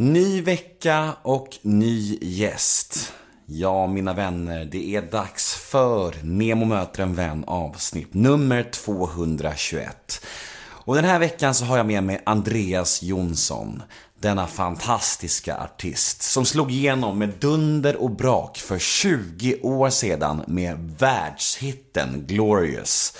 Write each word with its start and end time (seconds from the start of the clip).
Ny 0.00 0.42
vecka 0.42 1.14
och 1.22 1.58
ny 1.62 2.18
gäst. 2.20 3.12
Ja, 3.46 3.86
mina 3.86 4.12
vänner, 4.12 4.64
det 4.64 4.96
är 4.96 5.02
dags 5.02 5.54
för 5.54 6.14
Nemo 6.22 6.64
möter 6.64 7.02
en 7.02 7.14
vän 7.14 7.44
avsnitt 7.46 8.14
nummer 8.14 8.62
221. 8.62 10.24
Och 10.66 10.94
den 10.94 11.04
här 11.04 11.18
veckan 11.18 11.54
så 11.54 11.64
har 11.64 11.76
jag 11.76 11.86
med 11.86 12.02
mig 12.02 12.22
Andreas 12.26 13.02
Jonsson. 13.02 13.82
Denna 14.20 14.46
fantastiska 14.46 15.56
artist 15.56 16.22
som 16.22 16.44
slog 16.44 16.70
igenom 16.70 17.18
med 17.18 17.28
dunder 17.28 17.96
och 17.96 18.10
brak 18.10 18.58
för 18.58 18.78
20 18.78 19.60
år 19.62 19.90
sedan 19.90 20.44
med 20.46 20.94
världshitten 20.98 22.24
Glorious. 22.26 23.16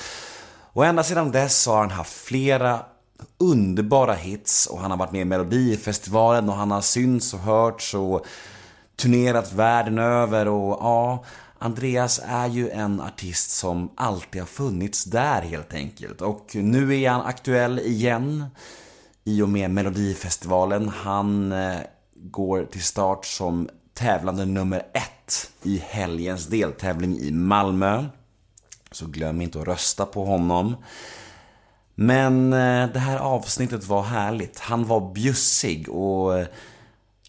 Och 0.72 0.86
ända 0.86 1.02
sedan 1.02 1.32
dess 1.32 1.66
har 1.66 1.80
han 1.80 1.90
haft 1.90 2.12
flera 2.12 2.80
underbara 3.39 4.14
hits 4.14 4.66
och 4.66 4.80
han 4.80 4.91
har 4.91 4.98
varit 4.98 5.12
med 5.12 5.21
i 5.21 5.25
Melodifestivalen 5.25 6.48
och 6.48 6.55
han 6.55 6.71
har 6.71 6.80
synts 6.80 7.34
och 7.34 7.41
hörts 7.41 7.95
och 7.95 8.27
turnerat 8.97 9.52
världen 9.52 9.98
över 9.98 10.48
och 10.48 10.79
ja, 10.80 11.25
Andreas 11.59 12.20
är 12.25 12.47
ju 12.47 12.70
en 12.70 13.01
artist 13.01 13.51
som 13.51 13.91
alltid 13.95 14.42
har 14.42 14.47
funnits 14.47 15.05
där 15.05 15.42
helt 15.42 15.75
enkelt. 15.75 16.20
Och 16.23 16.51
nu 16.55 17.01
är 17.01 17.11
han 17.11 17.27
aktuell 17.27 17.78
igen 17.78 18.45
i 19.25 19.42
och 19.42 19.48
med 19.48 19.70
Melodifestivalen. 19.70 20.89
Han 20.89 21.53
eh, 21.53 21.78
går 22.14 22.64
till 22.64 22.83
start 22.83 23.27
som 23.27 23.69
tävlande 23.95 24.45
nummer 24.45 24.87
ett 24.95 25.50
i 25.62 25.83
helgens 25.87 26.47
deltävling 26.47 27.19
i 27.19 27.30
Malmö. 27.30 28.05
Så 28.91 29.06
glöm 29.06 29.41
inte 29.41 29.61
att 29.61 29.66
rösta 29.66 30.06
på 30.06 30.25
honom. 30.25 30.77
Men 32.01 32.52
eh, 32.52 32.88
det 32.93 32.98
här 32.98 33.19
avsnittet 33.19 33.84
var 33.84 34.02
härligt. 34.02 34.59
Han 34.59 34.84
var 34.84 35.12
bjussig 35.15 35.89
och 35.89 36.39
eh, 36.39 36.47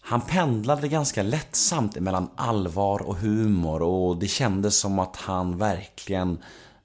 han 0.00 0.20
pendlade 0.20 0.88
ganska 0.88 1.22
lättsamt 1.22 2.00
mellan 2.00 2.30
allvar 2.36 3.02
och 3.02 3.16
humor 3.16 3.82
och 3.82 4.16
det 4.16 4.28
kändes 4.28 4.76
som 4.76 4.98
att 4.98 5.16
han 5.16 5.58
verkligen 5.58 6.38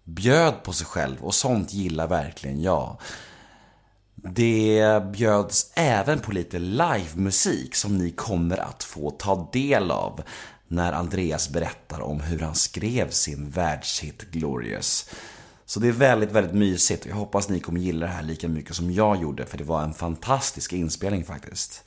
bjöd 0.03 0.63
på 0.63 0.73
sig 0.73 0.87
själv 0.87 1.17
och 1.21 1.35
sånt 1.35 1.73
gillar 1.73 2.07
verkligen 2.07 2.61
jag. 2.61 2.97
Det 4.15 5.03
bjöds 5.11 5.71
även 5.75 6.19
på 6.19 6.31
lite 6.31 6.59
livemusik 6.59 7.75
som 7.75 7.97
ni 7.97 8.11
kommer 8.11 8.57
att 8.57 8.83
få 8.83 9.11
ta 9.11 9.49
del 9.53 9.91
av 9.91 10.21
när 10.67 10.93
Andreas 10.93 11.49
berättar 11.49 12.01
om 12.01 12.21
hur 12.21 12.39
han 12.39 12.55
skrev 12.55 13.09
sin 13.09 13.49
världshit 13.49 14.21
Glorious. 14.31 15.09
Så 15.67 15.79
det 15.79 15.87
är 15.87 15.91
väldigt, 15.91 16.31
väldigt 16.31 16.53
mysigt 16.53 17.05
och 17.05 17.11
jag 17.11 17.15
hoppas 17.15 17.49
ni 17.49 17.59
kommer 17.59 17.79
gilla 17.79 18.05
det 18.05 18.11
här 18.11 18.23
lika 18.23 18.47
mycket 18.47 18.75
som 18.75 18.91
jag 18.91 19.21
gjorde 19.21 19.45
för 19.45 19.57
det 19.57 19.63
var 19.63 19.83
en 19.83 19.93
fantastisk 19.93 20.73
inspelning 20.73 21.23
faktiskt. 21.23 21.83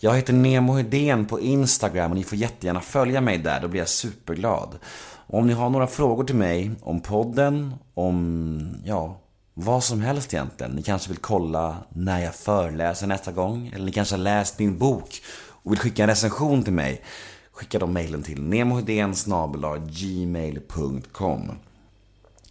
Jag 0.00 0.16
heter 0.16 0.32
Nemo 0.32 0.72
Hedén 0.72 1.26
på 1.26 1.40
Instagram 1.40 2.10
och 2.10 2.16
ni 2.16 2.24
får 2.24 2.38
jättegärna 2.38 2.80
följa 2.80 3.20
mig 3.20 3.38
där, 3.38 3.60
då 3.60 3.68
blir 3.68 3.80
jag 3.80 3.88
superglad. 3.88 4.78
Och 5.26 5.38
om 5.38 5.46
ni 5.46 5.52
har 5.52 5.70
några 5.70 5.86
frågor 5.86 6.24
till 6.24 6.36
mig 6.36 6.70
om 6.80 7.00
podden, 7.00 7.74
om, 7.94 8.76
ja, 8.84 9.20
vad 9.54 9.84
som 9.84 10.00
helst 10.00 10.34
egentligen. 10.34 10.72
Ni 10.72 10.82
kanske 10.82 11.08
vill 11.08 11.18
kolla 11.18 11.76
när 11.88 12.20
jag 12.20 12.34
föreläser 12.34 13.06
nästa 13.06 13.32
gång, 13.32 13.70
eller 13.74 13.84
ni 13.84 13.92
kanske 13.92 14.14
har 14.14 14.22
läst 14.22 14.58
min 14.58 14.78
bok 14.78 15.22
och 15.62 15.72
vill 15.72 15.78
skicka 15.78 16.02
en 16.02 16.08
recension 16.08 16.62
till 16.62 16.72
mig. 16.72 17.02
Skicka 17.52 17.78
då 17.78 17.86
mejlen 17.86 18.22
till 18.22 18.40
gmail.com 19.88 21.50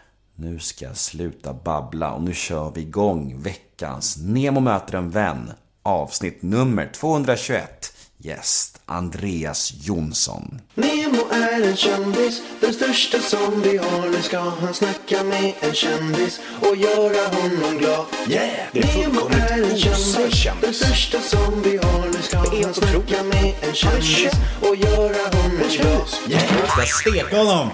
Nu 0.41 0.59
ska 0.59 0.85
jag 0.85 0.97
sluta 0.97 1.53
babbla 1.53 2.13
och 2.13 2.22
nu 2.22 2.34
kör 2.34 2.72
vi 2.75 2.81
igång 2.81 3.41
veckans 3.41 4.18
Nemo 4.18 4.59
möter 4.59 4.97
en 4.97 5.09
vän 5.09 5.52
avsnitt 5.84 6.41
nummer 6.41 6.91
221. 6.94 7.94
Gäst 8.18 8.81
Andreas 8.85 9.74
Jonsson. 9.74 10.62
Nemo 10.74 11.29
är 11.31 11.62
en 11.69 11.75
kändis, 11.75 12.41
den 12.62 12.74
största 12.74 13.19
som 13.19 13.62
vi 13.62 13.78
har. 13.78 14.09
Nu 14.09 14.22
ska 14.22 14.40
han 14.40 14.74
snacka 14.74 15.24
med 15.24 15.53
en 15.59 15.74
kändis 15.74 16.40
och 16.59 16.75
göra 16.75 17.28
honom 17.28 17.78
glad. 17.78 18.06
Yeah! 18.28 18.50
Det 18.72 18.79
är 18.79 18.97
Nemo 18.97 19.22
är 19.29 19.72
en 19.72 19.78
kändis, 19.78 20.46
den 20.62 20.73
största 20.73 21.19
som 21.19 21.62
vi 21.62 21.78
har. 21.78 22.06
Nu 22.06 22.22
ska 22.22 22.38
han 22.38 22.73
snacka 22.73 23.23
med 23.23 23.53
en 23.62 23.73
kändis 23.73 24.34
och 24.62 24.75
göra 24.75 25.38
honom 25.38 25.58
glad. 25.69 26.08
Jag 26.28 26.69
ska 26.69 27.12
steka 27.12 27.38
honom! 27.38 27.69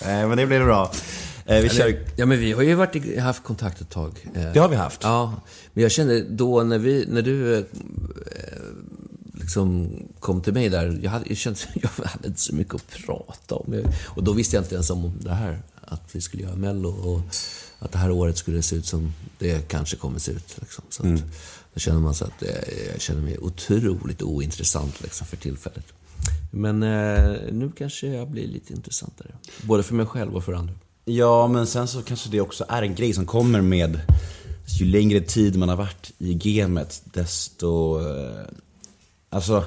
Eh, 0.00 0.28
men 0.28 0.36
det 0.36 0.46
blir 0.46 0.64
bra. 0.64 0.90
Eh, 1.46 1.62
vi 1.62 1.68
kör... 1.68 2.04
Ja, 2.16 2.26
men 2.26 2.38
vi 2.38 2.52
har 2.52 2.62
ju 2.62 2.74
varit, 2.74 3.18
haft 3.20 3.42
kontakt 3.42 3.80
ett 3.80 3.90
tag. 3.90 4.26
Eh, 4.34 4.52
Det 4.52 4.58
har 4.60 4.68
vi 4.68 4.76
haft. 4.76 5.00
Ja, 5.02 5.40
men 5.72 5.82
jag 5.82 5.92
kände 5.92 6.22
då 6.24 6.62
när, 6.62 6.78
vi, 6.78 7.06
när 7.08 7.22
du 7.22 7.58
eh, 7.58 7.64
liksom 9.32 9.90
kom 10.20 10.40
till 10.40 10.52
mig 10.52 10.68
där, 10.68 10.98
jag 11.02 11.10
hade, 11.10 11.24
jag 11.28 11.36
kände, 11.36 11.58
jag 11.74 11.90
hade 12.04 12.28
inte 12.28 12.40
så 12.40 12.54
mycket 12.54 12.74
att 12.74 12.88
prata 12.88 13.54
om. 13.54 13.84
Och 14.06 14.24
då 14.24 14.32
visste 14.32 14.56
jag 14.56 14.64
inte 14.64 14.74
ens 14.74 14.90
om 14.90 15.12
det 15.20 15.34
här, 15.34 15.62
att 15.80 16.02
vi 16.12 16.20
skulle 16.20 16.42
göra 16.42 16.56
Mello 16.56 16.88
och 16.88 17.20
att 17.78 17.92
det 17.92 17.98
här 17.98 18.10
året 18.10 18.36
skulle 18.38 18.62
se 18.62 18.76
ut 18.76 18.86
som 18.86 19.12
det 19.38 19.68
kanske 19.68 19.96
kommer 19.96 20.18
se 20.18 20.32
ut. 20.32 20.56
Liksom. 20.60 20.84
Så 20.90 21.02
att, 21.02 21.22
Då 21.74 21.80
känner 21.80 22.00
man 22.00 22.14
så 22.14 22.24
att 22.24 22.42
eh, 22.42 22.48
jag 22.92 23.00
känner 23.00 23.22
mig 23.22 23.38
otroligt 23.38 24.22
ointressant 24.22 25.02
liksom, 25.02 25.26
för 25.26 25.36
tillfället. 25.36 25.84
Men 26.50 26.82
eh, 26.82 27.36
nu 27.52 27.72
kanske 27.78 28.06
jag 28.06 28.30
blir 28.30 28.46
lite 28.48 28.72
intressantare. 28.72 29.28
Både 29.62 29.82
för 29.82 29.94
mig 29.94 30.06
själv 30.06 30.36
och 30.36 30.44
för 30.44 30.52
andra. 30.52 30.74
Ja, 31.04 31.48
men 31.48 31.66
sen 31.66 31.88
så 31.88 32.02
kanske 32.02 32.28
det 32.28 32.40
också 32.40 32.64
är 32.68 32.82
en 32.82 32.94
grej 32.94 33.14
som 33.14 33.26
kommer 33.26 33.60
med 33.60 34.00
ju 34.78 34.86
längre 34.86 35.20
tid 35.20 35.56
man 35.56 35.68
har 35.68 35.76
varit 35.76 36.12
i 36.18 36.34
gamet, 36.34 37.02
desto... 37.04 38.00
Eh, 38.00 38.44
alltså, 39.30 39.64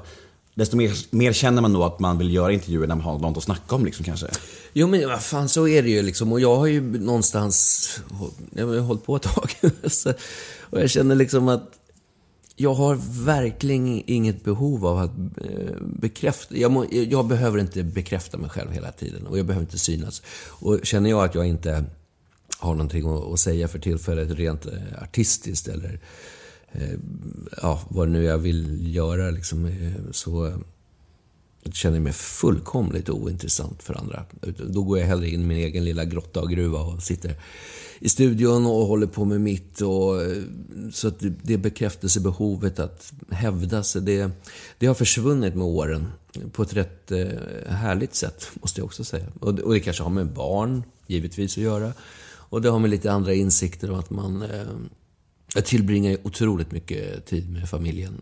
desto 0.53 0.77
mer, 0.77 1.15
mer 1.15 1.33
känner 1.33 1.61
man 1.61 1.73
nog 1.73 1.83
att 1.83 1.99
man 1.99 2.17
vill 2.17 2.33
göra 2.33 2.51
intervjuer 2.51 2.87
när 2.87 2.95
man 2.95 3.05
har 3.05 3.19
något 3.19 3.37
att 3.37 3.43
snacka 3.43 3.75
om 3.75 3.85
liksom 3.85 4.05
kanske. 4.05 4.27
Jo 4.73 4.87
men 4.87 5.09
vad 5.09 5.21
fan 5.21 5.49
så 5.49 5.67
är 5.67 5.83
det 5.83 5.89
ju 5.89 6.01
liksom. 6.01 6.31
Och 6.31 6.39
jag 6.39 6.55
har 6.55 6.65
ju 6.65 6.99
någonstans, 6.99 7.99
jag 8.55 8.67
har 8.67 8.79
hållit 8.79 9.05
på 9.05 9.15
ett 9.15 9.21
tag. 9.21 9.51
Och 10.59 10.81
jag 10.81 10.89
känner 10.89 11.15
liksom 11.15 11.47
att 11.47 11.71
jag 12.55 12.73
har 12.73 12.95
verkligen 13.25 14.03
inget 14.05 14.43
behov 14.43 14.85
av 14.85 14.97
att 14.97 15.11
eh, 15.41 15.75
bekräfta. 15.81 16.57
Jag, 16.57 16.71
må, 16.71 16.85
jag 16.91 17.27
behöver 17.27 17.59
inte 17.59 17.83
bekräfta 17.83 18.37
mig 18.37 18.49
själv 18.49 18.71
hela 18.71 18.91
tiden 18.91 19.27
och 19.27 19.39
jag 19.39 19.45
behöver 19.45 19.65
inte 19.65 19.77
synas. 19.77 20.21
Och 20.47 20.79
känner 20.83 21.09
jag 21.09 21.23
att 21.23 21.35
jag 21.35 21.47
inte 21.47 21.85
har 22.57 22.75
någonting 22.75 23.33
att, 23.33 23.39
säga 23.39 23.67
för 23.67 23.79
tillfället 23.79 24.31
rent 24.31 24.65
eh, 24.65 25.01
artistiskt 25.01 25.67
eller 25.67 25.99
eh, 26.71 26.93
ja, 27.61 27.81
vad 27.89 28.09
nu 28.09 28.23
jag 28.23 28.37
vill 28.37 28.95
göra 28.95 29.29
liksom, 29.29 29.65
eh, 29.65 30.11
så 30.11 30.53
jag 31.63 31.75
känner 31.75 31.99
mig 31.99 32.13
fullkomligt 32.13 33.09
ointressant 33.09 33.83
för 33.83 33.93
andra. 33.93 34.25
Då 34.69 34.83
går 34.83 34.99
jag 34.99 35.05
hellre 35.05 35.29
in 35.29 35.41
i 35.41 35.45
min 35.45 35.57
egen 35.57 35.85
lilla 35.85 36.05
grotta 36.05 36.41
och 36.41 36.49
gruva 36.49 36.79
och 36.79 37.03
sitter 37.03 37.35
i 37.99 38.09
studion 38.09 38.65
och 38.65 38.87
håller 38.87 39.07
på 39.07 39.25
med 39.25 39.41
mitt. 39.41 39.81
Och, 39.81 40.21
eh, 40.23 40.43
så 40.93 41.07
att 41.07 41.15
det- 41.43 41.57
bekräftelsebehovet 41.57 42.79
att 42.79 43.13
hävda 43.31 43.83
sig, 43.83 44.01
det, 44.01 44.31
det 44.77 44.87
har 44.87 44.93
försvunnit 44.95 45.55
med 45.55 45.65
åren. 45.65 46.07
På 46.51 46.63
ett 46.63 46.73
rätt 46.73 47.11
eh, 47.11 47.27
härligt 47.67 48.15
sätt, 48.15 48.47
måste 48.53 48.81
jag 48.81 48.85
också 48.85 49.03
säga. 49.03 49.25
Och, 49.39 49.53
det- 49.55 49.63
och 49.63 49.73
det 49.73 49.79
kanske 49.79 50.03
har 50.03 50.09
med 50.09 50.33
barn, 50.33 50.83
givetvis, 51.07 51.57
att 51.57 51.63
göra. 51.63 51.93
Och 52.27 52.61
det 52.61 52.69
har 52.69 52.79
med 52.79 52.89
lite 52.89 53.11
andra 53.11 53.33
insikter 53.33 53.91
om 53.91 53.99
att 53.99 54.09
man 54.09 54.41
eh, 54.41 54.65
jag 55.55 55.65
tillbringar 55.65 56.11
ju 56.11 56.17
otroligt 56.23 56.71
mycket 56.71 57.25
tid 57.25 57.49
med 57.51 57.69
familjen. 57.69 58.21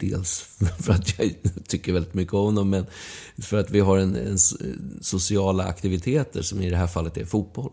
Dels 0.00 0.40
för 0.80 0.92
att 0.92 1.18
jag 1.18 1.34
tycker 1.68 1.92
väldigt 1.92 2.14
mycket 2.14 2.34
om 2.34 2.54
dem, 2.54 2.70
men 2.70 2.86
för 3.38 3.56
att 3.56 3.70
vi 3.70 3.80
har 3.80 3.98
en, 3.98 4.16
en 4.16 4.38
sociala 5.00 5.64
aktiviteter 5.64 6.42
som 6.42 6.60
i 6.62 6.70
det 6.70 6.76
här 6.76 6.86
fallet 6.86 7.16
är 7.16 7.24
fotboll. 7.24 7.70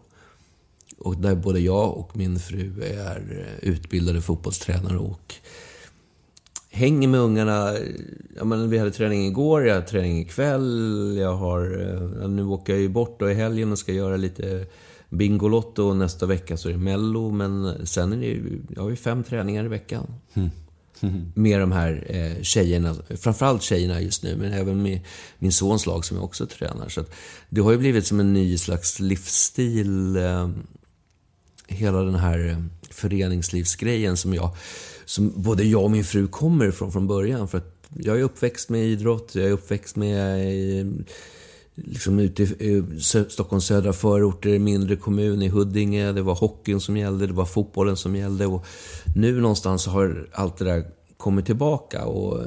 Och 1.02 1.18
där 1.18 1.36
både 1.36 1.60
jag 1.60 1.98
och 1.98 2.18
min 2.18 2.40
fru 2.40 2.84
är 2.84 3.46
utbildade 3.62 4.22
fotbollstränare 4.22 4.98
och 4.98 5.36
hänger 6.70 7.08
med 7.08 7.20
ungarna. 7.20 7.74
Ja, 8.38 8.44
men 8.44 8.70
vi 8.70 8.78
hade 8.78 8.92
träning 8.92 9.28
igår, 9.28 9.68
jag 9.68 9.76
har 9.76 9.82
träning 9.82 10.20
ikväll. 10.20 11.18
Jag 11.20 11.36
har, 11.36 11.62
eh, 12.22 12.30
nu 12.30 12.46
åker 12.46 12.74
jag 12.74 12.82
ju 12.82 12.90
bort 12.90 13.20
då 13.20 13.32
i 13.32 13.34
helgen 13.34 13.72
och 13.72 13.80
ska 13.80 13.92
göra 13.92 14.18
lite 14.18 14.66
Bingolotto 15.10 15.84
och 15.84 15.98
nästa 15.98 16.26
vecka 16.26 16.58
så 16.58 16.70
är 16.70 16.74
det 16.74 16.80
Mello. 16.80 17.32
Men 17.32 17.88
sen 17.88 18.14
är 18.14 18.18
det 18.18 18.26
ju, 18.26 18.62
jag 18.76 18.82
har 18.82 18.90
ju 18.90 18.96
fem 18.96 19.24
träningar 19.24 19.66
i 19.66 19.68
veckan. 19.68 20.08
med 21.34 21.60
de 21.60 21.72
här 21.72 22.06
eh, 22.08 22.42
tjejerna, 22.42 22.96
framförallt 23.10 23.62
tjejerna 23.62 24.02
just 24.02 24.24
nu, 24.24 24.36
men 24.36 24.54
även 24.54 24.82
med 24.82 25.00
min 25.40 25.52
sons 25.52 25.86
lag 25.86 26.06
som 26.06 26.18
jag 26.18 26.24
också 26.24 26.46
tränar. 26.46 26.90
Så 26.90 27.02
att 27.02 27.12
det 27.50 27.62
har 27.62 27.72
ju 27.72 27.78
blivit 27.78 28.08
som 28.08 28.20
en 28.20 28.34
ny 28.34 28.58
slags 28.58 29.00
livsstil, 29.00 30.16
eh, 30.16 30.50
hela 31.72 32.02
den 32.02 32.16
här 32.16 32.48
eh, 32.50 32.58
föreningslivsgrejen 32.90 34.18
som 34.18 34.34
jag, 34.34 34.56
som 35.06 35.34
både 35.36 35.64
jag 35.64 35.84
och 35.84 35.92
min 35.92 36.04
fru 36.04 36.28
kommer 36.28 36.68
ifrån 36.68 36.92
från 36.92 37.08
början. 37.08 37.48
För 37.48 37.58
att 37.58 37.88
jag 37.98 38.20
är 38.20 38.24
uppväxt 38.24 38.70
med 38.70 38.86
idrott, 38.86 39.36
jag 39.36 39.46
är 39.46 39.52
uppväxt 39.52 39.96
med 39.96 40.52
i, 40.54 40.92
liksom 41.76 42.20
ute 42.20 42.44
i 42.44 42.78
eh, 42.78 42.84
Stockholms 43.28 43.66
södra 43.66 43.94
förorter, 43.94 44.60
mindre 44.60 44.96
kommun, 44.96 45.42
i 45.42 45.50
Huddinge. 45.50 46.12
Det 46.12 46.22
var 46.22 46.36
hockeyn 46.36 46.80
som 46.80 46.98
gällde, 46.98 47.28
det 47.28 47.34
var 47.34 47.46
fotbollen 47.46 47.98
som 47.98 48.16
gällde. 48.16 48.46
Och 48.46 48.66
nu 49.16 49.42
någonstans 49.42 49.86
har 49.86 50.30
allt 50.32 50.58
det 50.58 50.66
där 50.66 50.86
kommit 51.18 51.46
tillbaka. 51.46 52.06
Och, 52.06 52.46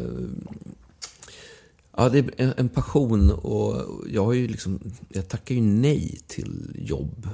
ja, 1.97 2.09
det 2.09 2.19
är 2.19 2.55
en 2.57 2.69
passion 2.69 3.31
och 3.31 3.83
jag 4.09 4.25
har 4.25 4.33
ju 4.33 4.49
liksom, 4.49 4.81
jag 5.09 5.29
tackar 5.29 5.55
ju 5.55 5.61
nej 5.61 6.21
till 6.27 6.71
jobb 6.75 7.29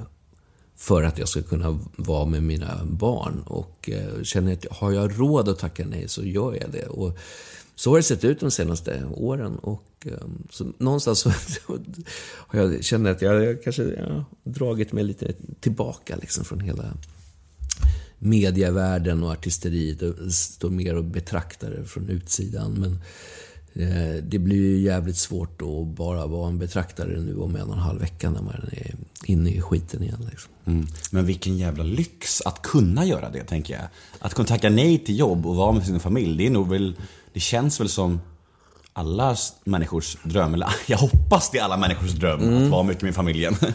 för 0.81 1.03
att 1.03 1.17
jag 1.17 1.29
ska 1.29 1.41
kunna 1.41 1.79
vara 1.95 2.25
med 2.25 2.43
mina 2.43 2.85
barn. 2.85 3.43
Och 3.45 3.89
eh, 3.89 4.23
känner 4.23 4.53
att 4.53 4.65
har 4.71 4.91
jag 4.91 5.19
råd 5.19 5.49
att 5.49 5.59
tacka 5.59 5.85
nej 5.85 6.07
så 6.07 6.23
gör 6.23 6.57
jag 6.61 6.71
det. 6.71 6.85
Och 6.85 7.17
så 7.75 7.89
har 7.89 7.97
det 7.97 8.03
sett 8.03 8.23
ut 8.23 8.39
de 8.39 8.51
senaste 8.51 9.05
åren. 9.13 9.55
Och 9.55 9.87
eh, 10.05 10.27
så 10.49 10.73
någonstans 10.77 11.19
så 11.19 11.29
har 12.27 12.59
jag 12.59 12.83
känner 12.83 13.11
att 13.11 13.21
jag, 13.21 13.43
jag 13.43 13.63
kanske 13.63 13.83
ja, 13.83 14.25
dragit 14.43 14.93
mig 14.93 15.03
lite 15.03 15.33
tillbaka 15.59 16.15
liksom 16.15 16.45
från 16.45 16.59
hela 16.59 16.93
medievärlden 18.19 19.23
och 19.23 19.31
artisteriet 19.31 20.33
står 20.33 20.69
mer 20.69 20.95
och 20.95 21.03
betraktar 21.03 21.69
det 21.69 21.85
från 21.85 22.09
utsidan. 22.09 22.73
Men 22.73 22.99
det 24.23 24.39
blir 24.39 24.57
ju 24.57 24.79
jävligt 24.79 25.17
svårt 25.17 25.61
att 25.61 25.87
bara 25.87 26.25
vara 26.25 26.47
en 26.47 26.59
betraktare 26.59 27.19
nu 27.19 27.37
om 27.37 27.55
en 27.55 27.67
och 27.67 27.73
en 27.73 27.79
halv 27.79 27.99
vecka 27.99 28.29
när 28.29 28.41
man 28.41 28.53
är 28.71 28.95
inne 29.25 29.49
i 29.49 29.61
skiten 29.61 30.03
igen. 30.03 30.27
Liksom. 30.29 30.51
Mm. 30.65 30.87
Men 31.11 31.25
vilken 31.25 31.57
jävla 31.57 31.83
lyx 31.83 32.41
att 32.41 32.61
kunna 32.61 33.05
göra 33.05 33.29
det, 33.29 33.43
tänker 33.43 33.73
jag. 33.73 33.83
Att 34.19 34.33
kunna 34.33 34.47
tacka 34.47 34.69
nej 34.69 34.97
till 34.97 35.19
jobb 35.19 35.45
och 35.45 35.55
vara 35.55 35.71
med 35.71 35.85
sin 35.85 35.99
familj, 35.99 36.37
det 36.37 36.45
är 36.45 36.51
nog 36.51 36.69
väl, 36.69 36.95
det 37.33 37.39
känns 37.39 37.79
väl 37.79 37.89
som 37.89 38.19
alla 38.93 39.35
människors 39.63 40.17
dröm, 40.23 40.53
eller 40.53 40.69
jag 40.87 40.97
hoppas 40.97 41.49
det 41.51 41.59
är 41.59 41.63
alla 41.63 41.77
människors 41.77 42.11
dröm, 42.11 42.41
mm. 42.41 42.63
att 42.63 42.69
vara 42.69 42.83
mycket 42.83 43.03
med 43.03 43.15
familjen. 43.15 43.55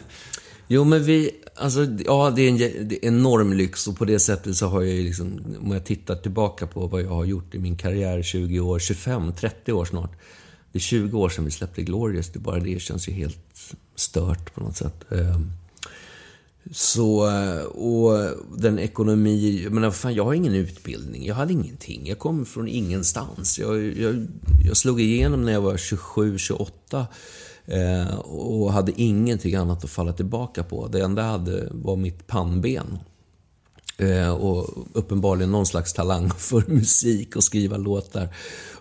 Jo, 0.69 0.85
men 0.85 1.05
vi, 1.05 1.31
alltså, 1.55 1.85
ja, 2.05 2.33
det 2.37 2.43
är 2.43 2.49
en 2.49 2.59
det 2.89 3.05
är 3.05 3.09
enorm 3.09 3.53
lyx 3.53 3.89
och 3.89 3.97
på 3.99 4.05
det 4.05 4.19
sättet 4.19 4.57
så 4.57 4.67
har 4.67 4.83
jag 4.83 4.95
ju 4.95 5.03
liksom, 5.03 5.41
om 5.61 5.73
jag 5.73 5.85
tittar 5.85 6.17
tillbaka 6.17 6.67
på 6.67 6.87
vad 6.87 7.03
jag 7.03 7.09
har 7.09 7.25
gjort 7.25 7.55
i 7.55 7.59
min 7.59 7.77
karriär, 7.77 8.23
20 8.23 8.61
år, 8.61 8.79
25, 8.79 9.33
30 9.33 9.73
år 9.73 9.85
snart. 9.85 10.13
Det 10.73 10.79
är 10.79 10.81
20 10.81 11.19
år 11.19 11.29
sedan 11.29 11.45
vi 11.45 11.51
släppte 11.51 11.83
Glorious, 11.83 12.29
det 12.33 12.39
bara 12.39 12.61
det 12.61 12.83
känns 12.83 13.09
ju 13.09 13.13
helt 13.13 13.75
stört 13.95 14.55
på 14.55 14.61
något 14.61 14.77
sätt. 14.77 15.13
Ehm, 15.13 15.53
så, 16.73 17.31
och 17.67 18.35
den 18.57 18.79
ekonomi, 18.79 19.63
jag 19.65 19.73
menar, 19.73 19.91
fan, 19.91 20.15
jag 20.15 20.25
har 20.25 20.35
ingen 20.35 20.55
utbildning, 20.55 21.27
jag 21.27 21.35
hade 21.35 21.53
ingenting. 21.53 22.07
Jag 22.07 22.19
kom 22.19 22.47
från 22.47 22.69
ingenstans. 22.69 23.59
Jag, 23.59 23.99
jag, 23.99 24.27
jag 24.65 24.77
slog 24.77 25.01
igenom 25.01 25.45
när 25.45 25.53
jag 25.53 25.61
var 25.61 25.77
27, 25.77 26.39
28 26.39 27.07
Eh, 27.67 28.19
och 28.19 28.73
hade 28.73 29.01
ingenting 29.01 29.55
annat 29.55 29.85
att 29.85 29.91
falla 29.91 30.13
tillbaka 30.13 30.63
på. 30.63 30.89
Det 30.89 31.01
enda 31.01 31.23
jag 31.23 31.31
hade 31.31 31.69
var 31.71 31.97
mitt 31.97 32.27
pannben. 32.27 32.99
Eh, 33.99 34.31
och 34.31 34.87
uppenbarligen 34.93 35.51
någon 35.51 35.67
slags 35.67 35.93
talang 35.93 36.31
för 36.39 36.65
musik 36.67 37.37
och 37.37 37.45
skriva 37.45 37.77
låtar. 37.77 38.29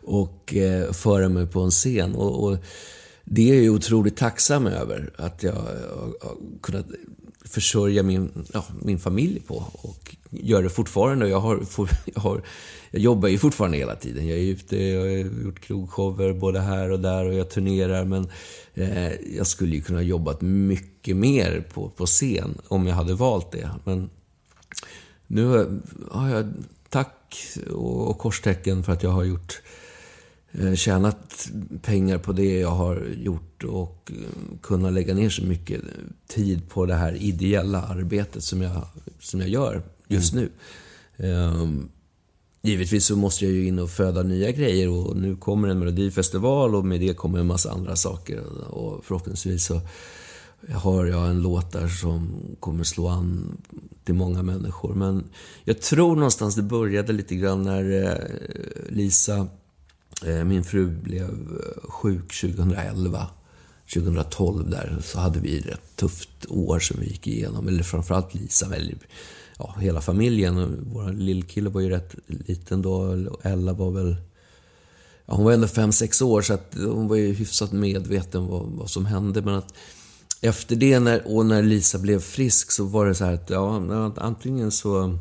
Och 0.03 0.55
eh, 0.55 0.91
föra 0.91 1.29
mig 1.29 1.47
på 1.47 1.61
en 1.61 1.71
scen. 1.71 2.15
Och, 2.15 2.43
och 2.43 2.57
det 3.23 3.51
är 3.51 3.63
jag 3.63 3.75
otroligt 3.75 4.17
tacksam 4.17 4.67
över. 4.67 5.13
Att 5.17 5.43
jag 5.43 5.53
har 5.53 6.35
kunnat 6.61 6.85
försörja 7.45 8.03
min, 8.03 8.45
ja, 8.53 8.65
min 8.81 8.99
familj 8.99 9.41
på. 9.47 9.63
Och 9.71 10.15
gör 10.29 10.63
det 10.63 10.69
fortfarande. 10.69 11.27
Jag, 11.27 11.39
har, 11.39 11.65
jag, 12.05 12.21
har, 12.21 12.41
jag 12.95 13.01
jobbar 13.01 13.29
ju 13.29 13.37
fortfarande 13.37 13.77
hela 13.77 13.95
tiden. 13.95 14.27
Jag 14.27 14.37
är 14.37 14.43
ute, 14.43 14.83
jag 14.83 15.01
har 15.01 15.07
gjort 15.45 15.59
krogshower 15.59 16.33
både 16.33 16.59
här 16.59 16.91
och 16.91 16.99
där 16.99 17.25
och 17.25 17.33
jag 17.33 17.49
turnerar. 17.49 18.05
Men 18.05 18.27
eh, 18.73 19.11
jag 19.37 19.47
skulle 19.47 19.75
ju 19.75 19.81
kunna 19.81 20.01
jobbat 20.01 20.41
mycket 20.41 21.17
mer 21.17 21.63
på, 21.73 21.89
på 21.89 22.05
scen 22.05 22.57
om 22.67 22.87
jag 22.87 22.95
hade 22.95 23.13
valt 23.13 23.51
det. 23.51 23.69
Men 23.83 24.09
nu 25.27 25.45
har 26.11 26.29
jag 26.29 26.53
tack 26.89 27.37
och, 27.71 28.09
och 28.09 28.17
korstecken 28.17 28.83
för 28.83 28.93
att 28.93 29.03
jag 29.03 29.11
har 29.11 29.23
gjort 29.23 29.61
Eh, 30.51 30.73
tjänat 30.73 31.49
pengar 31.81 32.17
på 32.17 32.31
det 32.31 32.59
jag 32.59 32.71
har 32.71 33.03
gjort 33.17 33.63
och 33.63 34.11
eh, 34.11 34.57
kunnat 34.61 34.93
lägga 34.93 35.13
ner 35.13 35.29
så 35.29 35.43
mycket 35.43 35.81
tid 36.27 36.69
på 36.69 36.85
det 36.85 36.95
här 36.95 37.15
ideella 37.15 37.81
arbetet 37.81 38.43
som 38.43 38.61
jag, 38.61 38.87
som 39.19 39.39
jag 39.39 39.49
gör 39.49 39.81
just 40.07 40.33
mm. 40.33 40.49
nu. 41.17 41.27
Um, 41.27 41.89
givetvis 42.65 43.05
så 43.05 43.15
måste 43.15 43.45
jag 43.45 43.53
ju 43.53 43.67
in 43.67 43.79
och 43.79 43.89
föda 43.89 44.23
nya 44.23 44.51
grejer 44.51 44.89
och 44.89 45.17
nu 45.17 45.35
kommer 45.35 45.67
en 45.67 45.79
melodifestival 45.79 46.75
och 46.75 46.85
med 46.85 46.99
det 46.99 47.13
kommer 47.13 47.39
en 47.39 47.47
massa 47.47 47.71
andra 47.71 47.95
saker. 47.95 48.43
Och 48.69 49.05
förhoppningsvis 49.05 49.65
så 49.65 49.81
har 50.71 51.05
jag 51.05 51.29
en 51.29 51.41
låt 51.41 51.71
där 51.71 51.87
som 51.87 52.41
kommer 52.59 52.83
slå 52.83 53.07
an 53.07 53.57
till 54.03 54.13
många 54.13 54.43
människor. 54.43 54.93
Men 54.93 55.23
jag 55.63 55.81
tror 55.81 56.15
någonstans 56.15 56.55
det 56.55 56.61
började 56.61 57.13
lite 57.13 57.35
grann 57.35 57.63
när 57.63 58.03
eh, 58.03 58.17
Lisa 58.89 59.47
eh, 60.25 60.43
min 60.43 60.63
fru 60.63 60.87
blev 60.87 61.29
eh, 61.29 61.89
sjuk 61.89 62.41
2011. 62.41 63.27
2012 63.93 64.69
där 64.69 64.97
så 65.03 65.19
hade 65.19 65.39
vi 65.39 65.59
ett 65.59 65.65
rätt 65.65 65.95
tufft 65.95 66.29
år 66.49 66.79
som 66.79 66.99
vi 66.99 67.07
gick 67.07 67.27
igenom. 67.27 67.67
Eller 67.67 67.83
framförallt 67.83 68.33
Lisa, 68.33 68.69
väldigt 68.69 69.03
ja, 69.57 69.75
hela 69.79 70.01
familjen. 70.01 70.85
Vår 70.93 71.13
lillkille 71.13 71.69
var 71.69 71.81
ju 71.81 71.89
rätt 71.89 72.15
liten 72.27 72.81
då. 72.81 73.15
Ella 73.41 73.73
var 73.73 73.91
väl... 73.91 74.15
Ja, 75.25 75.33
hon 75.33 75.45
var 75.45 75.51
ändå 75.51 75.67
5-6 75.67 76.23
år 76.23 76.41
så 76.41 76.53
att 76.53 76.73
hon 76.73 77.07
var 77.07 77.15
ju 77.15 77.33
hyfsat 77.33 77.71
medveten 77.71 78.47
vad, 78.47 78.65
vad 78.65 78.89
som 78.89 79.05
hände. 79.05 79.41
Men 79.41 79.55
att 79.55 79.73
efter 80.41 80.75
det, 80.75 80.99
när, 80.99 81.35
och 81.35 81.45
när 81.45 81.63
Lisa 81.63 81.99
blev 81.99 82.19
frisk, 82.19 82.71
så 82.71 82.83
var 82.83 83.05
det 83.05 83.15
så 83.15 83.25
här 83.25 83.33
att 83.33 83.49
ja, 83.49 84.13
antingen 84.17 84.71
så 84.71 85.17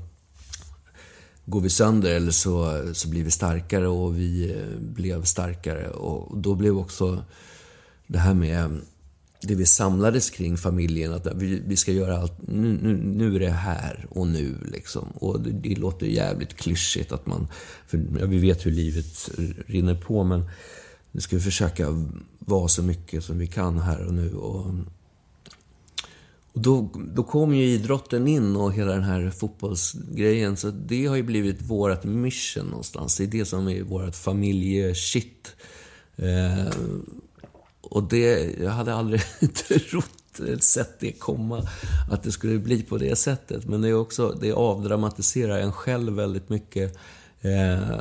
går 1.44 1.60
vi 1.60 1.70
sönder 1.70 2.14
eller 2.14 2.32
så, 2.32 2.82
så 2.94 3.08
blir 3.08 3.24
vi 3.24 3.30
starkare 3.30 3.88
och 3.88 4.18
vi 4.18 4.50
eh, 4.50 4.78
blev 4.80 5.24
starkare. 5.24 5.90
Och 5.90 6.38
då 6.38 6.54
blev 6.54 6.78
också 6.78 7.24
det 8.06 8.18
här 8.18 8.34
med 8.34 8.80
det 9.46 9.54
vi 9.54 9.66
samlades 9.66 10.30
kring 10.30 10.56
familjen, 10.56 11.12
att 11.12 11.26
vi, 11.34 11.62
vi 11.66 11.76
ska 11.76 11.92
göra 11.92 12.18
allt, 12.18 12.38
nu, 12.48 12.78
nu, 12.82 12.96
nu 12.96 13.36
är 13.36 13.40
det 13.40 13.50
här 13.50 14.06
och 14.10 14.26
nu 14.26 14.56
liksom. 14.72 15.08
Och 15.14 15.40
det, 15.40 15.50
det 15.50 15.74
låter 15.74 16.06
jävligt 16.06 16.54
klyschigt 16.54 17.12
att 17.12 17.26
man, 17.26 17.48
för 17.86 18.06
ja, 18.20 18.26
vi 18.26 18.38
vet 18.38 18.66
hur 18.66 18.70
livet 18.70 19.30
rinner 19.66 19.94
på 19.94 20.24
men 20.24 20.44
nu 21.12 21.20
ska 21.20 21.36
vi 21.36 21.42
försöka 21.42 21.86
vara 22.38 22.68
så 22.68 22.82
mycket 22.82 23.24
som 23.24 23.38
vi 23.38 23.46
kan 23.46 23.78
här 23.78 24.06
och 24.06 24.14
nu. 24.14 24.34
Och, 24.34 24.66
och 26.52 26.60
då, 26.60 26.90
då 27.14 27.22
kom 27.22 27.54
ju 27.54 27.66
idrotten 27.66 28.28
in 28.28 28.56
och 28.56 28.72
hela 28.72 28.92
den 28.92 29.02
här 29.02 29.30
fotbollsgrejen. 29.30 30.56
Så 30.56 30.70
det 30.70 31.06
har 31.06 31.16
ju 31.16 31.22
blivit 31.22 31.62
vårt 31.62 32.04
mission 32.04 32.66
någonstans. 32.66 33.16
Det 33.16 33.24
är 33.24 33.28
det 33.28 33.44
som 33.44 33.68
är 33.68 33.82
vårt 33.82 34.14
familjeshit. 34.14 35.56
Eh, 36.16 36.66
och 37.90 38.02
det, 38.02 38.54
jag 38.60 38.70
hade 38.70 38.94
aldrig 38.94 39.22
trott, 39.90 40.38
eller 40.38 40.58
sett 40.58 41.00
det 41.00 41.12
komma, 41.12 41.68
att 42.10 42.22
det 42.22 42.32
skulle 42.32 42.58
bli 42.58 42.82
på 42.82 42.98
det 42.98 43.16
sättet. 43.16 43.66
Men 43.66 43.82
det 43.82 43.88
är 43.88 43.94
också, 43.94 44.36
det 44.40 44.52
avdramatiserar 44.52 45.58
en 45.58 45.72
själv 45.72 46.12
väldigt 46.12 46.48
mycket. 46.48 46.96
Eh, 47.40 48.00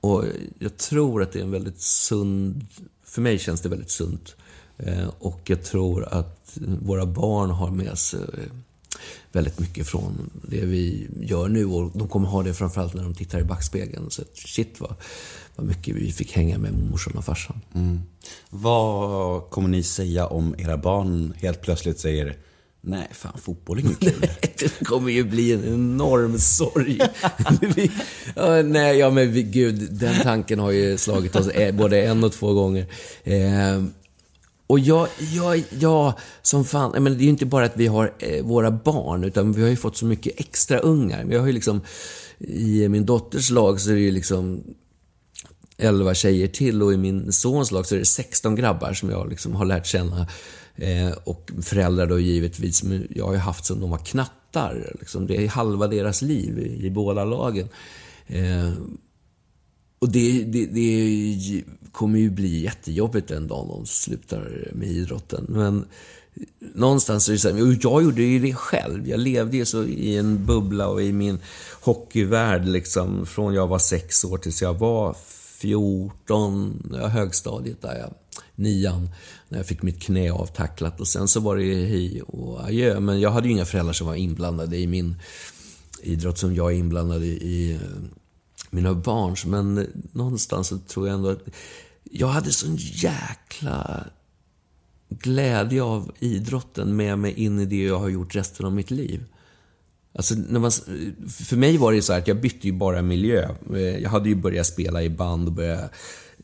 och 0.00 0.24
jag 0.58 0.76
tror 0.76 1.22
att 1.22 1.32
det 1.32 1.38
är 1.38 1.44
en 1.44 1.50
väldigt 1.50 1.80
sund, 1.80 2.66
för 3.04 3.20
mig 3.22 3.38
känns 3.38 3.60
det 3.60 3.68
väldigt 3.68 3.90
sunt. 3.90 4.36
Eh, 4.76 5.08
och 5.18 5.40
jag 5.44 5.64
tror 5.64 6.04
att 6.04 6.58
våra 6.82 7.06
barn 7.06 7.50
har 7.50 7.70
med 7.70 7.98
sig 7.98 8.20
väldigt 9.32 9.58
mycket 9.58 9.86
från 9.86 10.30
det 10.42 10.64
vi 10.64 11.08
gör 11.20 11.48
nu. 11.48 11.66
Och 11.66 11.90
de 11.94 12.08
kommer 12.08 12.28
ha 12.28 12.42
det 12.42 12.54
framförallt 12.54 12.94
när 12.94 13.02
de 13.02 13.14
tittar 13.14 13.40
i 13.40 13.44
backspegeln. 13.44 14.10
Så 14.10 14.22
shit 14.34 14.80
vad, 14.80 14.94
vad 15.56 15.66
mycket 15.66 15.94
vi 15.94 16.12
fick 16.12 16.32
hänga 16.32 16.58
med 16.58 16.90
morsan 16.90 17.16
och 17.16 17.24
farsan. 17.24 17.60
Mm. 17.74 18.00
Vad 18.50 19.50
kommer 19.50 19.68
ni 19.68 19.82
säga 19.82 20.26
om 20.26 20.54
era 20.58 20.76
barn 20.76 21.34
helt 21.36 21.62
plötsligt 21.62 22.00
säger 22.00 22.36
Nej, 22.86 23.08
fan 23.12 23.38
fotboll 23.38 23.78
är 23.78 23.82
inget 23.82 24.00
kul. 24.00 24.20
det 24.58 24.84
kommer 24.84 25.10
ju 25.10 25.24
bli 25.24 25.52
en 25.52 25.64
enorm 25.64 26.38
sorg. 26.38 26.98
ja, 28.34 28.62
nej, 28.62 28.98
ja 28.98 29.10
men 29.10 29.50
gud, 29.52 29.92
den 29.92 30.22
tanken 30.22 30.58
har 30.58 30.70
ju 30.70 30.98
slagit 30.98 31.36
oss 31.36 31.48
eh, 31.48 31.74
både 31.74 32.02
en 32.02 32.24
och 32.24 32.32
två 32.32 32.52
gånger. 32.52 32.86
Eh, 33.24 33.84
och 34.66 34.78
jag, 34.78 35.08
jag, 35.34 35.64
jag 35.78 36.12
som 36.42 36.64
fan, 36.64 37.02
men 37.02 37.04
det 37.04 37.22
är 37.22 37.24
ju 37.24 37.30
inte 37.30 37.46
bara 37.46 37.64
att 37.64 37.76
vi 37.76 37.86
har 37.86 38.14
eh, 38.18 38.44
våra 38.44 38.70
barn, 38.70 39.24
utan 39.24 39.52
vi 39.52 39.62
har 39.62 39.68
ju 39.68 39.76
fått 39.76 39.96
så 39.96 40.06
mycket 40.06 40.40
extra 40.40 40.78
ungar. 40.78 41.24
Vi 41.24 41.36
har 41.36 41.46
ju 41.46 41.52
liksom, 41.52 41.80
i 42.38 42.88
min 42.88 43.06
dotters 43.06 43.50
lag 43.50 43.80
så 43.80 43.90
är 43.90 43.94
det 43.94 44.00
ju 44.00 44.10
liksom 44.10 44.62
11 45.76 46.14
tjejer 46.14 46.48
till 46.48 46.82
och 46.82 46.92
i 46.92 46.96
min 46.96 47.32
sons 47.32 47.70
lag 47.70 47.86
så 47.86 47.94
är 47.94 47.98
det 47.98 48.04
16 48.04 48.54
grabbar 48.54 48.92
som 48.92 49.10
jag 49.10 49.28
liksom 49.28 49.54
har 49.54 49.64
lärt 49.64 49.86
känna. 49.86 50.26
Eh, 50.76 51.10
och 51.24 51.50
föräldrar 51.62 52.06
då 52.06 52.18
givetvis, 52.18 52.82
men 52.82 53.06
jag 53.10 53.26
har 53.26 53.32
ju 53.32 53.38
haft 53.38 53.64
som 53.64 53.80
de 53.80 53.90
var 53.90 53.98
knattar. 53.98 54.92
Liksom. 55.00 55.26
Det 55.26 55.44
är 55.44 55.48
halva 55.48 55.86
deras 55.86 56.22
liv 56.22 56.58
i, 56.58 56.86
i 56.86 56.90
båda 56.90 57.24
lagen. 57.24 57.68
Eh, 58.26 58.72
och 59.98 60.08
det, 60.08 60.44
det, 60.44 60.66
det, 60.66 61.62
kommer 61.94 62.18
ju 62.18 62.30
bli 62.30 62.62
jättejobbigt 62.62 63.28
den 63.28 63.48
dagen 63.48 63.68
de 63.68 63.86
slutar 63.86 64.68
med 64.72 64.88
idrotten. 64.88 65.46
Men 65.48 65.84
någonstans 66.74 67.28
är 67.28 67.32
det 67.32 67.38
så 67.38 67.50
här, 67.50 67.62
och 67.62 67.74
jag 67.80 68.02
gjorde 68.02 68.22
ju 68.22 68.38
det 68.38 68.54
själv. 68.54 69.08
Jag 69.08 69.20
levde 69.20 69.56
ju 69.56 69.64
så 69.64 69.84
i 69.84 70.16
en 70.16 70.46
bubbla 70.46 70.88
och 70.88 71.02
i 71.02 71.12
min 71.12 71.38
hockeyvärld 71.80 72.68
liksom, 72.68 73.26
från 73.26 73.54
jag 73.54 73.66
var 73.66 73.78
sex 73.78 74.24
år 74.24 74.38
tills 74.38 74.62
jag 74.62 74.74
var 74.74 75.16
14, 75.58 76.90
ja, 76.92 77.06
högstadiet 77.06 77.82
där 77.82 77.98
jag, 77.98 78.14
nian, 78.54 79.08
när 79.48 79.58
jag 79.58 79.66
fick 79.66 79.82
mitt 79.82 80.02
knä 80.02 80.32
avtacklat. 80.32 81.00
Och 81.00 81.08
sen 81.08 81.28
så 81.28 81.40
var 81.40 81.56
det 81.56 81.62
ju 81.62 81.86
hej 81.86 82.22
och 82.22 82.64
adjö. 82.64 83.00
Men 83.00 83.20
jag 83.20 83.30
hade 83.30 83.48
ju 83.48 83.54
inga 83.54 83.64
föräldrar 83.64 83.92
som 83.92 84.06
var 84.06 84.14
inblandade 84.14 84.76
i 84.76 84.86
min 84.86 85.16
idrott 86.02 86.38
som 86.38 86.54
jag 86.54 86.72
är 86.72 86.76
inblandad 86.76 87.22
i, 87.24 87.28
i 87.28 87.78
mina 88.70 88.94
barns. 88.94 89.46
Men 89.46 89.86
någonstans 90.12 90.68
så 90.68 90.78
tror 90.78 91.08
jag 91.08 91.14
ändå 91.14 91.28
att 91.28 91.42
jag 92.10 92.28
hade 92.28 92.52
sån 92.52 92.76
jäkla 92.76 94.06
glädje 95.08 95.82
av 95.82 96.12
idrotten 96.18 96.96
med 96.96 97.18
mig 97.18 97.32
in 97.32 97.60
i 97.60 97.66
det 97.66 97.82
jag 97.82 97.98
har 97.98 98.08
gjort 98.08 98.34
resten 98.34 98.66
av 98.66 98.72
mitt 98.72 98.90
liv. 98.90 99.24
Alltså, 100.14 100.34
när 100.34 100.60
man, 100.60 100.70
för 101.28 101.56
mig 101.56 101.78
var 101.78 101.92
det 101.92 102.02
så 102.02 102.12
att 102.12 102.28
jag 102.28 102.40
bytte 102.40 102.66
ju 102.66 102.72
bara 102.72 103.02
miljö. 103.02 103.48
Eh, 103.74 103.80
jag 103.80 104.10
hade 104.10 104.28
ju 104.28 104.34
börjat 104.34 104.66
spela 104.66 105.02
i 105.02 105.10
band 105.10 105.48
och 105.48 105.54
börjat 105.54 105.92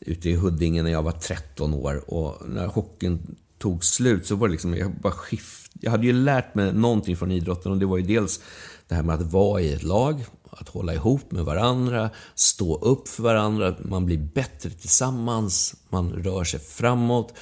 ute 0.01 0.29
i 0.29 0.35
Huddinge 0.35 0.83
när 0.83 0.91
jag 0.91 1.03
var 1.03 1.11
13 1.11 1.73
år. 1.73 2.13
Och 2.13 2.49
när 2.49 2.67
hockeyn 2.67 3.35
tog 3.57 3.85
slut 3.85 4.25
så 4.25 4.35
var 4.35 4.47
det 4.47 4.51
liksom, 4.51 4.77
jag 4.77 4.91
bara 4.91 5.13
skift. 5.13 5.71
Jag 5.81 5.91
hade 5.91 6.05
ju 6.05 6.13
lärt 6.13 6.55
mig 6.55 6.73
någonting 6.73 7.17
från 7.17 7.31
idrotten 7.31 7.71
och 7.71 7.77
det 7.77 7.85
var 7.85 7.97
ju 7.97 8.03
dels 8.03 8.41
det 8.87 8.95
här 8.95 9.03
med 9.03 9.15
att 9.15 9.31
vara 9.31 9.61
i 9.61 9.73
ett 9.73 9.83
lag, 9.83 10.25
att 10.51 10.69
hålla 10.69 10.93
ihop 10.93 11.31
med 11.31 11.45
varandra, 11.45 12.09
stå 12.35 12.77
upp 12.77 13.07
för 13.07 13.23
varandra, 13.23 13.75
man 13.79 14.05
blir 14.05 14.17
bättre 14.17 14.69
tillsammans, 14.69 15.75
man 15.89 16.11
rör 16.11 16.43
sig 16.43 16.59
framåt, 16.59 17.33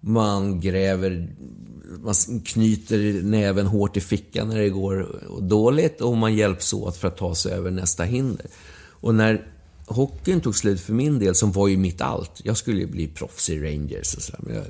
man 0.00 0.60
gräver, 0.60 1.28
man 2.02 2.14
knyter 2.44 3.22
näven 3.22 3.66
hårt 3.66 3.96
i 3.96 4.00
fickan 4.00 4.48
när 4.48 4.58
det 4.58 4.68
går 4.68 5.20
dåligt 5.40 6.00
och 6.00 6.16
man 6.16 6.34
hjälps 6.34 6.72
åt 6.72 6.96
för 6.96 7.08
att 7.08 7.16
ta 7.16 7.34
sig 7.34 7.52
över 7.52 7.70
nästa 7.70 8.04
hinder. 8.04 8.46
Och 9.00 9.14
när 9.14 9.46
hockeyn 9.86 10.40
tog 10.40 10.56
slut 10.56 10.80
för 10.80 10.92
min 10.92 11.18
del, 11.18 11.34
som 11.34 11.52
var 11.52 11.68
ju 11.68 11.76
mitt 11.76 12.00
allt. 12.00 12.40
Jag 12.44 12.56
skulle 12.56 12.80
ju 12.80 12.86
bli 12.86 13.08
proffs 13.08 13.50
i 13.50 13.58
Rangers 13.58 14.14
och 14.14 14.22
sådär. 14.22 14.40
Men 14.42 14.54
jag, 14.54 14.64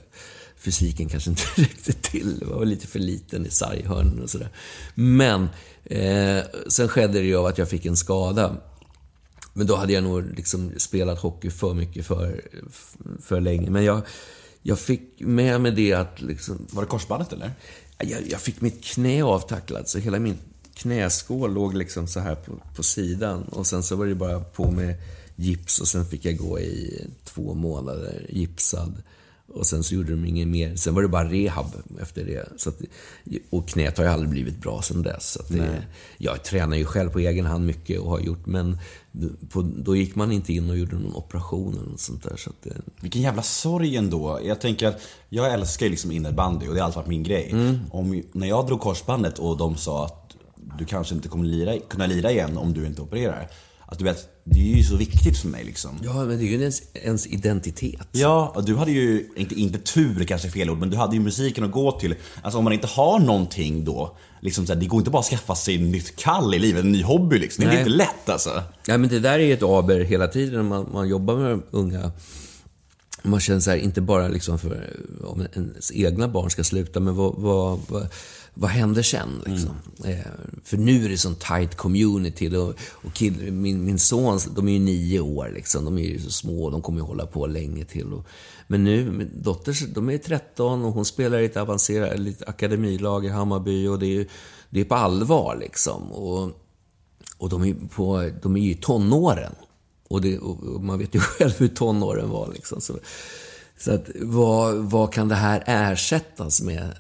fysiken 0.59 1.09
kanske 1.09 1.31
inte 1.31 1.43
räckte 1.57 1.93
till. 1.93 2.38
Jag 2.41 2.49
var 2.49 2.65
lite 2.65 2.87
för 2.87 2.99
liten 2.99 3.47
i 3.47 3.50
sarghörnen 3.50 4.23
och 4.23 4.31
sådär. 4.31 4.50
Men 4.95 5.49
eh, 5.85 6.45
sen 6.69 6.88
skedde 6.88 7.19
det 7.19 7.27
ju 7.27 7.37
av 7.37 7.47
att 7.47 7.59
jag 7.59 7.69
fick 7.69 7.87
en 7.87 7.97
skada. 7.97 8.57
Men 9.53 9.67
då 9.67 9.77
hade 9.77 9.93
jag 9.93 10.05
nog 10.05 10.35
liksom 10.37 10.73
spelat 10.77 11.19
hockey 11.19 11.50
för 11.50 11.75
mycket 11.75 12.07
för, 12.07 12.43
för 13.21 13.41
länge. 13.41 13.71
Men 13.71 13.85
jag, 13.85 14.00
jag 14.62 14.79
fick 14.79 15.03
med 15.19 15.61
mig 15.61 15.73
det 15.73 15.93
att 15.93 16.21
liksom... 16.21 16.67
Var 16.71 16.83
det 16.83 16.88
korsbandet 16.88 17.33
eller? 17.33 17.53
Jag, 17.99 18.29
jag 18.31 18.41
fick 18.41 18.61
mitt 18.61 18.85
knä 18.85 19.23
avtacklat, 19.23 19.88
så 19.88 19.99
hela 19.99 20.19
min 20.19 20.38
knäskål 20.75 21.55
låg 21.55 21.75
liksom 21.75 22.07
så 22.07 22.21
här 22.21 22.35
på, 22.35 22.53
på 22.77 22.83
sidan. 22.83 23.43
Och 23.43 23.67
sen 23.67 23.83
så 23.83 23.97
var 23.97 24.07
det 24.07 24.15
bara 24.15 24.41
på 24.41 24.71
med 24.71 24.95
gips 25.37 25.81
och 25.81 25.88
sen 25.88 26.07
fick 26.07 26.25
jag 26.25 26.37
gå 26.37 26.61
i 26.61 27.05
två 27.25 27.55
månader 27.55 28.27
gipsad. 28.29 29.03
Och 29.55 29.67
sen 29.67 29.85
så 29.85 29.95
gjorde 29.95 30.11
de 30.11 30.25
inget 30.25 30.49
mer. 30.49 30.76
Sen 30.76 30.95
var 30.95 31.02
det 31.02 31.09
bara 31.09 31.31
rehab 31.31 31.67
efter 32.00 32.25
det. 32.25 32.49
Så 32.57 32.69
att, 32.69 32.76
och 33.50 33.69
knät 33.69 33.99
har 33.99 34.05
ju 34.05 34.11
aldrig 34.11 34.31
blivit 34.31 34.61
bra 34.61 34.83
sen 34.83 35.02
dess. 35.02 35.33
Så 35.33 35.55
det, 35.55 35.83
jag 36.19 36.45
tränar 36.45 36.76
ju 36.76 36.85
själv 36.85 37.11
på 37.11 37.19
egen 37.19 37.47
hand 37.47 37.67
mycket 37.67 38.00
och 38.00 38.11
har 38.11 38.21
gjort, 38.21 38.47
men 38.47 38.78
på, 39.50 39.62
då 39.62 39.97
gick 39.97 40.14
man 40.14 40.33
inte 40.33 40.52
in 40.52 40.71
och 40.71 40.78
gjorde 40.78 40.97
någon 40.97 41.14
operation 41.14 41.75
eller 41.75 41.90
något 41.90 42.00
sånt 42.00 42.23
där. 42.23 42.37
Så 42.37 42.50
det... 42.62 42.73
Vilken 43.00 43.23
jävla 43.23 43.43
sorg 43.43 43.97
ändå. 43.97 44.40
Jag 44.45 44.61
tänker 44.61 44.87
att 44.87 45.00
jag 45.28 45.52
älskar 45.52 45.87
ju 45.87 45.90
liksom 45.90 46.12
innebandy 46.12 46.69
och 46.69 46.75
det 46.75 46.81
har 46.81 46.87
alltid 46.87 46.97
varit 46.97 47.09
min 47.09 47.23
grej. 47.23 47.50
Mm. 47.52 47.78
Om, 47.90 48.23
när 48.33 48.47
jag 48.47 48.67
drog 48.67 48.81
korsbandet 48.81 49.38
och 49.38 49.57
de 49.57 49.76
sa 49.76 50.07
att 50.07 50.37
du 50.78 50.85
kanske 50.85 51.14
inte 51.14 51.28
kommer 51.28 51.45
lira, 51.45 51.78
kunna 51.88 52.07
lira 52.07 52.31
igen 52.31 52.57
om 52.57 52.73
du 52.73 52.87
inte 52.87 53.02
opererar. 53.02 53.50
Att 53.90 53.99
du 53.99 54.04
vet, 54.04 54.28
det 54.45 54.61
är 54.73 54.76
ju 54.76 54.83
så 54.83 54.97
viktigt 54.97 55.38
för 55.38 55.49
mig 55.49 55.64
liksom. 55.64 55.99
Ja, 56.02 56.12
men 56.12 56.38
det 56.38 56.45
är 56.45 56.47
ju 56.47 56.61
ens, 56.61 56.83
ens 56.95 57.26
identitet. 57.26 58.09
Ja, 58.12 58.52
och 58.57 58.64
du 58.64 58.76
hade 58.76 58.90
ju, 58.90 59.28
inte, 59.37 59.54
inte 59.54 59.78
tur 59.78 60.25
kanske 60.25 60.50
fel 60.50 60.71
ord, 60.71 60.78
men 60.78 60.90
du 60.90 60.97
hade 60.97 61.16
ju 61.16 61.23
musiken 61.23 61.64
att 61.64 61.71
gå 61.71 61.92
till. 61.92 62.14
Alltså 62.42 62.59
om 62.59 62.64
man 62.64 62.73
inte 62.73 62.87
har 62.87 63.18
någonting 63.18 63.85
då, 63.85 64.16
liksom 64.40 64.66
så 64.66 64.73
här, 64.73 64.80
det 64.80 64.87
går 64.87 64.99
inte 64.99 65.11
bara 65.11 65.21
att 65.21 65.26
skaffa 65.26 65.54
sig 65.54 65.75
ett 65.75 65.80
nytt 65.80 66.16
kall 66.16 66.54
i 66.54 66.59
livet, 66.59 66.85
en 66.85 66.92
ny 66.92 67.02
hobby 67.02 67.38
liksom. 67.38 67.64
Det 67.64 67.71
är 67.71 67.78
inte 67.78 67.90
lätt 67.90 68.28
alltså. 68.28 68.62
Nej, 68.88 68.99
men 68.99 69.11
det 69.11 69.21
där 69.21 69.38
är 69.38 69.45
ju 69.45 69.52
ett 69.52 69.62
aber 69.62 70.00
hela 70.00 70.28
tiden 70.28 70.54
när 70.54 70.62
man, 70.62 70.88
man 70.92 71.09
jobbar 71.09 71.37
med 71.37 71.61
unga. 71.71 72.12
Man 73.23 73.40
känner 73.40 73.61
så 73.61 73.71
här, 73.71 73.76
inte 73.76 74.00
bara 74.00 74.28
liksom 74.28 74.59
för 74.59 74.97
om 75.25 75.47
ens 75.54 75.92
egna 75.92 76.28
barn 76.28 76.50
ska 76.50 76.64
sluta, 76.64 77.00
men 77.00 77.16
vad, 77.16 77.35
vad, 77.37 77.80
vad 77.88 78.09
vad 78.61 78.71
händer 78.71 79.03
sen? 79.03 79.43
Liksom? 79.47 79.71
Mm. 80.05 80.19
Eh, 80.19 80.27
för 80.65 80.77
nu 80.77 81.05
är 81.05 81.09
det 81.09 81.19
sån 81.19 81.35
tight 81.35 81.75
community. 81.75 82.57
Och, 82.57 82.75
och 82.81 83.15
kid, 83.15 83.53
min, 83.53 83.85
min 83.85 83.99
son, 83.99 84.38
de 84.57 84.69
är 84.69 84.73
ju 84.73 84.79
nio 84.79 85.21
år. 85.21 85.50
Liksom. 85.55 85.85
De 85.85 85.99
är 85.99 86.03
ju 86.03 86.21
så 86.21 86.31
små, 86.31 86.71
de 86.71 86.83
kommer 86.83 87.00
ju 87.00 87.05
hålla 87.05 87.27
på 87.27 87.47
länge 87.47 87.85
till. 87.85 88.12
Och, 88.12 88.27
men 88.67 88.85
nu, 88.85 89.11
min 89.11 89.31
dotter, 89.35 89.95
de 89.95 90.11
är 90.11 90.19
13 90.19 90.85
och 90.85 90.93
hon 90.93 91.05
spelar 91.05 91.38
i 91.38 91.45
ett 91.45 91.57
avancerat 91.57 92.19
lite 92.19 92.45
akademilag 92.45 93.25
i 93.25 93.29
Hammarby. 93.29 93.87
Och 93.87 93.99
det 93.99 94.17
är, 94.17 94.27
det 94.71 94.81
är 94.81 94.85
på 94.85 94.95
allvar 94.95 95.57
liksom. 95.61 96.12
Och, 96.12 96.50
och 97.38 97.49
de, 97.49 97.65
är 97.65 97.75
på, 97.95 98.31
de 98.43 98.57
är 98.57 98.61
ju 98.61 98.71
i 98.71 98.75
tonåren. 98.75 99.53
Och, 100.09 100.21
det, 100.21 100.38
och 100.38 100.85
man 100.85 100.99
vet 100.99 101.15
ju 101.15 101.21
själv 101.21 101.53
hur 101.59 101.69
tonåren 101.69 102.31
var. 102.31 102.50
Liksom. 102.53 102.81
Så, 102.81 102.99
så 103.78 103.92
att, 103.92 104.11
vad, 104.20 104.76
vad 104.76 105.12
kan 105.12 105.28
det 105.28 105.35
här 105.35 105.62
ersättas 105.66 106.61
med 106.62 106.94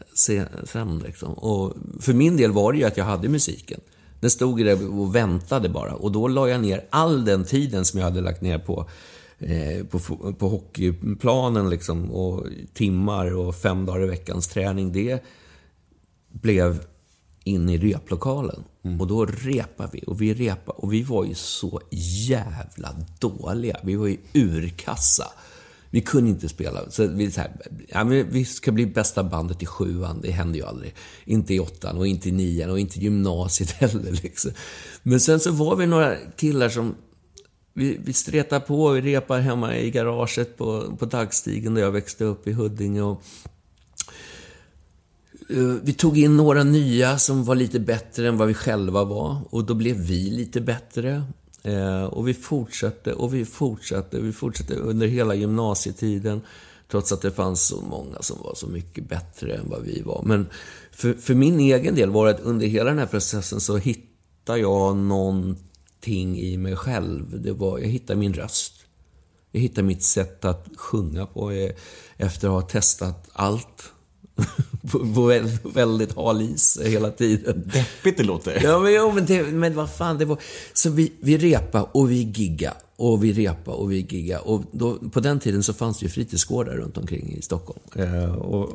sen? 0.66 1.02
Liksom? 1.06 1.32
Och 1.32 1.74
för 2.00 2.12
min 2.12 2.36
del 2.36 2.52
var 2.52 2.72
det 2.72 2.78
ju 2.78 2.84
att 2.84 2.96
jag 2.96 3.04
hade 3.04 3.28
musiken. 3.28 3.80
Den 4.20 4.30
stod 4.30 4.64
där 4.64 4.98
och 4.98 5.14
väntade 5.14 5.68
bara. 5.68 5.94
Och 5.94 6.12
då 6.12 6.28
la 6.28 6.48
jag 6.48 6.60
ner 6.60 6.84
all 6.90 7.24
den 7.24 7.44
tiden 7.44 7.84
som 7.84 8.00
jag 8.00 8.04
hade 8.04 8.20
lagt 8.20 8.42
ner 8.42 8.58
på, 8.58 8.90
eh, 9.38 9.84
på, 9.84 9.98
på 10.32 10.48
hockeyplanen 10.48 11.70
liksom, 11.70 12.10
och 12.10 12.46
timmar 12.74 13.36
och 13.36 13.54
fem 13.54 13.86
dagar 13.86 14.04
i 14.04 14.06
veckans 14.06 14.48
träning. 14.48 14.92
Det 14.92 15.24
blev 16.28 16.84
in 17.44 17.68
i 17.68 17.78
replokalen. 17.78 18.64
Mm. 18.84 19.00
Och 19.00 19.06
då 19.06 19.26
repade 19.26 19.90
vi 19.92 20.04
och 20.06 20.22
vi 20.22 20.34
repade 20.34 20.78
och 20.78 20.92
vi 20.92 21.02
var 21.02 21.24
ju 21.24 21.34
så 21.34 21.80
jävla 22.28 22.96
dåliga. 23.18 23.76
Vi 23.82 23.96
var 23.96 24.06
ju 24.06 24.16
urkassa. 24.32 25.26
Vi 25.90 26.00
kunde 26.00 26.30
inte 26.30 26.48
spela. 26.48 26.90
Så 26.90 27.06
vi, 27.06 27.30
så 27.30 27.40
här, 27.40 27.50
ja, 27.88 28.04
men 28.04 28.30
vi 28.30 28.44
ska 28.44 28.72
bli 28.72 28.86
bästa 28.86 29.24
bandet 29.24 29.62
i 29.62 29.66
sjuan. 29.66 30.20
Det 30.20 30.30
hände 30.30 30.58
ju 30.58 30.64
aldrig. 30.64 30.94
Inte 31.24 31.54
i 31.54 31.60
åttan 31.60 31.96
och 31.96 32.06
inte 32.06 32.28
i 32.28 32.32
nian 32.32 32.70
och 32.70 32.78
inte 32.78 32.98
i 32.98 33.02
gymnasiet 33.02 33.70
heller. 33.80 34.12
Liksom. 34.22 34.50
Men 35.02 35.20
sen 35.20 35.40
så 35.40 35.50
var 35.50 35.76
vi 35.76 35.86
några 35.86 36.16
killar 36.36 36.68
som 36.68 36.94
vi, 37.78 37.98
vi 38.04 38.12
stretade 38.12 38.60
på, 38.60 38.90
vi 38.90 39.00
repade 39.00 39.42
hemma 39.42 39.76
i 39.76 39.90
garaget 39.90 40.56
på, 40.56 40.96
på 40.98 41.06
Dagstigen 41.06 41.74
där 41.74 41.82
jag 41.82 41.90
växte 41.90 42.24
upp 42.24 42.48
i 42.48 42.52
Huddinge. 42.52 43.02
Och, 43.02 43.22
uh, 45.50 45.76
vi 45.82 45.92
tog 45.92 46.18
in 46.18 46.36
några 46.36 46.64
nya 46.64 47.18
som 47.18 47.44
var 47.44 47.54
lite 47.54 47.80
bättre 47.80 48.28
än 48.28 48.36
vad 48.36 48.48
vi 48.48 48.54
själva 48.54 49.04
var. 49.04 49.40
Och 49.50 49.64
då 49.64 49.74
blev 49.74 49.96
vi 49.96 50.30
lite 50.30 50.60
bättre. 50.60 51.22
Eh, 51.68 52.04
och 52.04 52.28
vi 52.28 52.34
fortsatte 52.34 53.12
och 53.12 53.34
vi 53.34 53.44
fortsatte. 53.44 54.20
Vi 54.20 54.32
fortsatte 54.32 54.74
under 54.74 55.06
hela 55.06 55.34
gymnasietiden. 55.34 56.40
Trots 56.90 57.12
att 57.12 57.22
det 57.22 57.30
fanns 57.30 57.66
så 57.66 57.80
många 57.80 58.22
som 58.22 58.36
var 58.42 58.54
så 58.54 58.66
mycket 58.66 59.08
bättre 59.08 59.54
än 59.54 59.70
vad 59.70 59.82
vi 59.82 60.02
var. 60.02 60.22
Men 60.24 60.46
för, 60.92 61.14
för 61.14 61.34
min 61.34 61.60
egen 61.60 61.94
del 61.94 62.10
var 62.10 62.26
det 62.26 62.34
att 62.34 62.40
under 62.40 62.66
hela 62.66 62.90
den 62.90 62.98
här 62.98 63.06
processen 63.06 63.60
så 63.60 63.76
hittade 63.76 64.58
jag 64.58 64.96
någonting 64.96 66.38
i 66.38 66.56
mig 66.56 66.76
själv. 66.76 67.42
Det 67.42 67.52
var, 67.52 67.78
jag 67.78 67.88
hittade 67.88 68.20
min 68.20 68.34
röst. 68.34 68.74
Jag 69.52 69.60
hittade 69.60 69.86
mitt 69.86 70.02
sätt 70.02 70.44
att 70.44 70.68
sjunga 70.76 71.26
på 71.26 71.50
eh, 71.50 71.70
efter 72.16 72.48
att 72.48 72.54
ha 72.54 72.62
testat 72.62 73.28
allt 73.32 73.92
väldigt, 74.94 75.76
väldigt 75.76 76.16
hal 76.16 76.42
is 76.42 76.78
hela 76.84 77.10
tiden. 77.10 77.70
Deppigt 77.74 78.16
det 78.16 78.24
låter. 78.24 78.60
Ja, 78.64 78.78
men, 78.78 78.94
jo, 78.94 79.12
men, 79.12 79.26
det, 79.26 79.42
men 79.42 79.74
vad 79.74 79.90
fan, 79.90 80.18
det 80.18 80.24
var... 80.24 80.38
Så 80.72 80.90
vi, 80.90 81.12
vi 81.20 81.38
repa 81.38 81.82
och 81.82 82.10
vi 82.10 82.22
gigga 82.22 82.74
och 82.98 83.24
vi 83.24 83.32
repa 83.32 83.70
och 83.70 83.92
vi 83.92 83.96
gigga. 83.96 84.40
Och 84.40 84.62
då, 84.72 84.98
på 84.98 85.20
den 85.20 85.40
tiden 85.40 85.62
så 85.62 85.72
fanns 85.72 85.98
det 85.98 86.04
ju 86.04 86.10
fritidsgårdar 86.10 86.72
runt 86.72 86.98
omkring 86.98 87.36
i 87.38 87.42
Stockholm. 87.42 87.80
Eh, 87.94 88.34
och, 88.34 88.68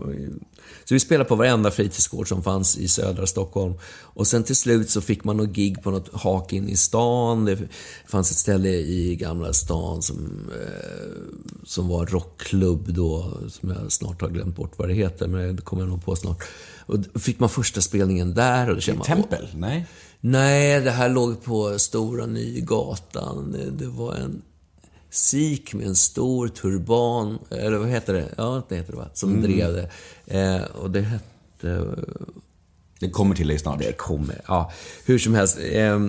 så 0.86 0.94
vi 0.94 1.00
spelade 1.00 1.30
på 1.30 1.36
varenda 1.36 1.72
fritidsgård 1.72 2.30
som 2.30 2.44
fanns 2.44 2.78
i 2.78 2.88
södra 2.88 3.28
Stockholm. 3.28 3.74
Och 4.02 4.28
sen 4.28 4.44
till 4.44 4.56
slut 4.56 4.90
så 4.90 5.02
fick 5.02 5.24
man 5.24 5.38
något 5.38 5.50
gig 5.50 5.84
på 5.84 5.92
något 5.92 6.14
hak 6.14 6.54
in 6.54 6.70
i 6.70 6.76
stan. 6.76 7.46
Det 7.46 7.58
fanns 8.06 8.32
ett 8.32 8.38
ställe 8.38 8.70
i 8.70 9.16
Gamla 9.16 9.54
stan 9.54 10.02
som, 10.02 10.50
eh, 10.62 11.66
som 11.66 11.88
var 11.88 12.06
rockklubb 12.06 12.94
då, 12.94 13.38
som 13.50 13.70
jag 13.70 13.92
snart 13.92 14.22
har 14.22 14.30
glömt 14.30 14.56
bort 14.56 14.74
vad 14.78 14.88
det 14.88 14.94
heter, 14.94 15.28
men 15.28 15.56
det 15.56 15.62
kommer 15.62 15.84
jag 15.84 15.90
nog 15.90 16.06
på 16.06 16.16
snart. 16.16 16.44
Och 16.86 17.22
fick 17.22 17.40
man 17.40 17.50
första 17.50 17.82
spelningen 17.82 18.34
där 18.34 18.70
och 18.70 18.76
då 18.76 18.82
kände 18.82 18.98
man... 18.98 19.08
Tempel? 19.08 19.48
Nej. 19.56 19.88
Nej, 20.26 20.82
det 20.82 20.92
här 20.92 21.10
låg 21.10 21.44
på 21.44 21.80
Stora 21.80 22.26
Nygatan. 22.26 23.56
Det- 23.78 23.88
var 23.88 24.14
en 24.16 24.42
sik 25.10 25.74
med 25.74 25.88
en 25.88 25.96
stor 25.96 26.48
turban, 26.48 27.40
eller 27.50 27.78
vad 27.78 27.90
heter 27.90 28.14
det? 28.14 28.34
Ja, 28.38 28.64
det 28.70 28.76
heter 28.76 28.92
det 28.92 28.98
va? 28.98 29.10
Som 29.14 29.42
drev 29.42 29.74
det. 29.74 29.90
Eh, 30.40 30.62
och 30.64 30.92
det 30.92 31.02
hette... 31.02 31.86
Det 33.00 33.10
kommer 33.10 33.36
till 33.36 33.48
dig 33.48 33.60
snart. 33.60 33.80
Det 33.80 33.98
kommer, 33.98 34.42
ja. 34.48 34.72
Hur 35.06 35.20
som 35.20 35.34
helst. 35.34 35.58
Eh, 35.72 36.08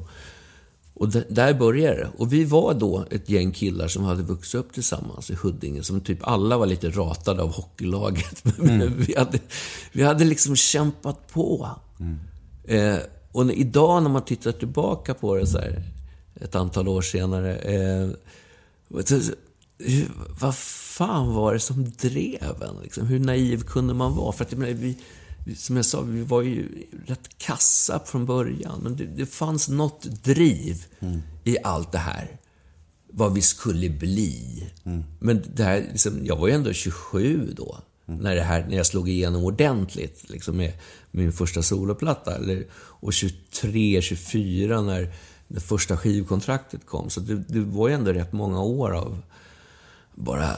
Och 0.95 1.08
där 1.08 1.54
började 1.54 1.97
det. 1.97 2.08
Och 2.17 2.32
vi 2.32 2.45
var 2.45 2.75
då 2.75 3.06
ett 3.10 3.28
gäng 3.28 3.52
killar 3.52 3.88
som 3.88 4.04
hade 4.04 4.23
vuxit 4.23 4.54
upp 4.54 4.73
tillsammans 4.73 5.30
i 5.30 5.34
Huddinge, 5.34 5.82
som 5.82 6.00
typ 6.00 6.19
alla 6.23 6.58
var 6.58 6.67
lite 6.67 6.91
ratade 6.91 7.43
av 7.43 7.52
hockeylaget. 7.52 8.45
Men 8.58 8.97
vi, 8.97 9.14
hade, 9.17 9.38
vi 9.93 10.02
hade 10.02 10.25
liksom 10.25 10.56
kämpat 10.56 11.32
på. 11.32 11.71
Eh, 12.64 12.99
och 13.32 13.52
idag 13.52 14.02
när 14.02 14.10
man 14.10 14.25
tittar 14.25 14.52
tillbaka 14.52 15.14
på 15.14 15.34
det 15.34 15.47
så 15.47 15.58
här, 15.58 15.82
ett 16.40 16.54
antal 16.54 16.88
år 16.88 17.02
senare. 17.02 17.56
Eh, 17.56 18.10
vad 20.40 20.54
fan 20.56 21.34
var 21.34 21.52
det 21.52 21.60
som 21.60 21.90
drev 21.90 22.62
en? 22.62 22.82
Liksom? 22.82 23.06
Hur 23.06 23.19
naiv 23.19 23.62
kunde 23.62 23.95
man 23.95 24.16
vara? 24.16 24.32
För 24.32 24.45
att, 24.45 24.52
menar, 24.52 24.73
vi, 24.73 24.99
som 25.56 25.76
jag 25.76 25.84
sa, 25.84 26.00
vi 26.00 26.23
var 26.23 26.43
ju 26.43 26.69
rätt 27.06 27.38
kassa 27.38 28.00
från 28.06 28.26
början. 28.26 28.80
Men 28.82 28.97
det, 28.97 29.04
det 29.04 29.26
fanns 29.26 29.69
något 29.69 30.02
driv 30.02 30.84
i 31.45 31.56
allt 31.64 31.93
det 31.93 31.99
här. 31.99 32.36
Vad 33.12 33.34
vi 33.34 33.43
skulle 33.43 33.90
bli. 33.90 34.66
Men 35.19 35.45
det 35.54 35.64
här, 35.64 35.88
liksom, 35.93 36.21
jag 36.25 36.36
var 36.36 36.49
ju 36.49 36.54
ändå 36.54 36.73
27 36.73 37.54
då. 37.56 37.78
När, 38.06 38.34
det 38.34 38.43
här, 38.43 38.66
när 38.69 38.76
jag 38.76 38.86
slog 38.86 39.08
igenom 39.08 39.45
ordentligt 39.45 40.30
liksom 40.30 40.56
med 40.56 40.73
min 41.10 41.32
första 41.32 41.62
soloplatta. 41.62 42.36
Eller, 42.36 42.66
och 42.75 43.12
23, 43.12 44.02
24 44.02 44.80
när 44.80 45.12
det 45.49 45.60
första 45.60 45.96
skivkontraktet 45.96 46.86
kom. 46.86 47.10
Så 47.10 47.20
det, 47.20 47.34
det 47.49 47.60
var 47.60 47.88
ju 47.88 47.94
ändå 47.94 48.12
rätt 48.12 48.32
många 48.32 48.62
år 48.62 48.96
av 48.96 49.23
bara 50.14 50.56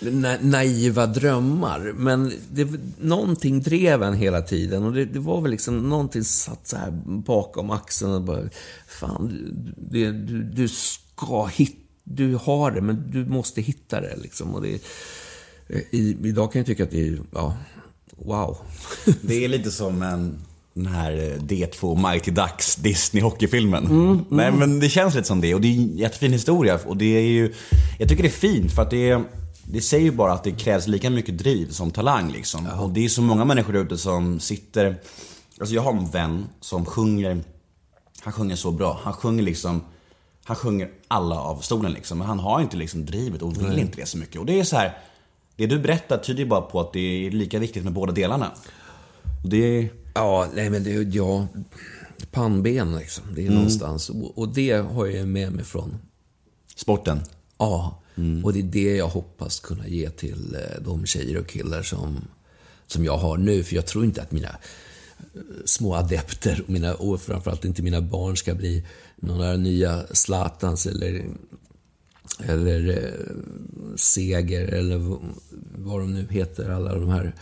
na 0.00 0.36
naiva 0.40 1.06
drömmar. 1.06 1.92
Men 1.96 2.32
det, 2.50 2.68
någonting 3.00 3.62
drev 3.62 4.02
en 4.02 4.14
hela 4.14 4.42
tiden. 4.42 4.82
Och 4.82 4.92
det, 4.92 5.04
det 5.04 5.18
var 5.18 5.40
väl 5.40 5.50
liksom 5.50 5.88
någonting 5.88 6.24
satt 6.24 6.68
så 6.68 6.76
här 6.76 6.90
bakom 7.04 7.70
axeln 7.70 8.12
och 8.12 8.22
bara, 8.22 8.48
fan, 8.86 9.52
det, 9.76 10.10
du, 10.12 10.42
du 10.42 10.68
ska 10.68 11.46
hitta, 11.46 11.80
du 12.04 12.34
har 12.34 12.70
det, 12.70 12.80
men 12.80 13.10
du 13.10 13.26
måste 13.26 13.60
hitta 13.60 14.00
det 14.00 14.16
liksom. 14.16 14.54
Och 14.54 14.62
det, 14.62 14.74
eh, 15.66 15.80
i, 15.90 16.16
idag 16.24 16.52
kan 16.52 16.60
jag 16.60 16.66
tycka 16.66 16.84
att 16.84 16.90
det 16.90 17.08
är, 17.08 17.18
ja, 17.32 17.56
wow. 18.24 18.56
Det 19.22 19.44
är 19.44 19.48
lite 19.48 19.70
som 19.70 20.02
en, 20.02 20.38
den 20.74 20.86
här 20.86 21.12
eh, 21.12 21.42
D2 21.42 22.10
Mighty 22.10 22.30
Ducks 22.30 22.76
Disney-hockeyfilmen. 22.78 23.86
Mm, 23.86 24.24
Nej 24.28 24.52
men 24.52 24.80
det 24.80 24.88
känns 24.88 25.14
lite 25.14 25.26
som 25.26 25.40
det 25.40 25.54
och 25.54 25.60
det 25.60 25.68
är 25.68 25.72
en 25.72 25.96
jättefin 25.96 26.32
historia. 26.32 26.78
Och 26.86 26.96
det 26.96 27.16
är 27.16 27.22
ju, 27.28 27.54
jag 27.98 28.08
tycker 28.08 28.22
det 28.22 28.28
är 28.28 28.30
fint 28.30 28.72
för 28.72 28.82
att 28.82 28.90
det 28.90 29.10
är, 29.10 29.24
det 29.64 29.80
säger 29.80 30.04
ju 30.04 30.10
bara 30.10 30.32
att 30.32 30.44
det 30.44 30.52
krävs 30.52 30.86
lika 30.86 31.10
mycket 31.10 31.38
driv 31.38 31.70
som 31.70 31.90
talang 31.90 32.32
liksom. 32.32 32.66
Och 32.66 32.90
det 32.90 33.04
är 33.04 33.08
så 33.08 33.22
många 33.22 33.44
människor 33.44 33.72
där 33.72 33.80
ute 33.80 33.98
som 33.98 34.40
sitter, 34.40 35.00
alltså 35.60 35.74
jag 35.74 35.82
har 35.82 35.92
en 35.92 36.10
vän 36.10 36.46
som 36.60 36.84
sjunger, 36.84 37.40
han 38.20 38.32
sjunger 38.32 38.56
så 38.56 38.70
bra. 38.70 39.00
Han 39.02 39.12
sjunger 39.12 39.42
liksom, 39.42 39.82
han 40.44 40.56
sjunger 40.56 40.88
alla 41.08 41.40
av 41.40 41.60
stolen 41.60 41.92
liksom. 41.92 42.18
Men 42.18 42.26
han 42.26 42.38
har 42.38 42.60
inte 42.60 42.76
liksom 42.76 43.06
drivet 43.06 43.42
och 43.42 43.62
vill 43.62 43.78
inte 43.78 44.00
det 44.00 44.06
så 44.06 44.18
mycket. 44.18 44.36
Och 44.36 44.46
det 44.46 44.60
är 44.60 44.64
så 44.64 44.76
här, 44.76 44.98
det 45.58 45.66
du 45.66 45.78
berättar 45.78 46.18
tyder 46.18 46.40
ju 46.40 46.48
bara 46.48 46.60
på 46.60 46.80
att 46.80 46.92
det 46.92 47.26
är 47.26 47.30
lika 47.30 47.58
viktigt 47.58 47.84
med 47.84 47.92
båda 47.92 48.12
delarna. 48.12 48.52
Det 49.44 49.78
är, 49.78 49.88
Ja, 50.18 50.48
nej 50.54 50.70
men 50.70 50.84
det 50.84 50.94
är 50.94 51.10
ja, 51.12 51.46
pannben 52.30 52.96
liksom. 52.96 53.24
Det 53.34 53.46
är 53.46 53.50
någonstans. 53.50 54.10
Och, 54.10 54.38
och 54.38 54.48
det 54.48 54.72
har 54.72 55.06
jag 55.06 55.28
med 55.28 55.52
mig 55.52 55.64
från 55.64 55.98
sporten. 56.76 57.20
Ja, 57.58 58.02
och 58.44 58.52
det 58.52 58.58
är 58.58 58.62
det 58.62 58.96
jag 58.96 59.08
hoppas 59.08 59.60
kunna 59.60 59.88
ge 59.88 60.10
till 60.10 60.54
eh, 60.54 60.82
de 60.82 61.06
tjejer 61.06 61.38
och 61.38 61.46
killar 61.46 61.82
som, 61.82 62.20
som 62.86 63.04
jag 63.04 63.18
har 63.18 63.36
nu. 63.36 63.64
För 63.64 63.74
jag 63.74 63.86
tror 63.86 64.04
inte 64.04 64.22
att 64.22 64.32
mina 64.32 64.48
eh, 64.48 65.40
små 65.64 65.94
adepter, 65.94 66.62
och, 66.64 66.70
mina, 66.70 66.94
och 66.94 67.20
framförallt 67.20 67.64
inte 67.64 67.82
mina 67.82 68.00
barn, 68.00 68.36
ska 68.36 68.54
bli 68.54 68.84
några 69.16 69.56
nya 69.56 70.06
Zlatans 70.10 70.86
eller, 70.86 71.24
eller 72.44 72.88
eh, 72.88 73.36
Seger 73.96 74.68
eller 74.68 75.18
vad 75.78 76.00
de 76.00 76.14
nu 76.14 76.26
heter, 76.30 76.70
alla 76.70 76.94
de 76.94 77.08
här 77.08 77.34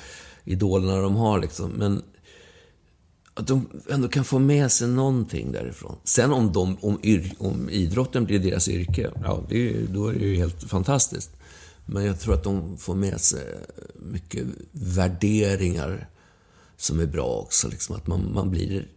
idolerna 0.44 1.00
de 1.00 1.16
har. 1.16 1.40
Liksom. 1.40 1.70
Men 1.70 2.02
att 3.34 3.46
de 3.46 3.66
ändå 3.90 4.08
kan 4.08 4.24
få 4.24 4.38
med 4.38 4.72
sig 4.72 4.88
någonting 4.88 5.52
därifrån. 5.52 5.96
Sen 6.04 6.32
om, 6.32 6.52
de, 6.52 6.76
om, 6.80 7.00
yr, 7.02 7.34
om 7.38 7.70
idrotten 7.70 8.24
blir 8.24 8.38
deras 8.38 8.68
yrke, 8.68 9.10
ja, 9.24 9.44
det, 9.48 9.70
är 9.70 9.86
då 9.86 10.08
är 10.08 10.12
det 10.12 10.24
ju 10.24 10.36
helt 10.36 10.62
fantastiskt. 10.62 11.30
Men 11.86 12.04
jag 12.04 12.20
tror 12.20 12.34
att 12.34 12.44
de 12.44 12.78
får 12.78 12.94
med 12.94 13.20
sig 13.20 13.44
mycket 13.94 14.46
värderingar 14.72 16.08
som 16.76 17.00
är 17.00 17.06
bra 17.06 17.26
också. 17.26 17.68
Liksom 17.68 17.96
att 17.96 18.06
man, 18.06 18.32
man 18.34 18.50
blir, 18.50 18.88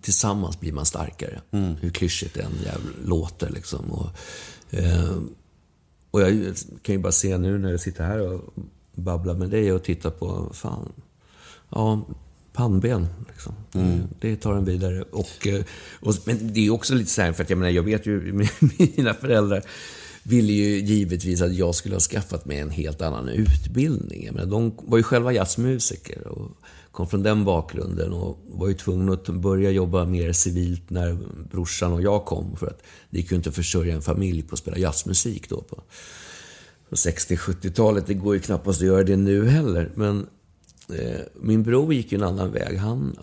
tillsammans 0.00 0.60
blir 0.60 0.72
man 0.72 0.86
starkare. 0.86 1.40
Hur 1.80 1.90
klyschigt 1.90 2.34
det 2.34 2.42
än 2.42 2.52
låter 3.04 3.50
liksom. 3.50 3.90
Och, 3.90 4.10
och 6.10 6.20
jag 6.20 6.56
kan 6.82 6.94
ju 6.94 6.98
bara 6.98 7.12
se 7.12 7.38
nu 7.38 7.58
när 7.58 7.70
jag 7.70 7.80
sitter 7.80 8.04
här 8.04 8.20
och 8.20 8.54
babblar 8.94 9.34
med 9.34 9.50
dig 9.50 9.72
och 9.72 9.82
tittar 9.82 10.10
på, 10.10 10.50
fan, 10.54 10.92
ja, 11.70 12.06
pannben. 12.52 13.06
Liksom. 13.28 13.54
Mm. 13.74 14.00
Det 14.20 14.36
tar 14.36 14.54
en 14.54 14.64
vidare. 14.64 15.02
Och, 15.02 15.46
eh, 15.46 15.64
och, 16.00 16.14
men 16.24 16.52
det 16.52 16.66
är 16.66 16.70
också 16.70 16.94
lite 16.94 17.10
så 17.10 17.22
här, 17.22 17.32
för 17.32 17.42
att 17.42 17.50
jag 17.50 17.58
menar, 17.58 17.70
jag 17.70 17.82
vet 17.82 18.06
ju, 18.06 18.32
mina 18.96 19.14
föräldrar 19.14 19.62
ville 20.22 20.52
ju 20.52 20.78
givetvis 20.78 21.42
att 21.42 21.54
jag 21.54 21.74
skulle 21.74 21.94
ha 21.94 22.00
skaffat 22.00 22.44
mig 22.44 22.58
en 22.58 22.70
helt 22.70 23.02
annan 23.02 23.28
utbildning. 23.28 24.24
Jag 24.26 24.34
menar, 24.34 24.50
de 24.50 24.72
var 24.76 24.98
ju 24.98 25.02
själva 25.02 25.32
jazzmusiker 25.32 26.26
och 26.26 26.50
kom 26.98 27.06
från 27.06 27.22
den 27.22 27.44
bakgrunden 27.44 28.12
och 28.12 28.38
var 28.46 28.68
ju 28.68 28.74
tvungen 28.74 29.08
att 29.08 29.28
börja 29.28 29.70
jobba 29.70 30.04
mer 30.04 30.32
civilt 30.32 30.90
när 30.90 31.18
brorsan 31.50 31.92
och 31.92 32.02
jag 32.02 32.24
kom. 32.24 32.56
För 32.56 32.66
att 32.66 32.82
det 33.10 33.18
gick 33.18 33.30
ju 33.30 33.36
inte 33.36 33.48
att 33.48 33.54
försörja 33.54 33.94
en 33.94 34.02
familj 34.02 34.42
på 34.42 34.52
att 34.52 34.58
spela 34.58 34.78
jazzmusik 34.78 35.48
då 35.48 35.60
på, 35.60 35.82
på 36.88 36.96
60-70-talet. 36.96 38.06
Det 38.06 38.14
går 38.14 38.34
ju 38.34 38.40
knappast 38.40 38.80
att 38.80 38.86
göra 38.86 39.02
det 39.02 39.16
nu 39.16 39.48
heller. 39.48 39.90
Men 39.94 40.26
eh, 40.88 41.20
min 41.40 41.62
bror 41.62 41.94
gick 41.94 42.12
ju 42.12 42.16
en 42.16 42.24
annan 42.24 42.52
väg. 42.52 42.78
Han, 42.78 43.16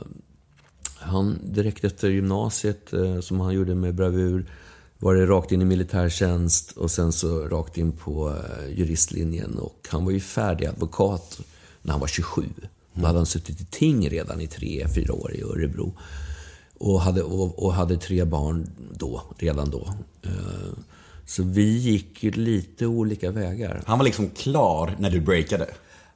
han 0.97 1.39
direkt 1.43 1.83
efter 1.83 2.09
gymnasiet, 2.09 2.93
eh, 2.93 3.19
som 3.19 3.39
han 3.39 3.53
gjorde 3.53 3.75
med 3.75 3.95
bravur, 3.95 4.45
var 4.97 5.15
det 5.15 5.25
rakt 5.25 5.51
in 5.51 5.61
i 5.61 5.65
militärtjänst 5.65 6.71
och 6.71 6.91
sen 6.91 7.11
så 7.11 7.47
rakt 7.47 7.77
in 7.77 7.91
på 7.91 8.29
eh, 8.29 8.77
juristlinjen. 8.77 9.57
Och 9.57 9.87
han 9.89 10.05
var 10.05 10.11
ju 10.11 10.19
färdig 10.19 10.65
advokat 10.65 11.39
när 11.81 11.91
han 11.91 12.01
var 12.01 12.07
27. 12.07 12.43
Då 12.95 13.05
hade 13.05 13.19
han 13.19 13.25
suttit 13.25 13.61
i 13.61 13.65
ting 13.65 14.09
redan 14.09 14.41
i 14.41 14.47
tre, 14.47 14.87
fyra 14.95 15.13
år 15.13 15.35
i 15.35 15.41
Örebro. 15.41 15.93
Och 16.77 17.01
hade, 17.01 17.23
och, 17.23 17.63
och 17.65 17.73
hade 17.73 17.97
tre 17.97 18.23
barn 18.23 18.69
då, 18.93 19.21
redan 19.37 19.69
då. 19.69 19.93
Eh, 20.23 20.77
så 21.25 21.43
vi 21.43 21.77
gick 21.77 22.23
lite 22.23 22.85
olika 22.85 23.31
vägar. 23.31 23.81
Han 23.85 23.99
var 23.99 24.05
liksom 24.05 24.29
klar 24.29 24.95
när 24.99 25.09
du 25.09 25.21
breakade. 25.21 25.67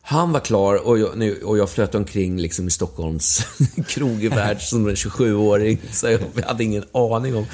Han 0.10 0.32
var 0.32 0.40
klar 0.40 0.88
och 0.88 1.00
jag, 1.00 1.44
och 1.44 1.58
jag 1.58 1.70
flöt 1.70 1.96
omkring 1.96 2.40
liksom 2.40 2.68
i 2.68 2.72
Stockholms 2.72 3.48
krogvärld 3.88 4.62
som 4.62 4.88
en 4.88 4.96
27-åring. 4.96 5.82
Så 5.92 6.08
jag 6.08 6.44
hade 6.46 6.64
ingen 6.64 6.84
aning 6.92 7.36
om, 7.36 7.46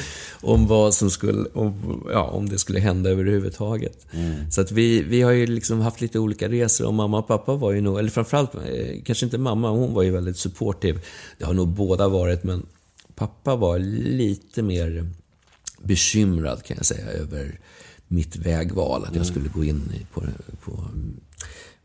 om 0.41 0.67
vad 0.67 0.93
som 0.93 1.11
skulle, 1.11 1.49
om, 1.53 2.03
ja, 2.11 2.23
om 2.23 2.49
det 2.49 2.59
skulle 2.59 2.79
hända 2.79 3.09
överhuvudtaget. 3.09 4.07
Så 4.51 4.61
att 4.61 4.71
vi, 4.71 5.03
vi 5.03 5.21
har 5.21 5.31
ju 5.31 5.45
liksom 5.47 5.81
haft 5.81 6.01
lite 6.01 6.19
olika 6.19 6.49
resor 6.49 6.87
och 6.87 6.93
mamma 6.93 7.19
och 7.19 7.27
pappa 7.27 7.55
var 7.55 7.71
ju 7.71 7.81
nog, 7.81 7.99
eller 7.99 8.09
framförallt, 8.09 8.55
eh, 8.55 9.03
kanske 9.05 9.25
inte 9.25 9.37
mamma, 9.37 9.69
hon 9.69 9.93
var 9.93 10.03
ju 10.03 10.11
väldigt 10.11 10.37
supportive. 10.37 10.99
Det 11.37 11.45
har 11.45 11.53
nog 11.53 11.67
båda 11.67 12.07
varit, 12.07 12.43
men 12.43 12.65
pappa 13.15 13.55
var 13.55 13.79
lite 13.79 14.61
mer 14.61 15.09
bekymrad 15.83 16.63
kan 16.63 16.77
jag 16.77 16.85
säga 16.85 17.07
över 17.07 17.59
mitt 18.07 18.35
vägval. 18.35 19.05
Att 19.05 19.15
jag 19.15 19.25
skulle 19.25 19.49
gå 19.49 19.63
in 19.63 19.93
på, 20.13 20.23
på 20.63 20.71
mm, 20.71 21.19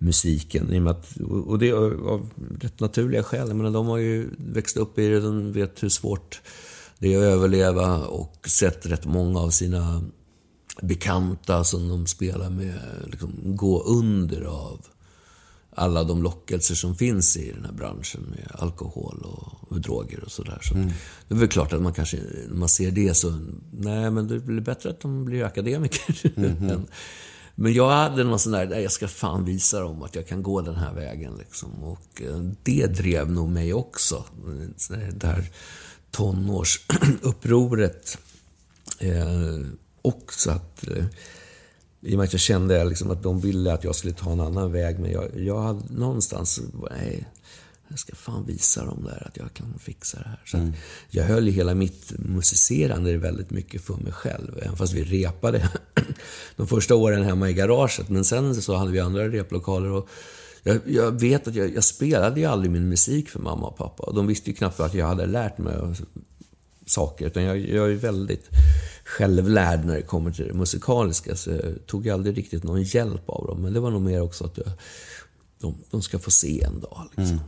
musiken. 0.00 0.72
I 0.72 0.78
och, 0.78 0.82
med 0.82 0.90
att, 0.90 1.16
och 1.46 1.58
det 1.58 1.68
är 1.68 1.74
av 2.08 2.30
rätt 2.60 2.80
naturliga 2.80 3.22
skäl. 3.22 3.48
Jag 3.48 3.56
menar, 3.56 3.70
de 3.70 3.86
har 3.86 3.98
ju 3.98 4.30
växt 4.36 4.76
upp 4.76 4.98
i 4.98 5.08
det, 5.08 5.20
de 5.20 5.52
vet 5.52 5.82
hur 5.82 5.88
svårt 5.88 6.40
det 6.98 7.14
är 7.14 7.18
att 7.18 7.24
överleva 7.24 7.98
och 7.98 8.48
sett 8.48 8.86
rätt 8.86 9.04
många 9.04 9.40
av 9.40 9.50
sina 9.50 10.02
bekanta 10.82 11.64
som 11.64 11.88
de 11.88 12.06
spelar 12.06 12.50
med 12.50 12.80
liksom, 13.06 13.32
gå 13.56 13.82
under 13.82 14.42
av 14.42 14.86
alla 15.74 16.04
de 16.04 16.22
lockelser 16.22 16.74
som 16.74 16.94
finns 16.94 17.36
i 17.36 17.52
den 17.52 17.64
här 17.64 17.72
branschen 17.72 18.20
med 18.30 18.48
alkohol 18.52 19.22
och, 19.22 19.70
och 19.72 19.80
droger 19.80 20.24
och 20.24 20.32
sådär. 20.32 20.58
Så 20.62 20.74
Det 21.28 21.34
är 21.34 21.38
väl 21.38 21.48
klart 21.48 21.72
att 21.72 21.82
man 21.82 21.92
kanske, 21.92 22.16
när 22.48 22.56
man 22.56 22.68
ser 22.68 22.90
det 22.90 23.14
så, 23.14 23.40
nej 23.72 24.10
men 24.10 24.28
det 24.28 24.38
blir 24.38 24.60
bättre 24.60 24.90
att 24.90 25.00
de 25.00 25.24
blir 25.24 25.44
akademiker. 25.44 26.32
men, 26.60 26.86
men 27.62 27.72
jag 27.72 27.90
hade 27.90 28.24
någon 28.24 28.38
sån 28.38 28.52
där, 28.52 28.80
jag 28.80 28.92
ska 28.92 29.08
fan 29.08 29.44
visa 29.44 29.80
dem 29.80 30.02
att 30.02 30.14
jag 30.14 30.26
kan 30.26 30.42
gå 30.42 30.60
den 30.60 30.74
här 30.74 30.94
vägen 30.94 31.36
liksom. 31.38 31.84
Och 31.84 32.22
eh, 32.22 32.40
det 32.62 32.86
drev 32.86 33.30
nog 33.30 33.48
mig 33.48 33.74
också. 33.74 34.24
Det 35.12 35.26
här 35.26 35.44
tonårsupproret. 36.10 38.18
Eh, 39.02 39.58
också 40.02 40.50
att 40.50 40.88
eh, 40.88 41.04
i 42.00 42.14
och 42.14 42.18
med 42.18 42.24
att 42.24 42.32
jag 42.32 42.40
kände 42.40 42.84
liksom 42.84 43.10
att 43.10 43.22
de 43.22 43.40
ville 43.40 43.72
att 43.72 43.84
jag 43.84 43.94
skulle 43.94 44.12
ta 44.12 44.32
en 44.32 44.40
annan 44.40 44.72
väg. 44.72 44.98
Men 44.98 45.10
jag, 45.10 45.40
jag 45.40 45.62
hade 45.62 45.94
någonstans, 45.94 46.60
nej, 46.90 47.28
jag 47.90 47.98
ska 47.98 48.14
fan 48.14 48.46
visa 48.46 48.84
dem 48.84 49.04
där 49.04 49.26
att 49.26 49.36
jag 49.36 49.54
kan 49.54 49.78
fixa 49.78 50.18
det 50.18 50.28
här. 50.28 50.42
Så 50.46 50.56
att 50.56 50.74
jag 51.10 51.24
höll 51.24 51.46
ju 51.46 51.52
hela 51.52 51.74
mitt 51.74 52.12
musicerande 52.18 53.18
väldigt 53.18 53.50
mycket 53.50 53.82
för 53.82 53.94
mig 53.94 54.12
själv. 54.12 54.58
Även 54.62 54.76
fast 54.76 54.92
vi 54.92 55.04
repade 55.04 55.70
de 56.56 56.66
första 56.66 56.94
åren 56.94 57.24
hemma 57.24 57.50
i 57.50 57.52
garaget. 57.52 58.08
Men 58.08 58.24
sen 58.24 58.62
så 58.62 58.76
hade 58.76 58.90
vi 58.90 59.00
andra 59.00 59.28
replokaler. 59.28 59.90
Och 59.90 60.08
jag, 60.62 60.80
jag 60.86 61.20
vet 61.20 61.48
att 61.48 61.54
jag, 61.54 61.74
jag 61.74 61.84
spelade 61.84 62.40
ju 62.40 62.46
aldrig 62.46 62.70
min 62.70 62.88
musik 62.88 63.28
för 63.28 63.40
mamma 63.40 63.66
och 63.66 63.76
pappa. 63.76 64.02
Och 64.02 64.14
de 64.14 64.26
visste 64.26 64.50
ju 64.50 64.56
knappt 64.56 64.80
att 64.80 64.94
jag 64.94 65.06
hade 65.06 65.26
lärt 65.26 65.58
mig 65.58 65.74
saker. 66.86 67.26
Utan 67.26 67.42
jag, 67.42 67.58
jag 67.58 67.90
är 67.90 67.94
väldigt 67.94 68.48
självlärd 69.04 69.84
när 69.84 69.94
det 69.94 70.02
kommer 70.02 70.30
till 70.30 70.46
det 70.48 70.54
musikaliska. 70.54 71.36
Så 71.36 71.50
jag 71.50 71.86
tog 71.86 72.08
aldrig 72.08 72.38
riktigt 72.38 72.64
någon 72.64 72.82
hjälp 72.82 73.28
av 73.28 73.46
dem. 73.46 73.62
Men 73.62 73.72
det 73.72 73.80
var 73.80 73.90
nog 73.90 74.02
mer 74.02 74.20
också 74.22 74.44
att 74.44 74.58
jag, 74.58 74.72
de, 75.60 75.74
de 75.90 76.02
ska 76.02 76.18
få 76.18 76.30
se 76.30 76.62
en 76.62 76.80
dag. 76.80 77.08
Liksom. 77.16 77.40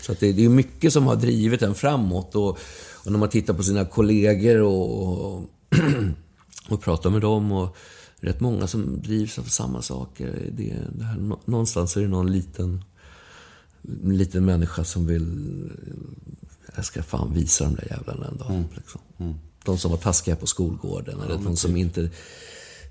Så 0.00 0.14
det, 0.20 0.32
det 0.32 0.44
är 0.44 0.48
mycket 0.48 0.92
som 0.92 1.06
har 1.06 1.16
drivit 1.16 1.62
en 1.62 1.74
framåt. 1.74 2.34
Och, 2.34 2.58
och 3.04 3.12
när 3.12 3.18
man 3.18 3.28
tittar 3.28 3.54
på 3.54 3.62
sina 3.62 3.84
kollegor 3.84 4.60
och, 4.60 5.12
och, 5.34 5.44
och 6.68 6.80
pratar 6.82 7.10
med 7.10 7.20
dem. 7.20 7.52
Och 7.52 7.76
rätt 8.20 8.40
många 8.40 8.66
som 8.66 9.02
drivs 9.02 9.38
av 9.38 9.42
samma 9.42 9.82
saker. 9.82 10.50
Det, 10.52 10.74
det 10.98 11.04
här, 11.04 11.18
nå- 11.18 11.40
någonstans 11.44 11.96
är 11.96 12.00
det 12.00 12.08
någon 12.08 12.32
liten, 12.32 12.84
liten 14.02 14.44
människa 14.44 14.84
som 14.84 15.06
vill 15.06 15.70
jag 16.76 16.84
ska 16.84 17.02
fan 17.02 17.34
visa 17.34 17.64
de 17.64 17.74
där 17.74 17.86
jävlarna 17.90 18.26
en 18.26 18.36
dag. 18.36 18.64
Liksom. 18.76 19.00
De 19.64 19.78
som 19.78 19.90
var 19.90 19.98
taskiga 19.98 20.36
på 20.36 20.46
skolgården. 20.46 21.20
Eller 21.20 21.38
de 21.44 21.56
som 21.56 21.76
inte... 21.76 22.10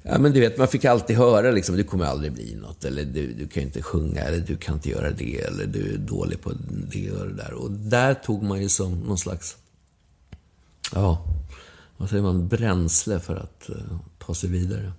Ja, 0.09 0.17
men 0.17 0.33
du 0.33 0.39
vet, 0.39 0.57
man 0.57 0.67
fick 0.67 0.85
alltid 0.85 1.17
höra 1.17 1.51
liksom, 1.51 1.75
du 1.75 1.83
kommer 1.83 2.05
aldrig 2.05 2.31
bli 2.31 2.55
något. 2.55 2.85
Eller 2.85 3.05
du, 3.05 3.33
du 3.33 3.47
kan 3.47 3.63
inte 3.63 3.81
sjunga. 3.81 4.21
Eller 4.21 4.39
du 4.39 4.57
kan 4.57 4.75
inte 4.75 4.89
göra 4.89 5.11
det. 5.11 5.41
Eller 5.41 5.65
du 5.65 5.93
är 5.93 5.97
dålig 5.97 6.41
på 6.41 6.51
det 6.91 7.11
och 7.11 7.27
det 7.27 7.33
där. 7.33 7.53
Och 7.53 7.71
där 7.71 8.13
tog 8.13 8.43
man 8.43 8.61
ju 8.61 8.69
som 8.69 8.99
någon 8.99 9.17
slags... 9.17 9.57
Ja, 10.93 11.25
vad 11.97 12.09
säger 12.09 12.23
man? 12.23 12.47
Bränsle 12.47 13.19
för 13.19 13.35
att 13.35 13.69
eh, 13.69 13.75
ta 14.19 14.33
sig 14.33 14.49
vidare. 14.49 14.91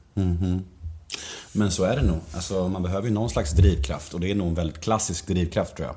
Men 1.52 1.70
så 1.70 1.84
är 1.84 1.96
det 1.96 2.02
nog. 2.02 2.20
Alltså, 2.32 2.68
man 2.68 2.82
behöver 2.82 3.08
ju 3.08 3.14
någon 3.14 3.30
slags 3.30 3.52
drivkraft 3.52 4.14
och 4.14 4.20
det 4.20 4.30
är 4.30 4.34
nog 4.34 4.48
en 4.48 4.54
väldigt 4.54 4.80
klassisk 4.80 5.26
drivkraft 5.26 5.76
tror 5.76 5.88
jag. 5.88 5.96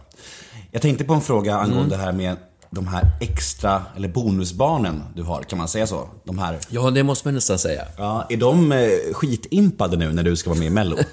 Jag 0.72 0.82
tänkte 0.82 1.04
på 1.04 1.14
en 1.14 1.22
fråga 1.22 1.56
angående 1.56 1.96
det 1.96 2.02
här 2.02 2.12
med 2.12 2.38
de 2.74 2.88
här 2.88 3.08
extra, 3.20 3.84
eller 3.96 4.08
bonusbarnen 4.08 5.04
du 5.16 5.24
har, 5.24 5.44
kan 5.44 5.58
man 5.58 5.68
säga 5.68 5.88
så? 5.88 6.10
De 6.24 6.40
här, 6.40 6.60
Ja, 6.70 6.92
det 6.92 7.04
måste 7.04 7.28
man 7.28 7.36
nästan 7.36 7.60
säga. 7.60 7.86
ja, 7.98 8.28
är 8.30 8.38
de 8.38 8.72
eh, 8.72 8.90
skitimpade 9.14 9.98
nu 9.98 10.14
när 10.14 10.24
du 10.24 10.36
ska 10.36 10.50
vara 10.50 10.60
med 10.60 10.68
i 10.68 10.70
Mello? 10.70 10.98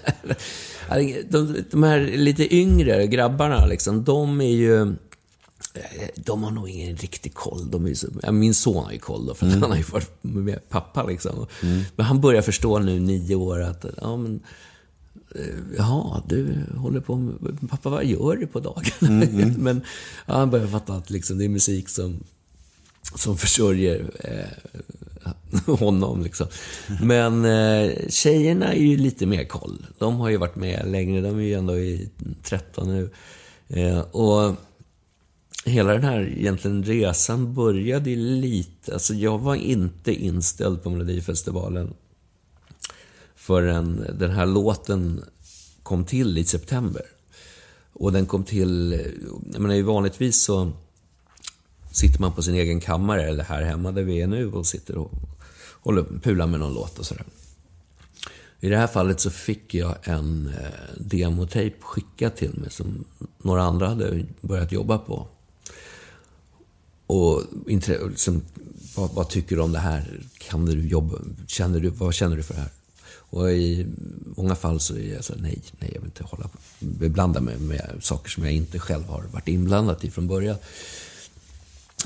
De, 1.29 1.65
de 1.71 1.83
här 1.83 2.01
lite 2.01 2.55
yngre 2.57 3.07
grabbarna, 3.07 3.67
liksom, 3.67 4.05
de 4.05 4.41
är 4.41 4.45
ju... 4.45 4.81
eh, 4.83 4.89
De 6.17 6.43
har 6.43 6.51
nog 6.51 6.69
ingen 6.69 6.97
riktig 6.97 7.35
koll. 7.35 7.71
De 7.71 7.87
är 7.87 7.95
så, 7.95 8.07
min 8.33 8.55
son 8.55 8.85
har 8.85 8.93
ju 8.93 8.99
koll 8.99 9.27
då, 9.27 9.35
för 9.35 9.47
att 9.47 9.53
han 9.53 9.63
har 9.71 9.77
ju 9.77 9.83
varit 9.83 10.11
med 10.21 10.69
pappa. 10.69 11.03
Liksom. 11.03 11.47
Men 11.97 12.07
han 12.07 12.21
börjar 12.21 12.43
förstå 12.43 12.79
nu, 12.79 13.01
nio 13.01 13.35
år, 13.35 13.61
att 13.63 13.85
ja, 14.03 14.17
men, 14.17 14.41
Jaha, 15.77 16.23
du 16.29 16.57
håller 16.77 17.01
på 17.01 17.17
med... 17.17 17.71
Pappa, 17.71 17.91
vad 17.91 18.05
gör 18.05 18.37
du 18.37 18.47
på 18.47 18.61
dagen? 18.61 18.85
men 19.59 19.81
ja, 20.27 20.35
han 20.35 20.51
börjar 20.51 20.67
fatta 20.67 20.95
att 20.95 21.11
liksom, 21.11 21.39
det 21.39 21.45
är 21.45 21.49
musik 21.49 21.89
som, 21.89 22.21
som 23.15 23.37
försörjer 23.37 24.11
eh, 24.19 25.77
honom. 25.79 26.23
Liksom. 26.23 26.47
Men 27.03 27.45
eh, 27.45 27.93
tjejerna 28.09 28.75
är 28.75 28.83
ju 28.83 28.97
lite 28.97 29.27
mer 29.27 29.45
koll. 29.45 29.87
De 29.99 30.17
har 30.17 30.29
ju 30.29 30.37
varit 30.37 30.57
med 30.57 30.91
längre. 30.91 31.21
De 31.21 31.39
är 31.39 31.43
ju 31.43 31.55
ändå 31.55 31.79
i 31.79 32.09
13 32.43 32.89
nu. 32.89 33.11
Eh, 33.69 34.01
och 34.01 34.57
hela 35.65 35.93
den 35.93 36.05
här 36.05 36.35
egentligen 36.37 36.85
resan 36.85 37.55
började 37.55 38.11
ju 38.11 38.17
lite... 38.17 38.93
Alltså 38.93 39.15
jag 39.15 39.39
var 39.39 39.55
inte 39.55 40.13
inställd 40.13 40.83
på 40.83 40.91
Melodifestivalen 40.91 41.95
förrän 43.49 44.07
den 44.19 44.31
här 44.31 44.47
låten 44.47 45.25
kom 45.83 46.05
till 46.05 46.39
i 46.39 46.45
september. 46.45 47.03
Och 47.93 48.13
den 48.13 48.27
kom 48.27 48.45
till... 48.45 48.93
Jag 49.53 49.61
menar, 49.61 49.83
vanligtvis 49.83 50.43
så 50.43 50.73
sitter 51.93 52.21
man 52.21 52.33
på 52.33 52.43
sin 52.43 52.55
egen 52.55 52.81
kammare, 52.81 53.29
eller 53.29 53.45
här 53.45 53.63
hemma 53.63 53.93
där 53.93 54.03
vi 54.03 54.21
är 54.21 54.27
nu, 54.27 54.53
och 54.53 54.67
sitter 54.67 54.97
och 54.99 55.13
håller, 55.81 56.05
pular 56.23 56.47
med 56.47 56.61
någon 56.61 56.75
låt 56.75 56.99
och 56.99 57.07
sådär. 57.07 57.25
I 58.61 58.69
det 58.69 58.77
här 58.77 58.87
fallet 58.87 59.21
så 59.21 59.31
fick 59.31 59.75
jag 59.75 59.97
en 60.03 60.47
eh, 60.47 61.01
demotejp 61.01 61.77
skickad 61.81 62.37
till 62.37 62.55
mig 62.55 62.71
som 62.71 63.05
några 63.39 63.63
andra 63.63 63.89
hade 63.89 64.25
börjat 64.41 64.73
jobba 64.73 64.99
på. 64.99 65.27
Och 67.07 67.43
intre- 67.67 68.09
liksom, 68.09 68.43
vad, 68.97 69.11
vad 69.11 69.29
tycker 69.29 69.57
du 69.57 69.63
om 69.63 69.73
det 69.73 69.79
här? 69.79 70.21
Kan 70.39 70.67
du 70.67 70.89
jobba? 70.89 71.19
Känner 71.47 71.81
du, 71.81 71.89
vad 71.89 72.15
känner 72.15 72.37
du 72.37 72.43
för 72.43 72.55
det 72.55 72.61
här? 72.61 72.71
Och 73.31 73.53
i 73.53 73.87
många 74.37 74.55
fall 74.55 74.81
så 74.81 74.95
är 74.97 75.15
jag 75.15 75.25
så 75.25 75.35
här, 75.35 75.41
nej, 75.41 75.63
nej, 75.79 75.91
jag 75.95 76.01
vill 76.01 76.09
inte 76.09 76.25
hålla 76.25 76.51
beblanda 76.79 77.41
mig 77.41 77.59
med 77.59 77.99
saker 78.01 78.31
som 78.31 78.45
jag 78.45 78.53
inte 78.53 78.79
själv 78.79 79.05
har 79.05 79.23
varit 79.23 79.49
inblandad 79.49 80.05
i 80.05 80.11
från 80.11 80.27
början. 80.27 80.57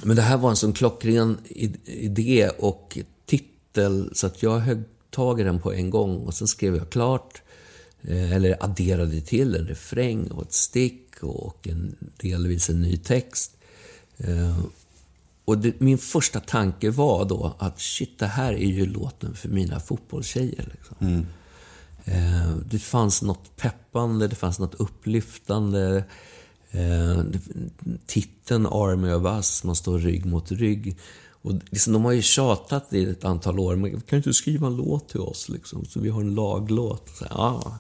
Men 0.03 0.17
det 0.17 0.23
här 0.23 0.37
var 0.37 0.51
en 0.51 0.57
sån 0.57 0.73
klockren 0.73 1.39
idé 1.85 2.49
och 2.49 2.99
titel 3.27 4.11
så 4.15 4.27
att 4.27 4.43
jag 4.43 4.59
högg 4.59 4.85
tag 5.11 5.41
i 5.41 5.45
den 5.45 5.61
på 5.61 5.73
en 5.73 5.91
gång 5.91 6.17
och 6.17 6.35
sen 6.35 6.49
skrev 6.49 6.77
jag 6.77 6.91
klart. 6.91 7.43
Eh, 8.03 8.33
eller 8.33 8.65
adderade 8.65 9.21
till 9.21 9.55
en 9.55 9.67
refräng 9.67 10.31
och 10.31 10.43
ett 10.43 10.53
stick 10.53 11.03
och 11.21 11.69
en, 11.69 11.97
delvis 12.17 12.71
en 12.71 12.83
ny 12.83 12.97
text. 12.97 13.57
Eh, 14.19 14.59
och 15.45 15.59
det, 15.59 15.81
min 15.81 15.99
första 15.99 16.41
tanke 16.41 16.91
var 16.91 17.25
då 17.25 17.57
att 17.59 17.81
shit, 17.81 18.19
det 18.19 18.27
här 18.27 18.53
är 18.53 18.67
ju 18.67 18.87
låten 18.87 19.35
för 19.35 19.49
mina 19.49 19.81
fotbollstjejer. 19.81 20.69
Liksom. 20.73 21.27
Eh, 22.05 22.57
Det 22.71 22.79
fanns 22.79 23.23
något 23.23 23.57
peppande, 23.57 24.29
det 24.29 24.37
fanns 24.37 24.59
något 24.59 24.75
upplyftande. 24.75 26.05
Eh, 26.71 27.23
Titeln 28.07 28.67
Army 28.67 29.13
of 29.13 29.25
Us, 29.25 29.65
man 29.65 29.77
står 29.77 29.99
rygg 29.99 30.27
mot 30.27 30.53
rygg. 30.53 30.97
Och 31.45 31.53
liksom, 31.71 31.93
de 31.93 32.05
har 32.05 32.13
ju 32.13 32.23
tjatat 32.23 32.93
i 32.93 33.05
ett 33.05 33.25
antal 33.25 33.59
år, 33.59 33.77
men 33.77 33.91
kan 33.91 34.01
du 34.09 34.17
inte 34.17 34.35
skriva 34.35 34.67
en 34.67 34.77
låt 34.77 35.09
till 35.09 35.21
oss? 35.21 35.49
Liksom, 35.49 35.85
så 35.85 36.01
vi 36.01 36.09
har 36.09 36.21
en 36.21 36.35
laglåt. 36.35 37.09
Så, 37.19 37.27
ja. 37.31 37.79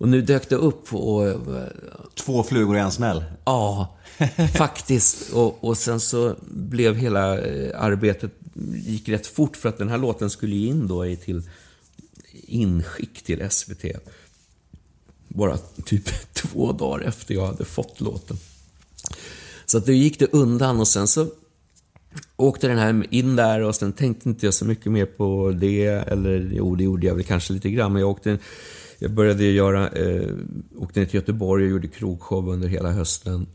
Och 0.00 0.08
nu 0.08 0.22
dök 0.22 0.48
det 0.48 0.56
upp 0.56 0.94
och 0.94 1.28
eh, 1.28 1.66
Två 2.14 2.42
flugor 2.42 2.76
i 2.76 2.80
en 2.80 2.92
smäll. 2.92 3.24
Ja, 3.44 3.98
faktiskt. 4.54 5.32
Och, 5.32 5.64
och 5.64 5.78
sen 5.78 6.00
så 6.00 6.36
blev 6.48 6.96
hela 6.96 7.38
eh, 7.38 7.82
arbetet, 7.82 8.30
gick 8.74 9.08
rätt 9.08 9.26
fort 9.26 9.56
för 9.56 9.68
att 9.68 9.78
den 9.78 9.88
här 9.88 9.98
låten 9.98 10.30
skulle 10.30 10.56
in 10.56 10.86
då 10.86 11.06
i 11.06 11.16
till 11.16 11.42
inskick 12.32 13.22
till 13.22 13.50
SVT. 13.50 13.84
Bara 15.28 15.58
typ 15.84 16.04
två 16.32 16.72
dagar 16.72 17.04
efter 17.04 17.34
jag 17.34 17.46
hade 17.46 17.64
fått 17.64 18.00
låten. 18.00 18.36
Så 19.66 19.78
att 19.78 19.86
då 19.86 19.92
gick 19.92 20.18
det 20.18 20.32
undan 20.32 20.80
och 20.80 20.88
sen 20.88 21.08
så 21.08 21.26
åkte 22.36 22.68
den 22.68 22.78
här 22.78 23.06
in 23.10 23.36
där 23.36 23.60
och 23.60 23.74
sen 23.74 23.92
tänkte 23.92 24.28
inte 24.28 24.46
jag 24.46 24.54
så 24.54 24.64
mycket 24.64 24.92
mer 24.92 25.06
på 25.06 25.54
det. 25.60 25.86
Eller 25.86 26.50
jo, 26.54 26.74
det 26.74 26.84
gjorde 26.84 27.06
jag 27.06 27.14
väl 27.14 27.24
kanske 27.24 27.52
lite 27.52 27.70
grann. 27.70 27.92
Men 27.92 28.00
jag 28.00 28.10
åkte, 28.10 28.38
jag 29.02 29.12
började 29.12 29.44
göra, 29.44 29.88
eh, 29.88 30.34
åkte 30.76 31.00
ner 31.00 31.06
till 31.06 31.14
Göteborg 31.14 31.64
och 31.64 31.70
gjorde 31.70 31.88
krogshow 31.88 32.48
under 32.48 32.68
hela 32.68 32.90
hösten. 32.90 33.46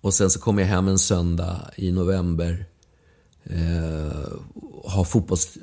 Och 0.00 0.14
sen 0.14 0.30
så 0.30 0.40
kom 0.40 0.58
jag 0.58 0.66
hem 0.66 0.88
en 0.88 0.98
söndag 0.98 1.70
i 1.76 1.92
november. 1.92 2.66
Eh, 3.44 4.28
har 4.84 5.04
fotbolls, 5.04 5.58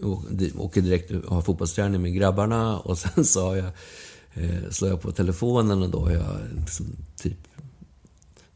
åker 0.57 0.81
direkt 0.81 1.11
och 1.11 1.35
har 1.35 1.41
fotbollsträning 1.41 2.01
med 2.01 2.13
grabbarna. 2.13 2.79
Och 2.85 2.97
sen 2.97 3.25
sa 3.25 3.57
jag, 3.57 3.71
eh, 4.33 4.69
slår 4.69 4.89
jag 4.89 5.01
på 5.01 5.11
telefonen 5.11 5.83
och 5.83 5.89
då 5.89 5.99
har 5.99 6.11
jag 6.11 6.37
liksom 6.59 6.85
typ 7.15 7.37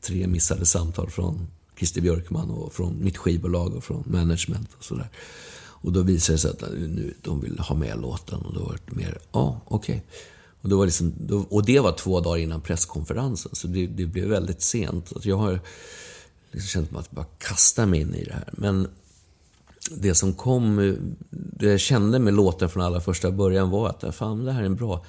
tre 0.01 0.27
missade 0.27 0.65
samtal 0.65 1.09
från 1.09 1.47
Christer 1.77 2.01
Björkman 2.01 2.49
och 2.49 2.73
från 2.73 3.03
mitt 3.03 3.17
skivbolag 3.17 3.75
och 3.75 3.83
från 3.83 4.03
management 4.07 4.69
och 4.77 4.83
sådär. 4.83 5.09
Och 5.85 5.91
då 5.91 6.01
visade 6.01 6.35
det 6.35 6.39
sig 6.39 6.51
att 6.51 6.61
eh, 6.61 6.69
nu, 6.69 7.13
de 7.21 7.41
ville 7.41 7.61
ha 7.61 7.75
med 7.75 8.01
låten 8.01 8.41
och 8.41 8.53
då 8.53 8.59
var 8.59 8.79
det 8.85 8.95
mer, 8.95 9.17
ja, 9.31 9.39
ah, 9.39 9.61
okej. 9.65 10.03
Och, 10.61 10.69
då 10.69 10.77
var 10.77 10.83
det 10.83 10.87
liksom, 10.87 11.13
då, 11.19 11.45
och 11.49 11.65
det 11.65 11.79
var 11.79 11.91
två 11.91 12.19
dagar 12.19 12.37
innan 12.37 12.61
presskonferensen, 12.61 13.55
så 13.55 13.67
det, 13.67 13.87
det 13.87 14.05
blev 14.05 14.27
väldigt 14.27 14.61
sent. 14.61 15.13
Att 15.15 15.25
jag 15.25 15.37
har 15.37 15.59
liksom 16.51 16.67
känt 16.67 16.91
mig 16.91 16.99
att 16.99 17.11
bara 17.11 17.25
kasta 17.37 17.85
mig 17.85 18.01
in 18.01 18.15
i 18.15 18.23
det 18.23 18.33
här. 18.33 18.49
Men 18.51 18.87
det 19.91 20.15
som 20.15 20.33
kom, 20.33 20.95
det 21.29 21.71
jag 21.71 21.79
kände 21.79 22.19
med 22.19 22.33
låten 22.33 22.69
från 22.69 22.83
allra 22.83 23.01
första 23.01 23.31
början 23.31 23.69
var 23.69 23.89
att 23.89 24.15
fan, 24.15 24.45
det 24.45 24.51
här 24.51 24.61
är 24.61 24.65
en 24.65 24.75
bra 24.75 25.05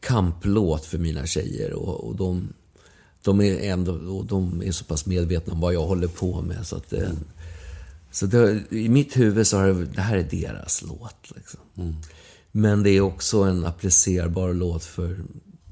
kamplåt 0.00 0.84
för 0.84 0.98
mina 0.98 1.26
tjejer. 1.26 1.72
Och, 1.72 2.08
och 2.08 2.16
de, 2.16 2.48
de, 3.22 3.40
är 3.40 3.70
ändå, 3.70 3.92
och 3.92 4.26
de 4.26 4.62
är 4.62 4.72
så 4.72 4.84
pass 4.84 5.06
medvetna 5.06 5.52
om 5.52 5.60
vad 5.60 5.74
jag 5.74 5.86
håller 5.86 6.08
på 6.08 6.42
med. 6.42 6.66
Så, 6.66 6.76
att, 6.76 6.92
eh, 6.92 7.00
mm 7.00 7.16
så 8.10 8.26
det, 8.26 8.62
i 8.70 8.88
mitt 8.88 9.16
huvud 9.16 9.46
så 9.46 9.58
har 9.58 9.66
det, 9.66 9.84
det 9.84 10.00
här 10.00 10.16
är 10.16 10.22
deras 10.22 10.82
låt. 10.82 11.30
Liksom. 11.36 11.60
Men 12.52 12.82
det 12.82 12.90
är 12.90 13.00
också 13.00 13.42
en 13.42 13.66
applicerbar 13.66 14.52
låt 14.52 14.84
för, 14.84 15.16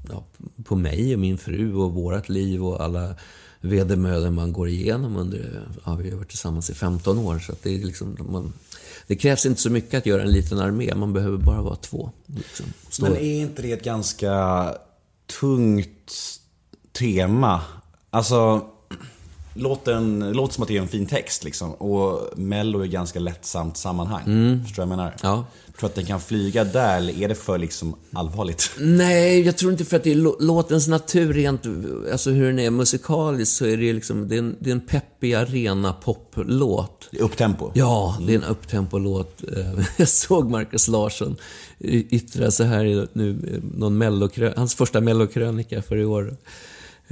ja, 0.09 0.23
på 0.63 0.75
mig 0.75 1.13
och 1.13 1.19
min 1.19 1.37
fru 1.37 1.75
och 1.75 1.93
vårt 1.93 2.29
liv 2.29 2.65
och 2.65 2.83
alla 2.83 3.15
vedermödor 3.61 4.29
man 4.29 4.53
går 4.53 4.69
igenom 4.69 5.17
under, 5.17 5.67
ja, 5.85 5.95
vi 5.95 6.09
har 6.09 6.17
varit 6.17 6.29
tillsammans 6.29 6.69
i 6.69 6.73
15 6.73 7.17
år. 7.17 7.39
Så 7.39 7.53
det, 7.63 7.75
är 7.75 7.79
liksom, 7.79 8.17
man, 8.19 8.53
det 9.07 9.15
krävs 9.15 9.45
inte 9.45 9.61
så 9.61 9.69
mycket 9.69 9.97
att 9.97 10.05
göra 10.05 10.21
en 10.21 10.31
liten 10.31 10.59
armé, 10.59 10.95
man 10.95 11.13
behöver 11.13 11.37
bara 11.37 11.61
vara 11.61 11.75
två. 11.75 12.11
Liksom, 12.25 12.65
Men 12.99 13.15
är 13.15 13.41
inte 13.41 13.61
det 13.61 13.71
ett 13.71 13.83
ganska 13.83 14.75
tungt 15.39 16.13
tema? 16.91 17.61
Alltså, 18.09 18.67
låten, 19.59 20.31
låter 20.33 20.53
som 20.53 20.61
att 20.61 20.67
det 20.67 20.77
är 20.77 20.81
en 20.81 20.87
fin 20.87 21.05
text 21.05 21.43
liksom. 21.43 21.73
Och 21.73 22.37
Mello 22.39 22.79
är 22.79 22.85
ett 22.85 22.91
ganska 22.91 23.19
lättsamt 23.19 23.77
sammanhang. 23.77 24.61
Förstår 24.65 24.83
du 24.83 24.87
vad 24.89 24.91
jag 24.93 24.97
menar? 24.97 25.15
Ja. 25.23 25.45
Tror 25.79 25.89
att 25.89 25.95
den 25.95 26.05
kan 26.05 26.19
flyga 26.21 26.63
där 26.63 26.97
eller 26.97 27.21
är 27.23 27.27
det 27.27 27.35
för 27.35 27.57
liksom 27.57 27.95
allvarligt? 28.13 28.71
Nej, 28.79 29.41
jag 29.41 29.57
tror 29.57 29.71
inte 29.71 29.85
för 29.85 29.97
att 29.97 30.03
det 30.03 30.11
är 30.11 30.15
lå- 30.15 30.35
låtens 30.39 30.87
natur 30.87 31.33
rent, 31.33 31.61
alltså 32.11 32.31
hur 32.31 32.45
den 32.47 32.59
är 32.59 32.69
musikaliskt 32.71 33.55
så 33.55 33.65
är 33.65 33.77
det 33.77 33.93
liksom, 33.93 34.27
det 34.27 34.35
är 34.35 34.39
en, 34.39 34.55
det 34.59 34.69
är 34.69 34.71
en 34.71 34.81
peppig 34.87 35.33
arena 35.33 35.93
poplåt. 35.93 37.07
Det 37.11 37.19
är 37.19 37.23
Upptempo? 37.23 37.71
Ja, 37.73 38.17
det 38.27 38.33
är 38.33 38.37
en 38.37 38.43
upptempo-låt. 38.43 39.41
Jag 39.97 40.07
såg 40.09 40.49
Marcus 40.51 40.87
Larsson 40.87 41.35
yttra 41.79 42.51
så 42.51 42.63
här 42.63 42.85
i 42.85 43.07
nu, 43.13 43.61
någon 43.75 44.03
mellokrö- 44.03 44.53
hans 44.57 44.75
första 44.75 45.01
mellokrönika 45.01 45.81
för 45.81 45.97
i 45.97 46.05
år. 46.05 46.37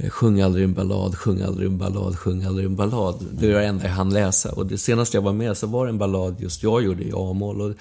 Eh, 0.00 0.10
Sjung 0.10 0.40
aldrig 0.40 0.64
en 0.64 0.74
ballad, 0.74 1.14
sjung 1.18 1.42
aldrig 1.42 1.66
en 1.68 1.78
ballad, 1.78 2.18
sjung 2.18 2.44
aldrig 2.44 2.66
en 2.66 2.76
ballad. 2.76 3.26
Det 3.32 3.46
är 3.46 3.50
det 3.54 3.66
enda 3.66 3.84
jag 3.84 3.92
hann 3.92 4.10
läsa. 4.10 4.52
Och 4.52 4.66
det 4.66 4.78
senaste 4.78 5.16
jag 5.16 5.22
var 5.22 5.32
med 5.32 5.56
så 5.56 5.66
var 5.66 5.86
det 5.86 5.90
en 5.90 5.98
ballad 5.98 6.36
just 6.40 6.62
jag 6.62 6.82
gjorde 6.84 7.02
i 7.04 7.12
A-moll. 7.14 7.60
Och 7.60 7.72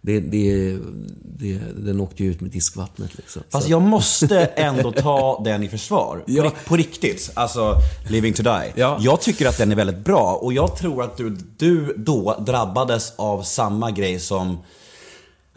det, 0.00 0.20
det, 0.20 0.78
det, 1.22 1.58
den 1.76 2.00
åkte 2.00 2.24
ju 2.24 2.30
ut 2.30 2.40
med 2.40 2.50
diskvattnet 2.50 3.16
liksom. 3.16 3.42
Fast 3.50 3.64
Så- 3.66 3.70
jag 3.72 3.82
måste 3.96 4.38
ändå 4.44 4.92
ta 4.92 5.42
den 5.44 5.62
i 5.62 5.68
försvar. 5.68 6.16
På, 6.16 6.22
Ja. 6.32 6.44
ri- 6.44 6.68
på 6.68 6.76
riktigt. 6.76 7.30
Alltså, 7.34 7.74
Living 8.10 8.32
to 8.34 8.42
Die. 8.42 8.72
Ja. 8.74 8.98
Jag 9.00 9.20
tycker 9.20 9.48
att 9.48 9.58
den 9.58 9.72
är 9.72 9.76
väldigt 9.76 10.04
bra 10.04 10.38
och 10.42 10.52
jag 10.52 10.76
tror 10.76 11.02
att 11.02 11.16
du, 11.16 11.36
du 11.56 11.94
då 11.96 12.36
drabbades 12.46 13.12
av 13.16 13.42
samma 13.42 13.90
grej 13.90 14.20
som... 14.20 14.58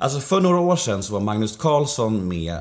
Alltså 0.01 0.19
för 0.19 0.41
några 0.41 0.59
år 0.59 0.75
sedan 0.75 1.03
så 1.03 1.13
var 1.13 1.19
Magnus 1.19 1.57
Carlsson 1.57 2.27
med 2.27 2.57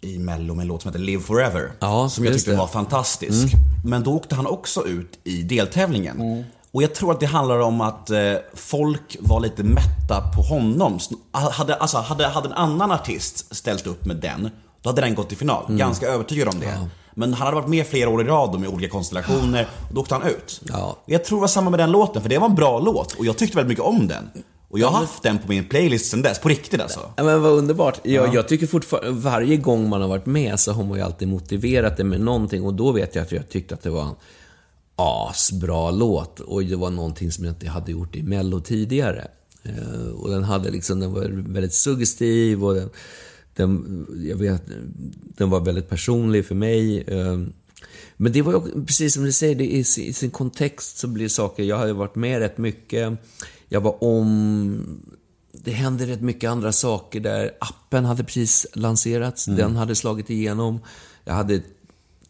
i 0.00 0.18
Mello 0.18 0.54
med 0.54 0.62
en 0.62 0.68
låt 0.68 0.82
som 0.82 0.88
heter 0.88 1.04
Live 1.04 1.22
Forever. 1.22 1.72
Ja, 1.80 2.08
som 2.08 2.24
jag 2.24 2.34
tyckte 2.34 2.50
det. 2.50 2.54
Mm. 2.54 2.60
var 2.60 2.66
fantastisk. 2.66 3.54
Men 3.84 4.02
då 4.02 4.14
åkte 4.14 4.34
han 4.34 4.46
också 4.46 4.86
ut 4.86 5.18
i 5.24 5.42
deltävlingen. 5.42 6.20
Mm. 6.20 6.44
Och 6.72 6.82
jag 6.82 6.94
tror 6.94 7.12
att 7.12 7.20
det 7.20 7.26
handlar 7.26 7.58
om 7.58 7.80
att 7.80 8.10
eh, 8.10 8.18
folk 8.54 9.16
var 9.20 9.40
lite 9.40 9.62
mätta 9.62 10.30
på 10.36 10.42
honom. 10.42 10.98
Hade, 11.32 11.74
alltså, 11.74 11.98
hade, 11.98 12.26
hade 12.26 12.48
en 12.48 12.54
annan 12.54 12.92
artist 12.92 13.54
ställt 13.56 13.86
upp 13.86 14.04
med 14.04 14.16
den, 14.16 14.50
då 14.82 14.88
hade 14.88 15.00
den 15.00 15.14
gått 15.14 15.28
till 15.28 15.38
final. 15.38 15.64
Mm. 15.64 15.78
Ganska 15.78 16.06
övertygad 16.06 16.48
om 16.48 16.60
det. 16.60 16.88
Men 17.14 17.34
han 17.34 17.46
hade 17.46 17.54
varit 17.54 17.68
med 17.68 17.86
flera 17.86 18.10
år 18.10 18.22
i 18.22 18.24
rad 18.24 18.60
med 18.60 18.68
olika 18.68 18.92
konstellationer 18.92 19.68
och 19.88 19.94
då 19.94 20.00
åkte 20.00 20.14
han 20.14 20.26
ut. 20.26 20.60
Ja. 20.64 20.96
Jag 21.06 21.24
tror 21.24 21.38
det 21.38 21.40
var 21.40 21.48
samma 21.48 21.70
med 21.70 21.78
den 21.78 21.90
låten, 21.90 22.22
för 22.22 22.28
det 22.28 22.38
var 22.38 22.48
en 22.48 22.54
bra 22.54 22.78
låt 22.78 23.12
och 23.12 23.26
jag 23.26 23.38
tyckte 23.38 23.56
väldigt 23.56 23.68
mycket 23.68 23.84
om 23.84 24.08
den. 24.08 24.30
Och 24.70 24.78
jag 24.78 24.88
har 24.88 24.98
haft 25.00 25.22
den 25.22 25.38
på 25.38 25.48
min 25.48 25.64
playlist 25.68 26.10
sen 26.10 26.22
dess, 26.22 26.38
på 26.38 26.48
riktigt 26.48 26.80
alltså. 26.80 27.12
Ja, 27.16 27.24
men 27.24 27.42
vad 27.42 27.52
underbart. 27.52 28.00
Jag, 28.02 28.34
jag 28.34 28.48
tycker 28.48 28.66
fortfarande, 28.66 29.10
varje 29.10 29.56
gång 29.56 29.88
man 29.88 30.00
har 30.00 30.08
varit 30.08 30.26
med 30.26 30.60
så 30.60 30.72
har 30.72 30.84
man 30.84 30.98
ju 30.98 31.04
alltid 31.04 31.28
motiverat 31.28 31.96
det 31.96 32.04
med 32.04 32.20
någonting 32.20 32.62
och 32.62 32.74
då 32.74 32.92
vet 32.92 33.14
jag 33.14 33.22
att 33.22 33.32
jag 33.32 33.48
tyckte 33.48 33.74
att 33.74 33.82
det 33.82 33.90
var 33.90 34.02
en 34.02 34.14
asbra 34.96 35.90
låt 35.90 36.40
och 36.40 36.64
det 36.64 36.76
var 36.76 36.90
någonting 36.90 37.32
som 37.32 37.44
jag 37.44 37.52
inte 37.52 37.68
hade 37.68 37.92
gjort 37.92 38.16
i 38.16 38.22
Mello 38.22 38.60
tidigare. 38.60 39.28
Eh, 39.62 40.08
och 40.10 40.30
den 40.30 40.44
hade 40.44 40.70
liksom, 40.70 41.00
den 41.00 41.12
var 41.12 41.28
väldigt 41.52 41.74
suggestiv 41.74 42.64
och 42.64 42.74
den, 42.74 42.90
den, 43.56 44.06
jag 44.30 44.36
vet, 44.36 44.62
den 45.36 45.50
var 45.50 45.60
väldigt 45.60 45.88
personlig 45.88 46.46
för 46.46 46.54
mig. 46.54 47.00
Eh, 47.06 47.38
men 48.16 48.32
det 48.32 48.42
var 48.42 48.52
ju 48.52 48.84
precis 48.84 49.14
som 49.14 49.24
du 49.24 49.32
säger, 49.32 49.54
det 49.54 49.66
i 49.72 49.84
sin- 49.84 50.30
kontext 50.30 50.98
så 50.98 51.06
blir 51.08 51.28
saker, 51.28 51.62
jag 51.62 51.78
hade 51.78 51.92
varit 51.92 52.14
med 52.14 52.38
rätt 52.38 52.58
mycket. 52.58 53.12
Jag 53.72 53.80
var 53.80 54.04
om 54.04 55.00
det 55.52 55.70
hände 55.70 56.06
rätt 56.06 56.20
mycket 56.20 56.50
andra 56.50 56.72
saker 56.72 57.20
där. 57.20 57.50
Appen 57.60 58.04
hade 58.04 58.24
precis 58.24 58.66
lanserats, 58.72 59.44
den 59.44 59.76
hade 59.76 59.94
slagit 59.94 60.30
igenom. 60.30 60.80
Jag 61.24 61.34
hade 61.34 61.62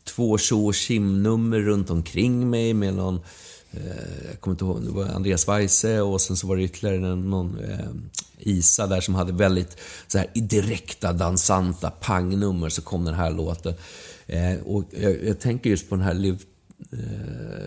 två 0.04 0.38
tjo 0.38 0.68
och 0.68 0.74
nummer 1.00 1.58
runt 1.60 1.90
omkring 1.90 2.50
mig 2.50 2.74
med 2.74 2.94
någon, 2.94 3.20
eh, 3.70 3.80
jag 4.30 4.40
kommer 4.40 4.54
inte 4.54 4.64
ihåg, 4.64 4.82
det 4.82 4.90
var 4.90 5.04
Andreas 5.04 5.48
Weise 5.48 6.00
och 6.00 6.20
sen 6.20 6.36
så 6.36 6.46
var 6.46 6.56
det 6.56 6.62
ytterligare 6.62 7.16
någon, 7.16 7.58
eh, 7.58 7.90
Isa 8.38 8.86
där 8.86 9.00
som 9.00 9.14
hade 9.14 9.32
väldigt 9.32 9.76
så 10.06 10.18
här, 10.18 10.26
direkta, 10.34 11.12
dansanta 11.12 11.90
pangnummer 11.90 12.68
så 12.68 12.82
kom 12.82 13.04
den 13.04 13.14
här 13.14 13.30
låten. 13.30 13.74
Eh, 14.26 14.60
och 14.64 14.84
jag, 14.90 15.24
jag 15.24 15.40
tänker 15.40 15.70
just 15.70 15.88
på 15.88 15.94
den 15.94 16.04
här 16.04 16.14
Liv, 16.14 16.34
eh, 16.34 16.49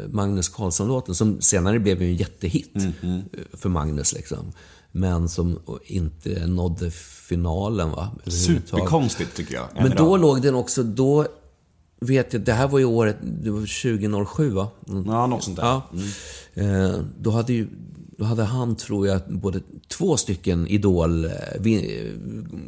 Magnus 0.10 0.50
Carlsson-låten, 0.50 1.16
som 1.16 1.42
senare 1.42 1.80
blev 1.80 2.02
en 2.02 2.16
jättehit 2.16 2.76
Mm, 2.76 3.18
eh, 3.18 3.24
för 3.54 3.70
Magnus. 3.70 4.14
Liksom. 4.14 4.52
Men 4.92 5.30
som 5.30 5.60
inte 5.86 6.48
nådde 6.48 6.92
finalen. 7.28 7.90
Va? 7.92 8.12
Superkonstigt 8.28 9.36
tycker 9.36 9.54
jag. 9.56 9.68
Men 9.76 9.96
då 9.98 10.18
låg 10.18 10.42
den 10.42 10.56
också, 10.56 10.84
då 10.84 11.26
vet 12.00 12.34
jag, 12.34 12.42
det 12.42 12.54
här 12.54 12.68
var 12.68 12.80
ju 12.80 12.86
året, 12.86 13.18
det 13.22 13.50
var 13.52 13.60
2007 13.60 14.50
va? 14.50 14.68
Mm. 14.90 15.06
Ja, 15.08 15.28
något 15.28 15.44
sånt 15.44 15.56
där. 15.58 15.64
Ja. 15.64 15.84
Eh, 16.54 17.00
då, 17.20 17.32
hade 17.32 17.54
ju, 17.54 17.68
då 18.18 18.26
hade 18.26 18.44
han, 18.44 18.76
tror 18.76 19.08
jag, 19.08 19.22
både 19.28 19.60
två 19.88 20.18
stycken 20.18 20.68
Idol 20.68 21.26
eh, 21.26 21.32
vi- 21.60 22.08
eh, 22.08 22.12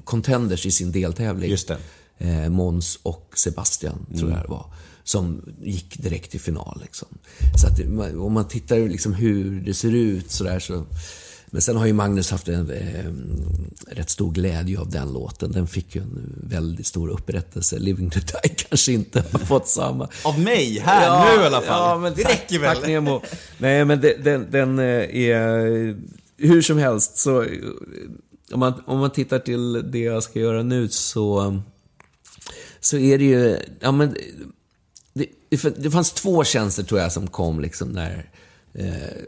contenders 0.04 0.66
i 0.66 0.72
sin 0.72 0.92
deltävling. 0.92 1.50
Just 1.52 1.68
det. 1.68 1.78
Eh, 2.18 2.50
Måns 2.50 3.00
och 3.04 3.34
Sebastian, 3.36 4.06
tror 4.18 4.32
jag 4.32 4.42
det 4.42 4.48
var. 4.48 4.66
Som 5.08 5.42
gick 5.64 5.98
direkt 6.04 6.32
till 6.32 6.40
final. 6.40 6.80
Liksom. 6.82 7.08
Så 7.62 7.68
att, 7.68 7.80
om 8.16 8.34
man 8.34 8.48
tittar 8.48 8.78
liksom 8.78 9.14
hur 9.14 9.62
det 9.62 9.74
ser 9.74 9.92
ut 9.96 10.32
sådär 10.32 10.60
så... 10.60 10.86
Men 11.48 11.62
sen 11.62 11.76
har 11.78 11.86
ju 11.86 11.94
Magnus 11.94 12.32
haft 12.32 12.48
en 12.48 12.70
eh, 12.72 13.12
rätt 13.96 14.10
stor 14.10 14.32
glädje 14.32 14.80
av 14.80 14.90
den 14.90 15.14
låten. 15.14 15.52
Den 15.52 15.68
fick 15.68 15.96
ju 15.96 16.02
en 16.02 16.34
väldigt 16.44 16.88
stor 16.88 17.10
upprättelse. 17.10 17.80
Living 17.80 18.10
to 18.10 18.20
Die 18.20 18.50
kanske 18.56 18.92
inte 18.92 19.24
har 19.32 19.40
fått 19.40 19.68
samma. 19.68 20.10
Av 20.24 20.40
mig, 20.40 20.80
här, 20.80 21.36
nu 21.38 21.44
i 21.44 21.46
alla 21.46 21.62
fall. 21.62 21.90
Ja, 21.90 21.98
men 21.98 22.14
det 22.16 22.24
räcker 22.24 22.60
väl? 22.60 22.76
Tack 22.78 22.88
Nemo. 22.88 23.22
Nej, 23.58 23.86
men 23.86 24.02
det- 24.02 24.24
den, 24.24 24.48
den 24.52 24.80
eh, 24.80 24.86
är... 25.30 25.96
Hur 26.38 26.62
som 26.62 26.78
helst, 26.78 27.18
så... 27.18 27.42
eh, 27.44 27.50
Om 28.52 28.60
man, 28.60 28.74
om 28.88 29.00
man 29.00 29.12
tittar 29.12 29.40
till 29.40 29.92
det 29.92 30.00
jag 30.00 30.24
ska 30.24 30.40
göra 30.40 30.64
nu 30.64 30.88
så... 30.90 31.60
Så 32.80 32.98
är 32.98 33.18
det 33.18 33.26
ju... 33.26 33.58
Ja, 33.80 33.92
men, 33.92 34.16
det, 35.78 35.92
fanns 35.92 36.12
två 36.12 36.44
tjänster 36.44 36.84
tror 36.84 37.00
jag 37.00 37.12
som 37.12 37.28
kom 37.28 37.60
liksom 37.60 37.90
när... 37.90 38.30
Eh, 38.74 39.22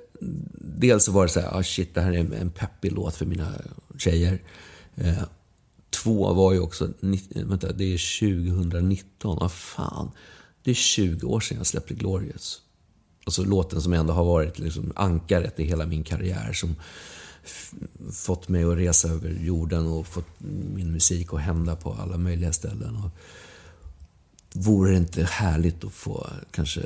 dels 0.59 1.03
så 1.03 1.11
var 1.11 1.23
det 1.23 1.31
så 1.31 1.39
här, 1.39 1.57
ah, 1.59 1.63
shit, 1.63 1.95
det 1.95 2.01
här 2.01 2.11
är 2.11 2.17
en, 2.17 2.33
en 2.33 2.51
peppig 2.51 2.91
låt 2.91 3.15
för 3.15 3.25
mina 3.25 3.53
tjejer. 3.97 4.41
Eh, 4.95 5.23
två 5.89 6.33
var 6.33 6.53
ju 6.53 6.59
också, 6.59 6.89
ni- 6.99 7.29
eh, 7.35 7.45
vänta, 7.45 7.71
det 7.71 7.93
är 7.93 8.19
2019, 8.59 9.37
vad 9.41 9.51
fan. 9.51 10.11
Det 10.63 10.71
är 10.71 10.75
20 10.75 11.27
år 11.27 11.39
sedan 11.39 11.57
jag 11.57 11.67
släppte 11.67 11.93
Glorious. 11.93 12.61
Alltså 13.25 13.43
låten 13.43 13.81
som 13.81 13.93
ändå 13.93 14.13
har 14.13 14.25
varit 14.25 14.59
liksom 14.59 14.93
ankaret 14.95 15.59
i 15.59 15.63
hela 15.63 15.85
min 15.85 16.03
karriär. 16.03 16.53
Som 16.53 16.75
fått 18.11 18.49
mig 18.49 18.63
att 18.63 18.77
resa 18.77 19.09
över 19.09 19.29
jorden 19.29 19.87
och 19.87 20.07
fått 20.07 20.39
min 20.73 20.91
musik 20.91 21.33
att 21.33 21.41
hända 21.41 21.75
på 21.75 21.93
alla 21.93 22.17
möjliga 22.17 22.53
ställen. 22.53 22.95
Och 22.95 23.09
vore 24.57 24.91
det 24.91 24.97
inte 24.97 25.23
härligt 25.23 25.83
att 25.83 25.93
få 25.93 26.27
kanske 26.51 26.81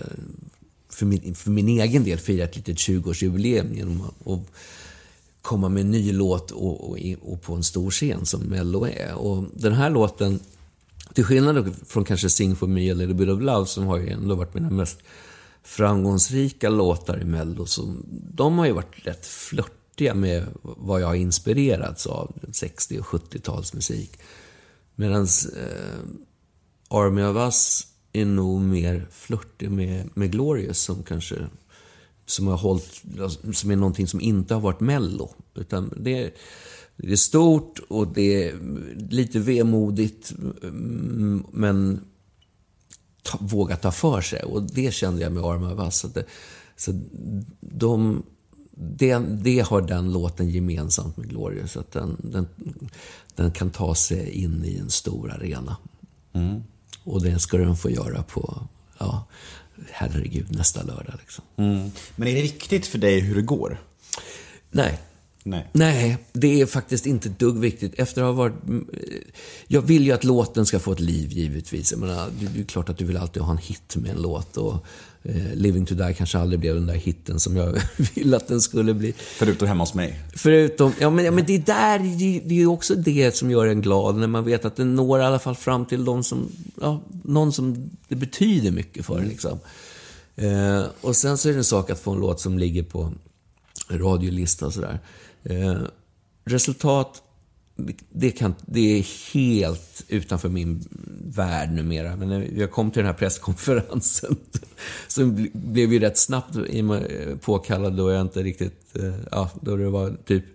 för 0.89 1.05
min, 1.05 1.35
för 1.35 1.51
min 1.51 1.67
egen 1.67 2.03
del 2.03 2.19
fira 2.19 2.43
ett 2.43 2.55
litet 2.55 2.77
20-årsjubileum 2.77 3.75
genom 3.75 4.01
att 4.01 4.13
och 4.23 4.45
komma 5.41 5.69
med 5.69 5.81
en 5.81 5.91
ny 5.91 6.13
låt 6.13 6.51
och, 6.51 6.89
och, 6.89 6.97
och 7.21 7.41
på 7.41 7.53
en 7.53 7.63
stor 7.63 7.91
scen 7.91 8.25
som 8.25 8.41
Mello 8.41 8.85
är. 8.85 9.13
Och 9.13 9.43
den 9.53 9.73
här 9.73 9.89
låten, 9.89 10.39
till 11.13 11.23
skillnad 11.23 11.75
från 11.87 12.03
kanske 12.03 12.29
Sing 12.29 12.55
for 12.55 12.67
me 12.67 12.91
a 12.91 12.93
little 12.93 13.13
bit 13.13 13.29
of 13.29 13.41
love 13.41 13.65
som 13.65 13.87
har 13.87 13.97
ju 13.97 14.09
ändå 14.09 14.35
varit 14.35 14.53
mina 14.53 14.69
mest 14.69 14.99
framgångsrika 15.63 16.69
låtar 16.69 17.21
i 17.21 17.25
Mello. 17.25 17.65
Så 17.65 17.95
de 18.33 18.57
har 18.57 18.65
ju 18.65 18.71
varit 18.71 19.07
rätt 19.07 19.25
flörtiga 19.25 20.13
med 20.13 20.45
vad 20.61 21.01
jag 21.01 21.07
har 21.07 21.15
inspirerats 21.15 22.07
av, 22.07 22.31
60 22.51 22.99
och 22.99 23.05
70-talsmusik. 23.05 24.09
Medan 24.95 25.21
eh, 25.57 25.99
Army 26.91 27.23
of 27.23 27.35
Us 27.37 27.87
är 28.13 28.25
nog 28.25 28.61
mer 28.61 29.07
flörtig 29.11 29.71
med, 29.71 30.09
med 30.13 30.31
Glorious 30.31 30.79
som 30.79 31.03
kanske 31.03 31.35
som 32.25 32.47
har 32.47 32.57
hållit, 32.57 33.01
som 33.53 33.71
är 33.71 33.75
någonting 33.75 34.07
som 34.07 34.21
inte 34.21 34.53
har 34.53 34.61
varit 34.61 34.79
mello. 34.79 35.29
Utan 35.55 35.93
det, 35.97 36.23
är- 36.23 36.31
det 36.97 37.11
är 37.11 37.15
stort 37.15 37.79
och 37.89 38.07
det 38.07 38.47
är 38.49 38.59
lite 39.09 39.39
vemodigt 39.39 40.33
mm, 40.63 41.43
men 41.51 41.99
ta, 43.23 43.37
våga 43.41 43.75
ta 43.75 43.91
för 43.91 44.21
sig. 44.21 44.43
Och 44.43 44.63
det 44.63 44.93
kände 44.93 45.21
jag 45.21 45.31
med 45.31 45.43
Arm 45.43 45.63
of 45.63 45.79
Us. 45.79 45.95
Så, 45.99 46.07
det- 46.07 46.25
Så 46.75 46.99
de, 47.59 48.23
det, 48.75 49.17
det 49.17 49.59
har 49.59 49.81
den 49.81 50.11
låten 50.13 50.49
gemensamt 50.49 51.17
med 51.17 51.29
Glorious. 51.29 51.77
Att 51.77 51.91
den, 51.91 52.17
den, 52.23 52.47
den 53.35 53.51
kan 53.51 53.69
ta 53.69 53.95
sig 53.95 54.29
in 54.29 54.65
i 54.65 54.77
en 54.77 54.89
stor 54.89 55.31
arena. 55.31 55.77
Mm. 56.33 56.61
Och 57.03 57.23
det 57.23 57.39
ska 57.39 57.57
den 57.57 57.77
få 57.77 57.89
göra 57.89 58.23
på, 58.23 58.67
ja, 58.97 59.25
herregud, 59.91 60.55
nästa 60.55 60.83
lördag 60.83 61.13
liksom. 61.19 61.43
Mm. 61.57 61.91
Men 62.15 62.27
är 62.27 62.35
det 62.35 62.41
viktigt 62.41 62.87
för 62.87 62.97
dig 62.97 63.19
hur 63.19 63.35
det 63.35 63.41
går? 63.41 63.81
Nej. 64.71 64.99
Nej. 65.43 65.67
Nej, 65.71 66.17
det 66.33 66.61
är 66.61 66.65
faktiskt 66.65 67.05
inte 67.05 67.29
ett 67.29 67.39
dugg 67.39 67.59
viktigt. 67.59 67.93
Efter 67.99 68.21
att 68.21 68.27
ha 68.27 68.33
varit... 68.33 68.55
Jag 69.67 69.81
vill 69.81 70.05
ju 70.05 70.11
att 70.11 70.23
låten 70.23 70.65
ska 70.65 70.79
få 70.79 70.91
ett 70.91 70.99
liv, 70.99 71.31
givetvis. 71.31 71.91
Jag 71.91 71.99
menar, 71.99 72.29
det 72.39 72.59
är 72.59 72.63
klart 72.63 72.89
att 72.89 72.97
du 72.97 73.05
vill 73.05 73.17
alltid 73.17 73.43
ha 73.43 73.51
en 73.51 73.57
hit 73.57 73.95
med 73.95 74.11
en 74.11 74.21
låt. 74.21 74.57
Och 74.57 74.73
eh, 74.73 74.79
Living 75.53 75.85
to 75.85 75.95
Die 75.95 76.13
kanske 76.13 76.37
aldrig 76.37 76.59
blev 76.59 76.75
den 76.75 76.85
där 76.85 76.93
hitten 76.93 77.39
som 77.39 77.57
jag 77.57 77.81
vill 78.15 78.33
att 78.33 78.47
den 78.47 78.61
skulle 78.61 78.93
bli. 78.93 79.13
Förutom 79.17 79.67
hemma 79.67 79.83
hos 79.83 79.93
mig. 79.93 80.19
Förutom, 80.35 80.93
ja 80.99 81.09
men, 81.09 81.25
ja, 81.25 81.31
men 81.31 81.45
det 81.45 81.55
är 81.55 81.59
där, 81.59 81.99
det, 81.99 82.39
det 82.45 82.55
är 82.55 82.59
ju 82.59 82.67
också 82.67 82.95
det 82.95 83.35
som 83.35 83.51
gör 83.51 83.67
en 83.67 83.81
glad. 83.81 84.15
När 84.15 84.27
man 84.27 84.43
vet 84.43 84.65
att 84.65 84.75
den 84.75 84.95
når 84.95 85.19
i 85.19 85.23
alla 85.23 85.39
fall 85.39 85.55
fram 85.55 85.85
till 85.85 86.05
de 86.05 86.23
som, 86.23 86.49
ja, 86.81 87.01
någon 87.23 87.53
som 87.53 87.89
det 88.07 88.15
betyder 88.15 88.71
mycket 88.71 89.05
för. 89.05 89.21
Liksom. 89.21 89.59
Eh, 90.35 90.83
och 91.01 91.15
sen 91.15 91.37
så 91.37 91.49
är 91.49 91.53
det 91.53 91.59
en 91.59 91.63
sak 91.63 91.89
att 91.89 91.99
få 91.99 92.11
en 92.11 92.19
låt 92.19 92.39
som 92.39 92.59
ligger 92.59 92.83
på 92.83 93.13
radiolista 93.89 94.65
och 94.65 94.73
sådär. 94.73 94.99
Eh, 95.43 95.77
resultat, 96.45 97.23
det, 98.09 98.31
kan, 98.31 98.55
det 98.65 98.99
är 98.99 99.33
helt 99.33 100.03
utanför 100.07 100.49
min 100.49 100.87
värld 101.25 101.71
numera. 101.71 102.15
Men 102.15 102.29
när 102.29 102.49
jag 102.55 102.71
kom 102.71 102.91
till 102.91 102.99
den 102.99 103.05
här 103.05 103.13
presskonferensen 103.13 104.35
så 105.07 105.25
blev 105.53 105.93
ju 105.93 105.99
rätt 105.99 106.17
snabbt 106.17 106.55
eh, 106.55 107.37
påkallad 107.41 107.97
då 107.97 108.11
jag 108.11 108.21
inte 108.21 108.43
riktigt, 108.43 108.97
eh, 108.97 109.15
ja, 109.31 109.49
då 109.61 109.75
det 109.75 109.89
var 109.89 110.17
typ 110.25 110.45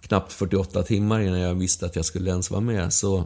knappt 0.00 0.32
48 0.32 0.82
timmar 0.82 1.20
innan 1.20 1.40
jag 1.40 1.54
visste 1.54 1.86
att 1.86 1.96
jag 1.96 2.04
skulle 2.04 2.30
ens 2.30 2.50
vara 2.50 2.60
med. 2.60 2.92
Så, 2.92 3.24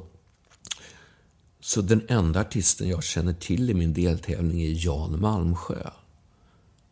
så 1.61 1.81
den 1.81 2.03
enda 2.09 2.40
artisten 2.40 2.88
jag 2.88 3.05
känner 3.05 3.33
till 3.33 3.71
i 3.71 3.75
min 3.75 3.95
deltävling 3.95 4.62
är 4.62 4.87
Jan 4.87 5.21
Malmsjö. 5.21 5.90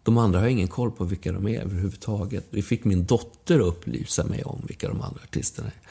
De 0.03 0.19
andra 0.19 0.39
har 0.39 0.47
jag 0.47 0.53
ingen 0.53 0.69
koll 0.69 0.91
på 0.91 1.05
vilka 1.05 1.33
de 1.33 1.49
är 1.49 1.61
överhuvudtaget. 1.61 2.47
Vi 2.51 2.63
fick 2.63 2.85
min 2.85 3.05
dotter 3.05 3.59
upplysa 3.61 4.25
mig 4.25 4.45
om 4.45 4.65
vilka 4.69 4.89
de 4.89 5.01
andra 5.03 5.21
artisterna 5.23 5.69
är. 5.69 5.89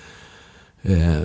Eh, 0.82 1.24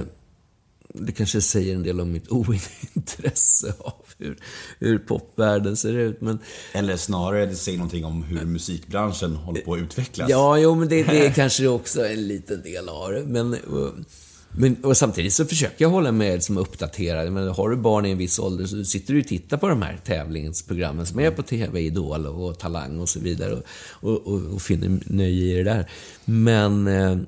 det 0.94 1.12
kanske 1.12 1.40
säger 1.40 1.74
en 1.74 1.82
del 1.82 2.00
om 2.00 2.12
mitt 2.12 2.28
ointresse 2.32 3.74
av 3.78 4.04
hur, 4.18 4.38
hur 4.78 4.98
popvärlden 4.98 5.76
ser 5.76 5.92
ut. 5.92 6.20
Men 6.20 6.38
Eller 6.72 6.96
snarare, 6.96 7.46
det 7.46 7.56
säger 7.56 7.78
någonting 7.78 8.04
om 8.04 8.22
hur 8.22 8.44
musikbranschen 8.44 9.36
håller 9.36 9.60
på 9.60 9.74
att 9.74 9.80
utvecklas. 9.80 10.30
Ja, 10.30 10.58
jo, 10.58 10.74
men 10.74 10.88
det, 10.88 11.02
det 11.02 11.26
är 11.26 11.32
kanske 11.34 11.66
också 11.66 12.06
en 12.06 12.28
liten 12.28 12.62
del 12.62 12.88
av 12.88 13.12
det. 13.12 13.24
Men, 13.24 13.54
eh, 13.54 13.60
men 14.56 14.84
och 14.84 14.96
samtidigt 14.96 15.32
så 15.32 15.44
försöker 15.44 15.84
jag 15.84 15.90
hålla 15.90 16.12
mig 16.12 16.40
som 16.40 16.58
uppdaterad. 16.58 17.32
Men 17.32 17.48
har 17.48 17.68
du 17.68 17.76
barn 17.76 18.06
i 18.06 18.10
en 18.10 18.18
viss 18.18 18.38
ålder 18.38 18.66
så 18.66 18.84
sitter 18.84 19.14
du 19.14 19.20
och 19.20 19.26
tittar 19.26 19.56
på 19.56 19.68
de 19.68 19.82
här 19.82 19.98
tävlingsprogrammen 20.04 21.06
som 21.06 21.20
är 21.20 21.30
på 21.30 21.42
TV, 21.42 21.80
Idol 21.80 22.26
och 22.26 22.58
Talang 22.58 23.00
och 23.00 23.08
så 23.08 23.20
vidare. 23.20 23.52
Och, 23.52 23.64
och, 24.00 24.26
och, 24.26 24.54
och 24.54 24.62
finner 24.62 25.00
nöje 25.06 25.44
i 25.44 25.62
det 25.62 25.62
där. 25.62 25.90
Men... 26.24 27.26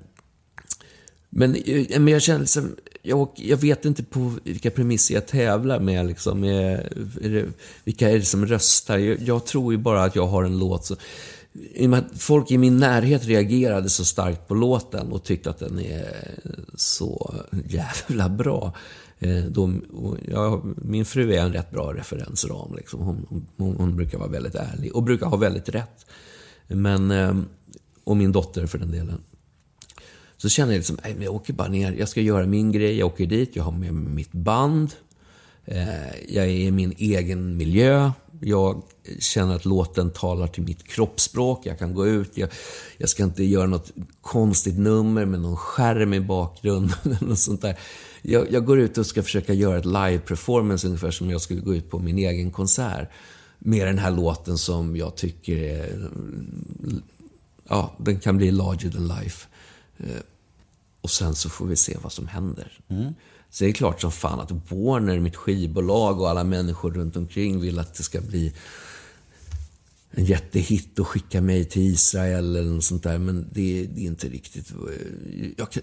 Men, 1.37 1.55
eh, 1.55 2.01
men 2.01 2.09
jag 2.09 2.23
känner 2.23 2.41
liksom, 2.41 2.77
jag, 3.03 3.29
jag 3.35 3.57
vet 3.57 3.85
inte 3.85 4.03
på 4.03 4.33
vilka 4.45 4.71
premisser 4.71 5.15
jag 5.15 5.27
tävlar 5.27 5.81
med. 5.81 6.07
Liksom. 6.07 6.45
Är, 6.45 6.93
är 7.23 7.29
det, 7.29 7.47
vilka 7.85 8.11
är 8.11 8.19
det 8.19 8.25
som 8.25 8.47
röstar? 8.47 8.99
Jag, 8.99 9.23
jag 9.23 9.47
tror 9.47 9.73
ju 9.73 9.79
bara 9.79 10.05
att 10.05 10.17
jag 10.17 10.27
har 10.27 10.45
en 10.45 10.59
låt 10.59 10.85
som... 10.85 10.97
I 11.53 11.87
och 11.87 11.91
med 11.91 11.99
att 11.99 12.23
folk 12.23 12.51
i 12.51 12.59
min 12.59 12.77
närhet 12.77 13.25
reagerade 13.25 13.89
så 13.89 14.05
starkt 14.05 14.49
på 14.49 14.55
låten 14.55 15.13
och 15.13 15.25
tyckte 15.25 15.51
att 15.51 15.59
den 15.59 15.81
är 15.81 16.07
så 16.75 17.35
jävla 17.69 18.29
bra. 18.29 18.73
Eh, 19.19 19.45
då, 19.45 19.73
ja, 20.29 20.63
min 20.77 21.05
fru 21.05 21.33
är 21.35 21.41
en 21.41 21.53
rätt 21.53 21.71
bra 21.71 21.95
referensram. 21.95 22.75
Liksom. 22.77 23.01
Hon, 23.01 23.47
hon, 23.57 23.77
hon 23.77 23.97
brukar 23.97 24.19
vara 24.19 24.29
väldigt 24.29 24.55
ärlig 24.55 24.97
och 24.97 25.03
brukar 25.03 25.27
ha 25.27 25.37
väldigt 25.37 25.69
rätt. 25.69 26.07
Men, 26.67 27.11
eh, 27.11 27.37
och 28.05 28.17
min 28.17 28.33
dotter 28.33 28.67
för 28.67 28.79
den 28.79 28.91
delen. 28.91 29.21
Så 30.45 30.51
känner 30.51 30.73
jag 30.73 30.79
liksom, 30.79 30.99
nej, 31.05 31.17
jag 31.21 31.35
åker 31.35 31.53
bara 31.53 31.69
ner, 31.69 31.93
jag 31.93 32.09
ska 32.09 32.21
göra 32.21 32.47
min 32.47 32.73
grej, 32.73 32.99
jag 32.99 33.07
åker 33.07 33.27
dit, 33.27 33.57
jag 33.57 33.65
har 33.65 33.73
med 33.73 33.95
mig 33.95 34.15
mitt 34.15 34.33
band. 34.33 34.93
Eh, 35.65 35.89
jag 36.29 36.45
är 36.45 36.49
i 36.49 36.71
min 36.71 36.95
egen 36.99 37.57
miljö. 37.57 38.11
Jag 38.41 38.83
känner 39.19 39.57
att 39.57 39.65
låten 39.65 40.11
talar 40.11 40.47
till 40.47 40.63
mitt 40.63 40.85
kroppsspråk. 40.85 41.67
Jag 41.67 41.79
kan 41.79 41.95
gå 41.95 42.07
ut, 42.07 42.37
jag, 42.37 42.49
jag 42.97 43.09
ska 43.09 43.25
inte 43.25 43.45
göra 43.45 43.67
något 43.67 43.93
konstigt 44.21 44.79
nummer 44.79 45.25
med 45.25 45.41
någon 45.41 45.57
skärm 45.57 46.15
i 46.15 46.21
bakgrunden 46.21 46.97
eller 47.05 47.29
något 47.29 47.39
sånt 47.39 47.63
där. 47.63 47.79
Jag, 48.23 48.53
jag 48.53 48.65
går 48.65 48.81
ut 48.81 48.99
och 48.99 49.07
ska 49.07 49.23
försöka 49.23 49.53
göra 49.53 49.79
ett 49.79 49.85
live-performance 49.85 50.87
ungefär 50.87 51.11
som 51.11 51.31
jag 51.31 51.41
skulle 51.41 51.61
gå 51.61 51.75
ut 51.75 51.91
på 51.91 51.99
min 51.99 52.19
egen 52.19 52.51
konsert. 52.51 53.09
med 53.59 53.87
den 53.87 53.99
här 53.99 54.11
låten 54.11 54.59
som 54.59 54.97
jag 54.97 55.17
tycker 55.17 55.57
är... 55.57 56.11
Ja, 57.69 57.97
den 57.99 58.19
kan 58.21 58.37
bli 58.37 58.51
larger 58.51 58.91
than 58.91 59.09
life. 59.09 59.47
Eh, 59.99 60.21
och 61.05 61.11
sen 61.11 61.35
så 61.35 61.49
får 61.49 61.67
vi 61.67 61.77
se 61.77 61.97
vad 62.03 62.13
som 62.13 62.29
händer. 62.29 62.73
Så 63.51 63.65
det 63.65 63.71
är 63.71 63.73
klart 63.73 64.01
som 64.01 64.13
fan 64.13 64.41
att 64.41 64.51
Warner, 64.51 65.21
mitt 65.21 65.37
skivbolag 65.37 66.21
och 66.21 66.31
alla 66.31 66.45
människor 66.45 66.91
runt 66.91 67.17
omkring 67.17 67.61
vill 67.61 67.79
att 67.79 67.95
det 67.95 68.03
ska 68.03 68.21
bli 68.21 68.53
en 70.11 70.25
jättehit 70.25 70.99
och 70.99 71.09
skicka 71.09 71.41
mig 71.41 71.65
till 71.65 71.83
Israel 71.83 72.57
eller 72.57 72.71
något 72.71 72.85
sånt 72.85 73.03
där. 73.03 73.19
Men 73.19 73.49
det, 73.53 73.87
det 73.87 74.01
är 74.01 74.07
inte 74.07 74.29
riktigt... 74.29 74.73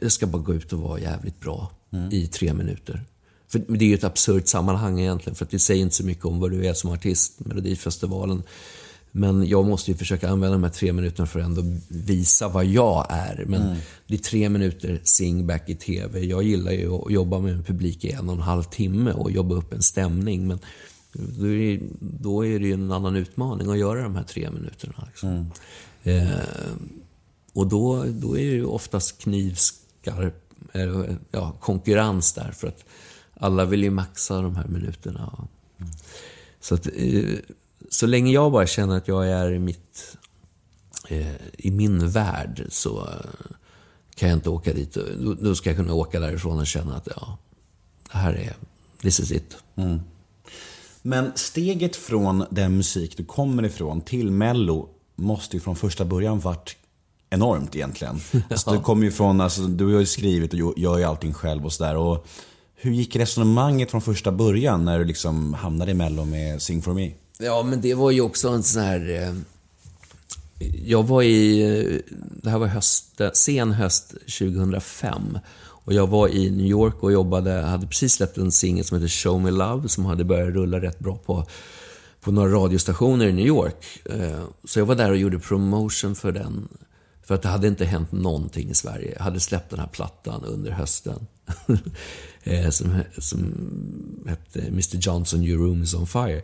Jag, 0.01 0.11
ska 0.11 0.27
bara 0.27 0.41
gå 0.41 0.53
ut 0.53 0.73
och 0.73 0.79
vara 0.79 0.99
jävligt 0.99 1.39
bra 1.39 1.71
i 2.11 2.27
tre 2.27 2.53
minuter. 2.53 3.03
För 3.47 3.59
det 3.59 3.85
är 3.85 3.89
ju 3.89 3.95
ett 3.95 4.03
absurt 4.03 4.47
sammanhang 4.47 4.99
egentligen, 4.99 5.35
för 5.35 5.45
att 5.45 5.51
det 5.51 5.59
säger 5.59 5.81
inte 5.81 5.95
så 5.95 6.05
mycket 6.05 6.25
om 6.25 6.39
vad 6.39 6.51
du 6.51 6.65
är 6.65 6.73
som 6.73 6.91
artist, 6.91 7.39
Melodifestivalen. 7.39 8.43
Men 9.11 9.47
jag 9.47 9.65
måste 9.65 9.91
ju 9.91 9.97
försöka 9.97 10.29
använda 10.29 10.57
de 10.57 10.63
här 10.63 10.71
tre 10.71 10.93
minuterna 10.93 11.27
för 11.27 11.39
att 11.39 11.45
ändå 11.45 11.61
visa 11.87 12.47
vad 12.47 12.65
jag 12.65 13.07
är. 13.09 13.45
Men 13.47 13.75
det 14.07 14.13
är 14.13 14.19
tre 14.19 14.49
minuter 14.49 15.01
singback 15.03 15.69
i 15.69 15.75
TV. 15.75 16.19
Jag 16.19 16.43
gillar 16.43 16.71
ju 16.71 16.93
att 16.93 17.11
jobba 17.11 17.39
med 17.39 17.53
en 17.53 17.63
publik 17.63 18.05
i 18.05 18.11
en 18.11 18.29
och 18.29 18.35
en 18.35 18.41
halv 18.41 18.63
timme 18.63 19.11
och 19.11 19.31
jobba 19.31 19.55
upp 19.55 19.73
en 19.73 19.81
stämning. 19.81 20.47
Men 20.47 20.59
då 21.13 21.47
är 21.47 21.57
det, 21.57 21.79
då 21.99 22.45
är 22.45 22.59
det 22.59 22.65
ju 22.65 22.73
en 22.73 22.91
annan 22.91 23.15
utmaning 23.15 23.69
att 23.69 23.77
göra 23.77 24.03
de 24.03 24.15
här 24.15 24.23
tre 24.23 24.51
minuterna. 24.51 25.07
Liksom. 25.07 25.51
Eh, 26.03 26.29
och 27.53 27.67
då, 27.67 28.05
då 28.09 28.37
är 28.37 28.45
det 28.45 28.55
ju 28.55 28.65
oftast 28.65 29.17
knivskarp 29.17 30.53
eh, 30.73 31.03
ja, 31.31 31.55
konkurrens 31.59 32.33
där. 32.33 32.51
För 32.51 32.67
att 32.67 32.85
alla 33.33 33.65
vill 33.65 33.83
ju 33.83 33.89
maxa 33.89 34.41
de 34.41 34.55
här 34.55 34.67
minuterna. 34.67 35.47
Så 36.59 36.75
att, 36.75 36.87
eh, 36.95 37.23
så 37.91 38.05
länge 38.05 38.31
jag 38.31 38.51
bara 38.51 38.67
känner 38.67 38.97
att 38.97 39.07
jag 39.07 39.29
är 39.29 39.51
i, 39.51 39.59
mitt, 39.59 40.17
eh, 41.07 41.35
i 41.57 41.71
min 41.71 42.09
värld 42.09 42.65
så 42.69 42.99
eh, 42.99 43.55
kan 44.15 44.29
jag 44.29 44.37
inte 44.37 44.49
åka 44.49 44.73
dit. 44.73 44.97
Då, 45.19 45.33
då 45.33 45.55
ska 45.55 45.69
jag 45.69 45.77
kunna 45.77 45.93
åka 45.93 46.19
därifrån 46.19 46.59
och 46.59 46.67
känna 46.67 46.95
att 46.95 47.07
ja, 47.15 47.37
det 48.11 48.17
här 48.17 48.33
är, 48.33 48.55
this 49.01 49.19
is 49.19 49.31
it. 49.31 49.57
Men 51.01 51.31
steget 51.35 51.95
från 51.95 52.45
den 52.49 52.77
musik 52.77 53.17
du 53.17 53.25
kommer 53.25 53.63
ifrån 53.63 54.01
till 54.01 54.31
Mello 54.31 54.89
måste 55.15 55.55
ju 55.55 55.59
från 55.59 55.75
första 55.75 56.05
början 56.05 56.39
varit 56.39 56.75
enormt 57.29 57.75
egentligen. 57.75 58.19
Alltså, 58.49 58.71
du 58.71 58.79
kommer 58.79 59.05
ju 59.05 59.11
från, 59.11 59.41
alltså, 59.41 59.61
du 59.61 59.93
har 59.93 59.99
ju 59.99 60.05
skrivit 60.05 60.53
och 60.53 60.73
gör 60.77 60.97
ju 60.97 61.03
allting 61.03 61.33
själv 61.33 61.65
och 61.65 61.73
sådär. 61.73 62.19
Hur 62.75 62.91
gick 62.91 63.15
resonemanget 63.15 63.91
från 63.91 64.01
första 64.01 64.31
början 64.31 64.85
när 64.85 64.99
du 64.99 65.05
liksom 65.05 65.53
hamnade 65.53 65.91
i 65.91 65.93
Mello 65.93 66.25
med 66.25 66.61
Sing 66.61 66.81
For 66.81 66.93
Me? 66.93 67.11
Ja, 67.41 67.63
men 67.63 67.81
det 67.81 67.93
var 67.93 68.11
ju 68.11 68.21
också 68.21 68.49
en 68.49 68.63
sån 68.63 68.81
här... 68.81 69.09
Eh, 69.09 69.33
jag 70.85 71.03
var 71.03 71.23
i... 71.23 72.01
Det 72.43 72.49
här 72.49 72.57
var 72.57 72.67
höst, 72.67 73.21
sen 73.33 73.71
höst 73.71 74.13
2005. 74.39 75.39
Och 75.83 75.93
jag 75.93 76.07
var 76.07 76.27
i 76.29 76.49
New 76.49 76.65
York 76.65 77.03
och 77.03 77.11
jobbade, 77.11 77.51
hade 77.51 77.87
precis 77.87 78.13
släppt 78.13 78.37
en 78.37 78.51
singel 78.51 78.85
som 78.85 78.97
heter 78.97 79.07
Show 79.09 79.41
Me 79.41 79.51
Love 79.51 79.89
som 79.89 80.05
hade 80.05 80.23
börjat 80.23 80.53
rulla 80.53 80.81
rätt 80.81 80.99
bra 80.99 81.17
på, 81.17 81.45
på 82.21 82.31
några 82.31 82.51
radiostationer 82.51 83.27
i 83.27 83.33
New 83.33 83.45
York. 83.47 83.85
Eh, 84.05 84.43
Så 84.65 84.79
jag 84.79 84.85
var 84.85 84.95
där 84.95 85.11
och 85.11 85.17
gjorde 85.17 85.39
promotion 85.39 86.15
för 86.15 86.31
den. 86.31 86.67
För 87.23 87.35
att 87.35 87.41
det 87.41 87.49
hade 87.49 87.67
inte 87.67 87.85
hänt 87.85 88.11
någonting 88.11 88.69
i 88.69 88.73
Sverige. 88.73 89.13
Jag 89.17 89.23
hade 89.23 89.39
släppt 89.39 89.69
den 89.69 89.79
här 89.79 89.87
plattan 89.87 90.43
under 90.43 90.71
hösten. 90.71 91.27
Eh, 92.43 92.69
som, 92.69 92.99
som 93.17 93.53
hette 94.27 94.59
Mr 94.67 94.95
Johnson, 94.97 95.43
Your 95.43 95.63
Room 95.67 95.83
Is 95.83 95.93
On 95.93 96.07
Fire. 96.07 96.41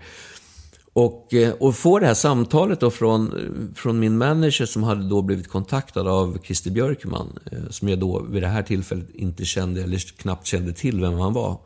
Och, 0.98 1.34
eh, 1.34 1.54
och 1.54 1.76
få 1.76 2.00
det 2.00 2.06
här 2.06 2.14
samtalet 2.14 2.80
då 2.80 2.92
från, 2.92 3.34
från 3.76 4.00
min 4.00 4.18
manager 4.18 4.66
som 4.66 4.84
hade 4.84 5.10
då 5.10 5.22
blivit 5.22 5.48
kontaktad 5.48 6.08
av 6.08 6.38
Christer 6.44 6.72
Björkman. 6.72 7.40
Eh, 7.52 7.70
som 7.70 7.90
jag 7.90 8.00
då 8.00 8.22
vid 8.22 8.44
det 8.44 8.48
här 8.48 8.64
tillfället 8.64 9.10
inte 9.14 9.46
kände, 9.46 9.84
eller 9.84 9.98
knappt 9.98 10.48
kände 10.48 10.74
till 10.74 11.02
vem 11.02 11.14
han 11.14 11.34
var. 11.34 11.60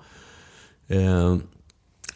Eh, 0.88 1.38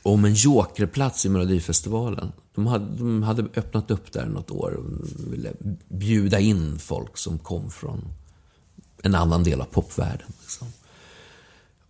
om 0.03 0.25
en 0.25 0.33
jokerplats 0.33 1.25
i 1.25 1.29
Melodifestivalen. 1.29 2.31
De 2.55 2.67
hade, 2.67 2.85
de 2.97 3.23
hade 3.23 3.43
öppnat 3.55 3.91
upp 3.91 4.11
där 4.11 4.25
något 4.25 4.51
år 4.51 4.71
och 4.71 4.85
ville 5.33 5.53
bjuda 5.87 6.39
in 6.39 6.79
folk 6.79 7.17
som 7.17 7.39
kom 7.39 7.71
från 7.71 8.01
en 9.03 9.15
annan 9.15 9.43
del 9.43 9.61
av 9.61 9.65
popvärlden. 9.65 10.33
Liksom. 10.41 10.67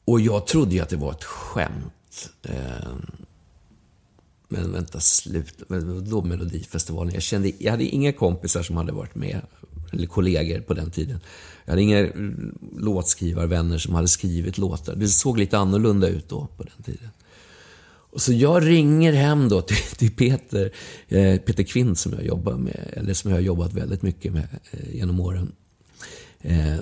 Och 0.06 0.22
jag 0.22 0.48
trodde 0.48 0.76
ju 0.76 0.82
att 0.82 0.90
det 0.90 0.96
var 0.96 1.12
ett 1.12 1.24
skämt. 1.24 2.30
Eh, 2.44 2.96
men 4.56 4.72
vänta, 4.72 4.99
slut. 4.99 5.64
Då 6.10 6.24
Melodifestivalen. 6.24 7.14
Jag, 7.14 7.24
kände, 7.24 7.51
jag 7.58 7.72
hade 7.72 7.84
inga 7.84 8.14
kompisar 8.14 8.64
som 8.64 8.78
hade 8.78 8.91
varit 8.91 9.16
med, 9.16 9.41
eller 9.91 10.08
kollegor 10.08 10.60
på 10.60 10.74
den 10.74 10.91
tiden. 10.91 11.20
Jag 11.66 11.72
hade 11.72 11.82
inga 11.82 11.99
mm, 11.99 12.58
låtskrivarvänner 12.78 13.78
som 13.78 13.95
hade 13.95 14.08
skrivit 14.08 14.58
låtar. 14.58 14.95
Det 14.95 15.08
såg 15.08 15.38
lite 15.38 15.58
annorlunda 15.58 16.08
ut 16.08 16.30
då, 16.30 16.47
på 16.58 16.64
den 16.64 16.84
tiden. 16.84 17.10
Och 18.16 18.22
så 18.22 18.34
jag 18.34 18.68
ringer 18.68 19.14
hem 19.14 19.49
då 19.49 19.62
till, 19.62 19.78
till 19.97 20.12
Peter, 20.12 20.72
eh, 21.08 21.39
Peter 21.39 21.64
Kvint 21.64 21.99
som 21.99 22.14
jag 22.14 22.26
jobbar 22.26 22.53
med, 22.53 22.93
eller 22.93 23.14
som 23.14 23.32
jag 23.32 23.38
har 23.38 23.41
jobbat 23.41 23.74
väldigt 23.74 24.01
mycket 24.01 24.34
med 24.34 24.47
eh, 24.72 24.95
genom 24.95 25.20
åren. 25.20 25.51
Eh, 26.41 26.78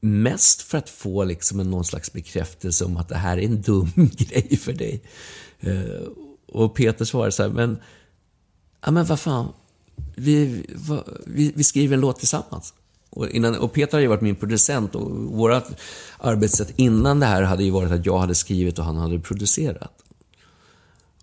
mest 0.00 0.62
för 0.62 0.78
att 0.78 0.88
få 0.88 1.24
liksom 1.24 1.60
en, 1.60 1.70
någon 1.70 1.84
slags 1.84 2.12
bekräftelse 2.12 2.84
om 2.84 2.96
att 2.96 3.08
det 3.08 3.16
här 3.16 3.38
är 3.38 3.42
en 3.42 3.62
dum 3.62 3.90
grej 4.16 4.56
för 4.56 4.72
dig. 4.72 5.02
Eh, 5.60 6.08
och 6.48 6.74
Peter 6.74 7.04
svarade 7.04 7.32
så 7.32 7.42
här, 7.42 7.50
men, 7.50 7.78
ja 8.84 8.90
men 8.90 9.04
vad 9.04 9.20
fan, 9.20 9.52
vi, 10.16 10.66
va, 10.74 11.04
vi, 11.26 11.52
vi 11.56 11.64
skriver 11.64 11.94
en 11.94 12.00
låt 12.00 12.18
tillsammans. 12.18 12.74
Och, 13.10 13.28
innan, 13.28 13.56
och 13.56 13.72
Peter 13.72 13.92
hade 13.92 14.02
ju 14.02 14.08
varit 14.08 14.20
min 14.20 14.36
producent 14.36 14.94
och 14.94 15.10
vårt 15.10 15.64
arbetssätt 16.18 16.72
innan 16.76 17.20
det 17.20 17.26
här 17.26 17.42
hade 17.42 17.64
ju 17.64 17.70
varit 17.70 17.92
att 17.92 18.06
jag 18.06 18.18
hade 18.18 18.34
skrivit 18.34 18.78
och 18.78 18.84
han 18.84 18.96
hade 18.96 19.18
producerat. 19.18 19.92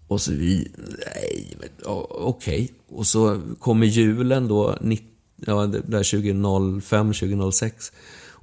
Och 0.08 0.22
så 0.22 0.32
vi, 0.32 0.72
nej, 1.16 1.58
men, 1.60 1.70
Okay. 1.86 2.18
okej. 2.20 2.72
Och 2.90 3.08
så 3.08 3.42
kommer 3.60 3.86
julen 3.86 4.48
då, 4.48 4.78
ja, 5.46 5.68
2005, 5.68 7.14
2006. 7.14 7.92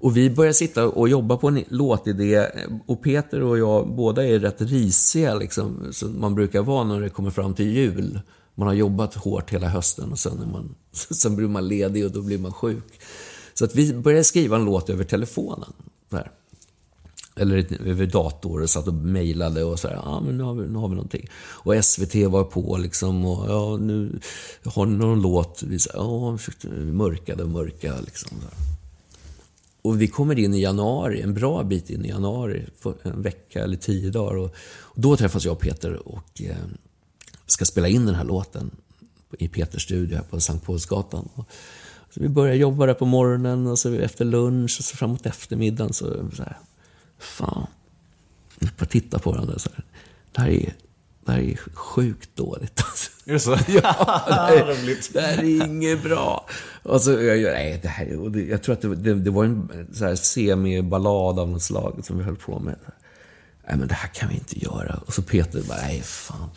Och 0.01 0.17
vi 0.17 0.31
börjar 0.31 0.53
sitta 0.53 0.89
och 0.89 1.09
jobba 1.09 1.37
på 1.37 1.49
en 1.49 1.65
låtidé 1.69 2.35
eh, 2.35 2.47
och 2.87 3.03
Peter 3.03 3.43
och 3.43 3.59
jag 3.59 3.89
båda 3.89 4.27
är 4.27 4.39
rätt 4.39 4.61
risiga 4.61 5.35
liksom, 5.35 5.89
som 5.93 6.21
man 6.21 6.35
brukar 6.35 6.63
vara 6.63 6.85
när 6.85 7.01
det 7.01 7.09
kommer 7.09 7.31
fram 7.31 7.55
till 7.55 7.67
jul. 7.67 8.21
Man 8.55 8.69
har 8.69 8.75
jobbat 8.75 9.15
hårt 9.15 9.51
hela 9.51 9.69
hösten 9.69 10.13
och 10.13 10.19
sen, 10.19 10.43
är 10.43 10.47
man, 10.47 10.75
sen 10.93 11.37
blir 11.37 11.49
man 11.49 11.69
ledig 11.69 12.05
och 12.05 12.13
då 12.13 12.23
blir 12.23 12.39
man 12.39 12.53
sjuk. 12.53 13.01
Så 13.55 13.65
att 13.65 13.75
vi 13.75 13.95
började 13.95 14.25
skriva 14.25 14.57
en 14.57 14.65
låt 14.65 14.91
över 14.91 15.05
telefonen. 15.05 15.73
Där. 16.09 16.31
Eller 17.37 17.89
över 17.89 18.07
dator 18.07 18.63
och 18.63 18.71
satt 18.71 18.89
och 18.89 18.95
mejlade 18.95 19.65
och 19.65 19.79
så 19.79 19.89
här, 19.89 19.95
ja 19.95 20.21
men 20.21 20.39
nu 20.39 20.45
har, 20.45 20.55
vi, 20.55 20.69
nu 20.69 20.79
har 20.79 20.89
vi 20.89 20.95
någonting. 20.95 21.29
Och 21.35 21.85
SVT 21.85 22.15
var 22.15 22.45
på 22.45 22.77
liksom 22.77 23.25
och 23.25 23.51
ja 23.51 23.77
nu 23.77 24.21
har 24.65 24.87
ni 24.87 24.97
någon 24.97 25.23
låt? 25.23 25.63
Vi 25.63 25.79
sa, 25.79 25.91
ja, 25.95 26.31
vi 26.31 26.39
försökte 26.39 26.69
mörkade 26.69 27.43
och 27.43 27.49
mörka 27.49 27.95
liksom. 28.01 28.31
Så 28.41 28.45
här. 28.45 28.78
Och 29.89 30.01
vi 30.01 30.09
kommer 30.09 30.39
in 30.39 30.55
i 30.55 30.61
januari, 30.61 31.23
en 31.23 31.35
bra 31.35 31.65
bit 31.65 31.91
in 31.91 32.05
i 32.05 32.09
januari, 32.09 32.67
en 33.03 33.23
vecka 33.23 33.65
eller 33.65 33.77
tio 33.77 34.11
dagar. 34.11 34.37
Och, 34.37 34.55
och 34.81 35.01
då 35.01 35.17
träffas 35.17 35.45
jag 35.45 35.53
och 35.53 35.61
Peter 35.61 36.09
och 36.09 36.43
eh, 36.43 36.57
ska 37.47 37.65
spela 37.65 37.89
in 37.89 38.07
den 38.07 38.15
här 38.15 38.25
låten 38.25 38.71
i 39.39 39.49
Peters 39.49 39.83
studio 39.83 40.17
här 40.17 40.25
på 40.25 40.41
Sankt 40.41 40.67
Paulsgatan. 40.67 41.29
Och, 41.35 41.45
så 42.11 42.21
vi 42.21 42.29
börjar 42.29 42.55
jobba 42.55 42.87
där 42.87 42.95
på 42.95 43.07
morgonen 43.07 43.67
och 43.67 43.79
så 43.79 43.95
efter 43.95 44.25
lunch 44.25 44.77
och 44.79 44.85
så 44.85 44.97
framåt 44.97 45.27
eftermiddagen 45.27 45.93
så, 45.93 46.31
så 46.37 46.43
här, 46.43 46.59
fan, 47.19 47.67
vi 48.59 48.69
bara 48.79 48.87
titta 48.87 49.19
på 49.19 49.31
varandra 49.31 49.59
så 49.59 49.71
här. 49.75 49.85
Det 50.33 50.41
här 50.41 50.49
är, 50.49 50.75
det 51.29 51.35
här 51.35 51.41
är 51.41 51.57
sjukt 51.75 52.37
dåligt. 52.37 52.81
Alltså. 52.85 53.11
Är 53.25 53.33
det 53.33 53.41
så? 53.41 53.51
Ja, 53.69 54.25
det 54.29 54.35
här, 54.35 55.13
det 55.13 55.21
här 55.21 55.39
är 55.39 55.67
inget 55.67 56.03
bra. 56.03 56.47
Och 56.83 57.01
så, 57.01 57.11
jag, 57.11 57.53
nej, 57.53 57.79
det 57.83 57.89
här, 57.89 58.17
och 58.17 58.31
det, 58.31 58.43
jag 58.43 58.63
tror 58.63 58.73
att 58.73 58.81
det, 58.81 58.97
det, 58.97 59.15
det 59.15 59.31
var 59.31 59.45
en 59.45 59.87
så 59.93 60.05
här 60.05 60.15
semi-ballad 60.15 61.39
av 61.39 61.49
något 61.49 61.63
slag 61.63 62.01
som 62.05 62.19
vi 62.19 62.25
höll 62.25 62.37
på 62.37 62.59
med. 62.59 62.77
Nej, 63.69 63.77
men 63.79 63.89
det 63.89 63.95
här 63.95 64.09
kan 64.09 64.29
vi 64.29 64.35
inte 64.35 64.65
göra. 64.65 65.01
Och 65.07 65.15
så 65.15 65.23
Peter 65.23 65.63
bara, 65.63 65.79
nej 65.79 66.03
fan. 66.03 66.49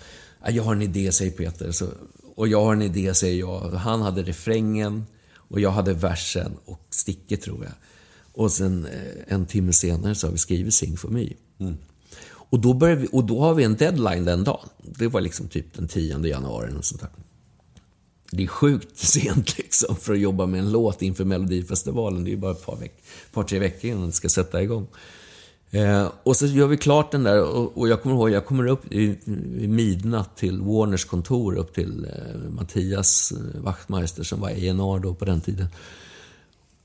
Jag 0.48 0.64
har 0.64 0.76
en 0.76 0.82
idé, 0.82 1.12
säger 1.12 1.32
Peter. 1.32 1.72
Så, 1.72 1.88
och 2.36 2.48
jag 2.48 2.66
har 2.66 2.74
en 2.74 2.82
idé, 2.82 3.14
säger 3.14 3.40
jag. 3.40 3.60
Han 3.72 4.02
hade 4.02 4.24
refrängen 4.24 5.06
och 5.36 5.60
jag 5.60 5.72
hade 5.72 5.94
versen 5.94 6.58
och 6.66 6.88
sticket, 6.90 7.42
tror 7.42 7.64
jag. 7.64 7.74
Och 8.34 8.52
sen 8.52 8.86
eh, 8.86 9.34
en 9.34 9.46
timme 9.46 9.74
senare 9.74 10.16
så 10.16 10.28
har 10.28 10.32
vi 10.32 10.38
skrivit 10.38 10.74
Sing 10.74 10.98
for 10.98 11.10
me. 11.10 11.28
Och 12.52 12.60
då, 12.60 12.74
börjar 12.74 12.96
vi, 12.96 13.08
och 13.12 13.24
då 13.24 13.40
har 13.40 13.54
vi 13.54 13.64
en 13.64 13.76
deadline 13.76 14.26
den 14.26 14.44
dagen. 14.44 14.70
Det 14.78 15.08
var 15.08 15.22
liksom 15.22 15.48
typ 15.48 15.74
den 15.74 15.88
10 15.88 16.28
januari. 16.28 16.72
Och 16.78 16.86
sånt 16.86 17.02
där. 17.02 17.10
Det 18.32 18.44
är 18.44 18.48
sjukt 18.48 18.98
sent 18.98 19.58
liksom 19.58 19.96
för 19.96 20.14
att 20.14 20.20
jobba 20.20 20.46
med 20.46 20.60
en 20.60 20.72
låt 20.72 21.02
inför 21.02 21.26
Melodifestivalen. 21.26 22.24
Det 22.24 22.30
är 22.30 22.32
ju 22.32 22.38
bara 22.38 22.52
ett 22.52 22.66
par, 22.66 22.76
veck, 22.76 23.04
par 23.34 23.44
tre 23.44 23.60
veckor 23.60 23.92
innan 23.92 24.06
det 24.06 24.12
ska 24.12 24.30
sätta 24.30 24.64
igång. 24.64 24.88
Eh, 25.72 26.12
och 26.24 26.38
så 26.38 26.46
gör 26.46 26.68
vi 26.68 26.78
klart 26.78 27.12
den 27.12 27.24
där 27.24 27.44
och, 27.44 27.78
och 27.78 27.90
jag 27.90 28.02
kommer 28.02 28.16
ihåg, 28.16 28.30
jag 28.30 28.46
kommer 28.46 28.68
upp 28.68 28.92
i, 28.92 29.18
i 29.60 29.68
midnatt 29.68 30.38
till 30.38 30.62
Warners 30.62 31.06
kontor, 31.06 31.56
upp 31.56 31.74
till 31.74 32.06
eh, 32.06 32.50
Mattias 32.50 33.32
eh, 33.32 33.62
Wachtmeister 33.62 34.24
som 34.24 34.42
var 34.42 34.50
ENR 34.50 35.00
då 35.00 35.14
på 35.14 35.26
den 35.26 35.42
tiden. 35.42 35.68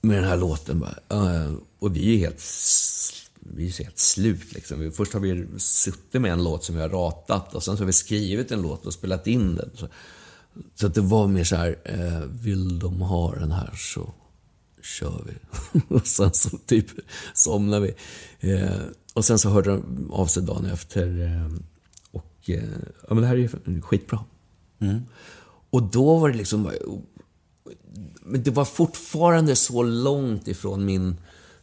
Med 0.01 0.17
den 0.17 0.25
här 0.25 0.37
låten 0.37 0.81
bara. 0.81 0.99
Eh, 1.09 1.53
och 1.79 1.97
vi 1.97 2.15
är 2.15 2.19
helt, 2.19 2.41
vi 3.55 3.67
är 3.67 3.85
helt 3.85 3.99
slut 3.99 4.53
liksom. 4.53 4.93
Först 4.97 5.13
har 5.13 5.21
vi 5.21 5.47
suttit 5.59 6.23
med 6.23 6.33
en 6.33 6.45
låt 6.45 6.65
som 6.65 6.75
vi 6.75 6.81
har 6.81 6.89
ratat 6.89 7.55
och 7.55 7.63
sen 7.63 7.77
så 7.77 7.83
har 7.83 7.87
vi 7.87 7.93
skrivit 7.93 8.53
en 8.53 8.63
låt 8.63 8.87
och 8.87 8.93
spelat 8.93 9.27
in 9.27 9.55
den. 9.55 9.71
Så, 9.75 9.89
så 10.75 10.87
att 10.87 10.95
det 10.95 11.01
var 11.01 11.29
mer 11.29 11.45
så 11.45 11.57
här, 11.57 11.79
eh, 11.85 12.21
vill 12.29 12.79
de 12.79 13.01
ha 13.01 13.35
den 13.35 13.53
här 13.53 13.75
så 13.77 14.15
kör 14.83 15.25
vi. 15.27 15.33
och 15.95 16.07
sen 16.07 16.33
så 16.33 16.59
typ 16.67 16.87
somnade 17.35 17.87
vi. 17.87 17.95
Eh, 18.53 18.81
och 19.15 19.25
sen 19.25 19.39
så 19.39 19.49
hörde 19.49 19.71
de 19.71 20.11
av 20.11 20.27
sig 20.27 20.43
dagen 20.43 20.67
efter. 20.67 21.23
Eh, 21.23 21.59
och 22.11 22.51
eh, 22.51 22.65
ja, 23.09 23.15
men 23.15 23.21
det 23.21 23.27
här 23.27 23.35
är 23.35 23.71
ju 23.71 23.83
skitbra. 23.83 24.25
Och 25.71 25.83
då 25.83 26.19
var 26.19 26.29
det 26.31 26.37
liksom... 26.37 26.71
Men 28.23 28.43
det 28.43 28.51
var 28.51 28.65
fortfarande 28.65 29.57
så 29.57 29.83
långt 29.83 30.49
ifrån 30.49 30.85
min 30.85 31.17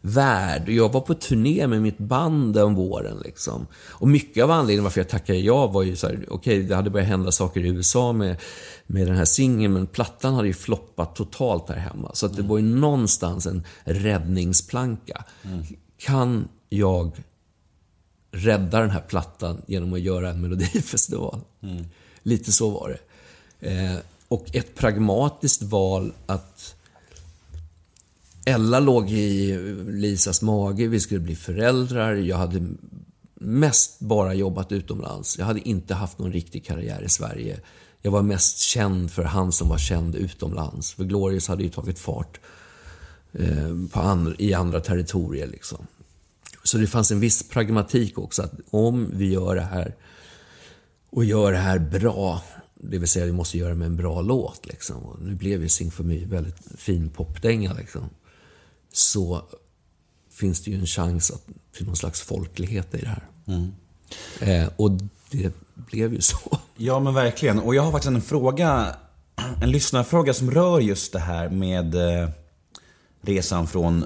värld. 0.06 0.70
Jag 0.70 0.92
var 0.92 1.02
på 1.02 1.14
turné 1.14 1.68
med 1.68 1.82
mitt 1.82 1.98
band 1.98 2.54
den 2.54 2.76
våren. 2.76 3.18
Liksom. 3.24 3.68
Och 3.90 4.08
mycket 4.08 4.44
av 4.44 4.52
anledningen 4.52 4.84
varför 4.84 5.00
jag 5.00 5.10
tackade 5.10 5.40
ja 5.40 5.68
var 5.68 5.84
ju 5.84 5.96
så 5.96 6.08
här, 6.08 6.26
okej, 6.30 6.64
det 6.64 6.76
hade 6.76 6.90
börjat 6.90 7.08
hända 7.08 7.32
saker 7.32 7.66
i 7.66 7.68
USA 7.68 8.14
med, 8.14 8.38
med 8.88 9.08
den 9.08 9.16
här 9.16 9.26
singeln, 9.26 9.74
men 9.74 9.88
plattan 9.88 10.34
hade 10.34 10.48
ju 10.48 10.54
floppat 10.54 11.16
totalt 11.16 11.70
här 11.70 11.76
hemma. 11.76 12.12
Så 12.14 12.26
att 12.26 12.36
det 12.36 12.42
var 12.42 12.58
ju 12.58 12.64
någonstans 12.64 13.46
en 13.46 13.64
räddningsplanka. 13.84 15.26
Kan 15.98 16.48
jag 16.70 17.12
rädda 18.32 18.80
den 18.80 18.90
här 18.90 19.02
plattan 19.02 19.62
genom 19.68 19.94
att 19.94 20.02
göra 20.02 20.30
en 20.30 20.42
melodifestival? 20.42 21.42
Lite 22.24 22.52
så 22.52 22.70
var 22.70 22.90
det. 22.90 23.00
Eh, 23.70 23.98
och 24.28 24.56
ett 24.56 24.76
pragmatiskt 24.76 25.62
val 25.62 26.14
att 26.26 26.76
Ella 28.46 28.80
låg 28.80 29.12
i 29.12 29.58
Lisas 29.88 30.42
mage, 30.42 30.88
vi 30.88 31.00
skulle 31.00 31.20
bli 31.20 31.36
föräldrar. 31.36 32.14
Jag 32.14 32.38
hade 32.38 32.68
mest 33.36 34.00
bara 34.00 34.34
jobbat 34.34 34.72
utomlands. 34.72 35.38
Jag 35.38 35.46
hade 35.46 35.70
inte 35.70 35.94
haft 35.94 36.20
någon 36.20 36.34
riktig 36.34 36.66
karriär 36.66 37.02
i 37.02 37.10
Sverige. 37.10 37.60
Jag 38.02 38.12
var 38.12 38.22
mest 38.22 38.60
känd 38.60 39.12
för 39.12 39.24
han 39.24 39.52
som 39.52 39.70
var 39.70 39.78
känd 39.78 40.16
utomlands. 40.16 40.94
För 40.94 41.04
Glorious 41.04 41.48
hade 41.48 41.64
ju 41.64 41.70
tagit 41.70 42.00
fart 42.00 42.40
eh, 43.32 43.76
på 43.92 44.00
andra, 44.00 44.34
i 44.38 44.54
andra 44.54 44.80
territorier. 44.80 45.48
Liksom. 45.48 45.88
Så 46.64 46.78
det 46.78 46.88
fanns 46.88 47.12
en 47.12 47.20
viss 47.20 47.50
pragmatik 47.50 48.18
också. 48.18 48.44
att 48.44 48.54
Om 48.70 49.10
vi 49.14 49.32
gör 49.32 49.56
det 49.56 49.62
här 49.62 49.96
och 51.10 51.26
gör 51.26 51.52
det 51.52 51.58
här 51.58 51.80
bra, 51.80 52.44
det 52.76 52.98
vill 52.98 53.10
säga 53.10 53.26
vi 53.26 53.32
måste 53.32 53.58
göra 53.58 53.70
det 53.70 53.76
med 53.76 53.86
en 53.86 53.98
bra 53.98 54.22
låt. 54.22 54.66
Liksom. 54.66 54.98
Och 54.98 55.22
nu 55.22 55.36
blev 55.36 55.62
ju 55.62 55.70
Sing 55.70 55.92
for 55.92 56.04
Me 56.04 56.26
väldigt 56.26 56.58
fin 56.78 57.10
popdänga. 57.10 57.74
Liksom. 57.74 58.10
Så 58.94 59.42
finns 60.32 60.62
det 60.64 60.72
ju 60.72 60.80
en 60.80 60.86
chans 60.86 61.32
att, 61.32 61.46
till 61.76 61.86
någon 61.86 61.96
slags 61.96 62.22
folklighet 62.22 62.94
i 62.96 62.98
det 62.98 63.08
här. 63.08 63.28
Eh, 64.40 64.70
och 64.76 64.92
det 65.32 65.54
blev 65.76 66.14
ju 66.14 66.22
så. 66.22 66.38
Ja, 66.78 67.00
men 67.00 67.14
verkligen. 67.14 67.60
Och 67.60 67.76
jag 67.76 67.84
har 67.84 67.92
faktiskt 67.92 68.08
en 68.08 68.22
fråga, 68.22 68.96
en 69.62 69.72
lyssnarfråga 69.72 70.34
som 70.34 70.52
rör 70.52 70.80
just 70.80 71.14
det 71.14 71.20
här 71.20 71.50
med 71.50 71.96
eh, 71.96 72.30
resan 73.22 73.68
från 73.68 74.06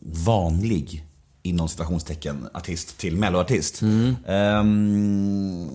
vanlig, 0.00 1.06
inom 1.42 1.68
citationstecken, 1.68 2.48
artist 2.54 2.98
till 2.98 3.16
melloartist. 3.16 3.82
Ehm, 4.26 5.70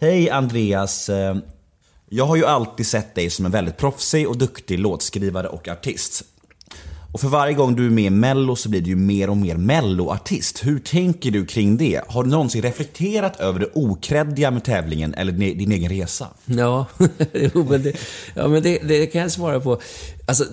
Hej 0.00 0.30
Andreas. 0.30 1.08
Eh, 1.08 1.36
Jag 2.08 2.26
har 2.26 2.36
ju 2.36 2.44
alltid 2.44 2.86
sett 2.86 3.14
dig 3.14 3.30
som 3.30 3.44
en 3.46 3.52
väldigt 3.52 3.76
proffsig 3.76 4.28
och 4.28 4.38
duktig 4.38 4.78
låtskrivare 4.78 5.48
och 5.48 5.68
artist. 5.68 6.24
Och 7.12 7.20
för 7.20 7.28
varje 7.28 7.54
gång 7.54 7.76
du 7.76 7.86
är 7.86 7.90
med 7.90 8.04
i 8.04 8.10
Mello 8.10 8.56
så 8.56 8.68
blir 8.68 8.80
du 8.80 8.90
ju 8.90 8.96
mer 8.96 9.30
och 9.30 9.36
mer 9.36 9.56
Melloartist. 9.56 10.66
Hur 10.66 10.78
tänker 10.78 11.30
du 11.30 11.46
kring 11.46 11.76
det? 11.76 12.00
Har 12.08 12.24
du 12.24 12.30
någonsin 12.30 12.62
reflekterat 12.62 13.40
över 13.40 13.60
det 13.60 13.70
okreddiga 13.74 14.50
med 14.50 14.64
tävlingen 14.64 15.14
eller 15.14 15.32
din 15.32 15.58
din 15.58 15.72
egen 15.72 15.90
resa? 15.90 16.28
Ja, 16.44 16.86
jo, 17.32 17.66
men, 17.70 17.82
det, 17.82 17.96
ja, 18.34 18.48
men 18.48 18.62
det, 18.62 18.78
det 18.78 19.06
kan 19.06 19.20
jag 19.20 19.32
svara 19.32 19.60
på. 19.60 19.80
Alltså, 20.26 20.44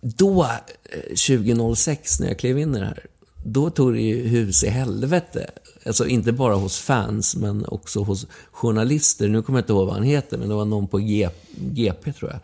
då, 0.00 0.42
eh, 0.42 1.38
2006, 1.38 2.20
när 2.20 2.28
jag 2.28 2.38
klev 2.38 2.58
in 2.58 2.76
i 2.76 2.78
det 2.78 2.86
här, 2.86 3.06
då 3.44 3.70
tog 3.70 3.94
det 3.94 4.00
ju 4.00 4.28
hus 4.28 4.64
i 4.64 4.68
helvete. 4.68 5.50
Alltså 5.86 6.06
inte 6.06 6.32
bara 6.32 6.54
hos 6.54 6.78
fans, 6.78 7.36
men 7.36 7.66
också 7.66 8.02
hos 8.02 8.26
journalister. 8.52 9.28
Nu 9.28 9.42
kommer 9.42 9.58
jag 9.58 9.62
inte 9.62 9.72
ihåg 9.72 9.86
vad 9.86 9.94
han 9.94 10.04
heter, 10.04 10.38
men 10.38 10.48
det 10.48 10.54
var 10.54 10.64
någon 10.64 10.88
på 10.88 10.98
G, 10.98 11.28
GP, 11.56 12.12
tror 12.12 12.30
jag, 12.30 12.40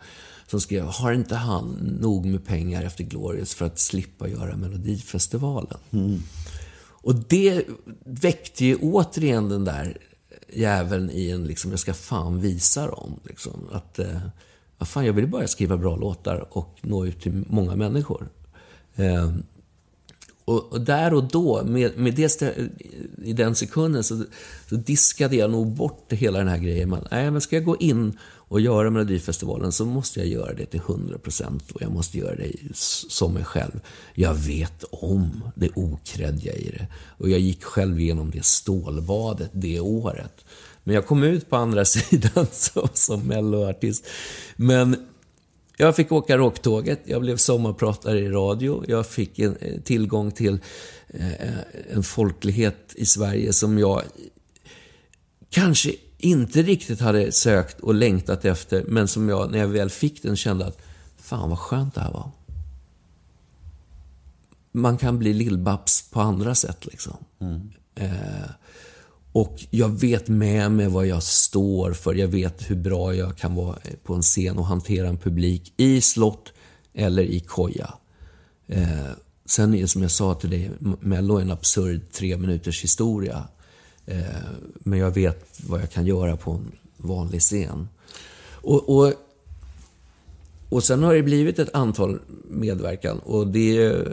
som 0.51 0.61
skrev 0.61 0.83
Har 0.83 1.13
inte 1.13 1.35
han 1.35 1.97
nog 2.01 2.25
med 2.25 2.45
pengar 2.45 2.83
efter 2.83 3.03
Glorious 3.03 3.53
för 3.53 3.65
att 3.65 3.79
slippa 3.79 4.27
göra 4.27 4.57
Melodifestivalen? 4.57 5.77
Och 6.83 7.15
det 7.15 7.65
väckte 8.03 8.65
ju 8.65 8.75
återigen 8.75 9.49
den 9.49 9.65
där 9.65 9.97
jäveln 10.53 11.09
i 11.09 11.29
en, 11.29 11.43
liksom, 11.43 11.71
jag 11.71 11.79
ska 11.79 11.93
fan 11.93 12.41
visa 12.41 12.87
dem. 12.87 13.19
Liksom, 13.23 13.69
att, 13.71 13.99
eh, 13.99 14.19
vad 14.77 14.87
fan, 14.87 15.05
jag 15.05 15.13
vill 15.13 15.27
bara 15.27 15.47
skriva 15.47 15.77
bra 15.77 15.95
låtar 15.95 16.57
och 16.57 16.77
nå 16.81 17.05
ut 17.05 17.21
till 17.21 17.43
många 17.49 17.75
människor. 17.75 18.29
Eh, 18.95 19.31
och, 20.45 20.73
och 20.73 20.81
där 20.81 21.13
och 21.13 21.23
då, 21.23 21.63
med, 21.63 21.97
med 21.97 22.15
det, 22.15 22.57
i 23.23 23.33
den 23.33 23.55
sekunden, 23.55 24.03
så, 24.03 24.23
så 24.69 24.75
diskade 24.75 25.35
jag 25.35 25.51
nog 25.51 25.67
bort 25.67 26.13
hela 26.13 26.39
den 26.39 26.47
här 26.47 26.57
grejen. 26.57 26.89
Men, 26.89 27.07
nej, 27.11 27.31
men 27.31 27.41
ska 27.41 27.55
jag 27.55 27.65
gå 27.65 27.77
in 27.77 28.17
och 28.51 28.61
göra 28.61 28.89
Melodifestivalen 28.89 29.71
så 29.71 29.85
måste 29.85 30.19
jag 30.19 30.27
göra 30.29 30.53
det 30.53 30.65
till 30.65 30.79
100% 30.79 31.73
och 31.73 31.81
jag 31.81 31.91
måste 31.91 32.17
göra 32.17 32.35
det 32.35 32.53
som 32.73 33.33
mig 33.33 33.43
själv. 33.43 33.79
Jag 34.13 34.33
vet 34.33 34.83
om 34.91 35.43
det 35.55 35.69
okreddiga 35.75 36.53
i 36.53 36.69
det. 36.69 36.87
Och 37.17 37.29
jag 37.29 37.39
gick 37.39 37.63
själv 37.63 37.99
igenom 37.99 38.31
det 38.31 38.45
stålbadet 38.45 39.49
det 39.53 39.79
året. 39.79 40.45
Men 40.83 40.95
jag 40.95 41.07
kom 41.07 41.23
ut 41.23 41.49
på 41.49 41.55
andra 41.55 41.85
sidan 41.85 42.47
som, 42.51 42.87
som 42.93 43.21
melloartist. 43.27 44.07
Men 44.55 44.95
jag 45.77 45.95
fick 45.95 46.11
åka 46.11 46.37
rocktåget, 46.37 46.99
jag 47.05 47.21
blev 47.21 47.37
sommarpratare 47.37 48.19
i 48.19 48.29
radio, 48.29 48.83
jag 48.87 49.07
fick 49.07 49.39
en, 49.39 49.55
eh, 49.55 49.81
tillgång 49.81 50.31
till 50.31 50.59
eh, 51.07 51.59
en 51.91 52.03
folklighet 52.03 52.93
i 52.95 53.05
Sverige 53.05 53.53
som 53.53 53.79
jag 53.79 54.01
kanske 55.49 55.91
inte 56.21 56.61
riktigt 56.61 56.99
hade 56.99 57.31
sökt 57.31 57.79
och 57.79 57.93
längtat 57.93 58.45
efter, 58.45 58.83
men 58.87 59.07
som 59.07 59.29
jag, 59.29 59.51
när 59.51 59.59
jag 59.59 59.67
väl 59.67 59.89
fick 59.89 60.23
den, 60.23 60.35
kände 60.35 60.65
att 60.65 60.77
fan 61.17 61.49
vad 61.49 61.59
skönt 61.59 61.95
det 61.95 62.01
här 62.01 62.11
var. 62.11 62.31
Man 64.71 64.97
kan 64.97 65.19
bli 65.19 65.33
lillbabs 65.33 66.09
på 66.11 66.21
andra 66.21 66.55
sätt 66.55 66.85
liksom. 66.85 67.17
Eh, 67.95 68.51
och 69.31 69.65
jag 69.69 69.89
vet 69.89 70.27
med 70.27 70.71
mig 70.71 70.87
vad 70.87 71.07
jag 71.07 71.23
står 71.23 71.93
för. 71.93 72.15
Jag 72.15 72.27
vet 72.27 72.69
hur 72.69 72.75
bra 72.75 73.15
jag 73.15 73.37
kan 73.37 73.55
vara 73.55 73.77
på 74.03 74.13
en 74.13 74.21
scen 74.21 74.57
och 74.57 74.65
hantera 74.65 75.07
en 75.07 75.17
publik 75.17 75.73
i 75.77 76.01
slott 76.01 76.53
eller 76.93 77.23
i 77.23 77.39
koja. 77.39 77.93
Eh, 78.67 79.11
sen 79.45 79.73
är 79.73 79.81
det 79.81 79.87
som 79.87 80.01
jag 80.01 80.11
sa 80.11 80.33
till 80.33 80.49
dig, 80.49 80.71
Mello 80.99 81.37
är 81.37 81.41
en 81.41 81.51
absurd 81.51 82.01
tre 82.11 82.37
minuters 82.37 82.83
historia. 82.83 83.43
Eh, 84.05 84.25
men 84.79 84.99
jag 84.99 85.11
vet 85.11 85.59
vad 85.67 85.81
jag 85.81 85.91
kan 85.91 86.05
göra 86.05 86.37
på 86.37 86.51
en 86.51 86.71
vanlig 86.97 87.41
scen. 87.41 87.89
Och, 88.51 88.89
och, 88.89 89.13
och 90.69 90.83
sen 90.83 91.03
har 91.03 91.13
det 91.13 91.23
blivit 91.23 91.59
ett 91.59 91.75
antal 91.75 92.19
medverkan 92.49 93.19
och 93.19 93.47
det 93.47 94.05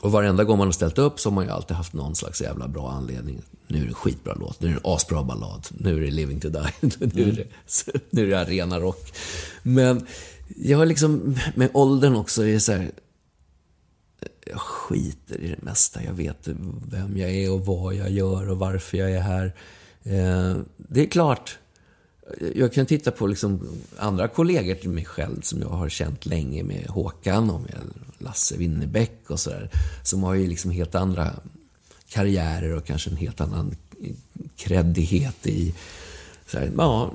och 0.00 0.12
varenda 0.12 0.44
gång 0.44 0.58
man 0.58 0.66
har 0.66 0.72
ställt 0.72 0.98
upp 0.98 1.20
så 1.20 1.28
har 1.28 1.34
man 1.34 1.44
ju 1.44 1.50
alltid 1.50 1.76
haft 1.76 1.92
någon 1.92 2.14
slags 2.14 2.42
jävla 2.42 2.68
bra 2.68 2.90
anledning. 2.90 3.42
Nu 3.66 3.78
är 3.78 3.82
det 3.82 3.88
en 3.88 3.94
skitbra 3.94 4.34
låt, 4.34 4.60
nu 4.60 4.68
är 4.68 4.72
det 4.72 4.78
en 4.78 4.92
asbra 4.92 5.22
ballad, 5.22 5.66
nu 5.70 5.96
är 5.96 6.00
det 6.00 6.10
Living 6.10 6.40
to 6.40 6.48
Die, 6.48 6.72
nu 6.98 7.28
är 7.28 7.32
det, 7.32 7.46
nu 8.10 8.22
är 8.22 8.26
det 8.26 8.40
arena 8.40 8.80
rock. 8.80 9.12
Men 9.62 10.06
jag 10.56 10.78
har 10.78 10.86
liksom, 10.86 11.36
med 11.54 11.70
åldern 11.74 12.16
också, 12.16 12.46
är 12.46 12.58
så 12.58 12.72
här, 12.72 12.90
jag 14.50 14.60
skiter 14.60 15.40
i 15.40 15.48
det 15.48 15.62
mesta. 15.62 16.04
Jag 16.04 16.12
vet 16.12 16.48
vem 16.90 17.16
jag 17.16 17.30
är 17.30 17.52
och 17.52 17.66
vad 17.66 17.94
jag 17.94 18.10
gör 18.10 18.50
och 18.50 18.58
varför 18.58 18.98
jag 18.98 19.10
är 19.10 19.20
här. 19.20 19.54
Eh, 20.02 20.56
det 20.76 21.00
är 21.00 21.06
klart, 21.06 21.58
jag 22.54 22.72
kan 22.72 22.86
titta 22.86 23.10
på 23.10 23.26
liksom 23.26 23.68
andra 23.98 24.28
kollegor 24.28 24.74
till 24.74 24.90
mig 24.90 25.04
själv 25.04 25.40
som 25.40 25.60
jag 25.60 25.68
har 25.68 25.88
känt 25.88 26.26
länge 26.26 26.62
med 26.62 26.86
Håkan 26.86 27.50
och 27.50 27.60
med 27.60 27.80
Lasse 28.18 28.56
Winnerbäck 28.56 29.30
och 29.30 29.40
sådär. 29.40 29.70
Som 30.04 30.22
har 30.22 30.34
ju 30.34 30.46
liksom 30.46 30.70
helt 30.70 30.94
andra 30.94 31.32
karriärer 32.08 32.76
och 32.76 32.84
kanske 32.84 33.10
en 33.10 33.16
helt 33.16 33.40
annan 33.40 33.74
kreddighet 34.56 35.46
i... 35.46 35.74
Så 36.46 36.58
här, 36.58 36.72
ja, 36.76 37.12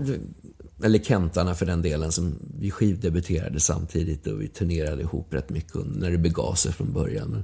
eller 0.83 0.99
Kentarna 0.99 1.55
för 1.55 1.65
den 1.65 1.81
delen, 1.81 2.11
som 2.11 2.35
vi 2.59 2.71
skivdebuterade 2.71 3.59
samtidigt 3.59 4.27
och 4.27 4.41
vi 4.41 4.47
turnerade 4.47 5.01
ihop 5.01 5.33
rätt 5.33 5.49
mycket 5.49 5.75
när 5.85 6.11
det 6.11 6.17
begav 6.17 6.53
sig 6.53 6.73
från 6.73 6.93
början. 6.93 7.31
Men 7.31 7.43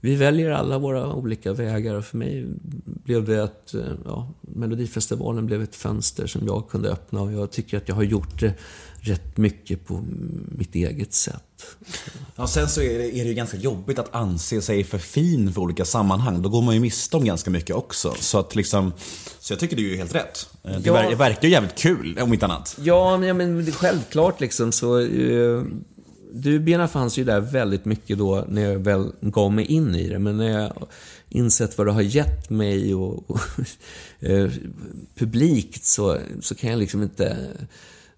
vi 0.00 0.16
väljer 0.16 0.50
alla 0.50 0.78
våra 0.78 1.12
olika 1.14 1.52
vägar 1.52 1.94
och 1.94 2.04
för 2.04 2.18
mig 2.18 2.46
blev 2.84 3.24
det 3.24 3.44
att 3.44 3.74
eh, 3.74 3.92
ja, 4.04 4.30
Melodifestivalen 4.40 5.46
blev 5.46 5.62
ett 5.62 5.76
fönster 5.76 6.26
som 6.26 6.46
jag 6.46 6.68
kunde 6.68 6.90
öppna 6.90 7.20
och 7.20 7.32
jag 7.32 7.50
tycker 7.50 7.76
att 7.76 7.88
jag 7.88 7.94
har 7.94 8.02
gjort 8.02 8.40
det 8.40 8.54
rätt 9.08 9.36
mycket 9.36 9.86
på 9.86 10.04
mitt 10.48 10.74
eget 10.74 11.12
sätt. 11.14 11.42
Ja, 12.36 12.46
sen 12.46 12.68
så 12.68 12.80
är 12.82 12.98
det, 12.98 13.04
är 13.16 13.22
det 13.24 13.28
ju 13.28 13.34
ganska 13.34 13.56
jobbigt 13.56 13.98
att 13.98 14.14
anse 14.14 14.62
sig 14.62 14.84
för 14.84 14.98
fin 14.98 15.52
för 15.52 15.60
olika 15.60 15.84
sammanhang. 15.84 16.42
Då 16.42 16.48
går 16.48 16.62
man 16.62 16.74
ju 16.74 16.80
miste 16.80 17.16
om 17.16 17.24
ganska 17.24 17.50
mycket 17.50 17.76
också. 17.76 18.14
Så 18.20 18.38
att 18.38 18.54
liksom, 18.54 18.92
så 19.40 19.52
jag 19.52 19.60
tycker 19.60 19.76
det 19.76 19.82
är 19.82 19.90
ju 19.90 19.96
helt 19.96 20.14
rätt. 20.14 20.48
Eh, 20.64 20.70
Det, 20.78 20.86
Ja. 20.88 20.94
ver- 20.94 21.14
verkar 21.16 21.42
ju 21.42 21.50
jävligt 21.54 21.74
kul, 21.78 22.18
om 22.22 22.32
inte 22.32 22.46
annat. 22.46 22.76
Ja, 22.82 23.16
men, 23.18 23.28
ja, 23.28 23.34
men 23.34 23.64
det 23.64 23.70
är 23.70 23.72
självklart 23.72 24.40
liksom 24.40 24.72
så... 24.72 25.00
Eh, 25.00 25.62
dubierna 26.32 26.88
fanns 26.88 27.18
ju 27.18 27.24
där 27.24 27.40
väldigt 27.40 27.84
mycket 27.84 28.18
då 28.18 28.44
när 28.48 28.62
jag 28.62 28.78
väl 28.78 29.12
gav 29.20 29.52
mig 29.52 29.64
in 29.64 29.94
i 29.94 30.08
det. 30.08 30.18
Men 30.18 30.36
när 30.36 30.60
jag 30.60 30.72
insett 31.28 31.78
vad 31.78 31.86
det 31.86 31.92
har 31.92 32.02
gett 32.02 32.50
mig 32.50 32.94
och, 32.94 33.30
och 33.30 33.40
eh, 34.20 34.50
publikt 35.14 35.84
så, 35.84 36.18
så 36.40 36.54
kan 36.54 36.70
jag 36.70 36.78
liksom 36.78 37.02
inte 37.02 37.26
eh, 37.28 37.64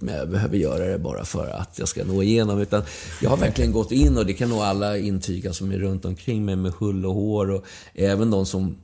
Men 0.00 0.14
jag 0.14 0.30
behöver 0.30 0.56
göra 0.56 0.84
det 0.84 0.98
bara 0.98 1.24
för 1.24 1.46
att 1.46 1.78
jag 1.78 1.88
ska 1.88 2.04
nå 2.04 2.22
igenom. 2.22 2.60
Utan 2.60 2.82
jag 3.22 3.30
har 3.30 3.36
verkligen 3.36 3.72
gått 3.72 3.92
in 3.92 4.18
och 4.18 4.26
det 4.26 4.32
kan 4.32 4.48
nog 4.48 4.58
alla 4.58 4.98
intyga 4.98 5.52
som 5.52 5.72
är 5.72 5.78
runt 5.78 6.04
omkring 6.04 6.44
mig 6.44 6.56
med 6.56 6.72
hull 6.72 7.06
och 7.06 7.14
hår 7.14 7.50
och 7.50 7.64
även 7.94 8.30
de 8.30 8.46
som 8.46 8.76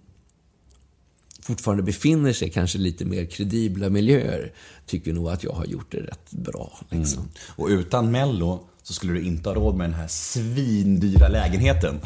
fortfarande 1.41 1.83
befinner 1.83 2.33
sig 2.33 2.51
kanske 2.51 2.79
lite 2.79 3.05
mer 3.05 3.25
kredibla 3.25 3.89
miljöer 3.89 4.53
tycker 4.87 5.13
nog 5.13 5.29
att 5.29 5.45
jag 5.45 5.53
har 5.53 5.65
gjort 5.65 5.93
det 5.93 5.99
rätt 6.01 6.31
bra. 6.31 6.79
Liksom. 6.91 7.19
Mm. 7.19 7.31
Och 7.57 7.69
utan 7.69 8.11
Mello 8.11 8.69
så 8.87 8.93
skulle 8.93 9.13
du 9.13 9.23
inte 9.23 9.49
ha 9.49 9.55
råd 9.55 9.75
med 9.77 9.91
den 9.91 9.95
här 9.95 10.07
svindyra 10.09 11.29
lägenheten. 11.29 12.01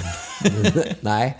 nej, 1.01 1.39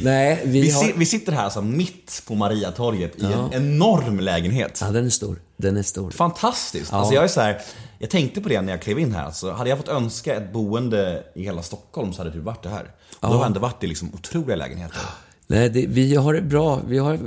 nej, 0.00 0.42
vi, 0.44 0.60
Vi, 0.60 0.70
har... 0.70 0.82
si- 0.82 0.92
vi 0.96 1.06
sitter 1.06 1.32
här 1.32 1.44
alltså 1.44 1.62
mitt 1.62 2.22
på 2.26 2.34
Mariatorget 2.34 3.22
i 3.22 3.24
en 3.24 3.52
enorm 3.52 4.20
lägenhet. 4.20 4.78
Ja, 4.84 4.90
den 4.90 5.06
är 5.06 5.10
stor. 5.10 5.36
Den 5.56 5.76
är 5.76 5.82
stor. 5.82 6.10
Fantastiskt. 6.10 6.92
Alltså 6.92 7.14
jag 7.14 7.24
är 7.24 7.28
så 7.28 7.40
här, 7.40 7.60
jag 7.98 8.10
tänkte 8.10 8.40
på 8.40 8.48
det 8.48 8.60
när 8.60 8.72
jag 8.72 8.82
klev 8.82 8.98
in 8.98 9.14
här. 9.14 9.24
Alltså, 9.24 9.50
hade 9.52 9.70
jag 9.70 9.78
fått 9.78 9.88
önska 9.88 10.34
ett 10.34 10.52
boende 10.52 11.24
i 11.34 11.42
hela 11.42 11.62
Stockholm 11.62 12.12
så 12.12 12.18
hade 12.18 12.30
det 12.30 12.36
typ 12.36 12.44
varit 12.44 12.62
det 12.62 12.68
här. 12.68 12.82
Och 12.84 12.88
Då 13.20 13.28
har 13.28 13.34
jag 13.34 13.46
ändå 13.46 13.60
varit 13.60 13.84
i 13.84 13.86
liksom 13.86 14.10
otroliga 14.14 14.56
lägenheter. 14.56 15.00
Nej, 15.46 15.68
det, 15.70 15.86
vi 15.86 16.14
har 16.16 16.34
det 16.34 16.42
bra. 16.42 16.80
Vi 16.88 16.98
har, 16.98 17.18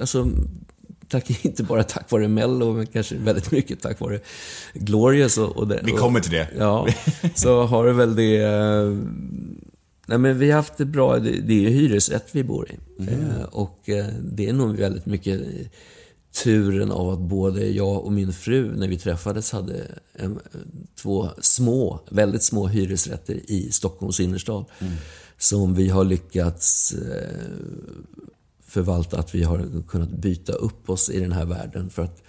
alltså, 0.00 0.26
tack, 1.20 1.44
inte 1.44 1.62
bara 1.62 1.82
tack 1.82 2.10
vare 2.10 2.28
Mello, 2.28 2.72
men 2.72 2.86
kanske 2.86 3.16
väldigt 3.16 3.50
mycket 3.50 3.80
tack 3.80 4.00
vare 4.00 4.20
Glorious. 4.74 5.38
Och, 5.38 5.56
och 5.56 5.68
det, 5.68 5.80
Vi 5.84 5.92
kommer 5.92 6.20
till 6.20 6.32
det. 6.32 6.48
Ja, 6.58 6.88
så 7.34 7.62
har 7.62 7.86
det 7.86 7.92
väl 7.92 8.16
det... 8.16 8.36
eh, 8.36 8.98
Nej, 10.06 10.18
men 10.18 10.38
vi 10.38 10.50
har 10.50 10.56
haft 10.56 10.76
det 10.76 10.84
bra. 10.84 11.18
Det, 11.18 11.30
det 11.30 11.52
är 11.54 11.60
ju 11.60 11.68
hyresrätt 11.68 12.26
vi 12.32 12.44
bor 12.44 12.68
i. 12.70 13.02
Eh, 13.08 13.42
Och 13.52 13.88
eh, 13.88 14.06
det 14.22 14.48
är 14.48 14.52
nog 14.52 14.76
väldigt 14.76 15.06
mycket 15.06 15.40
turen 16.42 16.90
av 16.90 17.08
att 17.10 17.18
både 17.18 17.66
jag 17.68 18.04
och 18.04 18.12
min 18.12 18.32
fru, 18.32 18.76
när 18.76 18.88
vi 18.88 18.98
träffades, 18.98 19.52
hade 19.52 19.86
en, 20.12 20.38
två 21.02 21.28
små, 21.40 22.00
väldigt 22.10 22.42
små 22.42 22.66
hyresrätter 22.66 23.50
i 23.50 23.72
Stockholms 23.72 24.20
innerstad. 24.20 24.64
Som 25.38 25.74
vi 25.74 25.88
har 25.88 26.04
lyckats 26.04 26.92
eh, 26.94 27.40
förvalta, 28.74 29.18
att 29.18 29.34
vi 29.34 29.42
har 29.42 29.82
kunnat 29.88 30.08
byta 30.10 30.52
upp 30.52 30.90
oss 30.90 31.10
i 31.10 31.20
den 31.20 31.32
här 31.32 31.44
världen. 31.44 31.90
För 31.90 32.02
att 32.02 32.22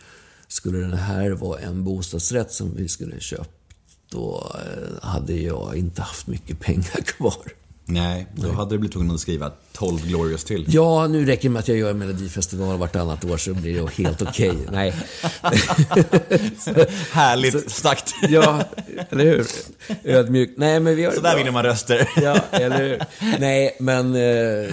skulle 0.48 0.78
den 0.78 0.94
här 0.94 1.32
vara 1.32 1.60
en 1.60 1.84
bostadsrätt 1.84 2.52
som 2.52 2.76
vi 2.76 2.88
skulle 2.88 3.20
köpt, 3.20 3.50
då 4.12 4.52
eh, 4.56 5.08
hade 5.08 5.34
jag 5.34 5.78
inte 5.78 6.02
haft 6.02 6.28
mycket 6.28 6.60
pengar 6.60 7.02
kvar. 7.06 7.52
Nej, 7.88 8.28
då 8.36 8.52
hade 8.52 8.76
du 8.76 8.78
blivit 8.78 8.94
tvungen 8.94 9.16
att 9.16 9.22
skriva 9.22 9.52
12 9.74 10.08
Glorious 10.08 10.44
till. 10.44 10.66
Ja, 10.68 11.08
nu 11.08 11.26
räcker 11.26 11.44
det 11.44 11.50
med 11.50 11.60
att 11.60 11.68
jag 11.68 11.78
gör 11.78 11.90
en 11.90 11.98
melodifestival 11.98 12.78
vartannat 12.78 13.26
år 13.26 13.38
så 13.38 13.54
blir 13.54 13.82
det 13.82 14.04
helt 14.04 14.22
okej. 14.22 14.58
Nej. 14.72 14.92
Härligt 17.12 17.72
sagt. 17.72 18.14
Ja, 18.30 18.64
eller 19.10 19.26
hur? 19.26 19.48
Ödmjukt. 20.04 20.58
Nej, 20.58 20.80
men 20.80 20.96
vi 20.96 21.04
har 21.04 21.12
Så 21.12 21.22
där 21.22 21.38
vinner 21.38 21.52
man 21.52 21.64
röster. 21.64 22.10
Ja, 22.22 22.38
eller 22.52 22.84
hur? 22.84 23.04
Nej, 23.40 23.78
men... 23.80 24.16
Eh, 24.16 24.70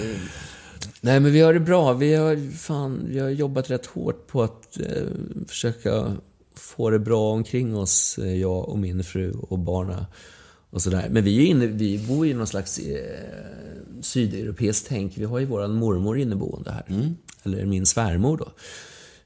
nej, 1.03 1.19
men 1.19 1.31
vi 1.31 1.41
har 1.41 1.53
det 1.53 1.59
bra. 1.59 1.93
Vi 1.93 2.15
har, 2.15 2.57
fan, 2.57 3.05
vi 3.07 3.19
har 3.19 3.29
jobbat 3.29 3.69
rätt 3.69 3.85
hårt 3.85 4.27
på 4.27 4.43
att 4.43 4.79
eh, 4.79 5.07
försöka 5.47 6.15
få 6.55 6.89
det 6.89 6.99
bra 6.99 7.31
omkring 7.31 7.75
oss, 7.75 8.17
eh, 8.17 8.35
jag 8.35 8.69
och 8.69 8.79
min 8.79 9.03
fru 9.03 9.31
och 9.31 9.59
barna 9.59 10.05
och 10.69 10.81
sådär. 10.81 11.07
Men 11.11 11.23
vi, 11.23 11.37
är 11.37 11.45
inne, 11.45 11.67
vi 11.67 12.05
bor 12.07 12.27
i 12.27 12.33
någon 12.33 12.47
slags 12.47 12.79
eh, 12.79 13.19
sydeuropeiskt 14.01 14.87
tänk. 14.89 15.17
Vi 15.17 15.25
har 15.25 15.39
ju 15.39 15.45
våran 15.45 15.75
mormor 15.75 16.17
inneboende 16.17 16.71
här. 16.71 16.85
Eller 17.43 17.65
min 17.65 17.85
svärmor 17.85 18.37
då. 18.37 18.51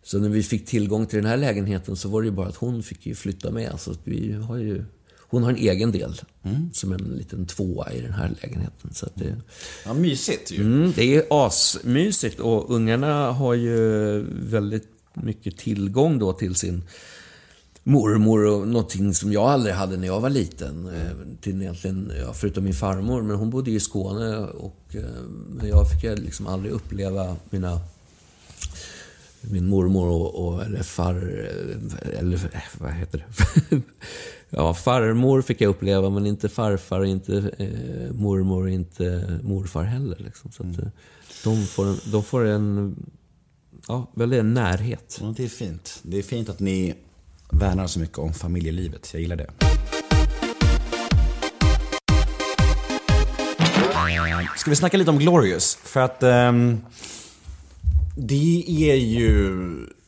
Så 0.04 0.20
när 0.20 0.30
vi 0.30 0.44
fick 0.44 0.66
tillgång 0.66 1.06
till 1.06 1.18
den 1.18 1.26
här 1.26 1.38
lägenheten 1.38 1.96
så 1.96 2.10
var 2.10 2.22
det 2.22 2.26
ju 2.26 2.32
bara 2.32 2.48
att 2.48 2.56
hon 2.56 2.84
fick 2.84 3.06
ju 3.06 3.16
flytta 3.16 3.52
med. 3.52 3.80
Så 3.80 3.92
att 3.92 4.00
vi 4.04 4.32
har 4.34 4.58
ju, 4.58 4.86
hon 5.30 5.44
har 5.44 5.50
en 5.50 5.58
egen 5.58 5.92
del. 5.92 6.22
Som 6.74 6.92
en 6.92 6.98
liten 7.18 7.46
tvåa 7.46 7.94
i 7.94 8.02
den 8.02 8.14
här 8.14 8.32
lägenheten. 8.42 8.94
Så 8.94 9.08
det, 9.16 9.36
Ja, 9.86 9.94
mysigt 9.94 10.52
ju. 10.52 10.62
mm, 10.62 10.94
det 10.96 11.16
är 11.16 11.24
asmysigt 11.30 12.40
och 12.40 12.76
ungarna 12.76 13.32
har 13.32 13.54
ju 13.54 13.80
väldigt 14.30 14.88
mycket 15.14 15.58
tillgång 15.58 16.20
då 16.20 16.34
till 16.34 16.56
sin 16.56 16.84
mormor 17.84 18.46
och 18.46 18.68
någonting 18.68 19.14
som 19.14 19.32
jag 19.34 19.44
aldrig 19.44 19.76
hade 19.76 19.98
när 19.98 20.08
jag 20.08 20.20
var 20.22 20.30
liten. 20.30 20.88
Eh, 20.88 21.12
Till 21.42 21.62
egentligen, 21.62 22.12
ja, 22.20 22.34
förutom 22.34 22.64
min 22.64 22.74
farmor, 22.74 23.22
men 23.22 23.36
hon 23.38 23.50
bodde 23.50 23.72
ju 23.72 23.78
i 23.78 23.80
Skåne 23.80 24.38
och 24.38 24.82
eh, 24.96 25.02
men 25.50 25.68
jag 25.68 25.92
fick 25.92 26.04
liksom 26.20 26.48
aldrig 26.48 26.72
uppleva 26.74 27.36
mina 27.50 27.80
min 29.42 29.68
mormor 29.70 30.08
och, 30.08 30.48
och 30.48 30.64
eller 30.64 30.84
far... 30.84 31.16
Eller 32.20 32.36
eh, 32.54 32.62
vad 32.80 32.92
heter 32.94 33.26
det? 33.70 33.82
ja, 34.58 34.74
farmor 34.74 35.42
fick 35.42 35.62
jag 35.62 35.70
uppleva, 35.70 36.10
men 36.10 36.26
inte 36.26 36.50
farfar, 36.50 37.06
inte 37.06 37.52
eh, 37.58 38.14
mormor, 38.14 38.70
inte 38.70 39.40
morfar 39.44 39.84
heller. 39.84 40.18
Liksom. 40.20 40.52
Så 40.52 40.64
att, 40.64 40.80
eh, 40.80 40.88
de, 41.44 41.66
får 41.66 41.86
en, 41.86 42.00
de 42.06 42.24
får 42.24 42.46
en 42.46 42.96
ja, 43.88 44.12
väldigt 44.16 44.40
en 44.40 44.54
närhet. 44.54 45.18
Ja, 45.22 45.34
det 45.38 45.44
är 45.44 45.48
fint. 45.48 46.00
Det 46.04 46.18
är 46.18 46.24
fint 46.24 46.50
att 46.50 46.60
ni 46.60 46.96
värnar 47.52 47.88
så 47.88 48.00
mycket 48.00 48.18
om 48.18 48.34
familjelivet. 48.34 49.10
Jag 49.14 49.22
gillar 49.22 49.36
det. 49.36 49.50
Ska 54.58 54.70
vi 54.70 54.76
snacka 54.76 54.98
lite 54.98 55.12
om 55.12 55.20
Glorious? 55.20 55.76
För 55.84 56.00
att 56.00 56.24
ehm, 56.24 56.82
det 58.18 58.66
är 58.68 58.96
ju 58.96 59.56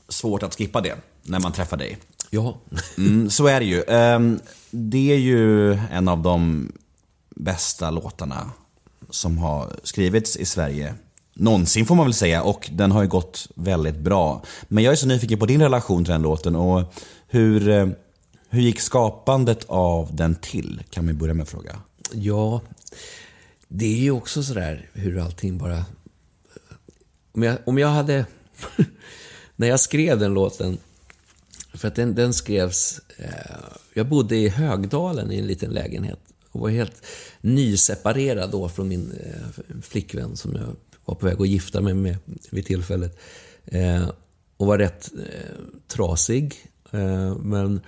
svårt 0.09 0.43
att 0.43 0.55
skippa 0.55 0.81
det 0.81 0.95
när 1.23 1.39
man 1.39 1.51
träffar 1.51 1.77
dig. 1.77 1.97
Ja. 2.29 2.57
Mm, 2.97 3.29
så 3.29 3.47
är 3.47 3.59
det 3.59 3.65
ju. 3.65 3.83
Ehm, 3.87 4.39
det 4.71 5.11
är 5.11 5.17
ju 5.17 5.73
en 5.73 6.07
av 6.07 6.21
de 6.21 6.71
bästa 7.35 7.91
låtarna 7.91 8.51
som 9.09 9.37
har 9.37 9.75
skrivits 9.83 10.37
i 10.37 10.45
Sverige 10.45 10.95
någonsin 11.39 11.85
får 11.85 11.95
man 11.95 12.05
väl 12.05 12.13
säga 12.13 12.43
och 12.43 12.69
den 12.73 12.91
har 12.91 13.01
ju 13.01 13.07
gått 13.07 13.47
väldigt 13.55 13.97
bra. 13.97 14.43
Men 14.67 14.83
jag 14.83 14.91
är 14.91 14.95
så 14.95 15.07
nyfiken 15.07 15.39
på 15.39 15.45
din 15.45 15.61
relation 15.61 16.05
till 16.05 16.11
den 16.11 16.21
låten 16.21 16.55
och 16.55 16.93
hur, 17.27 17.69
eh, 17.69 17.87
hur 18.49 18.61
gick 18.61 18.79
skapandet 18.79 19.65
av 19.67 20.15
den 20.15 20.35
till? 20.35 20.83
Kan 20.89 21.07
vi 21.07 21.13
börja 21.13 21.33
med 21.33 21.43
att 21.43 21.49
fråga. 21.49 21.75
Ja, 22.13 22.61
det 23.67 23.85
är 23.85 23.99
ju 23.99 24.11
också 24.11 24.43
sådär 24.43 24.89
hur 24.93 25.19
allting 25.19 25.57
bara... 25.57 25.85
Om 27.31 27.43
jag, 27.43 27.57
om 27.65 27.77
jag 27.77 27.87
hade... 27.87 28.25
när 29.55 29.67
jag 29.67 29.79
skrev 29.79 30.19
den 30.19 30.33
låten, 30.33 30.77
för 31.79 31.87
att 31.87 31.95
den, 31.95 32.15
den 32.15 32.33
skrevs... 32.33 33.01
Eh, 33.17 33.29
jag 33.93 34.07
bodde 34.07 34.35
i 34.35 34.49
Högdalen 34.49 35.31
i 35.31 35.39
en 35.39 35.47
liten 35.47 35.71
lägenhet 35.71 36.19
och 36.51 36.61
var 36.61 36.69
helt 36.69 37.05
nyseparerad 37.41 38.51
då 38.51 38.69
från 38.69 38.87
min 38.87 39.11
eh, 39.11 39.63
flickvän 39.81 40.37
som 40.37 40.55
jag 40.55 40.75
var 41.05 41.15
på 41.15 41.25
väg 41.25 41.41
att 41.41 41.47
gifta 41.47 41.81
mig 41.81 41.93
med 41.93 42.17
vid 42.49 42.65
tillfället. 42.65 43.19
Eh, 43.65 44.09
och 44.57 44.67
var 44.67 44.77
rätt 44.77 45.11
eh, 45.17 45.55
trasig. 45.87 46.55
Eh, 46.91 47.35
men 47.35 47.81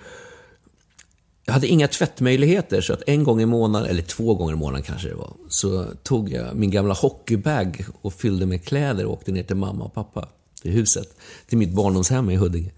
jag 1.44 1.52
hade 1.52 1.66
inga 1.66 1.88
tvättmöjligheter, 1.88 2.80
så 2.80 2.92
att 2.92 3.02
en 3.06 3.24
gång 3.24 3.40
i 3.40 3.46
månaden, 3.46 3.90
eller 3.90 4.02
två 4.02 4.34
gånger 4.34 4.52
i 4.52 4.56
månaden 4.56 4.82
kanske 4.82 5.08
det 5.08 5.14
var, 5.14 5.32
så 5.48 5.84
tog 6.02 6.32
jag 6.32 6.56
min 6.56 6.70
gamla 6.70 6.94
hockeybag 6.94 7.84
och 8.02 8.14
fyllde 8.14 8.46
med 8.46 8.64
kläder 8.64 9.06
och 9.06 9.12
åkte 9.12 9.32
ner 9.32 9.42
till 9.42 9.56
mamma 9.56 9.84
och 9.84 9.94
pappa, 9.94 10.28
till 10.62 10.72
huset, 10.72 11.16
till 11.48 11.58
mitt 11.58 11.72
barndomshem 11.72 12.30
i 12.30 12.36
Huddinge. 12.36 12.70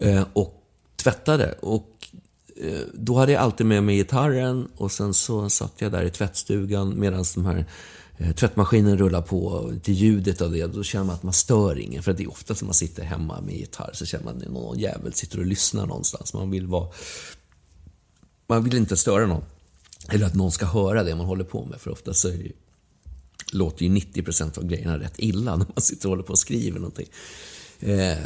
Eh, 0.00 0.26
och 0.32 0.62
tvättade. 0.96 1.52
Och 1.52 2.08
eh, 2.56 2.80
då 2.94 3.18
hade 3.18 3.32
jag 3.32 3.42
alltid 3.42 3.66
med 3.66 3.82
mig 3.82 3.96
gitarren 3.96 4.68
och 4.76 4.92
sen 4.92 5.14
så 5.14 5.50
satt 5.50 5.72
jag 5.78 5.92
där 5.92 6.02
i 6.02 6.10
tvättstugan 6.10 7.00
medan 7.00 7.24
de 7.34 7.46
här 7.46 7.66
eh, 8.18 8.32
tvättmaskinen 8.32 8.98
rullar 8.98 9.22
på, 9.22 9.72
till 9.82 9.94
ljudet 9.94 10.40
av 10.40 10.52
det, 10.52 10.66
då 10.66 10.82
känner 10.82 11.04
man 11.04 11.14
att 11.14 11.22
man 11.22 11.32
stör 11.32 11.78
ingen. 11.78 12.02
För 12.02 12.12
det 12.12 12.22
är 12.22 12.30
ofta 12.30 12.54
som 12.54 12.66
man 12.66 12.74
sitter 12.74 13.02
hemma 13.02 13.40
med 13.40 13.54
gitarr 13.54 13.90
så 13.92 14.06
känner 14.06 14.24
man 14.24 14.36
att 14.36 14.48
någon 14.48 14.78
jävel 14.78 15.12
sitter 15.12 15.38
och 15.38 15.46
lyssnar 15.46 15.86
någonstans. 15.86 16.34
Man 16.34 16.50
vill 16.50 16.66
vara 16.66 16.88
man 18.46 18.64
vill 18.64 18.76
inte 18.76 18.96
störa 18.96 19.26
någon. 19.26 19.44
Eller 20.08 20.26
att 20.26 20.34
någon 20.34 20.52
ska 20.52 20.66
höra 20.66 21.04
det 21.04 21.14
man 21.14 21.26
håller 21.26 21.44
på 21.44 21.64
med. 21.64 21.80
För 21.80 21.90
ofta 21.90 22.14
så 22.14 22.28
är 22.28 22.32
det 22.32 22.42
ju, 22.42 22.52
låter 23.52 23.84
ju 23.84 23.94
90% 23.94 24.58
av 24.58 24.66
grejerna 24.66 24.98
rätt 24.98 25.14
illa 25.16 25.56
när 25.56 25.66
man 25.74 25.82
sitter 25.82 26.06
och 26.06 26.10
håller 26.10 26.22
på 26.22 26.32
och 26.32 26.38
skriver 26.38 26.78
någonting. 26.78 27.08
Eh, 27.80 28.18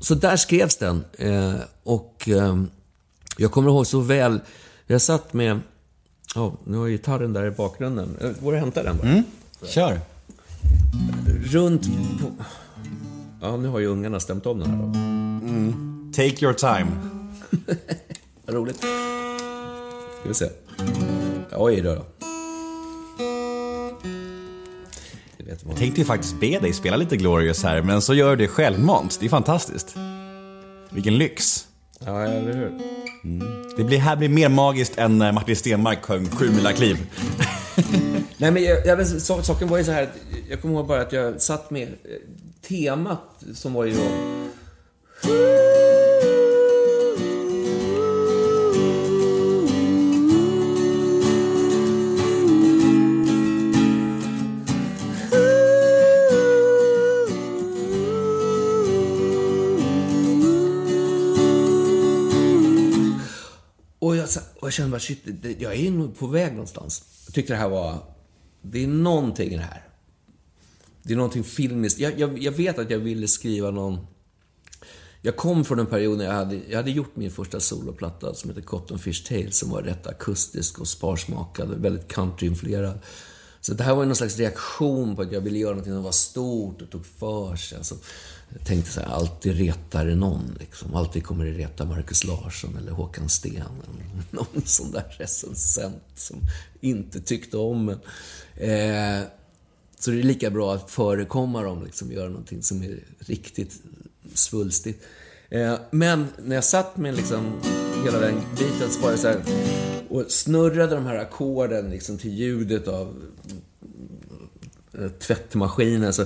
så 0.00 0.14
där 0.14 0.36
skrevs 0.36 0.76
den. 0.76 1.04
Eh, 1.18 1.54
och 1.82 2.28
eh, 2.28 2.62
jag 3.36 3.52
kommer 3.52 3.70
ihåg 3.70 3.86
så 3.86 4.00
väl, 4.00 4.40
jag 4.86 5.00
satt 5.00 5.32
med, 5.32 5.60
ja, 6.34 6.40
oh, 6.40 6.54
nu 6.64 6.76
har 6.76 6.88
gitarren 6.88 7.32
där 7.32 7.46
i 7.46 7.50
bakgrunden. 7.50 8.16
Jag 8.20 8.34
går 8.40 8.52
och 8.52 8.58
hämtar 8.58 8.84
den 8.84 8.96
bara. 8.96 9.08
Mm. 9.08 9.24
Kör. 9.62 10.00
Runt 11.44 11.82
på... 12.20 12.44
Ja, 13.40 13.56
nu 13.56 13.68
har 13.68 13.78
ju 13.78 13.86
ungarna 13.86 14.20
stämt 14.20 14.46
om 14.46 14.58
den 14.58 14.70
här 14.70 14.78
då. 14.78 14.84
Mm. 14.84 16.12
Take 16.12 16.44
your 16.44 16.54
time. 16.54 16.86
Roligt. 18.46 18.78
Ska 20.20 20.28
vi 20.28 20.34
se. 20.34 20.48
Oj 21.56 21.80
då. 21.80 22.04
Jag 25.46 25.76
tänkte 25.76 26.00
ju 26.00 26.04
faktiskt 26.04 26.40
be 26.40 26.58
dig 26.58 26.72
spela 26.72 26.96
lite 26.96 27.16
Glorious 27.16 27.62
här, 27.62 27.82
men 27.82 28.02
så 28.02 28.14
gör 28.14 28.30
du 28.30 28.36
det 28.36 28.48
självmant. 28.48 29.16
Det 29.20 29.26
är 29.26 29.30
fantastiskt. 29.30 29.96
Vilken 30.90 31.18
lyx. 31.18 31.66
Ja, 31.98 32.22
eller 32.22 32.54
hur? 32.54 32.72
Mm. 33.24 33.46
Det 33.76 33.84
blir, 33.84 33.98
här 33.98 34.16
blir 34.16 34.28
mer 34.28 34.48
magiskt 34.48 34.98
än 34.98 35.18
när 35.18 35.32
Martin 35.32 35.56
Stenmark 35.56 36.04
sjöng 36.04 36.30
Sju 36.30 36.50
mila 36.50 36.72
kliv. 36.72 36.96
Nej, 38.36 38.50
men 38.50 38.64
jag, 38.64 38.86
jag, 38.86 39.06
saken 39.06 39.68
var 39.68 39.78
ju 39.78 39.84
så 39.84 39.92
här, 39.92 40.08
jag 40.50 40.62
kommer 40.62 40.74
ihåg 40.74 40.86
bara 40.86 41.00
att 41.00 41.12
jag 41.12 41.40
satt 41.40 41.70
med 41.70 41.88
temat 42.68 43.44
som 43.54 43.72
var 43.72 43.84
ju 43.84 43.94
då 43.94 44.34
Och 64.64 64.68
jag 64.68 64.74
kände 64.74 64.90
bara, 64.90 65.00
shit, 65.00 65.18
jag 65.58 65.74
är 65.74 65.90
nog 65.90 66.18
på 66.18 66.26
väg 66.26 66.52
någonstans. 66.52 67.04
Jag 67.26 67.34
tyckte 67.34 67.52
det 67.52 67.56
här 67.56 67.68
var, 67.68 67.98
det 68.62 68.82
är 68.84 68.86
någonting 68.86 69.52
i 69.52 69.56
det 69.56 69.62
här. 69.62 69.88
Det 71.02 71.12
är 71.12 71.16
någonting 71.16 71.44
filmiskt. 71.44 71.98
Jag, 71.98 72.18
jag, 72.18 72.38
jag 72.38 72.52
vet 72.52 72.78
att 72.78 72.90
jag 72.90 72.98
ville 72.98 73.28
skriva 73.28 73.70
någon... 73.70 74.06
Jag 75.22 75.36
kom 75.36 75.64
från 75.64 75.78
en 75.78 75.86
period 75.86 76.18
när 76.18 76.24
jag 76.24 76.32
hade, 76.32 76.60
jag 76.68 76.76
hade 76.76 76.90
gjort 76.90 77.16
min 77.16 77.30
första 77.30 77.60
soloplatta 77.60 78.34
som 78.34 78.50
heter 78.50 78.62
Cotton 78.62 78.98
Fish 78.98 79.28
Tales 79.28 79.58
som 79.58 79.70
var 79.70 79.82
rätt 79.82 80.06
akustisk 80.06 80.78
och 80.78 80.88
sparsmakad, 80.88 81.68
väldigt 81.68 82.08
countryinfluerad. 82.08 82.98
Så 83.60 83.74
det 83.74 83.84
här 83.84 83.94
var 83.94 84.04
någon 84.04 84.16
slags 84.16 84.38
reaktion 84.38 85.16
på 85.16 85.22
att 85.22 85.32
jag 85.32 85.40
ville 85.40 85.58
göra 85.58 85.74
något 85.74 85.84
som 85.84 86.02
var 86.02 86.12
stort 86.12 86.82
och 86.82 86.90
tog 86.90 87.06
för 87.06 87.56
sig. 87.56 87.78
Alltså, 87.78 87.94
jag 88.56 88.66
tänkte 88.66 88.90
så 88.90 89.00
här, 89.00 89.08
alltid 89.08 89.56
retar 89.56 90.06
det 90.06 90.14
någon. 90.14 90.56
Liksom. 90.60 90.94
Alltid 90.94 91.24
kommer 91.24 91.44
det 91.44 91.52
reta 91.52 91.84
Marcus 91.84 92.24
Larsson 92.24 92.76
eller 92.76 92.92
Håkan 92.92 93.28
Sten. 93.28 93.54
Eller 93.56 94.22
någon 94.30 94.62
sån 94.64 94.92
där 94.92 95.16
recensent 95.18 96.02
som 96.14 96.40
inte 96.80 97.20
tyckte 97.20 97.56
om 97.56 97.88
en. 97.88 97.98
Eh, 98.56 99.26
så 99.98 100.10
det 100.10 100.18
är 100.18 100.22
lika 100.22 100.50
bra 100.50 100.74
att 100.74 100.90
förekomma 100.90 101.62
dem, 101.62 101.84
liksom, 101.84 102.12
göra 102.12 102.28
någonting 102.28 102.62
som 102.62 102.82
är 102.82 102.98
riktigt 103.18 103.82
svulstigt. 104.34 105.04
Eh, 105.48 105.78
men 105.90 106.26
när 106.38 106.54
jag 106.54 106.64
satt 106.64 106.96
med 106.96 107.16
liksom, 107.16 107.60
hela 108.04 108.18
den 108.18 108.40
biten 108.58 108.90
så 108.90 109.00
var 109.00 109.10
det 109.10 109.18
så 109.18 109.28
här, 109.28 109.42
och 110.08 110.24
snurrade 110.28 110.94
de 110.94 111.06
här 111.06 111.16
ackorden 111.16 111.90
liksom, 111.90 112.18
till 112.18 112.34
ljudet 112.34 112.88
av 112.88 113.22
eh, 114.98 115.08
tvättmaskinen. 115.08 116.12
Så 116.12 116.24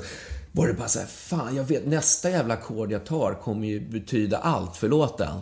var 0.52 0.66
det 0.66 0.74
bara 0.74 0.88
så 0.88 0.98
här, 0.98 1.06
fan, 1.06 1.56
jag 1.56 1.64
vet, 1.64 1.86
nästa 1.86 2.30
jävla 2.30 2.54
ackord 2.54 2.92
jag 2.92 3.06
tar 3.06 3.34
kommer 3.34 3.66
ju 3.66 3.80
betyda 3.80 4.38
allt 4.38 4.76
för 4.76 4.88
låten. 4.88 5.40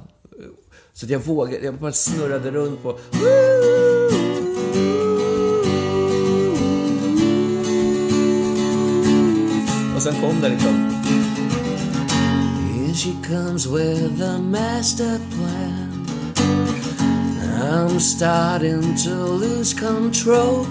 Så 0.92 1.06
att 1.06 1.10
jag 1.10 1.18
vågade, 1.18 1.64
jag 1.64 1.74
bara 1.74 1.92
snurrade 1.92 2.50
runt 2.50 2.82
på... 2.82 2.88
Och 9.96 10.02
sen 10.02 10.14
kom 10.20 10.40
det 10.40 10.48
liksom... 10.48 11.02
Here 12.74 12.94
she 12.94 13.12
comes 13.28 13.66
with 13.66 14.22
a 14.22 14.38
master 14.38 15.20
plan. 15.30 16.06
I'm 17.62 18.00
starting 18.00 18.96
to 18.96 19.10
lose 19.10 19.80
control. 19.80 20.66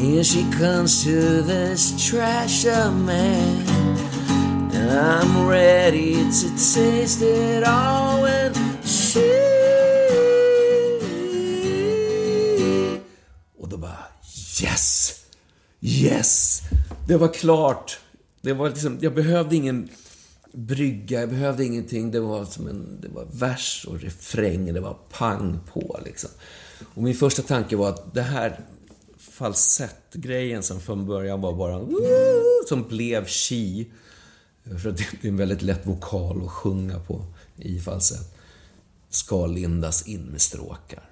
Here 0.00 0.24
she 0.24 0.50
comes 0.50 1.04
to 1.04 1.42
this 1.42 2.08
trash 2.08 2.64
of 2.64 2.94
man. 2.94 3.66
And 4.72 4.90
I'm 4.90 5.46
ready 5.46 6.14
to 6.14 6.48
taste 6.56 7.20
it 7.20 7.64
all 7.64 8.22
when 8.22 8.54
she... 8.82 9.20
Och 13.58 13.68
då 13.68 13.76
bara 13.76 13.98
yes! 14.62 15.14
Yes! 15.80 16.62
Det 17.06 17.16
var 17.16 17.28
klart. 17.28 17.98
Det 18.40 18.52
var 18.52 18.68
liksom, 18.68 18.98
jag 19.00 19.14
behövde 19.14 19.56
ingen 19.56 19.88
brygga, 20.52 21.20
jag 21.20 21.28
behövde 21.28 21.64
ingenting. 21.64 22.10
Det 22.10 22.20
var 22.20 22.44
som 22.44 22.68
en 22.68 23.00
det 23.00 23.08
var 23.08 23.26
vers 23.32 23.86
och 23.88 24.00
refräng, 24.00 24.74
det 24.74 24.80
var 24.80 24.96
pang 25.10 25.58
på 25.72 26.00
liksom. 26.04 26.30
Och 26.94 27.02
min 27.02 27.14
första 27.14 27.42
tanke 27.42 27.76
var 27.76 27.88
att 27.88 28.14
det 28.14 28.22
här 28.22 28.60
falsettgrejen 29.40 30.62
som 30.62 30.80
från 30.80 31.06
början 31.06 31.40
var 31.40 31.52
bara 31.52 31.86
som 32.68 32.88
blev 32.88 33.26
chi. 33.26 33.90
För 34.82 34.88
att 34.88 34.96
det 34.96 35.02
är 35.22 35.28
en 35.28 35.36
väldigt 35.36 35.62
lätt 35.62 35.86
vokal 35.86 36.42
att 36.44 36.50
sjunga 36.50 36.98
på 36.98 37.24
i 37.56 37.80
falsett. 37.80 38.34
Ska 39.10 39.46
lindas 39.46 40.08
in 40.08 40.22
med 40.22 40.40
stråkar. 40.40 41.10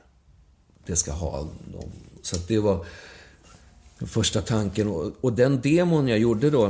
Det 0.86 0.96
ska 0.96 1.12
ha 1.12 1.38
dem. 1.72 1.90
Så 2.22 2.36
att 2.36 2.48
det 2.48 2.58
var 2.58 2.86
den 3.98 4.08
första 4.08 4.42
tanken. 4.42 4.88
Och, 4.88 5.12
och 5.20 5.32
den 5.32 5.60
demon 5.60 6.08
jag 6.08 6.18
gjorde 6.18 6.50
då 6.50 6.66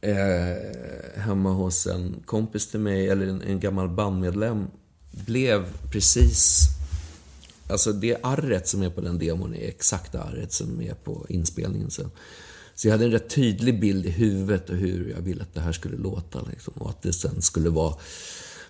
eh, 0.00 1.20
hemma 1.20 1.52
hos 1.52 1.86
en 1.86 2.22
kompis 2.24 2.70
till 2.70 2.80
mig, 2.80 3.08
eller 3.08 3.26
en, 3.26 3.42
en 3.42 3.60
gammal 3.60 3.88
bandmedlem, 3.88 4.66
blev 5.10 5.66
precis 5.90 6.68
Alltså 7.72 7.92
det 7.92 8.16
arret 8.22 8.68
som 8.68 8.82
är 8.82 8.90
på 8.90 9.00
den 9.00 9.18
demon 9.18 9.54
är 9.54 9.68
exakta 9.68 10.22
arret 10.22 10.52
som 10.52 10.80
är 10.80 10.94
på 10.94 11.26
inspelningen 11.28 11.90
sen. 11.90 12.10
Så 12.74 12.88
jag 12.88 12.92
hade 12.92 13.04
en 13.04 13.10
rätt 13.10 13.30
tydlig 13.30 13.80
bild 13.80 14.06
i 14.06 14.10
huvudet 14.10 14.70
och 14.70 14.76
hur 14.76 15.10
jag 15.10 15.22
ville 15.22 15.42
att 15.42 15.54
det 15.54 15.60
här 15.60 15.72
skulle 15.72 15.96
låta. 15.96 16.42
Liksom. 16.42 16.74
Och 16.76 16.90
att 16.90 17.02
det 17.02 17.12
sen 17.12 17.42
skulle 17.42 17.70
vara 17.70 17.94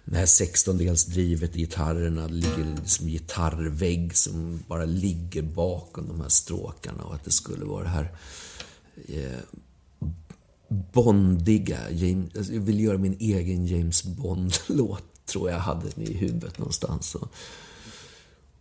det 0.04 0.16
här 0.16 0.26
sextondelsdrivet 0.26 1.56
i 1.56 1.58
gitarrerna. 1.58 2.26
Det 2.26 2.34
ligger 2.34 2.76
liksom 2.76 3.06
gitarrvägg 3.06 4.16
som 4.16 4.62
bara 4.68 4.84
ligger 4.84 5.42
bakom 5.42 6.08
de 6.08 6.20
här 6.20 6.28
stråkarna. 6.28 7.02
Och 7.02 7.14
att 7.14 7.24
det 7.24 7.30
skulle 7.30 7.64
vara 7.64 7.82
det 7.82 7.88
här 7.88 8.12
eh, 9.08 9.38
bondiga. 10.68 11.90
James, 11.90 12.36
alltså, 12.36 12.52
jag 12.52 12.60
vill 12.60 12.80
göra 12.80 12.98
min 12.98 13.16
egen 13.20 13.66
James 13.66 14.04
Bond-låt, 14.04 15.24
tror 15.26 15.50
jag 15.50 15.58
hade 15.58 15.88
i 15.96 16.14
huvudet 16.14 16.58
någonstans. 16.58 17.14
Och, 17.14 17.28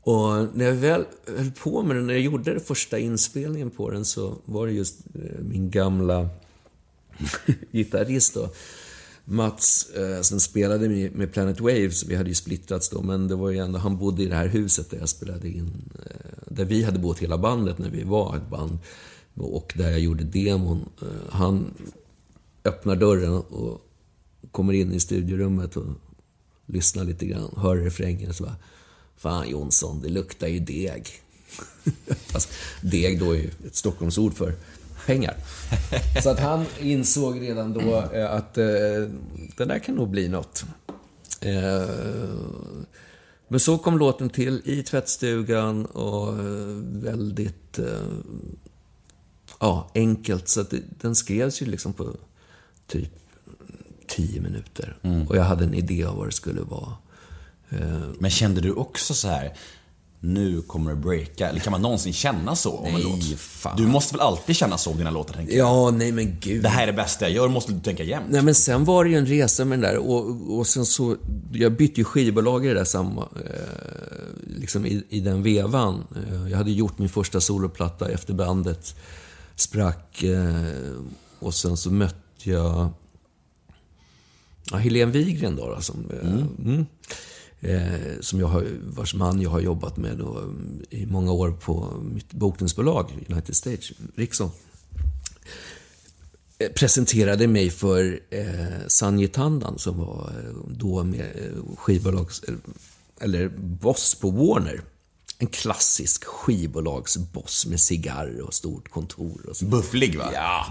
och 0.04 0.58
när 0.58 0.66
jag 0.66 0.74
väl 0.74 1.06
höll 1.38 1.52
på 1.52 1.84
med 1.84 1.95
den, 1.95 2.08
när 2.08 2.14
jag 2.14 2.24
gjorde 2.24 2.52
den 2.52 2.60
första 2.60 2.99
inspelningen 2.99 3.70
på 3.70 3.89
den 3.89 4.06
så 4.06 4.38
var 4.45 4.68
det 4.68 4.74
just 4.74 4.97
eh, 5.16 5.41
min 5.41 5.70
gamla 5.70 6.30
gitarrist 7.72 8.34
då, 8.34 8.49
Mats, 9.26 9.89
eh, 9.89 10.22
som 10.22 10.39
spelade 10.39 10.89
med, 10.89 11.34
Planet 11.34 11.60
Waves. 11.60 12.06
Vi 12.06 12.16
hade 12.16 12.30
ju 12.30 12.36
splittrats 12.36 12.89
då, 12.89 13.02
men 13.02 13.28
det 13.28 13.36
var 13.36 13.49
ju 13.49 13.58
ändå, 13.58 13.80
han 13.80 13.97
bodde 13.97 14.24
i 14.24 14.26
det 14.26 14.36
här 14.36 14.47
huset 14.47 14.89
där 14.89 14.97
jag 14.97 15.10
spelade 15.10 15.47
in. 15.49 15.72
Eh, 16.06 16.32
där 16.47 16.66
vi 16.66 16.84
hade 16.84 16.99
bott 16.99 17.20
hela 17.20 17.38
bandet 17.38 17.78
när 17.78 17.89
vi 17.89 18.04
var 18.04 18.38
ett 18.38 18.49
band. 18.49 18.78
Och 19.36 19.74
där 19.76 19.89
jag 19.89 19.99
gjorde 19.99 20.24
demon. 20.24 20.89
Han 21.30 21.74
öppnar 22.64 22.95
dörren 22.95 23.34
och 23.34 23.88
kommer 24.52 24.74
in 24.74 24.93
i 24.93 24.99
studiorummet 24.99 25.78
och 25.78 25.86
lyssnar 26.66 27.04
lite 27.04 27.26
grann, 27.26 27.49
hör 27.58 27.76
refrängen 27.76 28.30
och 28.30 28.36
så 28.36 28.43
bara 28.43 28.56
Fan 29.22 29.49
Jonsson, 29.49 30.01
det 30.01 30.09
luktar 30.09 30.47
ju 30.47 30.59
deg. 30.59 31.07
Fast 32.28 32.49
deg 32.82 33.19
då 33.19 33.32
är 33.32 33.36
ju 33.36 33.49
ett 33.67 33.76
Stockholmsord 33.76 34.34
för 34.34 34.53
pengar. 35.05 35.36
Så 36.24 36.30
att 36.30 36.39
han 36.39 36.65
insåg 36.80 37.41
redan 37.41 37.74
då 37.74 38.03
eh, 38.13 38.32
att 38.32 38.57
eh, 38.57 38.63
det 39.57 39.65
där 39.65 39.80
kan 39.80 39.95
nog 39.95 40.09
bli 40.09 40.28
något. 40.28 40.65
Eh, 41.41 41.89
men 43.47 43.59
så 43.59 43.78
kom 43.78 43.97
låten 43.97 44.30
till 44.30 44.61
i 44.65 44.84
tvättstugan 44.84 45.86
och 45.86 46.28
eh, 46.28 46.65
väldigt 46.91 47.80
eh, 47.80 47.86
ja, 49.59 49.91
enkelt. 49.95 50.47
Så 50.47 50.61
att 50.61 50.69
det, 50.69 50.82
den 51.01 51.15
skrevs 51.15 51.61
ju 51.61 51.65
liksom 51.65 51.93
på 51.93 52.15
typ 52.88 53.09
tio 54.07 54.41
minuter. 54.41 54.97
Och 55.30 55.38
jag 55.38 55.43
hade 55.43 55.63
en 55.63 55.74
idé 55.74 56.03
av 56.03 56.17
vad 56.17 56.28
det 56.28 56.32
skulle 56.32 56.61
vara. 56.61 56.93
Eh, 57.72 58.01
Men 58.19 58.32
kände 58.32 58.61
du 58.61 58.72
också 58.72 59.13
så 59.13 59.28
här 59.28 59.53
nu 60.24 60.61
kommer 60.61 60.91
det 60.91 60.97
breaka? 60.97 61.49
Eller 61.49 61.59
kan 61.59 61.72
man 61.72 61.82
någonsin 61.82 62.13
känna 62.13 62.55
så 62.55 62.72
om 62.72 62.86
en 62.86 62.93
Nej, 62.93 63.03
låt? 63.03 63.39
fan. 63.39 63.78
Du 63.78 63.88
måste 63.88 64.13
väl 64.13 64.22
alltid 64.22 64.55
känna 64.55 64.78
så 64.78 64.91
om 64.91 64.97
dina 64.97 65.11
låtar, 65.11 65.34
tänker 65.34 65.57
jag? 65.57 65.67
Ja, 65.67 65.91
nej 65.91 66.11
men 66.11 66.38
gud. 66.39 66.63
Det 66.63 66.69
här 66.69 66.84
är 66.84 66.88
det 66.88 66.93
bästa 66.93 67.26
jag 67.26 67.36
gör, 67.36 67.47
måste 67.47 67.72
du 67.74 67.80
tänka 67.80 68.03
jämt. 68.03 68.26
Nej, 68.30 68.41
men 68.41 68.55
sen 68.55 68.86
var 68.86 69.03
det 69.03 69.09
ju 69.09 69.17
en 69.17 69.26
resa 69.26 69.65
med 69.65 69.80
den 69.80 69.91
där 69.91 69.97
och, 69.97 70.57
och 70.59 70.67
sen 70.67 70.86
så, 70.86 71.15
jag 71.53 71.72
bytte 71.72 72.01
ju 72.01 72.03
skivbolag 72.03 72.65
i 72.65 72.67
det 72.67 72.74
där 72.74 72.84
samma, 72.86 73.22
eh, 73.22 74.57
liksom 74.57 74.86
i, 74.86 75.03
i 75.09 75.19
den 75.19 75.43
vevan. 75.43 76.03
Eh, 76.15 76.49
jag 76.49 76.57
hade 76.57 76.72
gjort 76.72 76.97
min 76.97 77.09
första 77.09 77.41
soloplatta 77.41 78.09
efter 78.09 78.34
bandet 78.34 78.95
sprack 79.55 80.24
eh, 80.24 80.65
och 81.39 81.53
sen 81.53 81.78
så 81.78 81.91
mötte 81.91 82.49
jag 82.49 82.89
ja, 84.72 84.78
Helene 84.78 85.11
Wigren 85.11 85.55
då, 85.55 85.76
då 85.76 85.82
som, 85.82 86.05
eh, 86.24 86.30
mm. 86.30 86.86
Eh, 87.64 88.20
som 88.20 88.39
jag 88.39 88.47
har, 88.47 88.66
vars 88.84 89.14
man 89.14 89.41
jag 89.41 89.49
har 89.49 89.59
jobbat 89.59 89.97
med 89.97 90.18
då, 90.18 90.53
i 90.89 91.05
många 91.05 91.32
år 91.32 91.51
på 91.51 91.93
mitt 92.01 92.34
bokningsbolag 92.34 93.26
United 93.30 93.55
Stage, 93.55 93.93
Riksson 94.16 94.51
eh, 96.59 96.70
presenterade 96.70 97.47
mig 97.47 97.70
för 97.70 98.20
eh, 98.30 98.88
Sanji 98.88 99.28
Tandan 99.28 99.80
som 99.80 99.97
var 99.97 100.34
eh, 100.38 100.55
då 100.68 101.03
med 101.03 101.22
eh, 101.22 101.76
skivbolags... 101.78 102.41
Eller 103.20 103.49
boss 103.57 104.16
på 104.16 104.30
Warner. 104.30 104.82
En 105.38 105.47
klassisk 105.47 106.24
skivbolagsboss 106.26 107.66
med 107.66 107.80
cigarr 107.80 108.41
och 108.41 108.53
stort 108.53 108.89
kontor 108.89 109.45
och 109.49 109.57
så. 109.57 109.66
Bufflig 109.66 110.18
va? 110.18 110.30
Ja. 110.34 110.66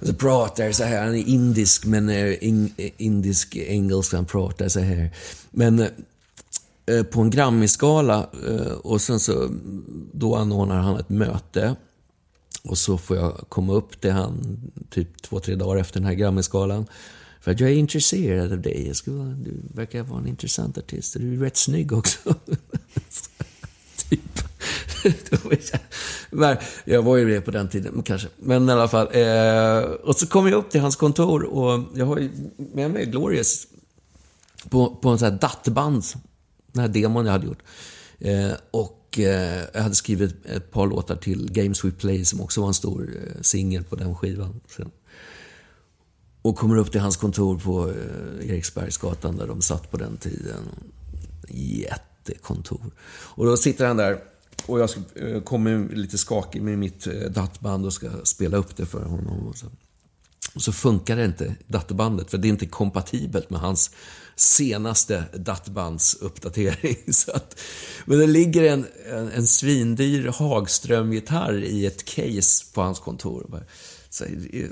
Och 0.00 0.06
så 0.06 0.14
pratar 0.14 0.72
så 0.72 0.84
här, 0.84 1.04
han 1.04 1.14
är 1.14 1.28
indisk 1.28 1.84
men 1.84 2.08
eh, 2.08 2.44
in, 2.44 2.74
indisk 2.96 3.56
engelska, 3.56 4.16
han 4.16 4.26
pratar 4.26 4.68
så 4.68 4.80
här. 4.80 5.10
Men 5.50 5.88
Eh, 6.86 7.02
på 7.02 7.20
en 7.20 7.30
Grammisgala, 7.30 8.30
eh, 8.48 8.72
och 8.72 9.00
sen 9.00 9.20
så, 9.20 9.48
då 10.12 10.36
anordnar 10.36 10.76
han 10.80 10.96
ett 10.96 11.08
möte. 11.08 11.76
Och 12.64 12.78
så 12.78 12.98
får 12.98 13.16
jag 13.16 13.44
komma 13.48 13.72
upp 13.72 14.00
till 14.00 14.10
han 14.12 14.60
typ 14.90 15.22
två, 15.22 15.40
tre 15.40 15.54
dagar 15.54 15.80
efter 15.80 16.00
den 16.00 16.06
här 16.06 16.14
Grammisgalan. 16.14 16.86
För 17.40 17.50
att 17.50 17.60
jag 17.60 17.70
är 17.70 17.74
intresserad 17.74 18.52
av 18.52 18.60
dig. 18.60 18.86
Jag 18.86 18.96
skulle, 18.96 19.24
du 19.24 19.62
verkar 19.74 20.02
vara 20.02 20.20
en 20.20 20.26
intressant 20.28 20.78
artist 20.78 21.14
och 21.14 21.20
du 21.20 21.34
är 21.34 21.38
rätt 21.38 21.56
snygg 21.56 21.92
också. 21.92 22.18
typ. 24.08 24.40
Jag- 26.84 27.02
var 27.02 27.16
ju 27.16 27.28
det 27.28 27.40
på 27.40 27.50
den 27.50 27.68
tiden, 27.68 28.02
kanske. 28.02 28.28
Men 28.36 28.68
i 28.68 28.72
alla 28.72 28.88
fall. 28.88 29.08
Eh, 29.12 29.90
och 29.90 30.16
så 30.16 30.26
kom 30.26 30.46
jag 30.48 30.54
upp 30.58 30.70
till 30.70 30.80
hans 30.80 30.96
kontor 30.96 31.42
och 31.42 31.84
jag 31.94 32.06
har 32.06 32.18
ju 32.18 32.30
med 32.56 32.90
mig 32.90 33.06
Glorious 33.06 33.66
på, 34.68 34.94
på 34.94 35.08
en 35.08 35.18
sån 35.18 35.30
här 35.32 35.38
dattband. 35.38 36.04
Den 36.74 36.80
här 36.80 36.88
demon 36.88 37.26
jag 37.26 37.32
hade 37.32 37.46
gjort. 37.46 37.62
Eh, 38.18 38.52
och 38.70 39.18
eh, 39.18 39.64
jag 39.74 39.82
hade 39.82 39.94
skrivit 39.94 40.46
ett 40.46 40.70
par 40.70 40.86
låtar 40.86 41.16
till 41.16 41.52
Games 41.52 41.84
We 41.84 41.90
Play 41.90 42.24
som 42.24 42.40
också 42.40 42.60
var 42.60 42.68
en 42.68 42.74
stor 42.74 43.10
eh, 43.16 43.40
singel 43.40 43.84
på 43.84 43.96
den 43.96 44.14
skivan. 44.14 44.60
Sen. 44.76 44.90
Och 46.42 46.56
kommer 46.56 46.76
upp 46.76 46.92
till 46.92 47.00
hans 47.00 47.16
kontor 47.16 47.58
på 47.58 47.90
eh, 47.90 48.50
Eriksbergsgatan 48.50 49.36
där 49.36 49.46
de 49.46 49.62
satt 49.62 49.90
på 49.90 49.96
den 49.96 50.16
tiden. 50.16 50.68
Jättekontor. 51.48 52.90
Och 53.08 53.46
då 53.46 53.56
sitter 53.56 53.86
han 53.86 53.96
där 53.96 54.18
och 54.66 54.80
jag 54.80 54.90
eh, 55.14 55.40
kommer 55.40 55.88
lite 55.88 56.18
skakig 56.18 56.62
med 56.62 56.78
mitt 56.78 57.06
eh, 57.06 57.12
dattband 57.12 57.86
och 57.86 57.92
ska 57.92 58.10
spela 58.24 58.56
upp 58.56 58.76
det 58.76 58.86
för 58.86 59.04
honom. 59.04 59.46
Och 59.46 59.56
så. 59.56 59.66
Och 60.54 60.62
så 60.62 60.72
funkar 60.72 61.16
det 61.16 61.24
inte, 61.24 61.54
datorbandet, 61.66 62.30
för 62.30 62.38
det 62.38 62.48
är 62.48 62.50
inte 62.50 62.66
kompatibelt 62.66 63.50
med 63.50 63.60
hans 63.60 63.90
senaste 64.36 65.24
Dattbandsuppdatering. 65.34 66.96
Så 67.12 67.30
att, 67.32 67.60
men 68.04 68.18
det 68.18 68.26
ligger 68.26 68.62
en, 68.62 68.86
en, 69.12 69.28
en 69.30 69.46
svindyr 69.46 70.28
Hagström-gitarr 70.28 71.64
i 71.64 71.86
ett 71.86 72.04
case 72.04 72.64
på 72.74 72.80
hans 72.82 72.98
kontor. 72.98 73.46
Och, 73.54 73.60
så, 74.10 74.24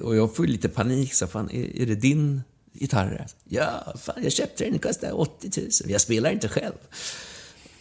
och 0.02 0.16
jag 0.16 0.36
får 0.36 0.46
lite 0.46 0.68
panik. 0.68 1.14
Så, 1.14 1.26
fan, 1.26 1.50
är, 1.50 1.80
är 1.82 1.86
det 1.86 1.94
din 1.94 2.42
gitarr? 2.72 3.26
Ja, 3.48 3.94
fan, 4.02 4.22
jag 4.22 4.32
köpte 4.32 4.64
den. 4.64 4.72
Den 4.72 4.80
kostar 4.80 5.20
80 5.20 5.60
000. 5.60 5.70
Jag 5.86 6.00
spelar 6.00 6.30
inte 6.30 6.48
själv. 6.48 6.74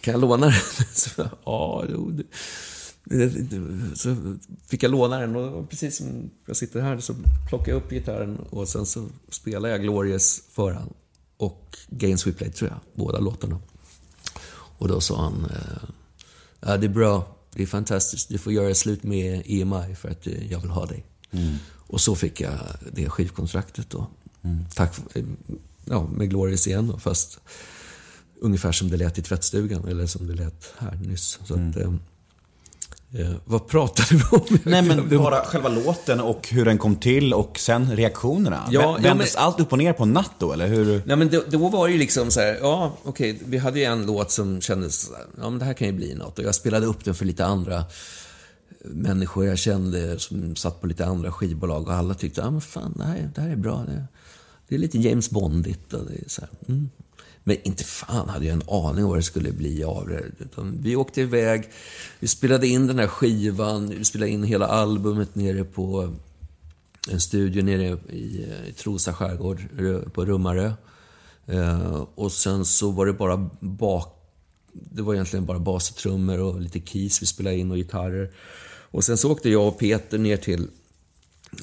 Kan 0.02 0.12
jag 0.12 0.22
låna 0.22 0.46
den? 0.46 0.56
Så, 0.94 1.30
ja, 1.46 1.86
jo, 1.90 2.10
det- 2.12 2.24
så 3.96 4.16
fick 4.68 4.84
jag 4.84 4.92
låna 4.92 5.20
den 5.20 5.36
och 5.36 5.70
precis 5.70 5.98
som 5.98 6.30
jag 6.46 6.56
sitter 6.58 6.82
här 6.82 7.00
så 7.00 7.16
plockade 7.50 7.72
jag 7.72 7.78
upp 7.78 7.90
gitarren 7.92 8.38
och 8.50 8.68
sen 8.70 8.86
så 8.86 9.06
spelar 9.30 9.70
jag 9.70 9.82
Glorious 9.82 10.42
för 10.52 10.72
honom 10.72 10.94
och 11.42 11.78
Games 11.90 12.28
We 12.28 12.32
Played 12.32 12.56
tror 12.56 12.70
jag, 12.70 12.80
båda 12.94 13.20
låtarna. 13.20 13.60
Och 14.52 14.88
då 14.88 15.02
sa 15.02 15.22
han, 15.22 15.46
eh, 15.46 15.90
ja 16.60 16.78
det 16.78 16.86
är 16.86 16.90
bra, 16.90 17.36
det 17.54 17.64
är 17.64 17.68
fantastiskt, 17.68 18.30
du 18.30 18.38
får 18.38 18.54
göra 18.54 18.76
slut 18.76 19.04
med 19.04 19.44
EMI 19.46 19.96
för 19.96 20.10
att 20.10 20.28
eh, 20.28 20.52
jag 20.52 20.60
vill 20.60 20.70
ha 20.70 20.86
dig. 20.86 21.06
Och 21.88 22.02
så 22.02 22.16
fick 22.16 22.42
jag 22.42 22.60
det 22.92 23.10
skivkontraktet 23.10 23.90
då. 23.90 24.08
Tack, 24.76 24.96
eh, 25.16 25.24
ja, 25.86 26.08
med 26.08 26.30
Glorious 26.30 26.68
igen 26.68 26.88
då, 26.88 27.00
fast 27.00 27.40
ungefär 28.42 28.72
som 28.72 28.90
det 28.90 28.98
lät 28.98 29.18
i 29.18 29.22
tvättstugan, 29.22 29.88
eller 29.88 30.08
som 30.08 30.28
det 30.28 30.34
lät 30.34 30.74
här 30.78 30.96
nyss. 30.96 31.40
Så 31.44 31.54
att, 31.54 31.78
eh, 33.14 33.22
eh, 33.22 33.36
vad 33.46 33.68
pratade 33.68 34.08
vi 34.12 34.24
om? 34.38 34.60
Nej 34.64 34.82
men 34.82 35.18
bara 35.18 35.46
själva 35.46 35.70
låten 35.70 36.20
och 36.20 36.48
hur 36.48 36.66
den 36.66 36.78
kom 36.78 36.96
till 36.96 37.34
och 37.34 37.60
sen 37.60 37.96
reaktionerna. 37.96 38.68
Ja, 38.72 38.82
Vä- 38.82 38.84
ja, 38.84 38.98
Vändes 39.02 39.36
men- 39.36 39.44
allt 39.44 39.60
upp 39.60 39.72
och 39.72 39.78
ner 39.78 39.94
på 39.94 40.04
en 40.04 40.14
natt 40.14 40.32
då, 40.40 40.54
eller 40.54 40.68
hur? 40.68 41.02
Nej, 41.06 41.18
men 41.18 41.30
då, 41.30 41.44
då 41.50 41.70
var 41.70 41.88
det 41.88 41.94
ju 41.94 42.00
liksom 42.00 42.32
så 42.32 42.40
här, 42.40 42.58
ja, 42.62 42.98
okej, 43.04 43.40
vi 43.46 43.58
hade 43.58 43.80
ju 43.80 43.86
en 43.86 44.06
låt 44.06 44.32
som 44.32 44.62
kändes, 44.62 45.12
ja 45.42 45.50
men 45.50 45.60
det 45.60 45.66
här 45.66 45.74
kan 45.74 45.88
ju 45.88 45.94
bli 45.94 46.14
något. 46.16 46.40
Och 46.40 46.46
jag 46.46 46.56
spelade 46.56 46.86
upp 46.86 47.06
den 47.06 47.16
för 47.16 47.26
lite 47.26 47.46
andra 47.46 47.84
människor 48.86 49.46
jag 49.46 49.58
kände 49.60 50.20
som 50.20 50.56
satt 50.56 50.82
på 50.82 50.88
lite 50.88 51.06
andra 51.06 51.32
skivbolag 51.32 51.88
och 51.88 51.94
alla 51.94 52.14
tyckte, 52.14 52.42
ja 52.42 52.52
men 52.52 52.62
fan, 52.62 52.94
det 52.98 53.04
här, 53.04 53.32
det 53.36 53.42
här 53.42 53.50
är 53.50 53.56
bra. 53.56 53.84
Det, 53.88 54.04
det 54.68 54.76
är 54.76 54.80
lite 54.80 54.98
James 54.98 55.30
Bondigt 55.30 55.94
och 55.94 56.06
det 56.06 56.14
är 56.14 56.24
så 56.30 56.42
här, 56.42 56.50
mm. 56.68 56.90
Men 57.44 57.58
inte 57.64 57.84
fan 57.84 58.30
hade 58.30 58.46
jag 58.46 58.54
en 58.54 58.70
aning 58.70 59.06
vad 59.06 59.18
det 59.18 59.24
skulle 59.24 59.52
bli 59.52 59.84
av 59.84 60.08
det. 60.08 60.24
Utan 60.40 60.78
vi 60.82 60.96
åkte 60.96 61.22
iväg, 61.22 61.70
vi 62.20 62.28
spelade 62.28 62.68
in 62.68 62.88
den 62.88 63.00
här 63.00 63.08
skivan, 63.08 63.90
vi 63.90 64.06
spelade 64.06 64.32
in 64.32 64.44
hela 64.44 64.68
albumet 64.68 65.36
nere 65.36 65.64
på 65.64 66.14
en 67.10 67.20
studio 67.20 67.64
nere 67.64 67.98
i, 68.10 68.44
eh, 68.44 68.70
i 68.70 68.74
Trosa 68.74 69.14
skärgård, 69.14 69.60
på 70.14 70.26
Rummarö. 70.26 70.74
Eh, 71.46 72.06
och 72.16 72.32
sen 72.32 72.66
så 72.66 72.92
var 72.92 73.06
det 73.06 73.14
bara 73.14 73.50
bak... 73.60 74.18
Det 74.74 75.02
var 75.02 75.14
egentligen 75.14 75.46
bara 75.46 75.60
bas 75.60 75.90
och 75.90 75.96
trummor 75.96 76.40
och 76.40 76.62
lite 76.62 76.80
keys 76.80 77.22
vi 77.22 77.26
spelade 77.26 77.56
in 77.56 77.72
och 77.72 77.78
gitarrer. 77.78 78.32
Och 78.92 79.04
sen 79.04 79.18
så 79.18 79.32
åkte 79.32 79.50
jag 79.50 79.68
och 79.68 79.80
Peter 79.80 80.18
ner 80.18 80.38
till, 80.38 80.68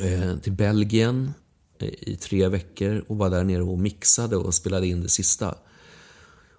eh, 0.01 0.37
till 0.37 0.53
Belgien 0.53 1.33
eh, 1.79 1.89
i 1.89 2.17
tre 2.17 2.49
veckor 2.49 3.05
och 3.09 3.17
var 3.17 3.31
där 3.31 3.45
nere 3.45 3.63
och 3.63 3.79
mixade 3.79 4.37
och 4.37 4.55
spelade 4.55 4.87
in 4.87 5.03
det 5.03 5.09
sista. 5.09 5.55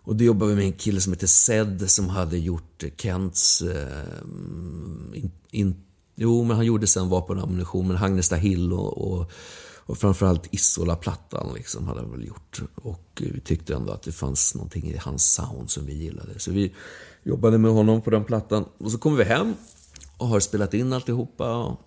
Och 0.10 0.16
då 0.16 0.24
jobbade 0.24 0.49
vi 0.51 0.55
med 0.55 0.66
en 0.66 0.74
kille 0.74 1.01
som 1.01 1.14
heter 1.14 1.28
Zed 1.28 1.91
som 1.91 2.10
hade 2.10 2.38
gjort 2.38 2.84
Kents... 2.97 3.62
Eh, 3.62 4.14
in, 5.14 5.32
in, 5.51 5.76
jo, 6.16 6.43
men 6.43 6.55
han 6.55 6.66
gjorde 6.66 6.88
sen 6.88 7.10
vapen 7.10 7.38
och 7.38 7.43
ammunition, 7.43 7.88
men 7.88 7.97
Hagnesta 7.97 8.36
Hill 8.36 8.74
och, 8.74 8.97
och, 8.97 9.32
och 9.78 9.97
framförallt 9.97 10.53
Isola-plattan 10.53 11.53
liksom 11.55 11.88
hade 11.88 11.99
han 11.99 12.12
väl 12.12 12.28
gjort. 12.28 12.62
Och 12.76 13.22
vi 13.34 13.39
tyckte 13.39 13.76
ändå 13.76 13.91
att 13.91 14.03
det 14.03 14.12
fanns 14.12 14.55
någonting 14.55 14.86
i 14.86 14.97
hans 14.97 15.34
sound 15.34 15.70
som 15.70 15.86
vi 15.86 15.93
gillade. 15.93 16.39
Så 16.39 16.51
vi 16.51 16.74
Jobbade 17.24 17.57
med 17.57 17.72
honom 17.72 18.01
på 18.01 18.10
den 18.10 18.24
plattan. 18.24 18.66
Och 18.78 18.91
så 18.91 18.97
kommer 18.97 19.18
vi 19.18 19.24
hem 19.24 19.55
och 20.18 20.28
har 20.28 20.39
spelat 20.39 20.74
in 20.74 20.93
alltihopa. 20.93 21.55
Och, 21.55 21.82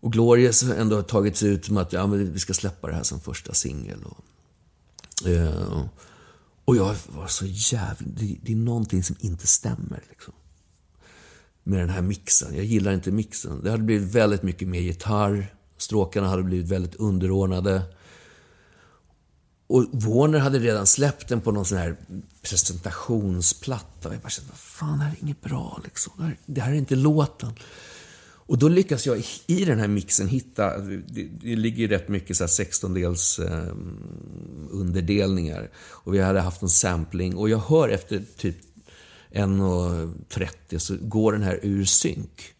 och 0.00 0.12
Glorious 0.12 0.62
har 0.62 0.74
ändå 0.74 1.02
tagit 1.02 1.36
sig 1.36 1.48
ut 1.48 1.64
som 1.64 1.76
att 1.76 1.92
ja, 1.92 2.06
men 2.06 2.32
vi 2.32 2.38
ska 2.38 2.54
släppa 2.54 2.88
det 2.88 2.94
här 2.94 3.02
som 3.02 3.20
första 3.20 3.54
singel. 3.54 3.98
Och, 4.04 5.28
eh, 5.28 5.72
och 5.72 5.86
och 6.64 6.76
jag 6.76 6.96
var 7.06 7.26
så 7.26 7.46
jävla... 7.46 8.06
Det, 8.06 8.38
det, 8.42 8.52
är 8.52 8.56
någonting 8.56 9.02
som 9.02 9.16
inte 9.20 9.46
stämmer. 9.46 10.02
Liksom, 10.10 10.34
med 11.62 11.80
den 11.80 11.90
här 11.90 12.02
mixen. 12.02 12.56
Jag 12.56 12.64
gillar 12.64 12.92
inte 12.92 13.10
mixen. 13.10 13.62
Det 13.62 13.70
hade 13.70 13.82
blivit 13.82 14.14
väldigt 14.14 14.42
mycket 14.42 14.68
mer 14.68 14.80
gitarr. 14.80 15.54
Stråkarna 15.76 16.28
hade 16.28 16.42
blivit 16.42 16.68
väldigt 16.68 16.94
underordnade. 16.94 17.82
Och 19.66 19.86
Warner 19.92 20.38
hade 20.38 20.58
redan 20.58 20.86
släppt 20.86 21.28
den 21.28 21.40
på 21.40 21.52
någon 21.52 21.64
sån 21.64 21.78
här 21.78 21.96
presentationsplatta. 22.42 24.08
Och 24.08 24.14
jag 24.14 24.20
bara 24.20 24.30
kände, 24.30 24.50
vad 24.50 24.58
fan, 24.58 24.98
det 24.98 25.04
här 25.04 25.12
är 25.12 25.22
inget 25.22 25.40
bra 25.40 25.80
liksom. 25.84 26.12
Det 26.16 26.24
här, 26.24 26.38
det 26.46 26.60
här 26.60 26.72
är 26.72 26.76
inte 26.76 26.96
låten. 26.96 27.52
Och 28.52 28.58
då 28.58 28.68
lyckas 28.68 29.06
jag 29.06 29.24
i 29.46 29.64
den 29.64 29.78
här 29.78 29.88
mixen 29.88 30.28
hitta, 30.28 30.78
det, 30.78 31.28
det 31.40 31.56
ligger 31.56 31.78
ju 31.78 31.88
rätt 31.88 32.08
mycket 32.08 32.36
så 32.36 32.44
här 32.44 32.48
16-dels 32.48 33.38
eh, 33.38 33.74
underdelningar. 34.70 35.70
Och 35.76 36.14
vi 36.14 36.20
hade 36.20 36.40
haft 36.40 36.62
en 36.62 36.68
sampling. 36.68 37.36
Och 37.36 37.48
jag 37.48 37.58
hör 37.58 37.88
efter 37.88 38.22
typ 38.36 38.56
1.30 39.30 40.78
så 40.78 40.96
går 41.00 41.32
den 41.32 41.42
här 41.42 41.60
ur 41.62 41.84
synk. 41.84 42.54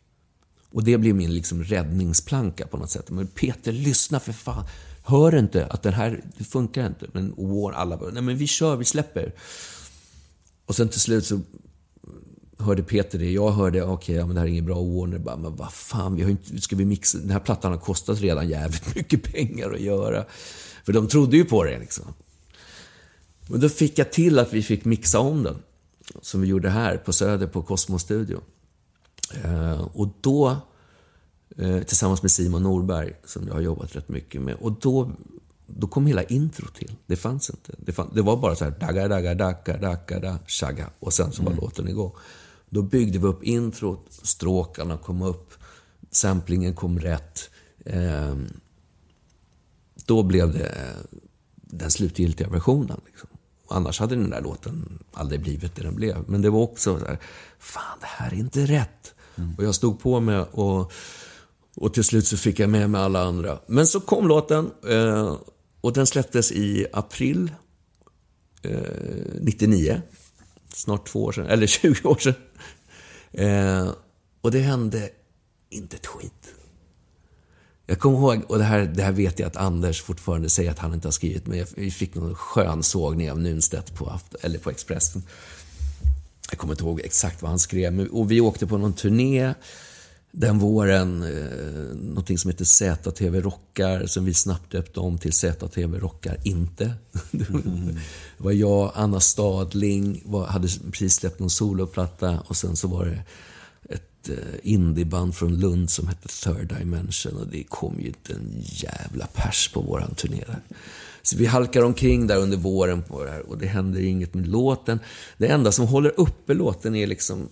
Och 0.70 0.84
det 0.84 0.98
blir 0.98 1.12
min 1.12 1.34
liksom 1.34 1.64
räddningsplanka 1.64 2.66
på 2.66 2.76
något 2.76 2.90
sätt. 2.90 3.10
Men 3.10 3.26
Peter, 3.26 3.72
lyssna 3.72 4.20
för 4.20 4.32
fan. 4.32 4.64
Hör 5.02 5.38
inte 5.38 5.66
att 5.66 5.82
den 5.82 5.94
här, 5.94 6.24
det 6.38 6.44
funkar 6.44 6.86
inte. 6.86 7.06
Men 7.12 7.34
alla 7.74 7.96
bara, 7.96 8.10
nej 8.10 8.22
men 8.22 8.36
vi 8.36 8.46
kör, 8.46 8.76
vi 8.76 8.84
släpper. 8.84 9.32
Och 10.66 10.76
sen 10.76 10.88
till 10.88 11.00
slut 11.00 11.26
så 11.26 11.40
hörde 12.62 12.82
Peter 12.82 13.18
det, 13.18 13.30
jag 13.30 13.50
hörde, 13.50 13.82
okej, 13.82 13.94
okay, 13.94 14.14
ja, 14.14 14.26
men 14.26 14.34
det 14.34 14.40
här 14.40 14.46
är 14.46 14.50
inget 14.50 14.64
bra. 14.64 14.82
Warner 14.82 15.18
bara, 15.18 15.36
men 15.36 15.56
vad 15.56 15.72
fan, 15.72 16.16
vi 16.16 16.22
har 16.22 16.30
inte, 16.30 16.60
ska 16.60 16.76
vi 16.76 16.84
mixa? 16.84 17.18
Den 17.18 17.30
här 17.30 17.40
plattan 17.40 17.72
har 17.72 17.78
kostat 17.78 18.20
redan 18.20 18.48
jävligt 18.48 18.94
mycket 18.94 19.32
pengar 19.32 19.72
att 19.72 19.80
göra. 19.80 20.24
För 20.84 20.92
de 20.92 21.08
trodde 21.08 21.36
ju 21.36 21.44
på 21.44 21.64
det 21.64 21.78
liksom. 21.78 22.04
Men 23.48 23.60
då 23.60 23.68
fick 23.68 23.98
jag 23.98 24.12
till 24.12 24.38
att 24.38 24.52
vi 24.52 24.62
fick 24.62 24.84
mixa 24.84 25.18
om 25.18 25.42
den. 25.42 25.56
Som 26.20 26.40
vi 26.40 26.48
gjorde 26.48 26.70
här 26.70 26.96
på 26.96 27.12
Söder 27.12 27.46
på 27.46 27.62
Cosmos 27.62 28.02
Studio. 28.02 28.40
Eh, 29.44 29.80
och 29.80 30.08
då, 30.20 30.56
eh, 31.56 31.82
tillsammans 31.82 32.22
med 32.22 32.30
Simon 32.30 32.62
Norberg, 32.62 33.12
som 33.24 33.46
jag 33.46 33.54
har 33.54 33.60
jobbat 33.60 33.96
rätt 33.96 34.08
mycket 34.08 34.40
med. 34.40 34.54
Och 34.54 34.72
då, 34.72 35.10
då 35.66 35.86
kom 35.86 36.06
hela 36.06 36.22
intro 36.22 36.66
till. 36.66 36.92
Det 37.06 37.16
fanns 37.16 37.50
inte. 37.50 37.72
Det, 37.78 37.92
fann, 37.92 38.10
det 38.14 38.22
var 38.22 38.36
bara 38.36 38.54
så 38.54 38.64
här, 38.64 38.70
daga, 38.70 39.08
daga, 39.08 39.34
daga, 39.34 39.76
daga, 39.76 40.20
da, 40.20 40.38
shaga. 40.46 40.90
Och 41.00 41.12
sen 41.12 41.32
så 41.32 41.42
var 41.42 41.52
mm. 41.52 41.64
låten 41.64 41.88
igång. 41.88 42.12
Då 42.72 42.82
byggde 42.82 43.18
vi 43.18 43.26
upp 43.26 43.42
introt, 43.42 44.06
stråkarna 44.10 44.96
kom 44.96 45.22
upp, 45.22 45.54
samplingen 46.10 46.74
kom 46.74 47.00
rätt. 47.00 47.50
Eh, 47.84 48.36
då 50.06 50.22
blev 50.22 50.52
det 50.52 50.96
den 51.54 51.90
slutgiltiga 51.90 52.48
versionen. 52.48 53.00
Liksom. 53.06 53.28
Annars 53.68 54.00
hade 54.00 54.14
den 54.14 54.30
där 54.30 54.40
låten 54.40 54.98
aldrig 55.12 55.40
blivit 55.40 55.74
det 55.74 55.82
den 55.82 55.94
blev. 55.94 56.24
Men 56.26 56.42
det 56.42 56.50
var 56.50 56.60
också 56.60 56.98
så 56.98 57.06
här, 57.06 57.18
fan 57.58 57.98
det 58.00 58.06
här 58.06 58.30
är 58.30 58.36
inte 58.36 58.66
rätt. 58.66 59.14
Mm. 59.36 59.54
Och 59.58 59.64
jag 59.64 59.74
stod 59.74 60.00
på 60.00 60.20
mig 60.20 60.38
och, 60.38 60.92
och 61.76 61.94
till 61.94 62.04
slut 62.04 62.26
så 62.26 62.36
fick 62.36 62.58
jag 62.58 62.70
med 62.70 62.90
mig 62.90 63.00
alla 63.00 63.22
andra. 63.22 63.58
Men 63.66 63.86
så 63.86 64.00
kom 64.00 64.28
låten 64.28 64.70
eh, 64.88 65.36
och 65.80 65.92
den 65.92 66.06
släpptes 66.06 66.52
i 66.52 66.86
april 66.92 67.52
eh, 68.62 68.80
99. 69.40 70.02
Snart 70.74 71.08
två 71.08 71.24
år 71.24 71.32
sedan, 71.32 71.46
eller 71.46 71.66
20 71.66 72.08
år 72.08 72.18
sedan. 72.18 72.34
Eh, 73.32 73.90
och 74.40 74.50
det 74.50 74.60
hände 74.60 75.10
inte 75.70 75.96
ett 75.96 76.06
skit. 76.06 76.54
Jag 77.86 77.98
kommer 77.98 78.18
ihåg, 78.18 78.44
och 78.48 78.58
det 78.58 78.64
här, 78.64 78.80
det 78.80 79.02
här 79.02 79.12
vet 79.12 79.38
jag 79.38 79.46
att 79.46 79.56
Anders 79.56 80.02
fortfarande 80.02 80.48
säger 80.48 80.70
att 80.70 80.78
han 80.78 80.94
inte 80.94 81.08
har 81.08 81.12
skrivit, 81.12 81.46
men 81.46 81.66
vi 81.76 81.90
fick 81.90 82.14
någon 82.14 82.34
skön 82.34 82.82
sågning 82.82 83.30
av 83.30 83.40
Nunstedt 83.40 83.94
på, 83.94 84.20
eller 84.42 84.58
på 84.58 84.70
Expressen. 84.70 85.22
Jag 86.50 86.58
kommer 86.58 86.74
inte 86.74 86.84
ihåg 86.84 87.00
exakt 87.00 87.42
vad 87.42 87.50
han 87.50 87.58
skrev, 87.58 88.06
och 88.06 88.30
vi 88.30 88.40
åkte 88.40 88.66
på 88.66 88.78
någon 88.78 88.92
turné 88.92 89.54
den 90.32 90.58
våren, 90.58 91.22
eh, 91.22 91.96
någonting 91.96 92.38
som 92.38 92.50
heter 92.50 92.64
ZTV 92.64 93.40
Rockar, 93.40 94.06
som 94.06 94.24
vi 94.24 94.34
snabbt 94.34 94.72
döpte 94.72 95.00
om 95.00 95.18
till 95.18 95.32
ZTV 95.32 95.98
Rockar 95.98 96.36
Inte. 96.44 96.94
Mm 97.32 97.98
det 98.42 98.46
var 98.46 98.52
jag, 98.52 98.92
Anna 98.94 99.20
Stadling, 99.20 100.22
var, 100.24 100.46
hade 100.46 100.68
precis 100.92 101.14
släppt 101.14 101.38
någon 101.38 101.50
soloplatta 101.50 102.42
och 102.46 102.56
sen 102.56 102.76
så 102.76 102.88
var 102.88 103.04
det 103.04 103.24
ett 103.94 104.28
eh, 104.28 104.36
indieband 104.62 105.36
från 105.36 105.56
Lund 105.56 105.90
som 105.90 106.08
hette 106.08 106.28
Third 106.28 106.74
Dimension 106.78 107.36
och 107.36 107.46
det 107.46 107.62
kom 107.62 108.00
ju 108.00 108.06
inte 108.06 108.32
en 108.32 108.62
jävla 108.62 109.26
pers 109.26 109.70
på 109.74 109.80
våran 109.80 110.14
turné 110.14 110.44
där. 110.46 110.60
Så 111.22 111.36
vi 111.36 111.46
halkar 111.46 111.82
omkring 111.82 112.26
där 112.26 112.36
under 112.36 112.56
våren 112.56 113.02
på 113.02 113.24
det 113.24 113.30
här 113.30 113.50
och 113.50 113.58
det 113.58 113.66
händer 113.66 114.00
inget 114.00 114.34
med 114.34 114.48
låten. 114.48 114.98
Det 115.38 115.46
enda 115.46 115.72
som 115.72 115.86
håller 115.86 116.20
uppe 116.20 116.54
låten 116.54 116.94
är 116.94 117.06
liksom 117.06 117.48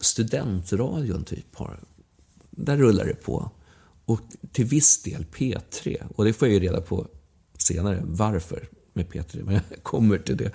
studentradion 0.00 1.24
typ. 1.24 1.56
Där 2.50 2.76
rullar 2.76 3.04
det 3.04 3.14
på. 3.14 3.50
Och 4.04 4.20
till 4.52 4.64
viss 4.64 5.02
del 5.02 5.24
P3. 5.24 6.02
Och 6.16 6.24
det 6.24 6.32
får 6.32 6.48
jag 6.48 6.54
ju 6.54 6.60
reda 6.60 6.80
på 6.80 7.06
senare, 7.58 8.02
varför 8.04 8.68
med 8.96 9.08
Peter, 9.08 9.42
Men 9.42 9.54
jag 9.54 9.82
kommer 9.82 10.18
till 10.18 10.36
det. 10.36 10.52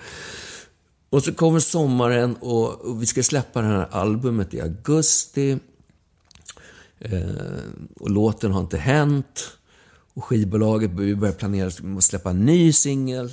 Och 1.10 1.22
så 1.22 1.34
kommer 1.34 1.60
sommaren 1.60 2.36
och, 2.40 2.80
och 2.80 3.02
vi 3.02 3.06
ska 3.06 3.22
släppa 3.22 3.60
det 3.60 3.66
här 3.66 3.88
albumet 3.90 4.54
i 4.54 4.60
augusti. 4.60 5.58
Eh, 6.98 7.20
och 8.00 8.10
låten 8.10 8.52
har 8.52 8.60
inte 8.60 8.78
hänt. 8.78 9.50
Och 10.14 10.24
skivbolaget 10.24 10.90
börjar 10.92 11.32
planera 11.32 11.96
att 11.96 12.04
släppa 12.04 12.30
en 12.30 12.46
ny 12.46 12.72
singel. 12.72 13.32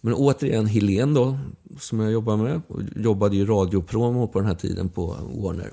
Men 0.00 0.14
återigen, 0.14 0.66
Helen 0.66 1.14
då, 1.14 1.38
som 1.80 2.00
jag 2.00 2.12
jobbar 2.12 2.36
med, 2.36 2.60
jobbade 2.96 3.36
ju 3.36 3.46
radiopromo 3.46 4.28
på 4.28 4.38
den 4.38 4.48
här 4.48 4.54
tiden 4.54 4.88
på 4.88 5.06
Warner. 5.34 5.72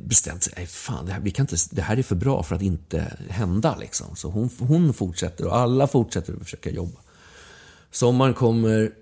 Bestämt 0.00 0.42
sig, 0.42 0.52
nej 0.56 0.66
fan, 0.66 1.06
det 1.06 1.12
här, 1.12 1.20
vi 1.20 1.30
kan 1.30 1.42
inte, 1.42 1.56
det 1.70 1.82
här 1.82 1.96
är 1.96 2.02
för 2.02 2.14
bra 2.14 2.42
för 2.42 2.54
att 2.54 2.62
inte 2.62 3.16
hända. 3.28 3.76
Liksom. 3.76 4.16
Så 4.16 4.30
hon, 4.30 4.50
hon 4.58 4.94
fortsätter 4.94 5.46
och 5.46 5.56
alla 5.56 5.86
fortsätter 5.86 6.32
att 6.32 6.42
försöka 6.42 6.70
jobba. 6.70 7.00
Sommaren 7.90 8.34
kommer, 8.34 8.92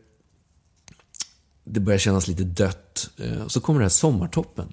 det 1.64 1.80
börjar 1.80 1.98
kännas 1.98 2.28
lite 2.28 2.44
dött. 2.44 3.10
Eh, 3.16 3.46
så 3.46 3.60
kommer 3.60 3.80
det 3.80 3.84
här 3.84 3.90
Sommartoppen. 3.90 4.72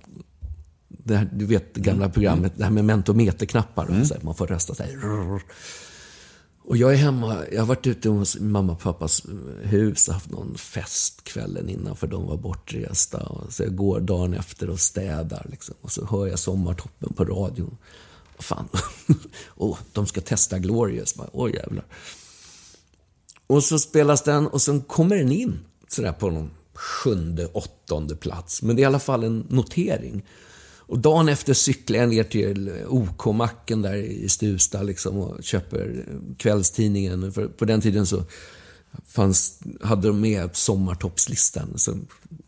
Här, 1.10 1.30
du 1.34 1.46
vet 1.46 1.74
det 1.74 1.82
gamla 1.82 2.06
mm. 2.06 2.14
programmet, 2.14 2.54
det 2.56 2.64
här 2.64 2.72
med 2.72 2.86
mentometerknappar. 2.86 3.88
Mm. 3.88 4.08
Man 4.22 4.36
får 4.36 4.48
rösta 4.48 4.76
så 4.76 4.84
här. 4.84 4.92
Och 6.64 6.78
jag 6.78 6.94
är 6.94 6.98
hemma, 6.98 7.46
jag 7.52 7.60
har 7.60 7.66
varit 7.66 7.88
ute 7.88 8.10
hos 8.10 8.40
mamma 8.40 8.74
och 8.74 8.80
pappas 8.80 9.24
hus 9.62 10.08
och 10.08 10.14
haft 10.14 10.30
någon 10.30 10.58
fest 10.58 11.24
kvällen 11.24 11.70
innan 11.70 11.96
för 11.96 12.08
de 12.08 12.28
var 12.28 12.38
bortresta. 12.38 13.18
Och 13.18 13.54
så 13.54 13.64
jag 13.64 13.76
går 13.76 14.00
dagen 14.00 14.34
efter 14.34 14.70
och 14.70 14.80
städar 14.80 15.48
liksom. 15.50 15.76
Och 15.82 15.92
så 15.92 16.06
hör 16.06 16.28
jag 16.28 16.40
Sommartoppen 16.40 17.14
på 17.14 17.26
radion. 17.26 17.78
Vad 18.38 18.46
fan, 18.46 18.68
oh, 19.56 19.78
de 19.94 20.08
ska 20.08 20.22
testa 20.22 20.60
Glorious. 20.60 21.16
Åh 21.18 21.46
oh, 21.46 21.56
jävlar. 21.56 21.86
Och 23.48 23.64
så 23.64 23.80
spelas 23.80 24.24
den 24.24 24.48
och 24.48 24.62
sen 24.62 24.82
kommer 24.82 25.16
den 25.16 25.32
in 25.32 25.60
sådär 25.88 26.14
på 26.14 26.30
någon 26.30 26.52
sjunde, 26.74 27.46
åttonde 27.46 28.16
plats. 28.16 28.62
Men 28.62 28.76
det 28.76 28.80
är 28.80 28.84
i 28.84 28.86
alla 28.86 29.00
fall 29.00 29.24
en 29.24 29.46
notering. 29.50 30.26
Och 30.92 31.00
dagen 31.00 31.30
efter 31.30 31.54
cyklar 31.54 32.00
jag 32.00 32.10
ner 32.10 32.24
till 32.24 32.72
OK-macken 32.88 33.82
där 33.82 33.96
i 33.96 34.30
Stuvsta 34.30 34.84
liksom 34.84 35.18
och 35.18 35.44
köper 35.44 36.06
kvällstidningen. 36.38 37.32
För 37.32 37.48
på 37.48 37.66
den 37.66 37.82
tiden 37.82 38.06
så 38.06 38.24
fanns, 39.08 39.60
hade 39.82 40.08
de 40.08 40.22
med 40.22 40.56
sommartoppslistan. 40.56 41.74
Så 41.76 41.98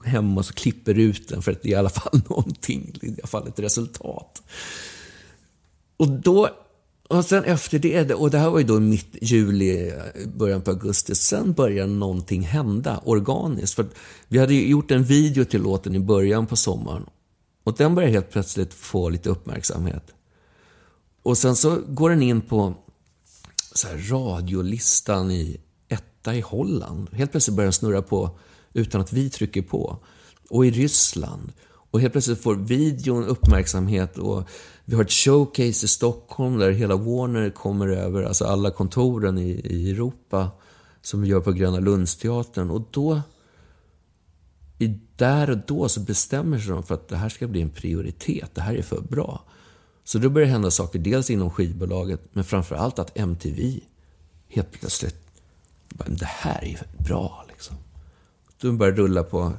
hemma 0.03 0.43
så 0.43 0.53
klipper 0.53 0.99
ut 0.99 1.29
den 1.29 1.41
för 1.41 1.51
att 1.51 1.61
det 1.61 1.69
är 1.69 1.71
i 1.71 1.75
alla 1.75 1.89
fall 1.89 2.21
någonting, 2.29 2.95
i 3.01 3.07
alla 3.07 3.27
fall 3.27 3.47
ett 3.47 3.59
resultat. 3.59 4.43
Och 5.97 6.09
då 6.09 6.49
och 7.07 7.25
sen 7.25 7.43
efter 7.43 7.79
det, 7.79 8.13
och 8.13 8.31
det 8.31 8.37
här 8.37 8.49
var 8.49 8.59
ju 8.59 8.65
då 8.65 8.79
mitt 8.79 9.15
juli, 9.21 9.93
början 10.35 10.61
på 10.61 10.71
augusti, 10.71 11.15
sen 11.15 11.53
började 11.53 11.93
någonting 11.93 12.41
hända 12.41 13.01
organiskt. 13.05 13.75
För 13.75 13.85
vi 14.27 14.39
hade 14.39 14.53
ju 14.53 14.67
gjort 14.67 14.91
en 14.91 15.03
video 15.03 15.45
till 15.45 15.61
låten 15.61 15.95
i 15.95 15.99
början 15.99 16.47
på 16.47 16.55
sommaren. 16.55 17.05
Och 17.63 17.75
den 17.77 17.95
börjar 17.95 18.09
helt 18.09 18.31
plötsligt 18.31 18.73
få 18.73 19.09
lite 19.09 19.29
uppmärksamhet. 19.29 20.13
Och 21.23 21.37
sen 21.37 21.55
så 21.55 21.81
går 21.87 22.09
den 22.09 22.21
in 22.21 22.41
på 22.41 22.73
så 23.73 23.87
här, 23.87 23.97
radiolistan 23.97 25.31
i 25.31 25.61
etta 25.87 26.35
i 26.35 26.41
Holland. 26.41 27.09
Helt 27.13 27.31
plötsligt 27.31 27.55
börjar 27.55 27.65
den 27.65 27.73
snurra 27.73 28.01
på 28.01 28.39
utan 28.73 29.01
att 29.01 29.13
vi 29.13 29.29
trycker 29.29 29.61
på. 29.61 29.97
Och 30.49 30.65
i 30.65 30.71
Ryssland. 30.71 31.51
Och 31.91 32.01
helt 32.01 32.13
plötsligt 32.13 32.41
får 32.41 32.55
videon 32.55 33.25
uppmärksamhet 33.25 34.17
och 34.17 34.49
vi 34.85 34.95
har 34.95 35.03
ett 35.03 35.11
showcase 35.11 35.85
i 35.85 35.87
Stockholm 35.87 36.57
där 36.57 36.71
hela 36.71 36.95
Warner 36.95 37.49
kommer 37.49 37.87
över, 37.87 38.23
alltså 38.23 38.45
alla 38.45 38.71
kontoren 38.71 39.37
i, 39.37 39.49
i 39.49 39.91
Europa 39.91 40.51
som 41.01 41.21
vi 41.21 41.27
gör 41.27 41.39
på 41.39 41.51
Gröna 41.51 41.79
Lundsteatern. 41.79 42.69
Och 42.69 42.81
då 42.91 43.21
där 45.23 45.49
och 45.49 45.57
då 45.67 45.89
så 45.89 45.99
bestämmer 45.99 46.59
sig 46.59 46.71
de 46.71 46.83
för 46.83 46.93
att 46.93 47.07
det 47.07 47.17
här 47.17 47.29
ska 47.29 47.47
bli 47.47 47.61
en 47.61 47.69
prioritet. 47.69 48.49
Det 48.53 48.61
här 48.61 48.75
är 48.75 48.81
för 48.81 49.01
bra. 49.01 49.43
Så 50.03 50.17
då 50.19 50.29
börjar 50.29 50.47
det 50.47 50.51
hända 50.51 50.71
saker, 50.71 50.99
dels 50.99 51.29
inom 51.29 51.51
skivbolaget, 51.51 52.21
men 52.33 52.43
framför 52.43 52.75
allt 52.75 52.99
att 52.99 53.17
MTV 53.17 53.79
helt 54.49 54.71
plötsligt, 54.71 55.15
det 56.07 56.25
här 56.25 56.63
är 56.63 57.03
bra 57.03 57.45
liksom. 57.49 57.75
Då 58.61 58.71
börjar 58.71 58.93
det 58.93 59.01
rulla 59.01 59.23
på, 59.23 59.53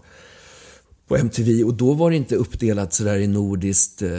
på 1.07 1.17
MTV 1.17 1.65
och 1.65 1.75
då 1.75 1.95
var 1.95 2.11
det 2.11 2.17
inte 2.17 2.37
uppdelat 2.37 2.93
sådär 2.93 3.19
i 3.19 3.27
nordiskt, 3.27 4.03
eh, 4.03 4.11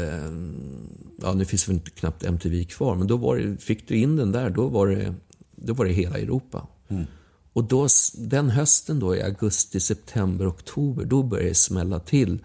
ja 1.22 1.34
nu 1.34 1.46
finns 1.46 1.68
väl 1.68 1.76
inte 1.76 1.92
knappt 1.92 2.24
MTV 2.24 2.64
kvar, 2.64 2.96
men 2.96 3.08
då 3.08 3.18
var 3.18 3.38
det, 3.38 3.58
fick 3.58 3.88
du 3.88 3.98
in 3.98 4.16
den 4.16 4.32
där, 4.32 4.50
då 4.50 4.68
var 4.68 4.88
det, 4.88 5.14
då 5.56 5.74
var 5.74 5.86
det 5.86 5.92
hela 5.92 6.18
Europa. 6.18 6.68
Mm. 6.88 7.06
Och 7.56 7.64
då, 7.64 7.88
den 8.14 8.50
hösten 8.50 9.00
då, 9.00 9.16
i 9.16 9.22
augusti, 9.22 9.80
september, 9.80 10.50
oktober, 10.50 11.06
då 11.06 11.24
börjar 11.24 11.46
det 11.46 11.56
smälla 11.56 12.00
till. 12.00 12.40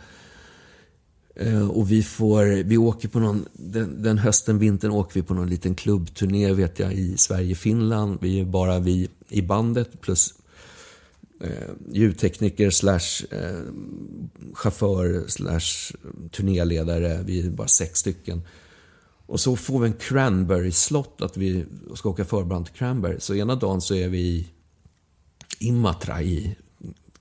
Eh, 1.35 1.71
och 1.71 1.91
vi 1.91 2.03
får, 2.03 2.65
vi 2.65 2.77
åker 2.77 3.09
på 3.09 3.21
någon, 3.21 3.45
den, 3.53 4.03
den, 4.03 4.19
hösten, 4.19 4.59
vintern 4.59 4.91
åker 4.91 5.15
vi 5.15 5.27
på 5.27 5.35
någon 5.35 5.51
liten 5.51 5.75
klubbturné 5.75 6.53
vet 6.53 6.79
jag 6.79 6.93
i 6.93 7.17
Sverige, 7.17 7.55
Finland. 7.55 8.19
Vi 8.21 8.41
är 8.41 8.45
bara 8.45 8.79
vi 8.79 9.09
i 9.29 9.43
bandet 9.43 10.01
plus 10.01 10.35
eh, 11.41 11.71
ljudtekniker 11.93 12.71
slash 12.71 13.27
eh, 13.31 13.61
chaufför 14.55 15.25
slash 15.29 15.97
turnéledare. 16.31 17.23
Vi 17.23 17.47
är 17.47 17.51
bara 17.51 17.69
sex 17.69 17.99
stycken. 17.99 18.43
Och 19.27 19.41
så 19.41 19.57
får 19.57 19.81
vi 19.81 19.87
en 19.87 19.95
cranberry-slott 19.95 21.23
att 21.23 21.37
vi 21.37 21.65
ska 21.95 22.09
åka 22.09 22.25
förband 22.25 22.67
till 22.67 22.75
Cranberry. 22.75 23.21
Så 23.21 23.35
ena 23.35 23.55
dagen 23.55 23.81
så 23.81 23.95
är 23.95 24.09
vi 24.09 24.19
i 24.19 24.47
Imatra 25.61 26.23
i 26.23 26.57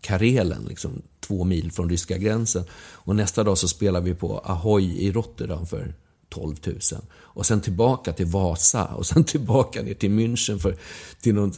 Karelen, 0.01 0.65
liksom 0.65 1.01
två 1.19 1.43
mil 1.43 1.71
från 1.71 1.89
ryska 1.89 2.17
gränsen. 2.17 2.63
Och 2.71 3.15
nästa 3.15 3.43
dag 3.43 3.57
så 3.57 3.67
spelar 3.67 4.01
vi 4.01 4.15
på 4.15 4.37
Ahoy 4.37 4.97
i 4.97 5.11
Rotterdam 5.11 5.65
för 5.65 5.93
12 6.29 6.55
000. 6.65 6.77
Och 7.11 7.45
sen 7.45 7.61
tillbaka 7.61 8.13
till 8.13 8.25
Vasa 8.25 8.85
och 8.85 9.05
sen 9.05 9.23
tillbaka 9.33 9.81
ner 9.81 9.93
till 9.93 10.11
München 10.11 10.59
för 10.59 10.77
till 11.21 11.35
någon... 11.35 11.53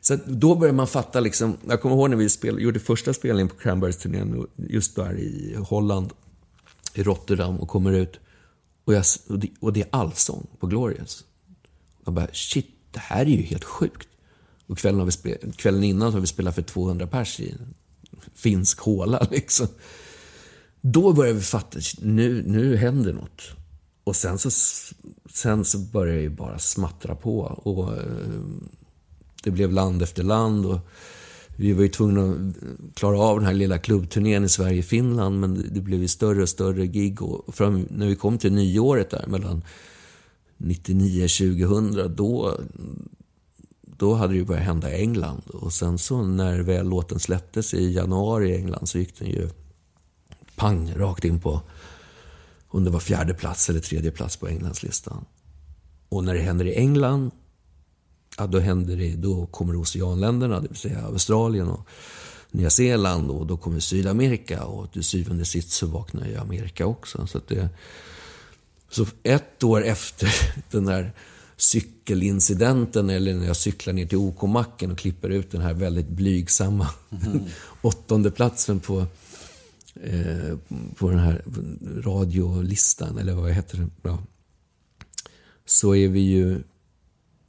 Så 0.00 0.18
då 0.26 0.54
börjar 0.54 0.74
man 0.74 0.86
fatta 0.86 1.20
liksom, 1.20 1.56
jag 1.68 1.82
kommer 1.82 1.96
ihåg 1.96 2.10
när 2.10 2.16
vi 2.16 2.28
spel, 2.28 2.62
gjorde 2.62 2.80
första 2.80 3.14
spelningen 3.14 3.48
på 3.48 3.56
Cranberries 3.56 3.96
turnén 3.96 4.46
just 4.56 4.96
där 4.96 5.18
i 5.18 5.56
Holland, 5.68 6.12
i 6.94 7.02
Rotterdam 7.02 7.56
och 7.56 7.68
kommer 7.68 7.92
ut 7.92 8.20
och, 8.84 8.94
jag, 8.94 9.04
och, 9.28 9.38
det, 9.38 9.48
och 9.60 9.72
det 9.72 9.80
är 9.80 9.88
allsång 9.90 10.46
på 10.58 10.66
Glorious. 10.66 11.24
Jag 12.04 12.14
bara, 12.14 12.28
shit, 12.32 12.66
det 12.90 12.98
här 12.98 13.20
är 13.20 13.30
ju 13.30 13.42
helt 13.42 13.64
sjukt. 13.64 14.08
Och 14.66 14.78
kvällen, 14.78 14.98
har 14.98 15.06
vi 15.06 15.12
spel, 15.12 15.52
kvällen 15.56 15.84
innan 15.84 16.12
har 16.12 16.20
vi 16.20 16.26
spelat 16.26 16.54
för 16.54 16.62
200 16.62 17.06
pers 17.06 17.40
i 17.40 17.50
en 17.50 17.74
finsk 18.34 18.80
håla. 18.80 19.26
Liksom. 19.30 19.66
Då 20.80 21.12
börjar 21.12 21.34
vi 21.34 21.40
fatta, 21.40 21.78
nu, 22.00 22.42
nu 22.46 22.76
händer 22.76 23.12
något. 23.12 23.42
Och 24.04 24.16
sen 24.16 24.38
så, 24.38 24.50
sen 25.30 25.64
så 25.64 25.78
började 25.78 26.22
det 26.22 26.30
bara 26.30 26.58
smattra 26.58 27.14
på. 27.14 27.40
Och 27.40 27.96
eh, 27.96 28.04
det 29.42 29.50
blev 29.50 29.72
land 29.72 30.02
efter 30.02 30.22
land. 30.22 30.66
Och 30.66 30.78
vi 31.56 31.72
var 31.72 31.82
ju 31.82 31.88
tvungna 31.88 32.32
att 32.32 32.94
klara 32.94 33.18
av 33.18 33.36
den 33.36 33.46
här 33.46 33.54
lilla 33.54 33.78
klubbturnén 33.78 34.44
i 34.44 34.48
Sverige-Finland. 34.48 35.40
Men 35.40 35.70
det 35.74 35.80
blev 35.80 36.00
ju 36.00 36.08
större 36.08 36.42
och 36.42 36.48
större 36.48 36.86
gig. 36.86 37.22
Och 37.22 37.54
fram, 37.54 37.88
när 37.90 38.06
vi 38.06 38.16
kom 38.16 38.38
till 38.38 38.52
nyåret 38.52 39.10
där 39.10 39.26
mellan 39.26 39.62
99 40.56 41.24
och 41.24 41.30
2000, 41.30 42.16
då, 42.16 42.60
då 43.98 44.14
hade 44.14 44.32
det 44.32 44.36
ju 44.36 44.44
börjat 44.44 44.64
hända 44.64 44.92
i 44.92 45.00
England. 45.00 45.42
Och 45.46 45.72
sen 45.72 45.98
så 45.98 46.22
när 46.22 46.58
väl 46.58 46.88
låten 46.88 47.20
släpptes 47.20 47.74
i 47.74 47.92
januari 47.92 48.50
i 48.50 48.56
England 48.56 48.86
så 48.86 48.98
gick 48.98 49.18
den 49.18 49.28
ju 49.28 49.50
pang 50.56 50.94
rakt 50.96 51.24
in 51.24 51.40
på 51.40 51.60
om 52.68 52.84
det 52.84 52.90
var 52.90 53.00
fjärde 53.00 53.34
plats 53.34 53.70
eller 53.70 53.80
tredje 53.80 54.10
plats 54.10 54.36
på 54.36 54.48
Englandslistan. 54.48 55.24
Och 56.08 56.24
när 56.24 56.34
det 56.34 56.40
händer 56.40 56.64
i 56.64 56.74
England, 56.74 57.30
ja, 58.38 58.46
då, 58.46 58.58
händer 58.58 58.96
det, 58.96 59.16
då 59.16 59.46
kommer 59.46 59.76
oceanländerna, 59.76 60.60
det 60.60 60.68
vill 60.68 60.76
säga 60.76 61.04
Australien 61.06 61.68
och 61.68 61.88
Nya 62.50 62.70
Zeeland 62.70 63.30
och 63.30 63.46
då 63.46 63.56
kommer 63.56 63.80
Sydamerika 63.80 64.64
och 64.64 64.92
till 64.92 65.04
syvende 65.04 65.40
och 65.40 65.46
sist 65.46 65.70
så 65.70 65.86
vaknar 65.86 66.26
ju 66.26 66.36
Amerika 66.36 66.86
också. 66.86 67.26
Så, 67.26 67.40
det, 67.48 67.68
så 68.90 69.06
ett 69.22 69.64
år 69.64 69.84
efter 69.84 70.28
den 70.70 70.84
där 70.84 71.12
cykelincidenten 71.56 73.10
eller 73.10 73.34
när 73.34 73.46
jag 73.46 73.56
cyklar 73.56 73.92
ner 73.92 74.06
till 74.06 74.18
OK-macken 74.18 74.90
och 74.90 74.98
klipper 74.98 75.28
ut 75.30 75.50
den 75.50 75.60
här 75.60 75.74
väldigt 75.74 76.08
blygsamma 76.08 76.88
mm. 77.10 77.44
åttonde 77.82 78.30
platsen 78.30 78.80
på, 78.80 79.06
eh, 80.02 80.56
på 80.96 81.10
den 81.10 81.18
här 81.18 81.42
radiolistan, 82.02 83.18
eller 83.18 83.34
vad 83.34 83.52
heter 83.52 83.78
det? 83.78 83.88
Ja. 84.02 84.18
Så 85.64 85.94
är 85.94 86.08
vi 86.08 86.20
ju, 86.20 86.62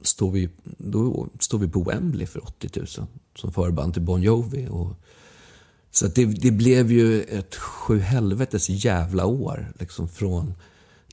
står 0.02 0.30
vi, 0.30 0.48
då 0.64 1.28
står 1.40 1.58
vi 1.58 1.68
på 1.68 1.82
Wembley 1.82 2.26
för 2.26 2.44
80 2.44 2.70
000 2.74 2.86
som 3.34 3.52
förband 3.52 3.92
till 3.92 4.02
Bon 4.02 4.22
Jovi. 4.22 4.68
Och, 4.70 4.92
så 5.90 6.06
det, 6.06 6.24
det 6.24 6.50
blev 6.50 6.92
ju 6.92 7.22
ett 7.22 7.54
sjuhelvetes 7.54 8.68
jävla 8.68 9.26
år, 9.26 9.72
liksom 9.78 10.08
från 10.08 10.54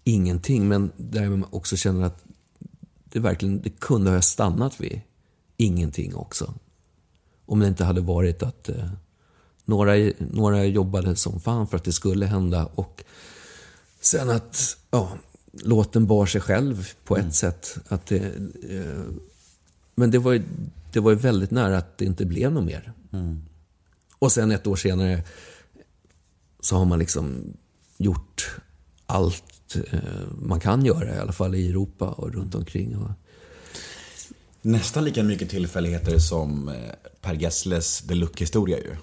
ingenting. 0.03 0.67
Men 0.67 0.91
där 0.97 1.29
man 1.29 1.45
också 1.49 1.77
känner 1.77 2.05
att 2.05 2.23
det 3.15 3.21
verkligen 3.21 3.61
det 3.61 3.69
kunde 3.69 4.11
ha 4.11 4.21
stannat 4.21 4.81
vid 4.81 5.01
ingenting 5.57 6.15
också. 6.15 6.53
Om 7.45 7.59
det 7.59 7.67
inte 7.67 7.83
hade 7.83 8.01
varit 8.01 8.43
att 8.43 8.69
eh, 8.69 8.89
några, 9.65 10.11
några 10.17 10.65
jobbade 10.65 11.15
som 11.15 11.39
fan 11.39 11.67
för 11.67 11.77
att 11.77 11.83
det 11.83 11.91
skulle 11.91 12.25
hända 12.25 12.65
och 12.65 13.03
sen 14.01 14.29
att 14.29 14.77
ja, 14.91 15.17
låten 15.51 16.07
bar 16.07 16.25
sig 16.25 16.41
själv 16.41 16.89
på 17.03 17.15
ett 17.15 17.21
mm. 17.21 17.31
sätt. 17.31 17.77
Att 17.87 18.05
det, 18.05 18.25
eh, 18.69 19.03
men 19.95 20.11
det 20.11 20.17
var, 20.17 20.33
ju, 20.33 20.43
det 20.91 20.99
var 20.99 21.11
ju 21.11 21.17
väldigt 21.17 21.51
nära 21.51 21.77
att 21.77 21.97
det 21.97 22.05
inte 22.05 22.25
blev 22.25 22.51
något 22.51 22.65
mer. 22.65 22.93
Mm. 23.11 23.41
Och 24.19 24.31
sen 24.31 24.51
ett 24.51 24.67
år 24.67 24.75
senare 24.75 25.23
så 26.59 26.75
har 26.75 26.85
man 26.85 26.99
liksom 26.99 27.53
gjort 27.97 28.55
allt 29.05 29.54
man 30.41 30.59
kan 30.59 30.85
göra, 30.85 31.15
i 31.15 31.19
alla 31.19 31.31
fall 31.31 31.55
i 31.55 31.69
Europa 31.69 32.07
och 32.07 32.33
runt 32.33 32.55
omkring. 32.55 32.97
Nästan 34.65 35.05
lika 35.05 35.23
mycket 35.23 35.49
tillfälligheter 35.49 36.19
som 36.19 36.69
eh, 36.69 36.75
Per 37.21 37.33
Gessles 37.33 38.01
Deluxe-historia 38.01 38.77
ju. 38.77 38.95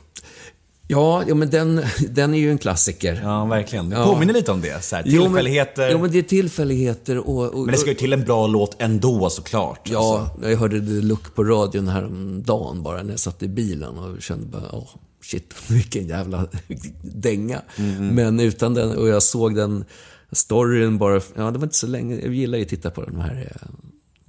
Ja, 0.88 1.24
ja 1.28 1.34
men 1.34 1.50
den, 1.50 1.82
den 2.08 2.34
är 2.34 2.38
ju 2.38 2.50
en 2.50 2.58
klassiker. 2.58 3.20
Ja, 3.22 3.44
verkligen. 3.44 3.90
Det 3.90 3.96
påminner 3.96 4.34
ja. 4.34 4.38
lite 4.38 4.52
om 4.52 4.60
det. 4.60 4.84
Så 4.84 4.96
här, 4.96 5.02
tillfälligheter. 5.02 5.82
Jo 5.82 5.86
men, 5.86 5.92
jo, 5.92 5.98
men 5.98 6.12
det 6.12 6.18
är 6.18 6.22
tillfälligheter 6.22 7.18
och, 7.18 7.54
och, 7.54 7.58
Men 7.58 7.72
det 7.72 7.78
ska 7.78 7.90
ju 7.90 7.96
till 7.96 8.12
en 8.12 8.24
bra 8.24 8.46
låt 8.46 8.76
ändå 8.78 9.30
såklart. 9.30 9.88
Ja, 9.90 10.18
alltså. 10.20 10.50
jag 10.50 10.58
hörde 10.58 10.80
Deluxe 10.80 11.30
på 11.34 11.44
radion 11.44 11.88
häromdagen 11.88 12.82
bara 12.82 13.02
när 13.02 13.10
jag 13.10 13.20
satt 13.20 13.42
i 13.42 13.48
bilen 13.48 13.98
och 13.98 14.22
kände 14.22 14.46
bara, 14.46 14.68
åh, 14.72 14.88
shit, 15.22 15.54
vilken 15.68 16.08
jävla 16.08 16.46
dänga. 17.02 17.62
Mm. 17.76 18.06
Men 18.06 18.40
utan 18.40 18.74
den, 18.74 18.96
och 18.96 19.08
jag 19.08 19.22
såg 19.22 19.54
den 19.54 19.84
storyn 20.32 20.98
bara, 20.98 21.20
ja 21.34 21.50
det 21.50 21.58
var 21.58 21.66
inte 21.66 21.76
så 21.76 21.86
länge, 21.86 22.20
jag 22.20 22.34
gillar 22.34 22.58
ju 22.58 22.64
att 22.64 22.70
titta 22.70 22.90
på 22.90 23.02
de 23.02 23.20
här 23.20 23.52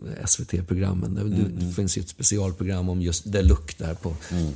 eh, 0.05 0.25
SVT-programmen. 0.25 1.15
Det, 1.15 1.21
mm. 1.21 1.59
det, 1.59 1.73
finns 1.73 1.97
ju 1.97 2.01
ett 2.01 2.09
specialprogram 2.09 2.89
om 2.89 3.01
just 3.01 3.31
The 3.31 3.41
Look 3.41 3.77
där 3.77 3.93
på 3.93 4.15
mm. 4.31 4.53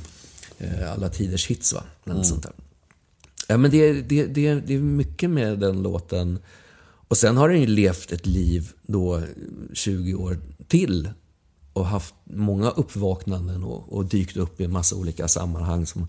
eh, 0.58 0.92
alla 0.92 1.08
tiders 1.08 1.46
hits 1.46 1.72
va. 1.72 1.82
Mm. 2.06 2.24
Sånt 2.24 2.42
där. 2.42 2.52
Ja, 3.48 3.56
men 3.56 3.70
det, 3.70 3.92
det, 3.92 4.26
det, 4.26 4.54
det 4.54 4.74
är 4.74 4.78
mycket 4.80 5.30
med 5.30 5.58
den 5.58 5.82
låten. 5.82 6.38
Och 7.08 7.16
sen 7.16 7.36
har 7.36 7.48
den 7.48 7.60
ju 7.60 7.66
levt 7.66 8.12
ett 8.12 8.26
liv 8.26 8.72
då 8.82 9.22
20 9.72 10.14
år 10.14 10.38
till 10.68 11.10
och 11.72 11.86
haft 11.86 12.14
många 12.24 12.70
uppvaknanden 12.70 13.64
och, 13.64 13.92
och 13.92 14.04
dykt 14.04 14.36
upp 14.36 14.60
i 14.60 14.64
en 14.64 14.72
massa 14.72 14.96
olika 14.96 15.28
sammanhang 15.28 15.86
som 15.86 16.08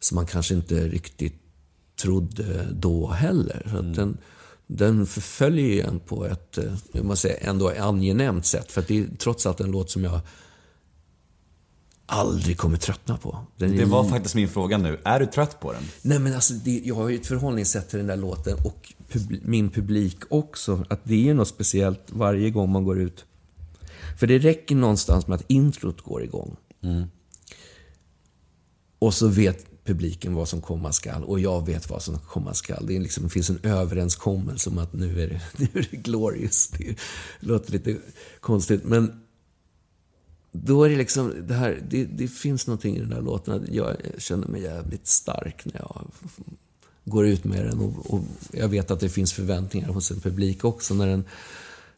Som 0.00 0.14
man 0.14 0.26
kanske 0.26 0.54
inte 0.54 0.88
riktigt 0.88 1.34
trodde 1.96 2.68
då 2.72 3.06
heller. 3.08 3.66
Så 3.70 3.78
mm. 3.78 3.92
den, 3.92 4.18
den 4.66 5.06
förföljer 5.06 5.88
en 5.88 6.00
på 6.00 6.26
ett, 6.26 6.58
jag 6.92 7.04
måste 7.04 7.28
säga, 7.28 7.50
ändå 7.50 7.72
angenämt 7.78 8.46
sätt. 8.46 8.72
För 8.72 8.84
det 8.88 8.98
är 8.98 9.06
trots 9.18 9.46
allt 9.46 9.60
en 9.60 9.70
låt 9.70 9.90
som 9.90 10.04
jag 10.04 10.20
aldrig 12.06 12.58
kommer 12.58 12.76
tröttna 12.76 13.16
på. 13.16 13.38
Den 13.56 13.76
Det 13.76 13.84
var 13.84 14.04
faktiskt 14.04 14.34
min 14.34 14.48
fråga 14.48 14.78
nu. 14.78 15.00
Är 15.04 15.20
du 15.20 15.26
trött 15.26 15.60
på 15.60 15.72
den? 15.72 15.82
Nej 16.02 16.18
men 16.18 16.34
alltså, 16.34 16.54
det, 16.54 16.82
jag 16.84 16.94
har 16.94 17.08
ju 17.08 17.16
ett 17.16 17.26
förhållningssätt 17.26 17.88
till 17.88 17.98
den 17.98 18.06
där 18.06 18.16
låten 18.16 18.56
och 18.64 18.92
pub, 19.08 19.36
min 19.42 19.70
publik 19.70 20.18
också. 20.28 20.84
Att 20.88 21.00
det 21.04 21.28
är 21.28 21.34
något 21.34 21.48
speciellt 21.48 22.04
varje 22.06 22.50
gång 22.50 22.72
man 22.72 22.84
går 22.84 23.00
ut. 23.00 23.24
För 24.18 24.26
det 24.26 24.38
räcker 24.38 24.74
någonstans 24.74 25.26
med 25.26 25.36
att 25.36 25.50
introt 25.50 26.00
går 26.00 26.22
igång. 26.22 26.56
Och 28.98 29.14
så 29.14 29.28
vet 29.28 29.66
publiken 29.84 30.34
vad 30.34 30.48
som 30.48 30.60
komma 30.60 30.92
skall 30.92 31.24
och 31.24 31.40
jag 31.40 31.66
vet 31.66 31.90
vad 31.90 32.02
som 32.02 32.18
komma 32.18 32.54
skall. 32.54 32.86
Det, 32.86 32.98
liksom, 32.98 33.24
det 33.24 33.30
finns 33.30 33.50
en 33.50 33.60
överenskommelse 33.62 34.70
om 34.70 34.78
att 34.78 34.92
nu 34.92 35.22
är 35.22 35.28
det, 35.28 35.40
nu 35.56 35.68
är 35.80 35.88
det 35.90 35.96
glorious. 35.96 36.68
Det 36.68 36.96
låter 37.40 37.72
lite 37.72 37.96
konstigt 38.40 38.84
men 38.84 39.20
då 40.52 40.84
är 40.84 40.90
det 40.90 40.96
liksom, 40.96 41.34
det 41.48 41.54
här, 41.54 41.82
det, 41.88 42.04
det 42.04 42.28
finns 42.28 42.66
någonting 42.66 42.96
i 42.96 43.00
den 43.00 43.12
här 43.12 43.22
låten. 43.22 43.66
Jag 43.70 43.96
känner 44.18 44.46
mig 44.46 44.62
jävligt 44.62 45.06
stark 45.06 45.64
när 45.64 45.80
jag 45.80 46.06
går 47.04 47.26
ut 47.26 47.44
med 47.44 47.64
den. 47.64 47.80
Och, 47.80 48.14
och 48.14 48.20
jag 48.52 48.68
vet 48.68 48.90
att 48.90 49.00
det 49.00 49.08
finns 49.08 49.32
förväntningar 49.32 49.88
hos 49.88 50.10
en 50.10 50.20
publik 50.20 50.64
också 50.64 50.94
när 50.94 51.06
den, 51.06 51.24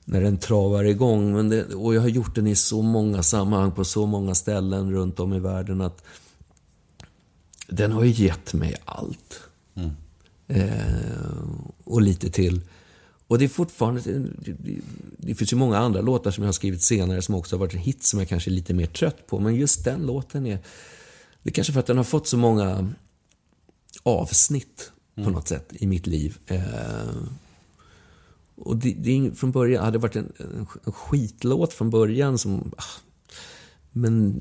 när 0.04 0.20
den 0.20 0.38
travar 0.38 0.84
igång. 0.84 1.32
Men 1.32 1.48
det, 1.48 1.64
och 1.64 1.94
jag 1.94 2.00
har 2.00 2.08
gjort 2.08 2.34
den 2.34 2.46
i 2.46 2.56
så 2.56 2.82
många 2.82 3.22
sammanhang, 3.22 3.72
på 3.72 3.84
så 3.84 4.06
många 4.06 4.34
ställen 4.34 4.92
runt 4.92 5.20
om 5.20 5.34
i 5.34 5.38
världen 5.38 5.80
att 5.80 6.04
den 7.72 7.92
har 7.92 8.04
ju 8.04 8.24
gett 8.24 8.54
mig 8.54 8.76
allt. 8.84 9.40
Eh, 10.48 11.42
och 11.84 12.02
lite 12.02 12.30
till. 12.30 12.60
Och 13.26 13.38
det 13.38 13.44
är 13.44 13.48
fortfarande... 13.48 14.00
Det, 14.00 14.56
det, 15.18 15.34
finns 15.34 15.52
ju 15.52 15.56
många 15.56 15.78
andra 15.78 16.00
låtar 16.00 16.30
som 16.30 16.42
jag 16.42 16.48
har 16.48 16.52
skrivit 16.52 16.82
senare 16.82 17.22
som 17.22 17.34
också 17.34 17.56
har 17.56 17.60
varit 17.60 17.74
en 17.74 17.80
hit 17.80 18.02
som 18.02 18.18
jag 18.18 18.28
kanske 18.28 18.50
är 18.50 18.52
lite 18.52 18.74
mer 18.74 18.86
trött 18.86 19.26
på. 19.26 19.38
Men 19.38 19.54
just 19.54 19.84
den 19.84 20.06
låten 20.06 20.46
är... 20.46 20.58
Det 21.42 21.50
är 21.50 21.52
kanske 21.52 21.72
för 21.72 21.80
att 21.80 21.86
den 21.86 21.96
har 21.96 22.04
fått 22.04 22.26
så 22.26 22.36
många 22.36 22.92
avsnitt 24.02 24.92
på 25.14 25.30
något 25.30 25.48
sätt 25.48 25.72
i 25.72 25.86
mitt 25.86 26.06
liv. 26.06 26.38
Eh, 26.46 26.62
och 28.54 28.76
det, 28.76 28.94
det 28.98 29.38
från 29.38 29.52
början 29.52 29.84
hade 29.84 29.98
det 29.98 30.02
varit 30.02 30.16
en, 30.16 30.32
en, 30.38 30.66
en 30.84 30.92
skitlåt 30.92 31.72
från 31.72 31.90
början 31.90 32.38
som... 32.38 32.72
ah, 32.76 33.00
Men 33.90 34.40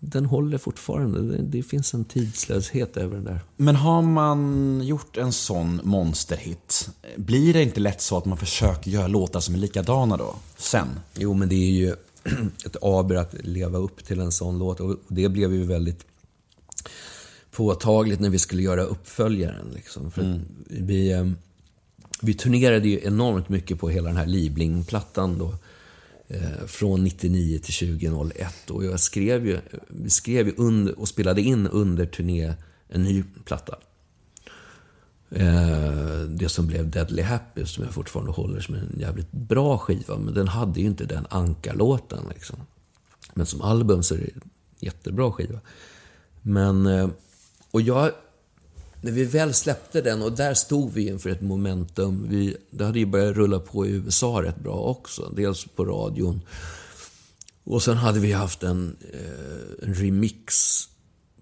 den 0.00 0.26
håller 0.26 0.58
fortfarande. 0.58 1.20
Det, 1.20 1.42
det 1.42 1.62
finns 1.62 1.94
en 1.94 2.04
tidslöshet 2.04 2.96
över 2.96 3.14
den 3.14 3.24
där. 3.24 3.40
Men 3.56 3.76
har 3.76 4.02
man 4.02 4.80
gjort 4.84 5.16
en 5.16 5.32
sån 5.32 5.80
monsterhit, 5.84 6.88
blir 7.16 7.52
det 7.52 7.62
inte 7.62 7.80
lätt 7.80 8.00
så 8.00 8.18
att 8.18 8.24
man 8.24 8.38
försöker 8.38 8.90
göra 8.90 9.06
låtar 9.06 9.40
som 9.40 9.54
är 9.54 9.58
likadana 9.58 10.16
då? 10.16 10.36
Sen? 10.56 10.88
Jo, 11.14 11.34
men 11.34 11.48
det 11.48 11.54
är 11.54 11.70
ju 11.70 11.94
ett 12.66 12.76
aber 12.82 13.14
att 13.14 13.34
leva 13.44 13.78
upp 13.78 14.04
till 14.04 14.20
en 14.20 14.32
sån 14.32 14.58
låt. 14.58 14.80
Och 14.80 14.96
det 15.08 15.28
blev 15.28 15.52
ju 15.52 15.64
väldigt 15.64 16.04
påtagligt 17.50 18.20
när 18.20 18.30
vi 18.30 18.38
skulle 18.38 18.62
göra 18.62 18.82
uppföljaren. 18.82 19.66
Liksom. 19.74 20.10
För 20.10 20.22
att 20.22 20.40
vi, 20.66 21.12
eh, 21.12 21.26
vi 22.22 22.34
turnerade 22.34 22.88
ju 22.88 23.00
enormt 23.04 23.48
mycket 23.48 23.80
på 23.80 23.88
hela 23.88 24.08
den 24.08 24.16
här 24.16 24.26
Liebling-plattan 24.26 25.38
då. 25.38 25.54
Eh, 26.28 26.66
från 26.66 27.04
99 27.04 27.58
till 27.58 27.98
2001. 27.98 28.70
Och 28.70 28.84
jag 28.84 29.00
skrev 29.00 29.46
ju, 29.46 29.60
vi 29.88 30.10
skrev 30.10 30.46
ju 30.46 30.54
under, 30.56 30.98
och 30.98 31.08
spelade 31.08 31.42
in 31.42 31.66
under 31.66 32.06
turné 32.06 32.54
en 32.88 33.02
ny 33.02 33.24
platta. 33.44 33.78
Eh, 35.30 36.20
det 36.28 36.48
som 36.48 36.66
blev 36.66 36.90
Deadly 36.90 37.22
Happy, 37.22 37.66
som 37.66 37.84
jag 37.84 37.92
fortfarande 37.92 38.32
håller 38.32 38.60
som 38.60 38.74
en 38.74 38.96
jävligt 38.98 39.32
bra 39.32 39.78
skiva. 39.78 40.18
Men 40.18 40.34
den 40.34 40.48
hade 40.48 40.80
ju 40.80 40.86
inte 40.86 41.04
den 41.04 41.26
ankarlåten. 41.30 42.24
Liksom. 42.34 42.56
Men 43.34 43.46
som 43.46 43.62
album 43.62 44.02
så 44.02 44.14
är 44.14 44.18
det 44.18 44.30
en 44.34 44.50
jättebra 44.78 45.32
skiva. 45.32 45.60
Men, 46.42 46.86
eh, 46.86 47.08
och 47.70 47.80
jag, 47.80 48.10
när 49.06 49.12
vi 49.12 49.24
väl 49.24 49.54
släppte 49.54 50.00
den, 50.00 50.22
och 50.22 50.32
där 50.32 50.54
stod 50.54 50.92
vi 50.92 51.08
inför 51.08 51.30
ett 51.30 51.42
momentum. 51.42 52.26
Vi, 52.28 52.56
det 52.70 52.84
hade 52.84 52.98
ju 52.98 53.06
börjat 53.06 53.36
rulla 53.36 53.58
på 53.58 53.86
i 53.86 53.90
USA 53.90 54.42
rätt 54.42 54.60
bra 54.60 54.74
också. 54.74 55.32
Dels 55.36 55.64
på 55.64 55.84
radion. 55.84 56.40
Och 57.64 57.82
sen 57.82 57.96
hade 57.96 58.20
vi 58.20 58.32
haft 58.32 58.62
en, 58.62 58.96
eh, 59.12 59.88
en 59.88 59.94
remix 59.94 60.54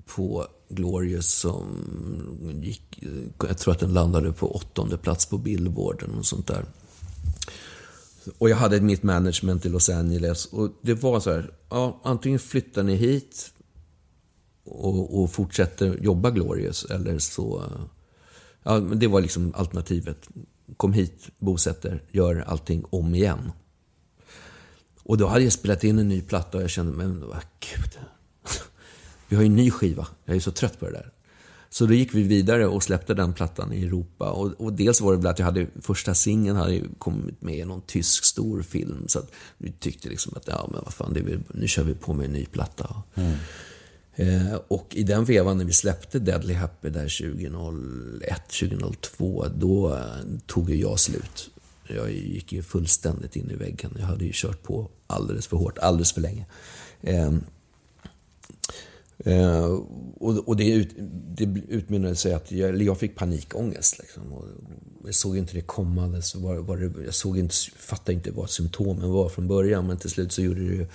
på 0.07 0.47
Glorious 0.69 1.27
som 1.27 1.67
gick, 2.63 3.05
jag 3.49 3.59
tror 3.59 3.75
att 3.75 3.81
den 3.81 3.95
landade 3.95 4.33
på 4.33 4.57
åttonde 4.57 4.97
plats 4.97 5.27
på 5.27 5.39
Billboarden 5.39 6.15
och 6.19 6.27
sånt 6.27 6.47
där. 6.47 6.65
Och 8.39 8.51
jag 8.51 8.57
hade 8.57 8.81
mitt 8.81 9.03
management 9.03 9.67
i 9.67 9.69
Los 9.69 9.89
Angeles 9.89 10.47
och 10.47 10.71
det 10.83 10.95
var 10.95 11.21
så 11.21 11.31
här, 11.31 11.53
ja, 11.71 12.01
antingen 12.05 12.39
flyttar 12.39 12.83
ni 12.83 12.95
hit 12.95 13.54
och, 14.65 15.23
och 15.23 15.33
fortsätter 15.33 15.99
jobba 16.03 16.31
Glorious 16.31 16.85
eller 16.85 17.19
så, 17.19 17.65
ja, 18.63 18.81
men 18.81 18.99
det 18.99 19.07
var 19.07 19.21
liksom 19.21 19.53
alternativet. 19.57 20.29
Kom 20.77 20.93
hit, 20.93 21.31
bosätter, 21.39 22.03
gör 22.11 22.45
allting 22.47 22.85
om 22.91 23.15
igen. 23.15 23.53
Och 25.03 25.19
då 25.19 25.27
hade 25.27 25.45
jag 25.45 25.53
spelat 25.53 25.85
in 25.85 25.99
en 25.99 26.09
ny 26.09 26.23
platta 26.23 26.59
och 26.59 26.63
jag 26.63 26.71
kände, 26.71 26.93
men 26.93 27.21
vad 27.21 27.43
gud. 27.61 27.99
Vi 29.29 29.37
har 29.37 29.43
ju 29.43 29.47
en 29.47 29.57
ny 29.57 29.71
skiva. 29.71 30.07
Jag 30.25 30.37
är 30.37 30.41
så 30.41 30.51
trött 30.51 30.81
på 30.81 30.87
det 30.87 30.93
där. 30.93 31.11
Så 31.75 31.87
då 31.87 31.95
gick 31.95 32.15
vi 32.15 32.23
vidare 32.23 32.67
och 32.67 32.83
släppte 32.83 33.15
den 33.15 33.33
plattan 33.33 33.73
i 33.73 33.85
Europa. 33.85 34.31
Och, 34.31 34.61
och 34.61 34.73
dels 34.73 35.01
var 35.01 35.13
det 35.13 35.19
väl 35.19 35.27
att 35.27 35.39
jag 35.39 35.47
hade, 35.47 35.67
första 35.81 36.15
singeln 36.15 36.57
hade 36.57 36.75
ju 36.75 36.85
kommit 36.99 37.43
med 37.43 37.59
i 37.59 37.65
någon 37.65 37.83
tysk 37.87 38.25
stor 38.25 38.63
film. 38.63 39.09
Så 39.09 39.19
att 39.19 39.33
vi 39.59 39.73
tyckte 39.73 40.09
liksom 40.09 40.33
att, 40.37 40.49
ja 40.49 40.69
men 40.73 40.81
vad 40.85 40.95
fan, 40.95 41.13
det 41.13 41.21
är 41.21 41.41
nu 41.55 41.69
kör 41.69 41.83
vi 41.83 41.95
på 41.95 42.15
med 42.15 42.27
en 42.27 42.33
ny 42.33 42.47
platta. 42.47 43.03
Mm. 43.15 43.37
Eh, 44.17 44.55
och 44.69 44.95
i 44.95 45.03
den 45.03 45.25
vevan 45.25 45.59
när 45.59 45.65
vi 45.65 45.73
släppte 45.73 46.19
Deadly 46.19 46.55
Happy 46.55 46.89
där 46.89 47.35
2001, 47.39 48.49
2002, 48.61 49.47
då 49.57 49.95
eh, 49.95 50.01
tog 50.47 50.71
ju 50.71 50.77
jag 50.77 51.01
slut. 51.01 51.51
Jag 51.89 52.13
gick 52.13 52.53
ju 52.53 52.63
fullständigt 52.63 53.37
in 53.37 53.51
i 53.51 53.55
väggen. 53.55 53.97
Jag 53.99 54.07
hade 54.07 54.25
ju 54.25 54.31
kört 54.35 54.63
på 54.63 54.89
alldeles 55.07 55.47
för 55.47 55.57
hårt, 55.57 55.79
alldeles 55.79 56.13
för 56.13 56.21
länge. 56.21 56.47
Eh, 57.03 57.33
Eh, 59.19 59.81
och 60.21 60.49
och 60.49 60.57
det, 60.57 60.71
ut, 60.71 60.89
det 61.37 61.45
utmynnade 61.69 62.17
sig 62.17 62.35
att 62.35 62.53
jag, 62.53 62.83
jag 62.83 62.99
fick 62.99 63.15
panikångest. 63.15 63.99
Liksom, 63.99 64.33
och 64.33 64.45
jag 65.05 65.15
såg 65.15 65.37
inte 65.37 65.55
det 65.55 65.61
komma. 65.61 66.23
Så 66.23 66.39
var, 66.39 66.55
var 66.55 66.77
det, 66.77 67.05
jag 67.05 67.15
såg 67.15 67.39
inte, 67.39 67.55
fattade 67.77 68.13
inte 68.13 68.31
vad 68.31 68.51
symptomen 68.51 69.11
var 69.11 69.29
från 69.29 69.49
början. 69.49 69.87
Men 69.87 69.97
till 69.97 70.11
slut 70.11 70.33
så 70.33 70.43
gjorde 70.43 70.61
det 70.61 70.75
ju, 70.75 70.87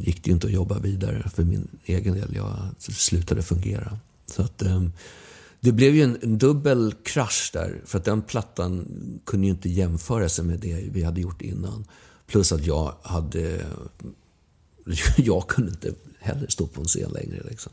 gick 0.00 0.24
det 0.24 0.28
ju 0.28 0.34
inte 0.34 0.46
att 0.46 0.52
jobba 0.52 0.78
vidare 0.78 1.30
för 1.34 1.42
min 1.44 1.68
egen 1.84 2.14
del. 2.14 2.34
Jag 2.34 2.56
slutade 2.78 3.42
fungera. 3.42 3.98
Så 4.26 4.42
att, 4.42 4.62
eh, 4.62 4.82
det 5.60 5.72
blev 5.72 5.94
ju 5.94 6.02
en, 6.02 6.18
en 6.22 6.38
dubbel 6.38 6.94
krasch 7.02 7.50
där. 7.52 7.80
För 7.86 7.98
att 7.98 8.04
den 8.04 8.22
plattan 8.22 8.86
kunde 9.26 9.46
ju 9.46 9.52
inte 9.52 9.68
jämföra 9.68 10.28
sig 10.28 10.44
med 10.44 10.58
det 10.58 10.84
vi 10.90 11.02
hade 11.02 11.20
gjort 11.20 11.42
innan. 11.42 11.84
Plus 12.26 12.52
att 12.52 12.66
jag 12.66 12.94
hade... 13.02 13.60
Jag 15.16 15.48
kunde 15.48 15.70
inte 15.70 15.94
heller 16.20 16.46
stå 16.48 16.66
på 16.66 16.80
en 16.80 16.86
scen 16.86 17.10
längre. 17.10 17.42
Liksom. 17.50 17.72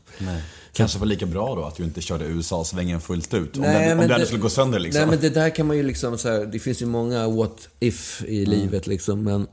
Kanske 0.72 0.98
var 0.98 1.06
lika 1.06 1.26
bra 1.26 1.54
då 1.54 1.64
att 1.64 1.76
du 1.76 1.84
inte 1.84 2.00
körde 2.00 2.24
USA-svängen 2.24 3.00
fullt 3.00 3.34
ut. 3.34 3.56
Om 3.56 3.62
Nej, 3.62 3.88
den, 3.88 3.98
om 3.98 4.08
den 4.08 4.20
det- 4.20 4.26
skulle 4.26 4.40
gå 4.42 4.48
sönder 4.48 4.78
liksom. 4.78 5.00
Nej, 5.00 5.10
men 5.10 5.20
det 5.20 5.30
där 5.30 5.50
kan 5.54 5.66
man 5.66 5.76
ju 5.76 5.82
liksom... 5.82 6.18
Så 6.18 6.28
här, 6.28 6.46
det 6.46 6.58
finns 6.58 6.82
ju 6.82 6.86
många 6.86 7.28
what 7.28 7.68
if 7.80 8.22
i 8.26 8.46
livet 8.46 8.86
liksom. 8.86 9.22
Men 9.22 9.46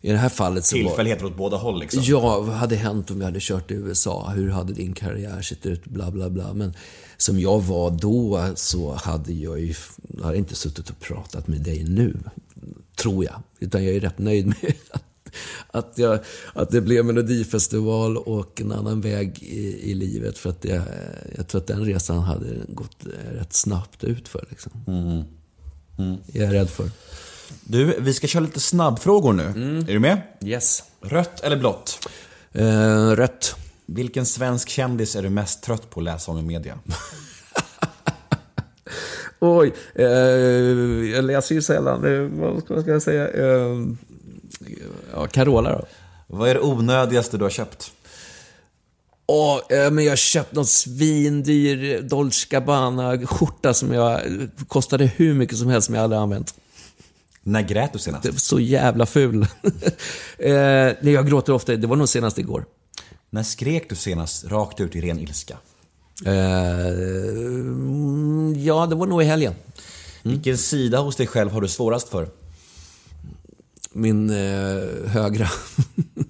i 0.00 0.12
det 0.12 0.18
här 0.18 0.28
fallet 0.28 0.64
så 0.64 0.76
var... 0.76 0.82
Tillfälligheter 0.82 1.24
åt 1.24 1.36
båda 1.36 1.56
håll 1.56 1.80
liksom. 1.80 2.02
Ja, 2.04 2.40
vad 2.40 2.54
hade 2.54 2.76
hänt 2.76 3.10
om 3.10 3.18
vi 3.18 3.24
hade 3.24 3.38
kört 3.40 3.70
i 3.70 3.74
USA? 3.74 4.32
Hur 4.34 4.50
hade 4.50 4.72
din 4.72 4.92
karriär 4.92 5.42
sett 5.42 5.66
ut? 5.66 5.84
Bla, 5.84 6.10
bla, 6.10 6.30
bla. 6.30 6.54
Men 6.54 6.74
som 7.16 7.40
jag 7.40 7.60
var 7.60 7.90
då 7.90 8.52
så 8.54 8.94
hade 8.94 9.32
jag 9.32 9.60
ju 9.60 9.74
hade 10.22 10.36
inte 10.36 10.54
suttit 10.54 10.90
och 10.90 11.00
pratat 11.00 11.48
med 11.48 11.60
dig 11.60 11.84
nu. 11.84 12.18
Tror 12.96 13.24
jag. 13.24 13.42
Utan 13.58 13.84
jag 13.84 13.94
är 13.94 14.00
rätt 14.00 14.18
nöjd 14.18 14.46
med 14.46 14.56
att, 14.90 15.02
att, 15.70 15.98
jag, 15.98 16.18
att 16.54 16.70
det 16.70 16.80
blev 16.80 17.04
Melodifestival 17.04 18.16
och 18.16 18.60
en 18.60 18.72
annan 18.72 19.00
väg 19.00 19.42
i, 19.42 19.90
i 19.90 19.94
livet. 19.94 20.38
För 20.38 20.50
att 20.50 20.64
jag, 20.64 20.82
jag 21.36 21.48
tror 21.48 21.60
att 21.60 21.66
den 21.66 21.84
resan 21.84 22.18
hade 22.18 22.46
gått 22.68 23.06
rätt 23.32 23.52
snabbt 23.52 24.04
ut 24.04 24.28
för 24.28 24.46
liksom. 24.50 24.70
Jag 26.32 26.46
är 26.46 26.50
rädd 26.50 26.70
för. 26.70 26.90
Du, 27.64 27.96
vi 28.00 28.14
ska 28.14 28.26
köra 28.26 28.42
lite 28.42 28.60
snabbfrågor 28.60 29.32
nu. 29.32 29.42
Är 29.88 29.92
du 29.92 29.98
med? 29.98 30.22
Yes. 30.40 30.82
Rött 31.00 31.40
eller 31.40 31.56
blått? 31.56 32.08
Eh, 32.52 33.10
rött. 33.10 33.56
Vilken 33.86 34.26
svensk 34.26 34.68
kändis 34.68 35.16
är 35.16 35.22
du 35.22 35.30
mest 35.30 35.62
trött 35.62 35.90
på 35.90 36.00
att 36.00 36.04
läsa 36.04 36.32
om 36.32 36.38
i 36.38 36.42
media? 36.42 36.78
Oj, 39.38 39.72
eh, 39.94 40.06
jag 41.14 41.24
läser 41.24 41.54
ju 41.54 41.62
sällan. 41.62 42.04
Eh, 42.14 42.20
vad 42.66 42.82
ska 42.82 42.90
jag 42.90 43.02
säga? 43.02 43.28
Eh, 43.28 43.76
ja, 45.14 45.26
Carola 45.26 45.72
då. 45.72 45.84
Vad 46.26 46.48
är 46.48 46.54
det 46.54 46.60
onödigaste 46.60 47.36
du 47.36 47.44
har 47.44 47.50
köpt? 47.50 47.92
Åh, 49.26 49.60
eh, 49.70 49.90
men 49.90 50.04
jag 50.04 50.10
har 50.10 50.16
köpt 50.16 50.52
någon 50.52 50.66
svindyr 50.66 52.02
Dolce 52.02 52.46
Gabbana-skjorta 52.50 53.74
som 53.74 53.92
jag 53.92 54.20
kostade 54.68 55.06
hur 55.06 55.34
mycket 55.34 55.58
som 55.58 55.68
helst 55.68 55.86
som 55.86 55.94
jag 55.94 56.04
aldrig 56.04 56.20
använt. 56.20 56.54
När 57.46 57.62
grät 57.62 57.92
du 57.92 57.98
senast? 57.98 58.22
Det 58.22 58.30
var 58.30 58.38
så 58.38 58.60
jävla 58.60 59.06
ful. 59.06 59.46
eh, 60.38 60.52
jag 60.52 61.26
gråter 61.26 61.52
ofta. 61.52 61.76
Det 61.76 61.86
var 61.86 61.96
nog 61.96 62.08
senast 62.08 62.38
igår. 62.38 62.64
När 63.30 63.42
skrek 63.42 63.88
du 63.88 63.96
senast 63.96 64.44
rakt 64.44 64.80
ut 64.80 64.96
i 64.96 65.00
ren 65.00 65.18
ilska? 65.18 65.58
Eh, 66.24 66.86
mm, 66.86 68.54
ja, 68.64 68.86
det 68.86 68.94
var 68.94 69.06
nog 69.06 69.22
i 69.22 69.24
helgen. 69.24 69.54
Vilken 70.22 70.58
sida 70.58 70.98
hos 70.98 71.16
dig 71.16 71.26
själv 71.26 71.52
har 71.52 71.60
du 71.60 71.68
svårast 71.68 72.08
för? 72.08 72.28
Min 73.92 74.30
eh, 74.30 75.06
högra. 75.06 75.48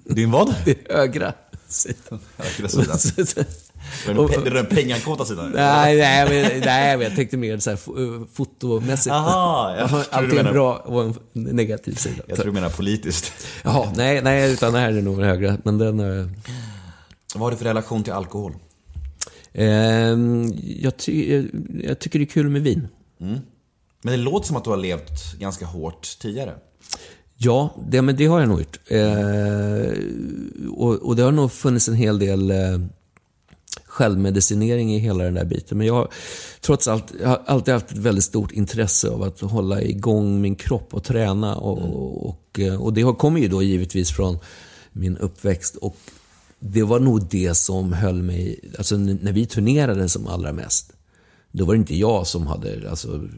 Din 0.05 0.31
vad? 0.31 0.55
högra 0.91 1.33
sida. 1.69 2.19
Högra 2.37 2.99
sidan. 2.99 3.45
Är 4.09 4.15
det 4.15 4.35
den- 4.35 4.47
är 4.47 4.51
den 4.51 4.67
pengakåta 4.67 5.25
sidan? 5.25 5.51
Nej, 5.55 5.97
nej, 5.97 6.25
men, 6.29 6.61
nej, 6.61 6.97
men 6.97 7.07
jag 7.07 7.17
tänkte 7.17 7.37
mer 7.37 7.59
så 7.59 7.71
här 7.71 7.77
eh, 7.77 8.23
fotomässigt. 8.35 9.13
Aha, 9.13 9.77
jag 9.79 9.91
Alltid 10.11 10.31
en 10.31 10.37
menar. 10.37 10.53
bra 10.53 10.77
och 10.77 11.03
en 11.05 11.15
negativ 11.33 11.95
sida. 11.95 12.23
Jag 12.27 12.37
tror 12.37 12.47
du 12.47 12.53
menar 12.53 12.69
politiskt. 12.71 13.33
Jaha, 13.65 13.93
nej, 13.97 14.23
nej, 14.23 14.53
utan 14.53 14.73
det 14.73 14.79
här 14.79 14.93
är 14.93 15.03
nog 15.03 15.19
den 15.19 15.29
högra. 15.29 15.59
Men 15.65 15.79
den... 15.79 16.01
Eh, 16.21 16.27
Vad 17.35 17.43
har 17.43 17.51
du 17.51 17.57
för 17.57 17.65
relation 17.65 18.05
till 18.05 18.13
alkohol? 18.13 18.53
ehm, 19.53 20.53
jag, 20.63 20.97
ty, 20.97 21.45
jag 21.83 21.99
tycker 21.99 22.19
det 22.19 22.25
är 22.25 22.27
kul 22.27 22.49
med 22.49 22.63
vin. 22.63 22.89
Men 23.19 23.41
det 24.03 24.17
låter 24.17 24.47
som 24.47 24.57
att 24.57 24.65
du 24.65 24.71
har 24.71 24.77
levt 24.77 25.35
ganska 25.39 25.67
hårt 25.67 26.19
tidigare. 26.21 26.55
Ja, 27.37 27.75
det, 27.89 28.03
men 28.03 28.17
det 28.17 28.27
har 28.27 28.41
jag 28.41 28.49
nog 28.49 28.59
gjort. 28.59 28.79
Eh, 28.87 29.93
och, 30.77 30.95
och 30.95 31.17
det 31.17 31.23
har 31.23 31.33
nog 31.33 31.53
funnits 31.53 31.89
en 31.89 31.95
hel 31.95 32.19
del 32.19 32.51
eh, 32.51 32.57
självmedicinering 33.97 34.95
i 34.95 34.99
hela 34.99 35.25
den 35.25 35.35
där 35.35 35.45
biten. 35.45 35.79
Men 35.79 35.87
jag 35.87 35.95
har 35.95 36.09
trots 36.61 36.89
allt 36.89 37.13
jag 37.21 37.29
har 37.29 37.43
alltid 37.47 37.75
haft 37.75 37.91
ett 37.91 37.97
väldigt 37.99 38.25
stort 38.25 38.53
intresse 38.53 39.09
av 39.11 39.23
att 39.23 39.41
hålla 39.41 39.83
igång 39.83 40.41
min 40.41 40.55
kropp 40.57 40.95
och 40.95 41.05
träna. 41.05 41.57
Och, 41.57 42.29
och, 42.29 42.61
eh, 42.61 42.83
och 42.83 42.93
det 42.93 43.03
har- 43.03 43.15
kommer 43.15 43.41
ju 43.41 43.49
då 43.49 43.63
givetvis 43.63 44.11
från 44.13 44.39
min 44.93 45.17
uppväxt. 45.17 45.77
Och 45.77 45.97
det 46.61 46.83
var 46.83 47.01
nog 47.01 47.27
det 47.31 47.55
som 47.55 47.93
höll 47.93 48.23
mig, 48.23 48.61
alltså 48.79 48.97
när 48.97 49.33
vi 49.33 49.47
turnerade 49.47 50.09
som 50.09 50.27
allra 50.27 50.53
mest. 50.53 50.93
Då 51.53 51.65
var 51.65 51.75
det 51.75 51.79
inte 51.79 51.97
jag 51.97 52.27
som 52.27 52.47
hade, 52.47 52.91
alltså, 52.91 53.29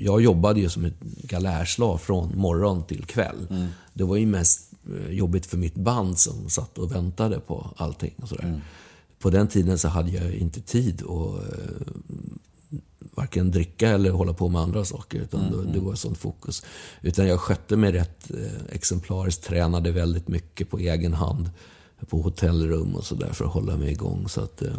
jag 0.00 0.22
jobbade 0.22 0.60
ju 0.60 0.68
som 0.68 0.84
ett 0.84 1.00
galärslav 1.22 1.98
från 1.98 2.38
morgon 2.38 2.84
till 2.86 3.04
kväll. 3.04 3.46
Det 3.94 4.04
var 4.04 4.16
ju 4.16 4.26
mest 4.26 4.70
eh, 5.06 5.12
jobbigt 5.12 5.46
för 5.46 5.56
mitt 5.56 5.74
band 5.74 6.18
som 6.18 6.48
satt 6.50 6.78
och 6.78 6.92
väntade 6.94 7.40
på 7.40 7.70
allting. 7.76 8.14
Och 8.22 8.28
sådär. 8.28 8.60
På 9.18 9.30
den 9.30 9.48
tiden 9.48 9.78
så 9.78 9.88
hade 9.88 10.10
jag 10.10 10.34
inte 10.34 10.60
tid 10.60 11.02
att 11.02 11.08
eh, 11.08 11.92
varken 13.14 13.50
dricka 13.50 13.88
eller 13.88 14.10
hålla 14.10 14.32
på 14.32 14.48
med 14.48 14.60
andra 14.60 14.84
saker. 14.84 15.18
Utan 15.20 15.52
då, 15.52 15.62
det 15.62 15.80
var 15.80 15.94
sånt 15.94 16.18
fokus. 16.18 16.64
Utan 17.02 17.26
jag 17.26 17.40
skötte 17.40 17.76
mig 17.76 17.92
rätt 17.92 18.30
eh, 18.30 18.74
exemplariskt, 18.74 19.44
tränade 19.44 19.92
väldigt 19.92 20.28
mycket 20.28 20.70
på 20.70 20.78
egen 20.78 21.14
hand. 21.14 21.50
På 22.08 22.22
hotellrum 22.22 22.94
och 22.94 23.04
sådär 23.04 23.32
för 23.32 23.44
att 23.44 23.52
hålla 23.52 23.76
mig 23.76 23.92
igång. 23.92 24.28
Så 24.28 24.40
att, 24.40 24.62
eh, 24.62 24.72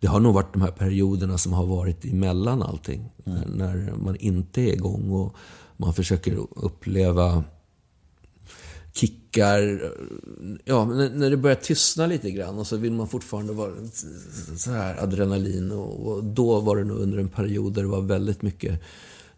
det 0.00 0.06
har 0.06 0.20
nog 0.20 0.34
varit 0.34 0.52
de 0.52 0.62
här 0.62 0.70
perioderna 0.70 1.38
som 1.38 1.52
har 1.52 1.66
varit 1.66 2.04
emellan 2.04 2.62
allting. 2.62 3.10
När, 3.24 3.46
när 3.46 3.96
man 3.96 4.16
inte 4.16 4.60
är 4.60 4.72
igång 4.72 5.10
och 5.10 5.34
man 5.76 5.94
försöker 5.94 6.46
uppleva 6.50 7.44
kickar. 8.94 9.92
Ja, 10.64 10.84
när- 10.84 11.10
när 11.10 11.30
det 11.30 11.36
börjar 11.36 11.56
tystna 11.56 12.06
lite 12.06 12.30
grann 12.30 12.58
och 12.58 12.66
så 12.66 12.76
vill 12.76 12.92
man 12.92 13.08
fortfarande 13.08 13.52
vara 13.52 13.72
så 14.56 14.70
här 14.70 15.02
adrenalin. 15.02 15.72
Och, 15.72 16.06
och 16.12 16.24
då 16.24 16.60
var 16.60 16.76
det 16.76 16.84
nog 16.84 16.98
under 16.98 17.18
en 17.18 17.28
period 17.28 17.72
där 17.74 17.82
det 17.82 17.88
var 17.88 18.00
väldigt 18.02 18.42
mycket 18.42 18.80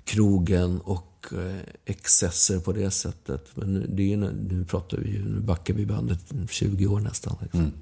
krogen 0.04 0.80
och 0.80 1.26
eh, 1.32 1.56
excesser 1.84 2.58
på 2.60 2.72
det 2.72 2.90
sättet. 2.90 3.46
Men 3.54 3.74
nu, 3.74 3.86
det 3.88 4.02
är, 4.02 4.06
ju- 4.06 4.16
nu 4.48 4.64
pratar 4.68 4.98
vi 4.98 5.10
ju, 5.10 5.24
nu 5.24 5.40
backar 5.40 5.74
vi 5.74 5.86
bandet 5.86 6.18
20 6.50 6.86
år 6.86 7.00
nästan. 7.00 7.36
Liksom. 7.42 7.60
Mm. 7.60 7.72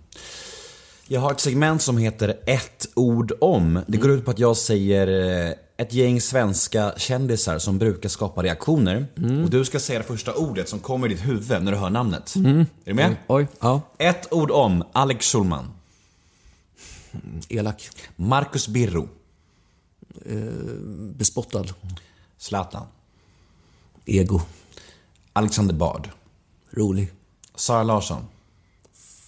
Jag 1.09 1.21
har 1.21 1.31
ett 1.33 1.41
segment 1.41 1.83
som 1.83 1.99
heter 1.99 2.37
ett 2.47 2.89
ord 2.95 3.33
om. 3.41 3.81
Det 3.87 3.99
går 3.99 4.11
ut 4.11 4.25
på 4.25 4.31
att 4.31 4.39
jag 4.39 4.57
säger 4.57 5.07
eh, 5.49 5.55
ett 5.77 5.93
gäng 5.93 6.21
svenska 6.21 6.95
kändisar 6.97 7.59
som 7.59 7.79
brukar 7.79 8.09
skapa 8.09 8.43
reaktioner. 8.43 9.07
Och 9.45 9.51
du 9.51 9.65
ska 9.65 9.81
säga 9.81 9.99
det 9.99 10.05
första 10.05 10.35
ordet 10.35 10.69
som 10.69 10.81
kommer 10.81 11.07
i 11.07 11.15
ditt 11.15 11.27
huvud 11.27 11.63
när 11.63 11.73
du 11.73 11.79
hör 11.79 11.91
namnet. 11.91 12.37
Är 12.37 12.67
du 12.85 12.95
med? 12.95 13.17
Oj, 13.27 13.47
ja. 13.61 13.81
Ett 13.99 14.33
ord 14.33 14.51
om 14.51 14.85
Alex 14.93 15.33
Schulman. 15.33 15.73
Elak. 17.49 17.89
Marcus 18.17 18.69
Birro. 18.69 19.09
Bespottad. 21.15 21.67
Zlatan. 22.39 22.87
Ego. 24.05 24.41
Alexander 25.33 25.75
Bard. 25.75 26.11
Rolig. 26.71 27.13
Sara 27.55 27.83
Larsson. 27.83 28.25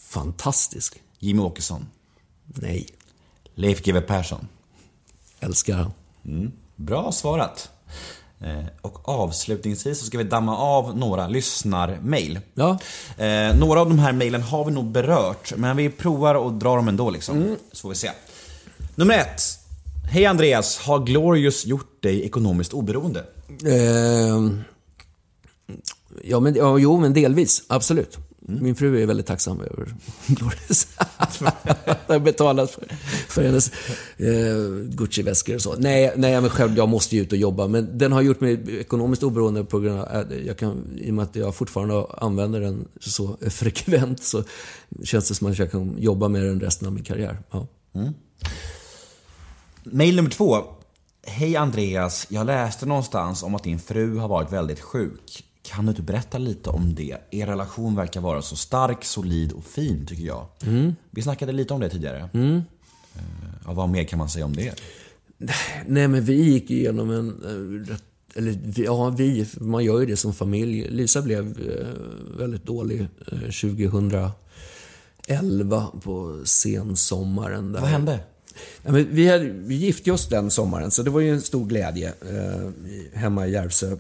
Fantastisk. 0.08 1.02
Jimmy 1.18 1.42
Åkesson. 1.42 1.86
Nej. 2.44 2.86
Leif 3.54 3.82
GW 3.82 4.00
Persson. 4.00 4.48
Älskar 5.40 5.90
han. 6.26 6.52
Bra 6.76 7.12
svarat. 7.12 7.70
Eh, 8.40 8.64
Och 8.82 9.08
avslutningsvis 9.08 9.98
så 10.00 10.06
ska 10.06 10.18
vi 10.18 10.24
damma 10.24 10.56
av 10.58 10.98
några 10.98 11.28
lyssnarmail. 11.28 12.40
Ja. 12.54 12.78
Eh, 13.18 13.56
några 13.58 13.80
av 13.80 13.88
de 13.88 13.98
här 13.98 14.12
mailen 14.12 14.42
har 14.42 14.64
vi 14.64 14.70
nog 14.70 14.84
berört, 14.90 15.52
men 15.56 15.76
vi 15.76 15.90
provar 15.90 16.46
att 16.48 16.60
dra 16.60 16.76
dem 16.76 16.88
ändå 16.88 17.10
liksom. 17.10 17.56
Så 17.72 17.80
får 17.82 17.88
vi 17.88 17.94
se. 17.94 18.10
Nummer 18.94 19.14
ett. 19.18 19.42
Hej 20.10 20.26
Andreas, 20.26 20.78
har 20.78 20.98
Glorious 20.98 21.66
gjort 21.66 22.02
dig 22.02 22.24
ekonomiskt 22.24 22.72
oberoende? 22.72 23.24
Ehm, 23.66 24.60
ja, 26.24 26.40
men, 26.40 26.54
ja, 26.54 26.78
jo, 26.78 27.00
men 27.00 27.12
delvis. 27.14 27.62
Absolut. 27.68 28.18
Min 28.48 28.74
fru 28.74 29.02
är 29.02 29.06
väldigt 29.06 29.26
tacksam 29.26 29.60
över 29.60 29.94
Glorious. 30.26 30.86
Det 32.06 32.12
har 32.12 32.18
betalat 32.18 32.70
för, 32.70 32.84
för 33.36 33.42
hennes 33.42 33.70
eh, 34.16 34.96
Gucci-väskor 34.96 35.54
och 35.54 35.62
så. 35.62 35.74
Nej, 35.78 36.12
nej, 36.16 36.40
men 36.40 36.50
själv, 36.50 36.76
jag 36.76 36.88
måste 36.88 37.16
ju 37.16 37.22
ut 37.22 37.32
och 37.32 37.38
jobba. 37.38 37.66
Men 37.66 37.98
den 37.98 38.12
har 38.12 38.22
gjort 38.22 38.40
mig 38.40 38.80
ekonomiskt 38.80 39.22
oberoende 39.22 39.64
på 39.64 39.80
grund 39.80 40.00
av 40.00 40.06
att 40.10 40.26
jag 40.46 40.58
kan, 40.58 40.98
i 40.98 41.10
och 41.10 41.14
med 41.14 41.22
att 41.22 41.36
jag 41.36 41.54
fortfarande 41.54 42.06
använder 42.18 42.60
den 42.60 42.88
så 43.00 43.36
frekvent 43.50 44.22
så 44.22 44.44
känns 45.04 45.28
det 45.28 45.34
som 45.34 45.46
att 45.46 45.58
jag 45.58 45.70
kan 45.70 45.94
jobba 45.98 46.28
med 46.28 46.42
den 46.42 46.60
resten 46.60 46.88
av 46.88 46.94
min 46.94 47.04
karriär. 47.04 47.38
Ja. 47.50 47.66
Mail 49.84 50.16
nummer 50.16 50.30
två. 50.30 50.56
Hej 51.26 51.56
Andreas, 51.56 52.26
jag 52.28 52.46
läste 52.46 52.86
någonstans 52.86 53.42
om 53.42 53.54
att 53.54 53.64
din 53.64 53.78
fru 53.78 54.18
har 54.18 54.28
varit 54.28 54.52
väldigt 54.52 54.80
sjuk. 54.80 55.44
Kan 55.62 55.86
du 55.86 55.90
inte 55.90 56.02
berätta 56.02 56.38
lite 56.38 56.70
om 56.70 56.94
det? 56.94 57.16
Er 57.30 57.46
relation 57.46 57.96
verkar 57.96 58.20
vara 58.20 58.42
så 58.42 58.56
stark, 58.56 59.04
solid 59.04 59.52
och 59.52 59.64
fin 59.64 60.06
tycker 60.06 60.24
jag. 60.24 60.46
Vi 61.10 61.22
snackade 61.22 61.52
lite 61.52 61.74
om 61.74 61.80
det 61.80 61.88
tidigare. 61.88 62.28
Eh, 62.32 62.60
Ja, 63.64 63.72
vad 63.72 63.88
mer 63.88 64.04
kan 64.04 64.18
man 64.18 64.28
säga 64.28 64.44
om 64.44 64.56
det? 64.56 64.74
Nej, 65.86 66.08
men 66.08 66.24
vi 66.24 66.34
gick 66.42 66.70
igenom 66.70 67.10
en... 67.10 67.28
eh, 67.88 67.96
Eller 68.34 68.58
ja, 68.76 69.10
vi, 69.10 69.46
man 69.60 69.84
gör 69.84 70.00
ju 70.00 70.06
det 70.06 70.16
som 70.16 70.34
familj. 70.34 70.88
Lisa 70.90 71.22
blev 71.22 71.46
eh, 71.46 71.86
väldigt 72.38 72.64
dålig 72.66 73.00
eh, 73.00 73.38
2011 73.40 74.32
på 76.02 76.40
sensommaren. 76.44 77.72
Där. 77.72 77.80
Vad 77.80 77.90
hände? 77.90 78.20
Ja, 78.82 78.92
men 78.92 79.06
vi, 79.10 79.28
hade, 79.28 79.44
vi 79.44 79.74
gifte 79.74 80.12
oss 80.12 80.28
den 80.28 80.50
sommaren, 80.50 80.90
så 80.90 81.02
det 81.02 81.10
var 81.10 81.20
ju 81.20 81.30
en 81.30 81.40
stor 81.40 81.66
glädje 81.66 82.08
eh, 82.08 82.70
hemma 83.12 83.46
i 83.46 83.52
Järvsö 83.52 83.96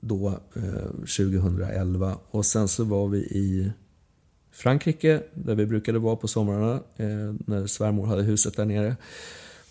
då, 0.00 0.28
eh, 0.56 0.90
2011. 1.00 2.16
Och 2.30 2.46
sen 2.46 2.68
så 2.68 2.84
var 2.84 3.08
vi 3.08 3.18
i 3.18 3.70
Frankrike, 4.60 5.22
där 5.34 5.54
vi 5.54 5.66
brukade 5.66 5.98
vara 5.98 6.16
på 6.16 6.28
somrarna, 6.28 6.74
eh, 6.96 7.34
när 7.46 7.66
svärmor 7.66 8.06
hade 8.06 8.22
huset 8.22 8.56
där 8.56 8.64
nere. 8.64 8.96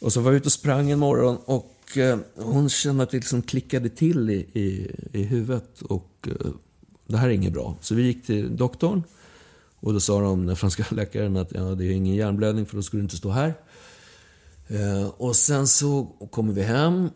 Och 0.01 0.13
så 0.13 0.21
var 0.21 0.31
vi 0.31 0.37
ute 0.37 0.45
och 0.45 0.51
sprang 0.51 0.91
en 0.91 0.99
morgon 0.99 1.37
och 1.45 1.97
eh, 1.97 2.19
hon 2.35 2.69
kände 2.69 3.03
att 3.03 3.09
det 3.09 3.17
liksom 3.17 3.41
klickade 3.41 3.89
till 3.89 4.29
i, 4.29 4.33
i, 4.53 4.91
i 5.13 5.23
huvudet. 5.23 5.81
Och 5.81 6.27
eh, 6.27 6.51
det 7.07 7.17
här 7.17 7.27
är 7.27 7.31
inget 7.31 7.53
bra. 7.53 7.77
Så 7.81 7.95
vi 7.95 8.03
gick 8.03 8.25
till 8.25 8.57
doktorn. 8.57 9.03
Och 9.75 9.93
då 9.93 9.99
sa 9.99 10.21
de, 10.21 10.45
den 10.45 10.55
franska 10.55 10.85
läkaren, 10.95 11.37
att 11.37 11.51
ja, 11.51 11.61
det 11.61 11.85
är 11.85 11.91
ingen 11.91 12.15
hjärnblödning 12.15 12.65
för 12.65 12.75
då 12.75 12.81
skulle 12.83 13.01
du 13.01 13.03
inte 13.03 13.17
stå 13.17 13.29
här. 13.29 13.53
Eh, 14.67 15.07
och 15.07 15.35
sen 15.35 15.67
så 15.67 16.03
kommer 16.31 16.53
vi 16.53 16.61
hem. 16.61 17.09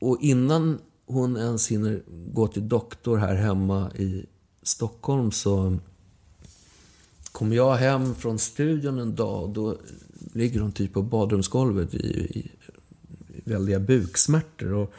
Och 0.00 0.18
innan 0.20 0.78
hon 1.06 1.36
ens 1.36 1.68
hinner 1.68 2.02
gå 2.32 2.48
till 2.48 2.68
doktor 2.68 3.16
här 3.16 3.34
hemma 3.34 3.90
i 3.94 4.26
Stockholm 4.62 5.32
så 5.32 5.78
kommer 7.36 7.56
jag 7.56 7.74
hem 7.74 8.14
från 8.14 8.38
studion 8.38 8.98
en 8.98 9.14
dag 9.14 9.50
då 9.50 9.76
ligger 10.32 10.60
hon 10.60 10.72
typ 10.72 10.92
på 10.92 11.02
badrumsgolvet 11.02 11.94
i, 11.94 11.98
i, 11.98 12.50
i 13.34 13.42
väldiga 13.44 13.80
buksmärtor. 13.80 14.72
Och, 14.72 14.92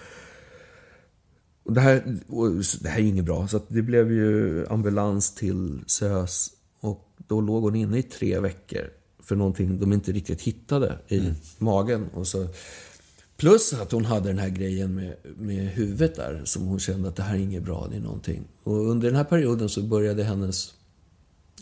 och 1.64 1.74
det, 1.74 1.82
här, 1.82 2.18
och 2.28 2.52
det 2.82 2.90
här 2.90 2.98
är 2.98 3.04
ju 3.04 3.10
inget 3.10 3.26
bra, 3.26 3.48
så 3.48 3.62
det 3.68 3.82
blev 3.82 4.12
ju 4.12 4.66
ambulans 4.68 5.36
till 5.36 5.80
SÖS. 5.88 6.50
Och 6.80 7.10
då 7.28 7.42
låg 7.42 7.64
hon 7.64 7.76
inne 7.76 7.98
i 7.98 8.04
tre 8.04 8.40
veckor 8.40 8.90
för 9.24 9.36
någonting 9.36 9.80
de 9.80 9.94
inte 9.94 10.12
riktigt 10.12 10.42
hittade 10.42 11.00
i 11.08 11.22
magen. 11.58 12.08
Och 12.14 12.28
så, 12.28 12.48
plus 13.38 13.74
att 13.74 13.92
hon 13.92 14.06
hade 14.06 14.30
den 14.30 14.40
här 14.40 14.50
grejen 14.50 14.96
med, 14.96 15.16
med 15.38 15.68
huvudet 15.68 16.16
där, 16.16 16.42
som 16.46 16.66
hon 16.66 16.80
kände 16.80 17.10
att 17.10 17.16
det 17.16 17.24
här 17.24 17.36
är 17.36 17.40
inget 17.40 17.64
bra, 17.64 17.88
det 17.92 17.98
är 17.98 18.02
någonting. 18.02 18.44
Och 18.64 18.90
under 18.90 19.08
den 19.08 19.16
här 19.16 19.24
perioden 19.24 19.70
så 19.70 19.82
började 19.82 20.24
hennes 20.24 20.77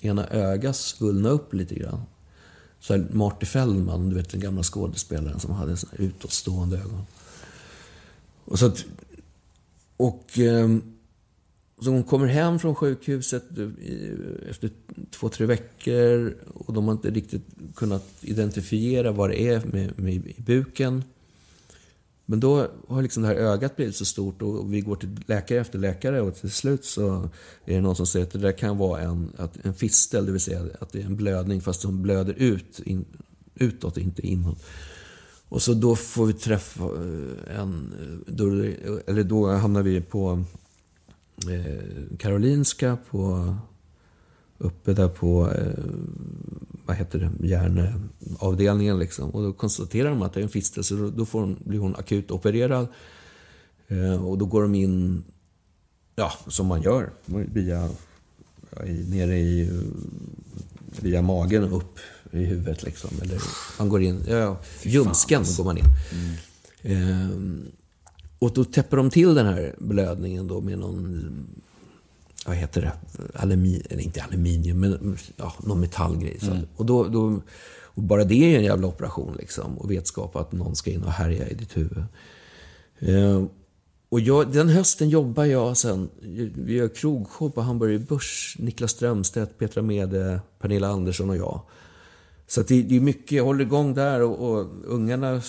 ena 0.06 0.28
öga 0.28 0.74
svullna 0.74 1.30
upp 1.30 1.54
lite 1.54 1.76
grann. 1.76 2.02
Så 2.80 2.94
här 2.94 3.08
Marty 3.12 3.46
Feldman, 3.46 4.10
du 4.10 4.16
vet 4.16 4.30
den 4.30 4.40
gamla 4.40 4.64
skådespelaren 4.64 5.40
som 5.40 5.52
hade 5.52 5.78
såna 5.78 5.92
här 5.98 6.06
utåtstående 6.06 6.78
ögon. 6.78 7.02
Och 8.46 8.60
så 8.60 8.66
att, 8.66 8.86
och 9.98 10.40
ehm, 10.40 10.96
så 11.82 11.90
hon 11.90 12.04
kommer 12.04 12.28
hem 12.28 12.60
från 12.60 12.76
sjukhuset 12.76 13.44
eh, 13.58 13.70
efter 14.50 14.70
två, 15.12 15.30
tre 15.30 15.46
veckor 15.46 16.38
och 16.54 16.74
de 16.74 16.86
har 16.86 16.92
inte 16.92 17.10
riktigt 17.12 17.48
kunnat 17.76 18.06
identifiera 18.22 19.12
vad 19.12 19.30
det 19.30 19.42
är 19.42 19.66
med, 19.66 20.00
med 20.00 20.14
i 20.14 20.36
buken. 20.38 21.04
Men 22.26 22.40
då 22.40 22.68
har 22.88 23.02
liksom 23.02 23.24
det 23.24 23.30
här 23.30 23.36
ögat 23.36 23.76
blivit 23.76 23.96
så 23.96 24.06
stort 24.06 24.42
och 24.42 24.74
vi 24.74 24.82
går 24.82 24.96
till 24.96 25.20
läkare 25.26 25.60
efter 25.60 25.80
läkare 25.80 26.22
och 26.22 26.36
till 26.36 26.52
slut 26.52 26.86
så 26.86 27.30
är 27.66 27.76
det 27.76 27.82
någon 27.82 27.96
som 27.96 28.08
säger 28.08 28.26
att 28.26 28.32
det 28.32 28.40
där 28.40 28.52
kan 28.52 28.78
vara 28.78 29.02
en, 29.02 29.32
en 29.64 29.74
fistel, 29.74 30.26
det 30.26 30.32
vill 30.32 30.42
säga 30.42 30.66
att 30.80 30.92
det 30.92 31.02
är 31.02 31.06
en 31.06 31.16
blödning 31.16 31.62
fast 31.62 31.82
som 31.82 32.02
blöder 32.02 32.34
ut, 32.34 32.80
in, 32.86 33.06
utåt, 33.56 33.98
inte 33.98 34.28
inåt. 34.28 34.64
Och 35.50 35.62
så 35.62 35.74
då 35.74 35.96
får 35.96 36.26
vi 36.26 36.34
träffa 36.34 36.84
eh, 36.84 37.60
en, 37.60 37.94
eh, 38.00 38.34
då, 38.34 38.46
eller 39.08 39.24
då 39.24 39.48
hamnar 39.48 39.84
vi 39.84 40.02
på 40.02 40.44
eh, 41.52 42.18
Karolinska, 42.18 42.98
på, 43.10 43.56
uppe 44.58 44.94
där 44.94 45.08
på, 45.08 45.52
eh, 45.52 45.84
vad 46.86 46.96
heter 46.96 47.20
det, 47.20 47.48
hjärnavdelningen 47.48 49.00
liksom. 49.00 49.30
Och 49.30 49.44
då 49.44 49.54
konstaterar 49.54 50.10
de 50.10 50.22
att 50.22 50.34
det 50.34 50.40
är 50.40 50.44
en 50.44 50.50
fistel, 50.50 50.84
så 50.84 50.96
då, 50.96 51.10
då 51.10 51.26
får 51.26 51.40
hon, 51.40 51.60
blir 51.66 51.80
hon 51.80 51.96
akut 51.96 52.32
opererad. 52.32 52.88
Eh, 53.88 54.26
och 54.26 54.38
då 54.38 54.46
går 54.46 54.62
de 54.62 54.76
in, 54.76 55.24
ja, 56.16 56.32
som 56.48 56.68
man 56.68 56.82
gör, 56.82 57.10
via, 57.26 57.90
ja, 58.76 58.86
i, 58.86 59.06
nere 59.10 59.40
i, 59.40 59.82
via 61.02 61.22
magen 61.22 61.64
upp 61.64 62.00
i 62.32 62.44
huvudet 62.44 62.84
liksom. 62.84 63.10
Eller 63.22 63.42
man 63.80 63.90
går 63.90 64.02
in, 64.02 64.22
ja, 64.28 64.58
ljumsken 64.84 65.44
går 65.58 65.64
man 65.64 65.78
in. 65.78 65.86
Eh, 66.82 67.30
och 68.40 68.54
då 68.54 68.64
täpper 68.64 68.98
de 68.98 69.10
till 69.10 69.34
den 69.34 69.46
här 69.46 69.76
blödningen 69.78 70.48
då 70.48 70.62
med 70.62 70.80
någon, 70.80 71.48
vad 72.46 72.56
heter 72.56 72.82
det, 72.82 72.92
Alumi, 73.34 73.82
eller 73.90 74.04
inte 74.04 74.24
aluminium, 74.24 74.80
men 74.80 75.18
ja, 75.38 75.54
någon 75.64 75.80
metallgrej. 75.80 76.38
Så. 76.40 76.60
Och, 76.76 76.86
då, 76.86 77.04
då, 77.04 77.42
och 77.84 78.04
bara 78.04 78.24
det 78.24 78.36
är 78.36 78.50
ju 78.50 78.56
en 78.56 78.64
jävla 78.64 78.88
operation 78.88 79.36
liksom. 79.40 79.78
Och 79.78 79.92
vetskap 79.92 80.36
att 80.36 80.52
någon 80.52 80.76
ska 80.76 80.92
in 80.92 81.04
och 81.04 81.12
härja 81.12 81.50
i 81.50 81.54
ditt 81.54 81.78
huvud. 81.78 82.04
Eh, 83.00 83.44
och 84.10 84.20
jag, 84.20 84.52
den 84.52 84.70
hösten 84.70 85.10
jobbar 85.10 85.46
jag 85.46 85.78
sen, 85.78 86.10
vi 86.56 86.74
gör 86.74 86.88
krogshow 86.88 87.50
på 87.50 87.62
Hamburger 87.62 88.00
Börs. 88.00 88.56
Niklas 88.60 88.92
Strömstedt, 88.92 89.58
Petra 89.58 89.82
Mede, 89.82 90.40
Pernilla 90.60 90.88
Andersson 90.88 91.30
och 91.30 91.38
jag. 91.38 91.62
Så 92.48 92.62
det, 92.62 92.82
det 92.82 92.96
är 92.96 93.00
mycket, 93.00 93.32
jag 93.32 93.44
håller 93.44 93.66
igång 93.66 93.94
där 93.94 94.22
och, 94.22 94.50
och 94.50 94.68
ungarna 94.84 95.42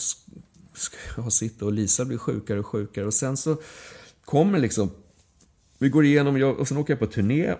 ska 0.74 1.22
ha 1.22 1.30
sitt 1.30 1.62
och 1.62 1.72
Lisa 1.72 2.04
blir 2.04 2.18
sjukare 2.18 2.58
och 2.58 2.66
sjukare. 2.66 3.06
Och 3.06 3.14
sen 3.14 3.36
så 3.36 3.56
kommer 4.24 4.58
liksom, 4.58 4.90
vi 5.78 5.88
går 5.88 6.04
igenom, 6.04 6.38
jag, 6.38 6.58
och 6.58 6.68
sen 6.68 6.76
åker 6.76 6.92
jag 6.92 7.00
på 7.00 7.06
turné. 7.06 7.54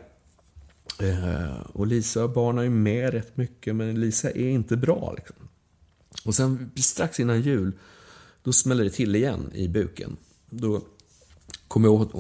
Eh, 1.01 1.61
och 1.73 1.87
Lisa 1.87 2.25
och 2.25 2.31
barnen 2.31 2.65
är 2.65 2.71
med 2.71 3.13
rätt 3.13 3.37
mycket, 3.37 3.77
men 3.77 4.01
Lisa 4.01 4.31
är 4.31 4.49
inte 4.49 4.77
bra. 4.77 5.15
Liksom. 5.17 5.37
Och 6.25 6.35
sen 6.35 6.71
strax 6.77 7.21
innan 7.21 7.41
jul, 7.41 7.73
då 8.43 8.53
smäller 8.53 8.85
det 8.85 8.91
till 8.91 9.17
igen 9.17 9.51
i 9.55 9.69
buken. 9.69 10.17
Då 10.51 10.83
kommer 11.69 11.89
jag 11.89 12.15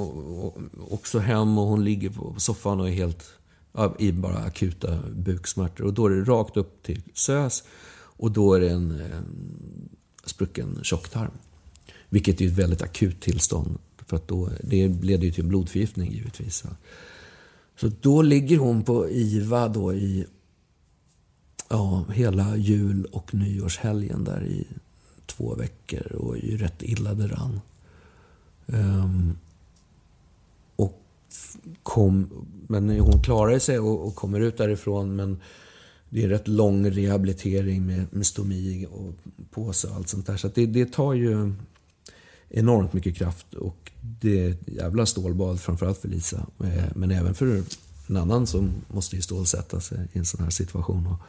också 0.90 1.18
hem 1.18 1.58
och 1.58 1.66
hon 1.66 1.84
ligger 1.84 2.10
på 2.10 2.34
soffan 2.38 2.80
och 2.80 2.88
är 2.88 2.92
helt 2.92 3.24
i 3.98 4.12
bara 4.12 4.38
akuta 4.38 4.98
buksmärtor. 5.16 5.84
Och 5.84 5.94
då 5.94 6.06
är 6.06 6.10
det 6.10 6.24
rakt 6.24 6.56
upp 6.56 6.82
till 6.82 7.02
SÖS 7.14 7.64
och 7.98 8.30
då 8.30 8.54
är 8.54 8.60
det 8.60 8.70
en, 8.70 8.90
en 8.90 9.88
sprucken 10.24 10.78
tjocktarm. 10.82 11.30
Vilket 12.08 12.40
är 12.40 12.46
ett 12.46 12.52
väldigt 12.52 12.82
akut 12.82 13.20
tillstånd. 13.20 13.78
För 14.06 14.16
att 14.16 14.28
då, 14.28 14.50
det 14.60 14.88
leder 14.88 15.24
ju 15.24 15.32
till 15.32 15.44
blodförgiftning 15.44 16.12
givetvis. 16.12 16.64
Så 17.76 17.90
då 18.00 18.22
ligger 18.22 18.58
hon 18.58 18.82
på 18.82 19.10
IVA 19.10 19.68
då 19.68 19.94
i 19.94 20.26
ja, 21.68 22.04
hela 22.12 22.56
jul 22.56 23.04
och 23.04 23.34
nyårshelgen 23.34 24.24
där 24.24 24.44
i 24.44 24.66
två 25.26 25.54
veckor 25.54 26.12
och 26.12 26.36
är 26.36 26.40
ju 26.40 26.56
rätt 26.56 26.82
illa 26.82 27.14
däran. 27.14 27.60
Um, 28.66 29.38
och 30.76 31.02
kom, 31.82 32.30
men 32.68 33.00
hon 33.00 33.22
klarar 33.22 33.58
sig 33.58 33.78
och, 33.78 34.06
och, 34.06 34.14
kommer 34.14 34.40
ut 34.40 34.56
därifrån 34.56 35.16
men 35.16 35.40
det 36.08 36.24
är 36.24 36.28
rätt 36.28 36.48
lång 36.48 36.90
rehabilitering 36.90 37.86
med, 37.86 38.06
med 38.10 38.26
stomi 38.26 38.86
och 38.92 39.14
påse 39.50 39.88
och 39.88 39.94
allt 39.94 40.08
sånt 40.08 40.26
där. 40.26 40.36
Så 40.36 40.48
det, 40.54 40.66
det 40.66 40.92
tar 40.92 41.12
ju 41.12 41.52
enormt 42.56 42.92
mycket 42.92 43.16
kraft 43.16 43.54
och 43.54 43.92
det 44.20 44.40
är 44.40 44.50
ett 44.50 44.68
jävla 44.68 45.06
stålbad 45.06 45.60
framförallt 45.60 45.98
för 45.98 46.08
Lisa. 46.08 46.46
Eh, 46.64 46.84
men 46.94 47.10
även 47.10 47.34
för 47.34 47.62
en 48.06 48.16
annan 48.16 48.46
som 48.46 48.70
måste 48.88 49.16
ju 49.16 49.22
stålsätta 49.22 49.80
sig 49.80 50.08
i 50.12 50.18
en 50.18 50.24
sån 50.24 50.44
här 50.44 50.50
situation. 50.50 51.06
Och, 51.06 51.20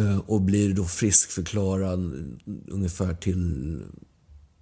eh, 0.00 0.18
och 0.18 0.40
blir 0.40 0.74
då 0.74 0.84
friskförklarad 0.84 2.34
ungefär 2.68 3.14
till 3.14 3.82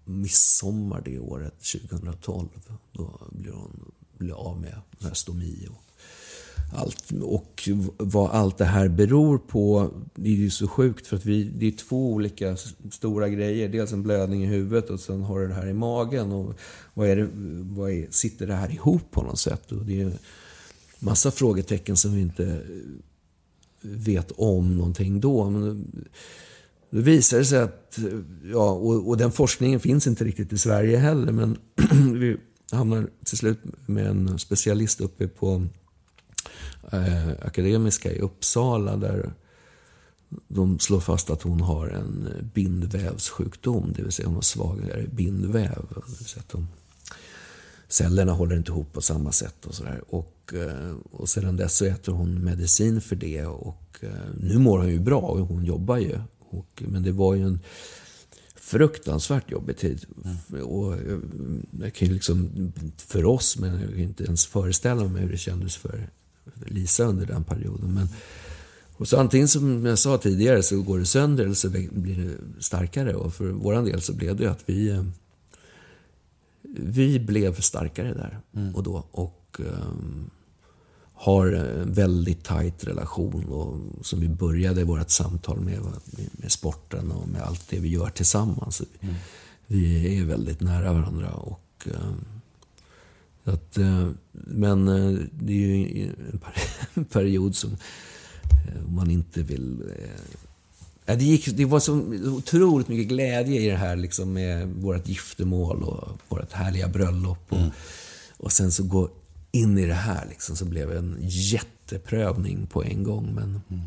midsommar 0.04 1.02
det 1.04 1.18
året, 1.18 1.54
2012. 1.60 2.48
Då 2.92 3.20
blir 3.30 3.52
hon 3.52 3.92
blir 4.18 4.34
av 4.34 4.60
med 4.60 5.16
stomi 5.16 5.68
och 5.70 5.84
allt. 6.74 7.12
Och 7.22 7.68
vad 7.98 8.30
allt 8.30 8.58
det 8.58 8.64
här 8.64 8.88
beror 8.88 9.38
på, 9.38 9.90
det 10.14 10.28
är 10.28 10.34
ju 10.34 10.50
så 10.50 10.68
sjukt 10.68 11.06
för 11.06 11.16
att 11.16 11.26
vi, 11.26 11.44
det 11.44 11.66
är 11.66 11.72
två 11.72 12.12
olika 12.12 12.56
stora 12.90 13.28
grejer. 13.28 13.68
Dels 13.68 13.92
en 13.92 14.02
blödning 14.02 14.44
i 14.44 14.46
huvudet 14.46 14.90
och 14.90 15.00
sen 15.00 15.22
har 15.22 15.40
du 15.40 15.48
det 15.48 15.54
här 15.54 15.66
i 15.66 15.72
magen. 15.72 16.32
Och 16.32 16.54
vad 16.94 17.08
är 17.08 17.16
det, 17.16 17.28
vad 17.62 17.90
är, 17.90 18.06
sitter 18.10 18.46
det 18.46 18.54
här 18.54 18.72
ihop 18.72 19.10
på 19.10 19.22
något 19.22 19.38
sätt? 19.38 19.72
Och 19.72 19.84
det 19.84 20.02
är 20.02 20.12
massa 20.98 21.30
frågetecken 21.30 21.96
som 21.96 22.14
vi 22.14 22.20
inte 22.20 22.44
eh, 22.44 22.58
vet 23.80 24.30
om 24.30 24.76
någonting 24.76 25.20
då. 25.20 25.50
Men 25.50 25.86
det 26.90 27.00
visar 27.00 27.42
sig 27.42 27.58
att, 27.58 27.98
eh, 27.98 28.04
ja, 28.44 28.70
och, 28.70 29.08
och 29.08 29.16
den 29.16 29.32
forskningen 29.32 29.80
finns 29.80 30.06
inte 30.06 30.24
riktigt 30.24 30.52
i 30.52 30.58
Sverige 30.58 30.96
heller, 30.96 31.32
men 31.32 31.58
vi 32.20 32.36
hamnar 32.70 33.06
till 33.24 33.38
slut 33.38 33.58
med 33.86 34.06
en 34.06 34.38
specialist 34.38 35.00
uppe 35.00 35.28
på 35.28 35.66
eh, 36.92 37.28
Akademiska 37.42 38.12
i 38.12 38.18
Uppsala 38.18 38.96
där 38.96 39.32
de 40.48 40.78
slår 40.78 41.00
fast 41.00 41.30
att 41.30 41.42
hon 41.42 41.60
har 41.60 41.88
en 41.88 42.28
bindvävssjukdom, 42.54 43.92
det 43.96 44.02
vill 44.02 44.12
säga 44.12 44.26
hon 44.28 44.34
har 44.34 44.42
svagare 44.42 45.06
bindväv. 45.12 45.86
Det 45.88 46.18
vill 46.18 46.26
säga 46.26 46.40
att 46.40 46.52
de, 46.52 46.68
cellerna 47.88 48.32
håller 48.32 48.56
inte 48.56 48.70
ihop 48.70 48.92
på 48.92 49.00
samma 49.00 49.32
sätt 49.32 49.66
och 49.66 49.74
sådär. 49.74 50.02
Och, 50.08 50.54
eh, 50.54 50.96
och 51.10 51.28
sedan 51.28 51.56
dess 51.56 51.76
så 51.76 51.84
äter 51.84 52.12
hon 52.12 52.44
medicin 52.44 53.00
för 53.00 53.16
det 53.16 53.46
och 53.46 53.98
eh, 54.00 54.10
nu 54.40 54.58
mår 54.58 54.78
hon 54.78 54.88
ju 54.88 55.00
bra 55.00 55.20
och 55.20 55.38
hon 55.38 55.64
jobbar 55.64 55.96
ju. 55.96 56.18
Och, 56.38 56.82
men 56.86 57.02
det 57.02 57.12
var 57.12 57.34
ju 57.34 57.42
en 57.42 57.60
fruktansvärt 58.56 59.50
jobbig 59.50 59.76
tid. 59.76 60.06
Mm. 60.24 60.66
Och 60.66 60.94
eh, 60.94 61.18
jag 61.80 61.94
kan 61.94 62.08
liksom, 62.08 62.72
för 62.96 63.24
oss, 63.24 63.58
men 63.58 63.80
jag 63.80 63.90
kan 63.90 64.00
inte 64.00 64.24
ens 64.24 64.46
föreställa 64.46 65.04
mig 65.04 65.22
hur 65.22 65.30
det 65.30 65.38
kändes 65.38 65.76
för 65.76 66.10
Lisa 66.66 67.04
under 67.04 67.26
den 67.26 67.44
perioden. 67.44 67.94
Men, 67.94 68.08
och 68.96 69.08
så 69.08 69.20
antingen 69.20 69.48
som 69.48 69.86
jag 69.86 69.98
sa 69.98 70.18
tidigare 70.18 70.62
så 70.62 70.82
går 70.82 70.98
det 70.98 71.06
sönder 71.06 71.44
eller 71.44 71.54
så 71.54 71.70
blir 71.70 72.16
det 72.16 72.62
starkare. 72.62 73.14
Och 73.14 73.34
för 73.34 73.44
vår 73.44 73.82
del 73.82 74.00
så 74.00 74.12
blev 74.12 74.36
det 74.36 74.50
att 74.50 74.62
vi, 74.66 74.88
eh, 74.90 75.04
vi 76.76 77.20
blev 77.20 77.60
starkare 77.60 78.14
där 78.14 78.40
mm. 78.54 78.74
och 78.74 78.82
då. 78.82 79.06
Och 79.10 79.60
um, 79.60 80.30
har 81.14 81.46
en 81.52 81.92
väldigt 81.92 82.44
tajt 82.44 82.84
relation 82.84 83.44
och, 83.44 84.06
som 84.06 84.20
vi 84.20 84.28
började 84.28 84.84
vårt 84.84 85.10
samtal 85.10 85.60
med, 85.60 85.78
med 86.32 86.52
sporten 86.52 87.12
och 87.12 87.28
med 87.28 87.42
allt 87.42 87.68
det 87.68 87.80
vi 87.80 87.88
gör 87.88 88.10
tillsammans. 88.10 88.82
Mm. 89.00 89.14
Vi 89.66 90.18
är 90.18 90.24
väldigt 90.24 90.60
nära 90.60 90.92
varandra. 90.92 91.30
och 91.30 91.86
um, 91.86 92.31
att, 93.44 93.78
eh, 93.78 94.08
men 94.32 94.88
eh, 94.88 95.20
det 95.32 95.52
är 95.52 95.56
ju 95.56 96.14
en 96.94 97.04
period 97.12 97.56
som 97.56 97.72
eh, 97.72 98.82
man 98.88 99.10
inte 99.10 99.42
vill... 99.42 99.82
Det, 101.04 101.24
gick, 101.24 101.46
det 101.46 101.64
var 101.64 101.80
så 101.80 101.94
otroligt 102.26 102.88
mycket 102.88 103.08
glädje 103.08 103.60
i 103.60 103.68
det 103.68 103.76
här 103.76 103.96
liksom 103.96 104.32
med 104.32 104.68
vårt 104.68 105.08
giftermål 105.08 105.82
och 105.82 106.18
vårt 106.28 106.52
härliga 106.52 106.88
bröllop. 106.88 107.38
Och, 107.48 107.58
mm. 107.58 107.70
och 108.36 108.52
sen 108.52 108.72
så 108.72 108.82
gå 108.82 109.10
in 109.52 109.78
i 109.78 109.86
det 109.86 109.94
här 109.94 110.26
liksom, 110.28 110.56
så 110.56 110.64
blev 110.64 110.90
det 110.90 110.98
en 110.98 111.16
jätteprövning 111.20 112.66
på 112.66 112.84
en 112.84 113.02
gång. 113.02 113.34
Men 113.34 113.60
mm. 113.70 113.82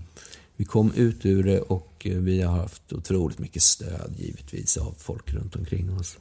vi 0.55 0.65
kom 0.65 0.93
ut 0.93 1.25
ur 1.25 1.43
det 1.43 1.59
och 1.59 2.07
vi 2.09 2.41
har 2.41 2.57
haft 2.57 2.93
otroligt 2.93 3.39
mycket 3.39 3.61
stöd 3.61 4.13
givetvis 4.17 4.77
av 4.77 4.95
folk 4.97 5.33
runt 5.33 5.55
omkring 5.55 5.99
oss. 5.99 6.17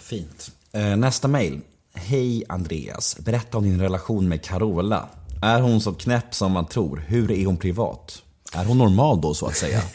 Fint. 0.00 0.50
nästa 0.96 1.28
mejl. 1.28 1.60
Hej 1.94 2.44
Andreas, 2.48 3.16
berätta 3.24 3.58
om 3.58 3.64
din 3.64 3.80
relation 3.80 4.28
med 4.28 4.42
Carola. 4.44 5.08
Är 5.42 5.60
hon 5.60 5.80
så 5.80 5.92
knäpp 5.92 6.34
som 6.34 6.52
man 6.52 6.66
tror? 6.66 6.96
Hur 7.06 7.30
är 7.30 7.46
hon 7.46 7.56
privat? 7.56 8.22
Är 8.52 8.64
hon 8.64 8.78
normal 8.78 9.20
då, 9.20 9.34
så 9.34 9.46
att 9.46 9.56
säga? 9.56 9.82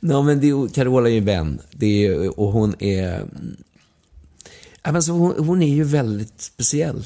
Ja, 0.00 0.22
men 0.22 0.40
det, 0.40 0.48
är- 0.48 0.68
Carola 0.68 1.08
är 1.08 1.12
ju 1.12 1.20
vän. 1.20 1.60
Det 1.72 2.06
är, 2.06 2.40
och 2.40 2.52
hon 2.52 2.74
är... 2.82 3.24
Alltså, 4.82 5.12
hon, 5.12 5.44
hon 5.46 5.62
är 5.62 5.74
ju 5.74 5.84
väldigt 5.84 6.40
speciell. 6.40 7.04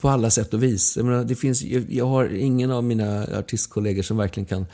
På 0.00 0.08
alla 0.08 0.30
sätt 0.30 0.54
och 0.54 0.62
vis. 0.62 0.96
Jag, 0.96 1.06
menar, 1.06 1.24
det 1.24 1.34
finns, 1.34 1.62
jag, 1.62 1.92
jag 1.92 2.06
har 2.06 2.28
ingen 2.34 2.70
av 2.70 2.84
mina 2.84 3.22
artistkollegor 3.38 4.02
som 4.02 4.16
verkligen 4.16 4.46
kan 4.46 4.66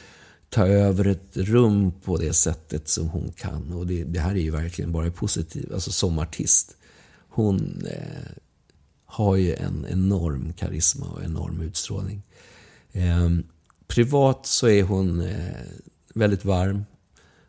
ta 0.50 0.66
över 0.66 1.04
ett 1.06 1.30
rum 1.36 1.92
på 2.04 2.16
det 2.16 2.32
sättet 2.32 2.88
som 2.88 3.08
hon 3.08 3.32
kan. 3.36 3.72
Och 3.72 3.86
det, 3.86 4.04
det 4.04 4.20
här 4.20 4.30
är 4.30 4.40
ju 4.40 4.50
verkligen 4.50 4.92
bara 4.92 5.10
positivt. 5.10 5.72
Alltså 5.72 5.92
som 5.92 6.18
artist. 6.18 6.76
Hon 7.36 7.86
eh, 7.90 8.32
har 9.04 9.36
ju 9.36 9.54
en 9.54 9.86
enorm 9.90 10.52
karisma 10.52 11.06
och 11.06 11.24
enorm 11.24 11.60
utstrålning. 11.60 12.22
Eh, 12.92 13.30
privat 13.86 14.46
så 14.46 14.68
är 14.68 14.82
hon 14.82 15.20
eh, 15.20 15.66
väldigt 16.14 16.44
varm, 16.44 16.84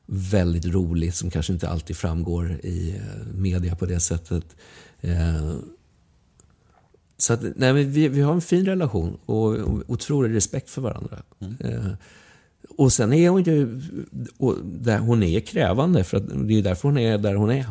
väldigt 0.06 0.66
rolig, 0.66 1.14
som 1.14 1.30
kanske 1.30 1.54
inte 1.54 1.70
alltid 1.70 1.98
framgår 1.98 2.60
i 2.64 2.96
eh, 2.96 3.34
media 3.34 3.76
på 3.76 3.86
det 3.86 4.00
sättet. 4.00 4.56
Eh, 5.02 5.56
så 7.18 7.34
att, 7.34 7.42
nej, 7.56 7.74
vi, 7.74 8.08
vi 8.08 8.22
har 8.22 8.34
en 8.34 8.42
fin 8.42 8.66
relation 8.66 9.18
och 9.26 9.56
och 9.56 9.84
otrolig 9.88 10.36
respekt 10.36 10.70
för 10.70 10.82
varandra. 10.82 11.24
Eh, 11.60 11.92
och 12.78 12.94
sen 12.94 13.14
är 13.14 13.30
hon 13.30 13.44
ju, 13.44 13.82
där 14.64 15.00
hon 15.00 15.24
är 15.24 15.40
krävande, 15.40 16.04
för 16.04 16.18
att 16.18 16.48
det 16.48 16.54
är 16.54 16.62
därför 16.62 16.88
hon 16.88 16.98
är 16.98 17.18
där 17.18 17.36
hon 17.36 17.52
är. 17.52 17.66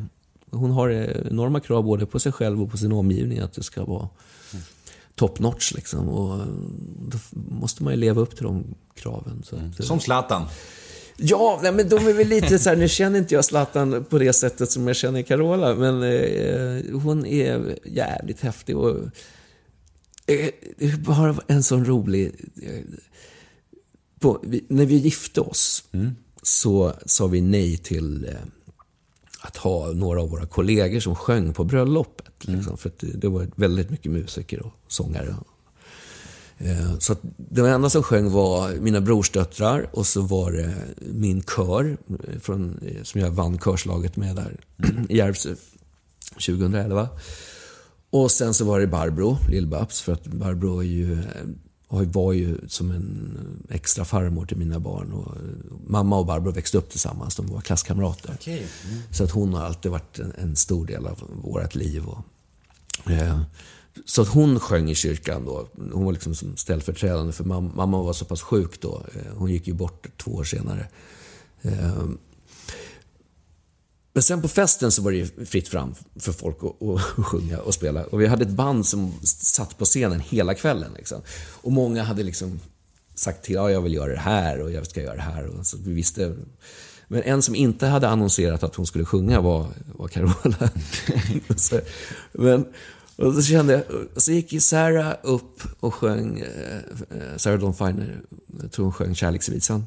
Hon 0.57 0.71
har 0.71 0.89
eh, 0.89 1.31
enorma 1.31 1.61
krav 1.61 1.85
både 1.85 2.07
på 2.07 2.19
sig 2.21 2.33
själv 2.33 2.63
och 2.63 2.71
på 2.71 2.77
sin 2.77 2.93
omgivning 2.93 3.39
att 3.39 3.53
det 3.53 3.63
ska 3.63 3.85
vara 3.85 4.09
top 5.15 5.39
notch 5.39 5.73
liksom. 5.75 6.09
Och 6.09 6.41
eh, 6.41 6.47
då 7.09 7.19
måste 7.33 7.83
man 7.83 7.93
ju 7.93 8.01
leva 8.01 8.21
upp 8.21 8.37
till 8.37 8.45
de 8.45 8.75
kraven. 8.95 9.43
Så 9.45 9.57
att, 9.57 9.81
eh, 9.81 9.87
Som 9.87 10.01
Zlatan. 10.01 10.43
Ja, 11.17 11.61
nej, 11.63 11.73
men 11.73 11.89
de 11.89 12.07
är 12.07 12.13
väl 12.13 12.29
lite 12.29 12.59
så 12.59 12.69
här, 12.69 12.77
nu 12.77 12.89
känner 12.89 13.19
inte 13.19 13.35
jag 13.35 13.45
Zlatan 13.45 14.05
på 14.05 14.19
det 14.19 14.33
sättet 14.33 14.71
som 14.71 14.87
jag 14.87 14.97
känner 14.97 15.23
Carola, 15.23 15.75
men 15.75 16.03
eh, 16.03 17.01
hon 17.01 17.27
är 17.27 17.79
jävligt 17.85 18.41
häftig 18.41 18.77
och 18.77 18.97
eh, 20.27 20.99
bara 20.99 21.37
en 21.47 21.63
sån 21.63 21.85
rolig... 21.85 22.33
Eh, 22.63 22.81
på, 24.21 24.41
vi, 24.43 24.65
när 24.69 24.87
vi 24.87 24.97
gifte 24.97 25.41
oss 25.41 25.85
så 26.43 26.93
sa 27.07 27.27
vi 27.27 27.41
nej 27.41 27.77
till 27.77 28.25
eh, 28.25 28.31
att 29.47 29.57
ha 29.57 29.93
några 29.93 30.23
av 30.23 30.31
våra 30.31 30.47
kollegor 30.47 31.01
som 31.01 31.15
sjöng 31.15 31.53
på 31.53 31.65
bröllopet. 31.65 32.27
Liksom, 32.41 32.77
för 32.77 32.93
det, 33.01 33.07
det 33.07 33.29
var 33.29 33.49
väldigt 33.55 33.91
mycket 33.91 34.13
musiker 34.13 34.67
och 34.67 34.73
sångare. 34.89 35.37
Eh, 36.59 36.99
Så 36.99 37.13
att 37.13 37.21
det 37.37 37.71
enda 37.71 37.91
som 37.91 38.03
sjöng 38.03 38.31
var 38.31 38.73
mina 38.73 39.01
brorsdöttrar 39.01 39.89
och 39.93 40.07
så 40.07 40.21
var 40.21 40.53
det 40.53 40.75
min 40.99 41.43
kör 41.43 41.97
eh, 42.09 42.39
från, 42.41 42.79
eh, 42.87 43.03
som 43.03 43.21
jag 43.21 43.31
vann 43.31 43.59
körslaget 43.59 44.17
med 44.17 44.37
där 44.37 44.61
i 45.09 45.17
Järvsö 45.17 45.55
2011. 46.47 47.09
Och 48.11 48.31
sen 48.31 48.55
så 48.55 48.65
var 48.65 48.81
det 48.81 48.87
Barbro, 48.87 49.39
Lill-Babs, 49.49 50.03
för 50.03 50.13
att 50.13 50.27
Barbro 50.27 50.79
är 50.79 50.85
ju, 50.85 51.19
ju- 51.93 52.05
var 52.05 52.33
ju 52.33 52.59
som 52.69 52.91
en 52.91 53.39
extra 53.71 54.05
farmor 54.05 54.47
till 54.47 54.57
mina 54.57 54.81
barn. 54.81 55.13
Och 55.13 55.37
eh, 55.37 55.43
mamma 55.87 56.19
och 56.19 56.27
Barbro 56.27 56.51
växte 56.51 56.79
upp 56.79 56.91
tillsammans, 56.91 57.37
de 57.37 57.47
var 57.47 57.61
klasskamrater. 57.61 58.37
Så 59.11 59.25
att 59.25 59.31
hon 59.31 59.55
har 59.55 59.65
alltid 59.65 59.91
varit 59.93 60.19
en, 60.19 60.33
en 60.39 60.57
stor 60.57 60.87
del 60.87 61.07
av 61.07 61.23
vårt 61.43 61.75
liv. 61.75 62.07
Och, 62.07 62.19
Eh, 63.11 63.41
Så 64.05 64.23
att 64.23 64.29
hon 64.29 64.61
sjöng 64.61 64.91
i 64.91 64.95
kyrkan 64.95 65.45
då. 65.45 65.69
Hon 65.93 66.05
var 66.05 66.13
liksom 66.13 66.35
som 66.35 66.57
ställföreträdande 66.57 67.33
för 67.33 67.45
mamma. 67.45 67.71
Mamma 67.75 68.03
var 68.03 68.13
så 68.13 68.25
pass 68.25 68.43
sjuk 68.43 68.81
då. 68.81 69.03
Eh, 69.15 69.33
Hon 69.37 69.51
gick 69.51 69.67
ju 69.67 69.75
bort 69.75 70.07
två 70.17 70.31
år 70.35 70.45
senare. 70.45 70.89
Eh, 71.63 72.05
men 74.17 74.23
sen 74.23 74.43
på 74.43 74.49
festen 74.49 74.93
så 74.93 75.03
var 75.03 75.11
det 75.11 75.17
ju 75.17 75.47
fritt 75.47 75.69
fram 75.69 75.95
för 76.17 76.33
folk 76.33 76.57
att, 76.63 76.83
att 76.83 77.01
sjunga 77.01 77.59
och 77.59 77.75
spela. 77.75 78.05
Och 78.05 78.21
vi 78.21 78.27
hade 78.27 78.45
ett 78.45 78.51
band 78.51 78.87
som 78.87 79.15
satt 79.23 79.79
på 79.79 79.85
scenen 79.85 80.21
hela 80.21 80.55
kvällen. 80.55 80.93
Liksom. 80.97 81.23
Och 81.63 81.73
många 81.73 82.03
hade 82.03 82.23
liksom 82.23 82.61
sagt 83.15 83.45
till, 83.45 83.55
ja 83.55 83.71
jag 83.71 83.81
vill 83.81 83.95
göra 83.95 84.13
det 84.13 84.19
här 84.19 84.61
och 84.61 84.71
jag 84.71 84.87
ska 84.87 85.03
göra 85.03 85.15
det 85.15 85.23
här. 85.23 85.47
Och 85.47 85.67
så 85.67 85.77
vi 85.77 85.93
visste. 85.93 86.37
Men 87.09 87.23
en 87.23 87.43
som 87.43 87.55
inte 87.55 87.87
hade 87.87 88.09
annonserat 88.09 88.63
att 88.63 88.75
hon 88.75 88.87
skulle 88.87 89.05
sjunga 89.05 89.41
var, 89.41 89.69
var 89.95 90.09
Carola. 90.09 90.71
så, 91.57 91.81
men, 92.33 92.67
och 93.17 93.35
så 93.35 93.43
kände 93.43 93.73
jag, 93.73 94.23
så 94.23 94.33
gick 94.33 94.63
Sarah 94.63 95.15
upp 95.23 95.63
och 95.81 95.95
sjöng, 95.95 96.41
eh, 96.41 97.37
Sarah 97.37 97.61
Dawn 97.61 97.75
Finer, 97.75 98.21
jag 98.63 98.73
tror 98.73 98.85
hon 98.85 98.93
sjöng 98.93 99.15
Kärleksvisan. 99.15 99.87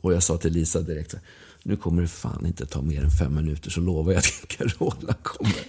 Och 0.00 0.12
jag 0.12 0.22
sa 0.22 0.36
till 0.36 0.52
Lisa 0.52 0.80
direkt, 0.80 1.14
nu 1.62 1.76
kommer 1.76 2.02
det 2.02 2.08
fan 2.08 2.46
inte 2.46 2.66
ta 2.66 2.82
mer 2.82 3.04
än 3.04 3.10
fem 3.10 3.34
minuter 3.34 3.70
så 3.70 3.80
lovar 3.80 4.12
jag 4.12 4.18
att 4.18 4.48
Carola 4.48 5.14
kommer. 5.22 5.64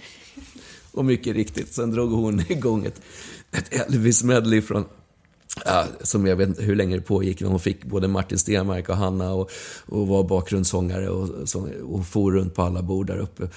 Och 0.92 1.04
mycket 1.04 1.34
riktigt, 1.34 1.74
sen 1.74 1.90
drog 1.90 2.12
hon 2.12 2.40
igång 2.40 2.86
ett, 2.86 3.00
ett 3.52 3.72
Elvis-medley 3.72 4.62
från 4.62 4.84
Ja, 5.64 5.86
som 6.02 6.26
jag 6.26 6.36
vet 6.36 6.48
inte 6.48 6.62
hur 6.62 6.76
länge 6.76 6.96
det 6.96 7.02
pågick. 7.02 7.42
Hon 7.42 7.60
fick 7.60 7.84
både 7.84 8.08
Martin 8.08 8.38
Stenmark 8.38 8.88
och 8.88 8.96
Hanna 8.96 9.32
och, 9.32 9.50
och 9.86 10.08
var 10.08 10.24
bakgrundssångare 10.24 11.08
och, 11.08 11.28
och 11.82 12.06
for 12.06 12.32
runt 12.32 12.54
på 12.54 12.62
alla 12.62 12.82
bord 12.82 13.06
där 13.06 13.18
uppe. 13.18 13.48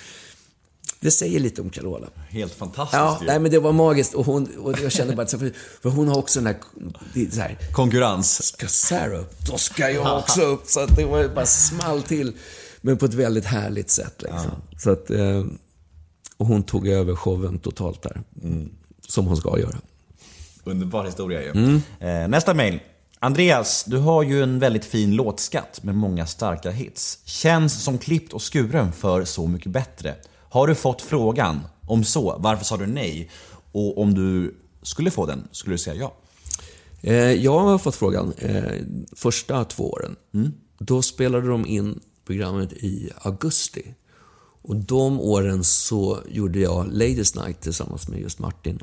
Det 0.99 1.11
säger 1.11 1.39
lite 1.39 1.61
om 1.61 1.69
Carola. 1.69 2.07
Helt 2.29 2.53
fantastiskt 2.53 2.93
Ja, 2.93 3.17
ju. 3.21 3.27
nej, 3.27 3.39
men 3.39 3.51
det 3.51 3.59
var 3.59 3.71
magiskt. 3.71 4.13
Och, 4.13 4.25
hon, 4.25 4.47
och 4.57 4.79
jag 4.83 4.91
kände 4.91 5.15
bara 5.15 5.21
att, 5.21 5.31
för, 5.31 5.89
hon 5.89 6.07
har 6.07 6.17
också 6.17 6.39
den 6.41 6.47
här, 6.47 7.29
så 7.31 7.41
här 7.41 7.57
Konkurrens. 7.71 8.43
ska 8.43 8.67
Sarah 8.67 9.19
upp, 9.21 9.45
då 9.51 9.57
ska 9.57 9.89
jag 9.89 10.17
också 10.19 10.41
upp. 10.41 10.67
Så 10.67 10.85
det 10.85 11.05
var 11.05 11.27
bara 11.27 11.45
small 11.45 12.01
till. 12.03 12.33
Men 12.81 12.97
på 12.97 13.05
ett 13.05 13.13
väldigt 13.13 13.45
härligt 13.45 13.89
sätt. 13.89 14.21
Liksom. 14.21 14.51
Så 14.77 14.91
att, 14.91 15.09
eh, 15.09 15.45
och 16.37 16.45
hon 16.47 16.63
tog 16.63 16.87
över 16.87 17.15
showen 17.15 17.59
totalt 17.59 18.01
där. 18.01 18.21
Som 19.07 19.25
hon 19.27 19.37
ska 19.37 19.59
göra. 19.59 19.77
Underbar 20.63 21.05
historia 21.05 21.41
ju. 21.43 21.81
Eh, 21.99 22.27
nästa 22.27 22.53
mail. 22.53 22.79
Andreas, 23.19 23.83
du 23.87 23.97
har 23.97 24.23
ju 24.23 24.43
en 24.43 24.59
väldigt 24.59 24.85
fin 24.85 25.15
låtskatt 25.15 25.83
med 25.83 25.95
många 25.95 26.25
starka 26.27 26.71
hits. 26.71 27.19
Känns 27.25 27.83
som 27.83 27.97
klippt 27.97 28.33
och 28.33 28.53
skuren 28.53 28.91
för 28.93 29.25
Så 29.25 29.47
mycket 29.47 29.71
bättre. 29.71 30.15
Har 30.49 30.67
du 30.67 30.75
fått 30.75 31.01
frågan? 31.01 31.59
Om 31.87 32.03
så, 32.03 32.37
varför 32.39 32.65
sa 32.65 32.77
du 32.77 32.85
nej? 32.85 33.29
Och 33.71 34.01
om 34.01 34.13
du 34.13 34.55
skulle 34.81 35.11
få 35.11 35.25
den, 35.25 35.47
skulle 35.51 35.73
du 35.73 35.77
säga 35.77 35.95
ja? 35.95 36.13
Eh, 37.01 37.15
jag 37.15 37.59
har 37.59 37.77
fått 37.77 37.95
frågan, 37.95 38.33
eh, 38.37 38.73
första 39.15 39.65
två 39.65 39.91
åren. 39.91 40.15
Då 40.79 41.01
spelade 41.01 41.47
de 41.47 41.65
in 41.65 41.99
programmet 42.25 42.73
i 42.73 43.09
augusti. 43.21 43.93
Och 44.61 44.75
de 44.75 45.19
åren 45.19 45.63
så 45.63 46.19
gjorde 46.29 46.59
jag 46.59 46.87
Ladies 46.87 47.35
Night 47.35 47.61
tillsammans 47.61 48.07
med 48.07 48.19
just 48.19 48.39
Martin. 48.39 48.79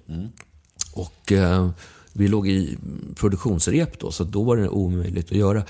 Och 0.92 1.32
eh, 1.32 1.70
vi 2.12 2.28
låg 2.28 2.48
i 2.48 2.78
produktionsrep 3.14 4.00
då, 4.00 4.10
så 4.10 4.24
då 4.24 4.42
var 4.42 4.56
det 4.56 4.68
omöjligt 4.68 5.26
att 5.26 5.38
göra. 5.38 5.64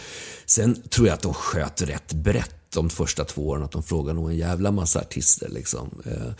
Sen 0.46 0.82
tror 0.90 1.06
jag 1.06 1.14
att 1.14 1.22
de 1.22 1.34
sköt 1.34 1.82
rätt 1.82 2.12
brett 2.12 2.63
de 2.74 2.90
första 2.90 3.24
två 3.24 3.48
åren, 3.48 3.62
att 3.62 3.72
de 3.72 3.82
frågade 3.82 4.20
nog 4.20 4.30
en 4.30 4.36
jävla 4.36 4.70
massa 4.70 5.00
artister. 5.00 5.48
Liksom. 5.48 5.90
Eh, 6.04 6.32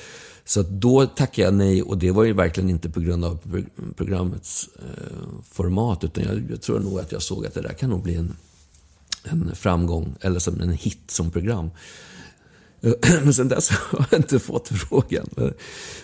så 0.44 0.62
då 0.62 1.06
tackade 1.06 1.42
jag 1.42 1.54
nej 1.54 1.82
och 1.82 1.98
det 1.98 2.10
var 2.10 2.24
ju 2.24 2.32
verkligen 2.32 2.70
inte 2.70 2.90
på 2.90 3.00
grund 3.00 3.24
av 3.24 3.38
programmets 3.96 4.68
eh, 4.78 5.28
format, 5.50 6.04
utan 6.04 6.24
jag, 6.24 6.42
jag 6.50 6.62
tror 6.62 6.80
nog 6.80 7.00
att 7.00 7.12
jag 7.12 7.22
såg 7.22 7.46
att 7.46 7.54
det 7.54 7.60
där 7.60 7.72
kan 7.72 7.90
nog 7.90 8.02
bli 8.02 8.14
en, 8.14 8.36
en 9.24 9.56
framgång, 9.56 10.14
eller 10.20 10.38
som 10.38 10.60
en 10.60 10.72
hit 10.72 11.10
som 11.10 11.30
program. 11.30 11.70
Eh, 12.80 12.92
men 13.24 13.34
sen 13.34 13.48
dess 13.48 13.70
har 13.70 14.06
jag 14.10 14.20
inte 14.20 14.38
fått 14.38 14.68
frågan. 14.68 15.26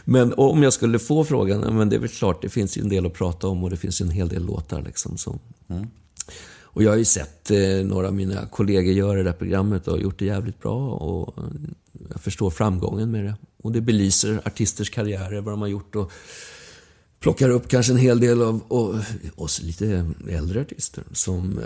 Men 0.05 0.35
om 0.37 0.63
jag 0.63 0.73
skulle 0.73 0.99
få 0.99 1.25
frågan, 1.25 1.61
ja, 1.61 1.71
men 1.71 1.89
det 1.89 1.97
är 1.97 2.01
väl 2.01 2.09
klart, 2.09 2.43
det 2.43 2.49
finns 2.49 2.79
ju 2.79 2.83
en 2.83 2.89
del 2.89 3.07
att 3.07 3.15
prata 3.15 3.49
om 3.49 3.65
och 3.65 3.71
det 3.71 3.77
finns 3.77 4.01
ju 4.01 4.05
en 4.05 4.11
hel 4.11 4.29
del 4.29 4.45
låtar. 4.45 4.83
Liksom, 4.83 5.19
som. 5.19 5.39
Mm. 5.69 5.87
Och 6.73 6.83
jag 6.83 6.91
har 6.91 6.97
ju 6.97 7.05
sett 7.05 7.51
eh, 7.51 7.85
några 7.85 8.07
av 8.07 8.15
mina 8.15 8.47
kollegor 8.47 8.93
göra 8.93 9.19
det 9.19 9.23
där 9.23 9.33
programmet 9.33 9.89
och 9.89 10.01
gjort 10.01 10.19
det 10.19 10.25
jävligt 10.25 10.61
bra. 10.61 10.91
Och 10.91 11.39
eh, 11.39 11.51
jag 12.11 12.21
förstår 12.21 12.51
framgången 12.51 13.11
med 13.11 13.25
det. 13.25 13.35
Och 13.63 13.73
det 13.73 13.81
belyser 13.81 14.43
artisters 14.45 14.91
karriärer, 14.91 15.41
vad 15.41 15.53
de 15.53 15.61
har 15.61 15.69
gjort. 15.69 15.97
Och 15.97 16.13
plockar 17.21 17.51
upp 17.51 17.69
kanske 17.69 17.93
en 17.93 17.99
hel 17.99 18.21
del 18.21 18.43
av 18.43 18.61
och, 18.69 18.95
eh, 18.95 19.03
oss 19.37 19.63
lite 19.63 20.11
äldre 20.29 20.61
artister 20.61 21.05
som 21.13 21.61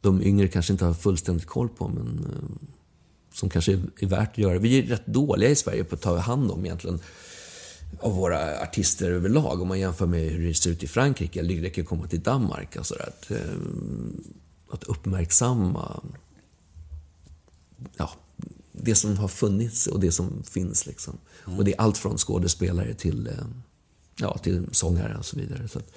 de 0.00 0.22
yngre 0.22 0.48
kanske 0.48 0.72
inte 0.72 0.84
har 0.84 0.94
fullständigt 0.94 1.46
koll 1.46 1.68
på. 1.68 1.88
Men 1.88 2.26
som 3.34 3.50
kanske 3.50 3.72
är 3.72 4.06
värt 4.06 4.30
att 4.30 4.38
göra. 4.38 4.58
Vi 4.58 4.78
är 4.78 4.82
rätt 4.82 5.06
dåliga 5.06 5.50
i 5.50 5.56
Sverige 5.56 5.84
på 5.84 5.94
att 5.94 6.00
ta 6.00 6.18
hand 6.18 6.50
om 6.50 6.64
egentligen 6.64 7.00
av 7.98 8.14
våra 8.14 8.62
artister 8.62 9.10
överlag. 9.10 9.62
Om 9.62 9.68
man 9.68 9.80
jämför 9.80 10.06
med 10.06 10.30
hur 10.30 10.48
det 10.48 10.54
ser 10.54 10.70
ut 10.70 10.82
i 10.82 10.86
Frankrike 10.86 11.42
det 11.42 11.62
räcker 11.62 11.82
att 11.82 11.88
komma 11.88 12.06
till 12.06 12.20
Danmark. 12.20 12.76
Alltså 12.76 12.94
att, 12.94 13.30
eh, 13.30 13.38
att 14.70 14.84
uppmärksamma 14.84 16.02
ja, 17.96 18.10
det 18.72 18.94
som 18.94 19.16
har 19.16 19.28
funnits 19.28 19.86
och 19.86 20.00
det 20.00 20.12
som 20.12 20.42
finns. 20.42 20.86
Liksom. 20.86 21.18
Och 21.44 21.64
det 21.64 21.74
är 21.74 21.80
allt 21.80 21.98
från 21.98 22.18
skådespelare 22.18 22.94
till, 22.94 23.26
eh, 23.26 23.34
ja, 24.16 24.38
till 24.38 24.66
sångare 24.72 25.16
och 25.18 25.24
så 25.24 25.36
vidare. 25.36 25.68
Så 25.68 25.78
att, 25.78 25.92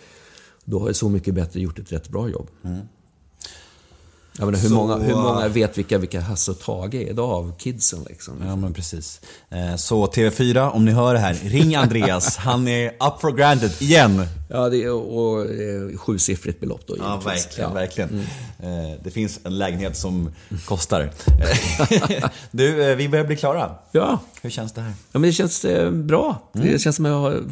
då 0.66 0.80
har 0.80 0.94
Så 0.94 1.10
mycket 1.10 1.34
bättre 1.34 1.60
gjort 1.60 1.80
ett 1.80 1.92
rätt 1.92 2.10
bra 2.10 2.30
jobb. 2.30 2.48
Jag 4.38 4.46
menar, 4.46 4.60
hur, 4.60 4.70
Så- 4.70 4.76
många, 4.76 4.96
hur 4.98 5.16
många 5.16 5.48
vet 5.48 5.78
vilka, 5.78 5.98
vilka 5.98 6.22
Hasse 6.22 6.52
och 6.52 6.60
Tage 6.60 6.94
är 6.96 7.10
idag 7.10 7.30
av 7.30 7.54
kidsen 7.58 8.00
liksom? 8.10 8.34
Ja, 8.46 8.56
men 8.56 8.74
precis. 8.74 9.22
Eh, 9.50 9.76
Så 9.76 10.06
TV4, 10.06 10.72
om 10.72 10.86
ni 10.86 10.92
hör 10.92 11.14
det 11.14 11.20
här, 11.20 11.34
ring 11.34 11.76
Andreas. 11.76 12.38
Han 12.38 12.68
är 12.68 12.88
up 12.90 13.22
for 13.22 13.32
granted 13.32 13.72
igen. 13.82 14.26
Ja, 14.50 14.70
det 14.70 14.84
är 14.84 14.92
och, 14.92 15.42
eh, 15.46 15.98
sjusiffrigt 15.98 16.60
belopp 16.60 16.82
då 16.88 16.96
Ja, 17.00 17.22
verkligen. 17.26 17.70
Ja. 17.70 17.74
verkligen. 17.76 18.20
Eh, 18.60 19.00
Det 19.04 19.12
finns 19.12 19.40
en 19.44 19.58
lägenhet 19.58 19.98
som 19.98 20.32
kostar. 20.66 21.12
du, 22.52 22.96
vi 22.96 23.10
börjar 23.10 23.26
bli 23.26 23.36
klara. 23.36 23.76
Ja. 23.92 24.20
Hur 24.42 24.50
känns 24.50 24.74
det 24.74 24.82
här? 24.82 24.90
ja, 25.12 25.20
men 25.20 25.22
det 25.22 25.32
känns 25.34 25.66
bra. 25.92 26.52
Mm. 26.56 26.68
Det 26.68 26.80
känns 26.80 26.96
som 26.96 27.06
att 27.06 27.12
jag 27.12 27.20
har 27.20 27.44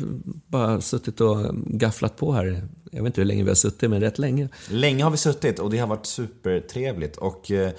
bara 0.48 0.82
suttit 0.82 1.22
och 1.22 1.38
gafflat 1.66 2.18
på 2.18 2.34
här. 2.34 2.68
Jag 2.93 3.03
vet 3.03 3.09
inte 3.09 3.22
hur 3.22 3.26
länge 3.26 3.43
vi 3.43 3.49
har 3.49 3.55
suttit, 3.55 3.89
men 3.89 4.01
rätt 4.01 4.19
länge. 4.19 4.49
Länge 4.69 5.03
har 5.03 5.11
vi 5.11 5.18
suttit 5.18 5.59
och 5.59 5.69
det 5.69 5.77
har 5.77 5.88
varit 5.88 6.05
supertrevligt. 6.05 7.18
Och 7.18 7.51
eh, 7.51 7.72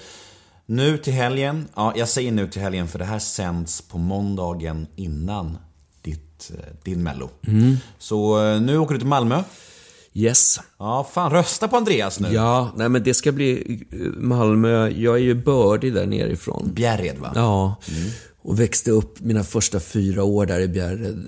nu 0.65 0.97
till 0.97 1.13
helgen, 1.13 1.67
ja 1.75 1.93
jag 1.95 2.09
säger 2.09 2.31
nu 2.31 2.47
till 2.47 2.61
helgen 2.61 2.87
för 2.87 2.99
det 2.99 3.05
här 3.05 3.19
sänds 3.19 3.81
på 3.81 3.97
måndagen 3.97 4.87
innan 4.95 5.57
ditt, 6.01 6.51
eh, 6.53 6.73
din 6.83 7.03
mello. 7.03 7.29
Så 7.97 8.45
eh, 8.45 8.61
nu 8.61 8.77
åker 8.77 8.93
du 8.93 8.99
till 8.99 9.07
Malmö. 9.07 9.43
Yes. 10.13 10.59
Ja, 10.79 11.07
fan 11.13 11.31
rösta 11.31 11.67
på 11.67 11.77
Andreas 11.77 12.19
nu. 12.19 12.33
Ja, 12.33 12.71
nej 12.75 12.89
men 12.89 13.03
det 13.03 13.13
ska 13.13 13.31
bli 13.31 13.83
Malmö. 14.17 14.89
Jag 14.89 15.15
är 15.15 15.21
ju 15.21 15.35
bördig 15.35 15.93
där 15.93 16.05
nerifrån. 16.05 16.71
Bjärred 16.73 17.17
va? 17.17 17.31
Ja. 17.35 17.75
Och 18.41 18.59
växte 18.59 18.91
upp 18.91 19.19
mina 19.19 19.43
första 19.43 19.79
fyra 19.79 20.23
år 20.23 20.45
där 20.45 20.59
i 20.59 20.67
Bjärred. 20.67 21.27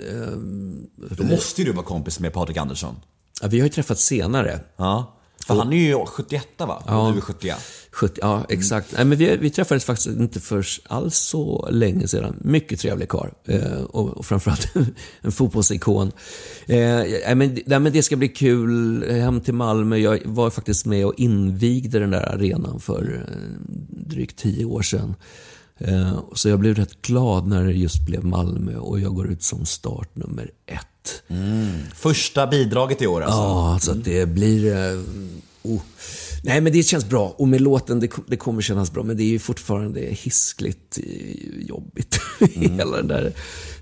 Då 0.95 1.23
måste 1.23 1.61
ju 1.61 1.65
du 1.67 1.73
vara 1.73 1.85
kompis 1.85 2.19
med 2.19 2.33
Patrik 2.33 2.57
Andersson. 2.57 2.95
Ja, 3.41 3.47
vi 3.47 3.59
har 3.59 3.65
ju 3.65 3.73
träffats 3.73 4.05
senare. 4.05 4.59
Ja. 4.77 5.11
För 5.47 5.55
han 5.55 5.73
är 5.73 5.77
ju 5.77 6.05
71 6.05 6.47
va? 6.57 6.83
Och 6.85 7.11
du 7.11 7.17
är 7.17 7.21
71. 7.21 7.57
70, 7.91 8.19
ja, 8.21 8.45
exakt. 8.49 8.93
Nej, 8.95 9.05
men 9.05 9.17
vi, 9.17 9.37
vi 9.37 9.49
träffades 9.49 9.85
faktiskt 9.85 10.07
inte 10.07 10.39
för 10.39 10.65
alls 10.87 11.17
så 11.17 11.67
länge 11.71 12.07
sedan. 12.07 12.35
Mycket 12.41 12.79
trevlig 12.79 13.09
karl 13.09 13.29
eh, 13.45 13.81
och, 13.81 14.17
och 14.17 14.25
framförallt 14.25 14.67
en 15.21 15.31
fotbollsikon. 15.31 16.11
Eh, 16.67 16.77
nej, 16.77 17.35
men, 17.35 17.59
nej, 17.65 17.79
men 17.79 17.93
det 17.93 18.03
ska 18.03 18.15
bli 18.15 18.27
kul. 18.27 19.03
Hem 19.11 19.41
till 19.41 19.53
Malmö. 19.53 19.97
Jag 19.97 20.19
var 20.25 20.49
faktiskt 20.49 20.85
med 20.85 21.05
och 21.05 21.13
invigde 21.17 21.99
den 21.99 22.11
där 22.11 22.33
arenan 22.33 22.79
för 22.79 23.25
eh, 23.27 23.35
drygt 23.89 24.37
tio 24.37 24.65
år 24.65 24.81
sedan. 24.81 25.15
Eh, 25.77 26.19
så 26.33 26.49
jag 26.49 26.59
blev 26.59 26.75
rätt 26.75 27.01
glad 27.01 27.47
när 27.47 27.65
det 27.65 27.73
just 27.73 28.05
blev 28.05 28.25
Malmö 28.25 28.75
och 28.75 28.99
jag 28.99 29.15
går 29.15 29.31
ut 29.31 29.43
som 29.43 29.65
startnummer 29.65 30.51
ett. 30.65 30.87
Första 31.95 32.47
bidraget 32.47 33.01
i 33.01 33.07
år 33.07 33.21
alltså. 33.21 33.37
Ja, 33.39 33.79
så 33.81 33.91
att 33.91 34.03
det 34.03 34.25
blir... 34.29 34.75
eh, 34.93 35.01
Oh. 35.67 35.81
Nej, 36.43 36.61
men 36.61 36.73
det 36.73 36.83
känns 36.83 37.05
bra. 37.09 37.35
Och 37.37 37.47
med 37.47 37.61
låten, 37.61 37.99
det, 37.99 38.09
det 38.27 38.37
kommer 38.37 38.61
kännas 38.61 38.91
bra. 38.91 39.03
Men 39.03 39.17
det 39.17 39.23
är 39.23 39.27
ju 39.29 39.39
fortfarande 39.39 39.99
hiskligt 40.01 40.97
eh, 41.03 41.65
jobbigt. 41.67 42.19
Hela 42.53 42.97
den 42.97 43.07
där... 43.07 43.33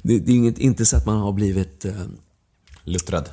Det, 0.02 0.20
det 0.20 0.32
är 0.32 0.36
inget, 0.36 0.58
inte 0.58 0.86
så 0.86 0.98
att 0.98 1.06
man 1.06 1.18
har 1.18 1.32
blivit 1.32 1.86
eh, 1.86 1.94
Luttrad. 2.84 3.30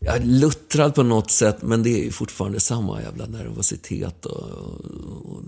ja, 0.00 0.16
luttrad 0.22 0.94
på 0.94 1.02
något 1.02 1.30
sätt. 1.30 1.62
Men 1.62 1.82
det 1.82 1.90
är 1.90 2.04
ju 2.04 2.10
fortfarande 2.10 2.60
samma 2.60 3.02
jävla 3.02 3.26
nervositet. 3.26 4.26
Och, 4.26 4.42
och, 4.42 5.42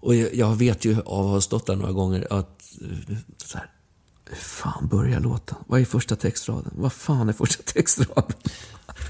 och 0.00 0.14
jag, 0.14 0.34
jag 0.34 0.56
vet 0.56 0.84
ju 0.84 0.92
av 1.00 1.26
att 1.26 1.32
ha 1.32 1.40
stått 1.40 1.66
där 1.66 1.76
några 1.76 1.92
gånger 1.92 2.26
att... 2.30 2.62
eh, 2.82 3.16
Så 3.46 3.58
här, 3.58 3.70
hur 4.30 4.36
fan 4.36 4.88
börjar 4.88 5.20
låten? 5.20 5.56
Vad 5.66 5.80
är 5.80 5.84
första 5.84 6.16
textraden? 6.16 6.72
Vad 6.76 6.92
fan 6.92 7.28
är 7.28 7.32
första 7.32 7.62
textraden? 7.62 8.32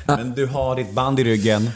Men 0.06 0.34
du 0.34 0.46
har 0.46 0.76
ditt 0.76 0.92
band 0.92 1.20
i 1.20 1.24
ryggen 1.24 1.70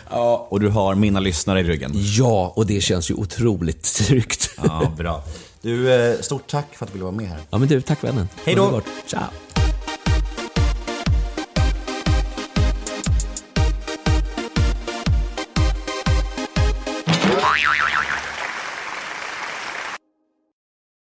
och 0.49 0.61
du 0.61 0.69
har 0.69 0.95
mina 0.95 1.21
lyssnare 1.21 1.61
i 1.61 1.63
ryggen. 1.63 1.93
Ja, 1.95 2.53
och 2.57 2.67
det 2.67 2.81
känns 2.81 3.11
ju 3.11 3.15
otroligt 3.15 3.83
tryggt. 3.83 4.51
Ja, 4.65 4.93
bra. 4.97 5.23
Du, 5.63 5.93
eh, 5.95 6.21
stort 6.21 6.47
tack 6.51 6.75
för 6.77 6.85
att 6.85 6.93
du 6.93 6.93
ville 6.93 7.05
vara 7.05 7.15
med 7.17 7.29
här. 7.29 7.41
Ja, 7.51 7.59
men 7.59 7.69
du, 7.69 7.81
tack 7.81 8.05
vännen. 8.05 8.29
Hej 8.45 8.55
då. 8.55 8.81
Ciao. 9.07 9.54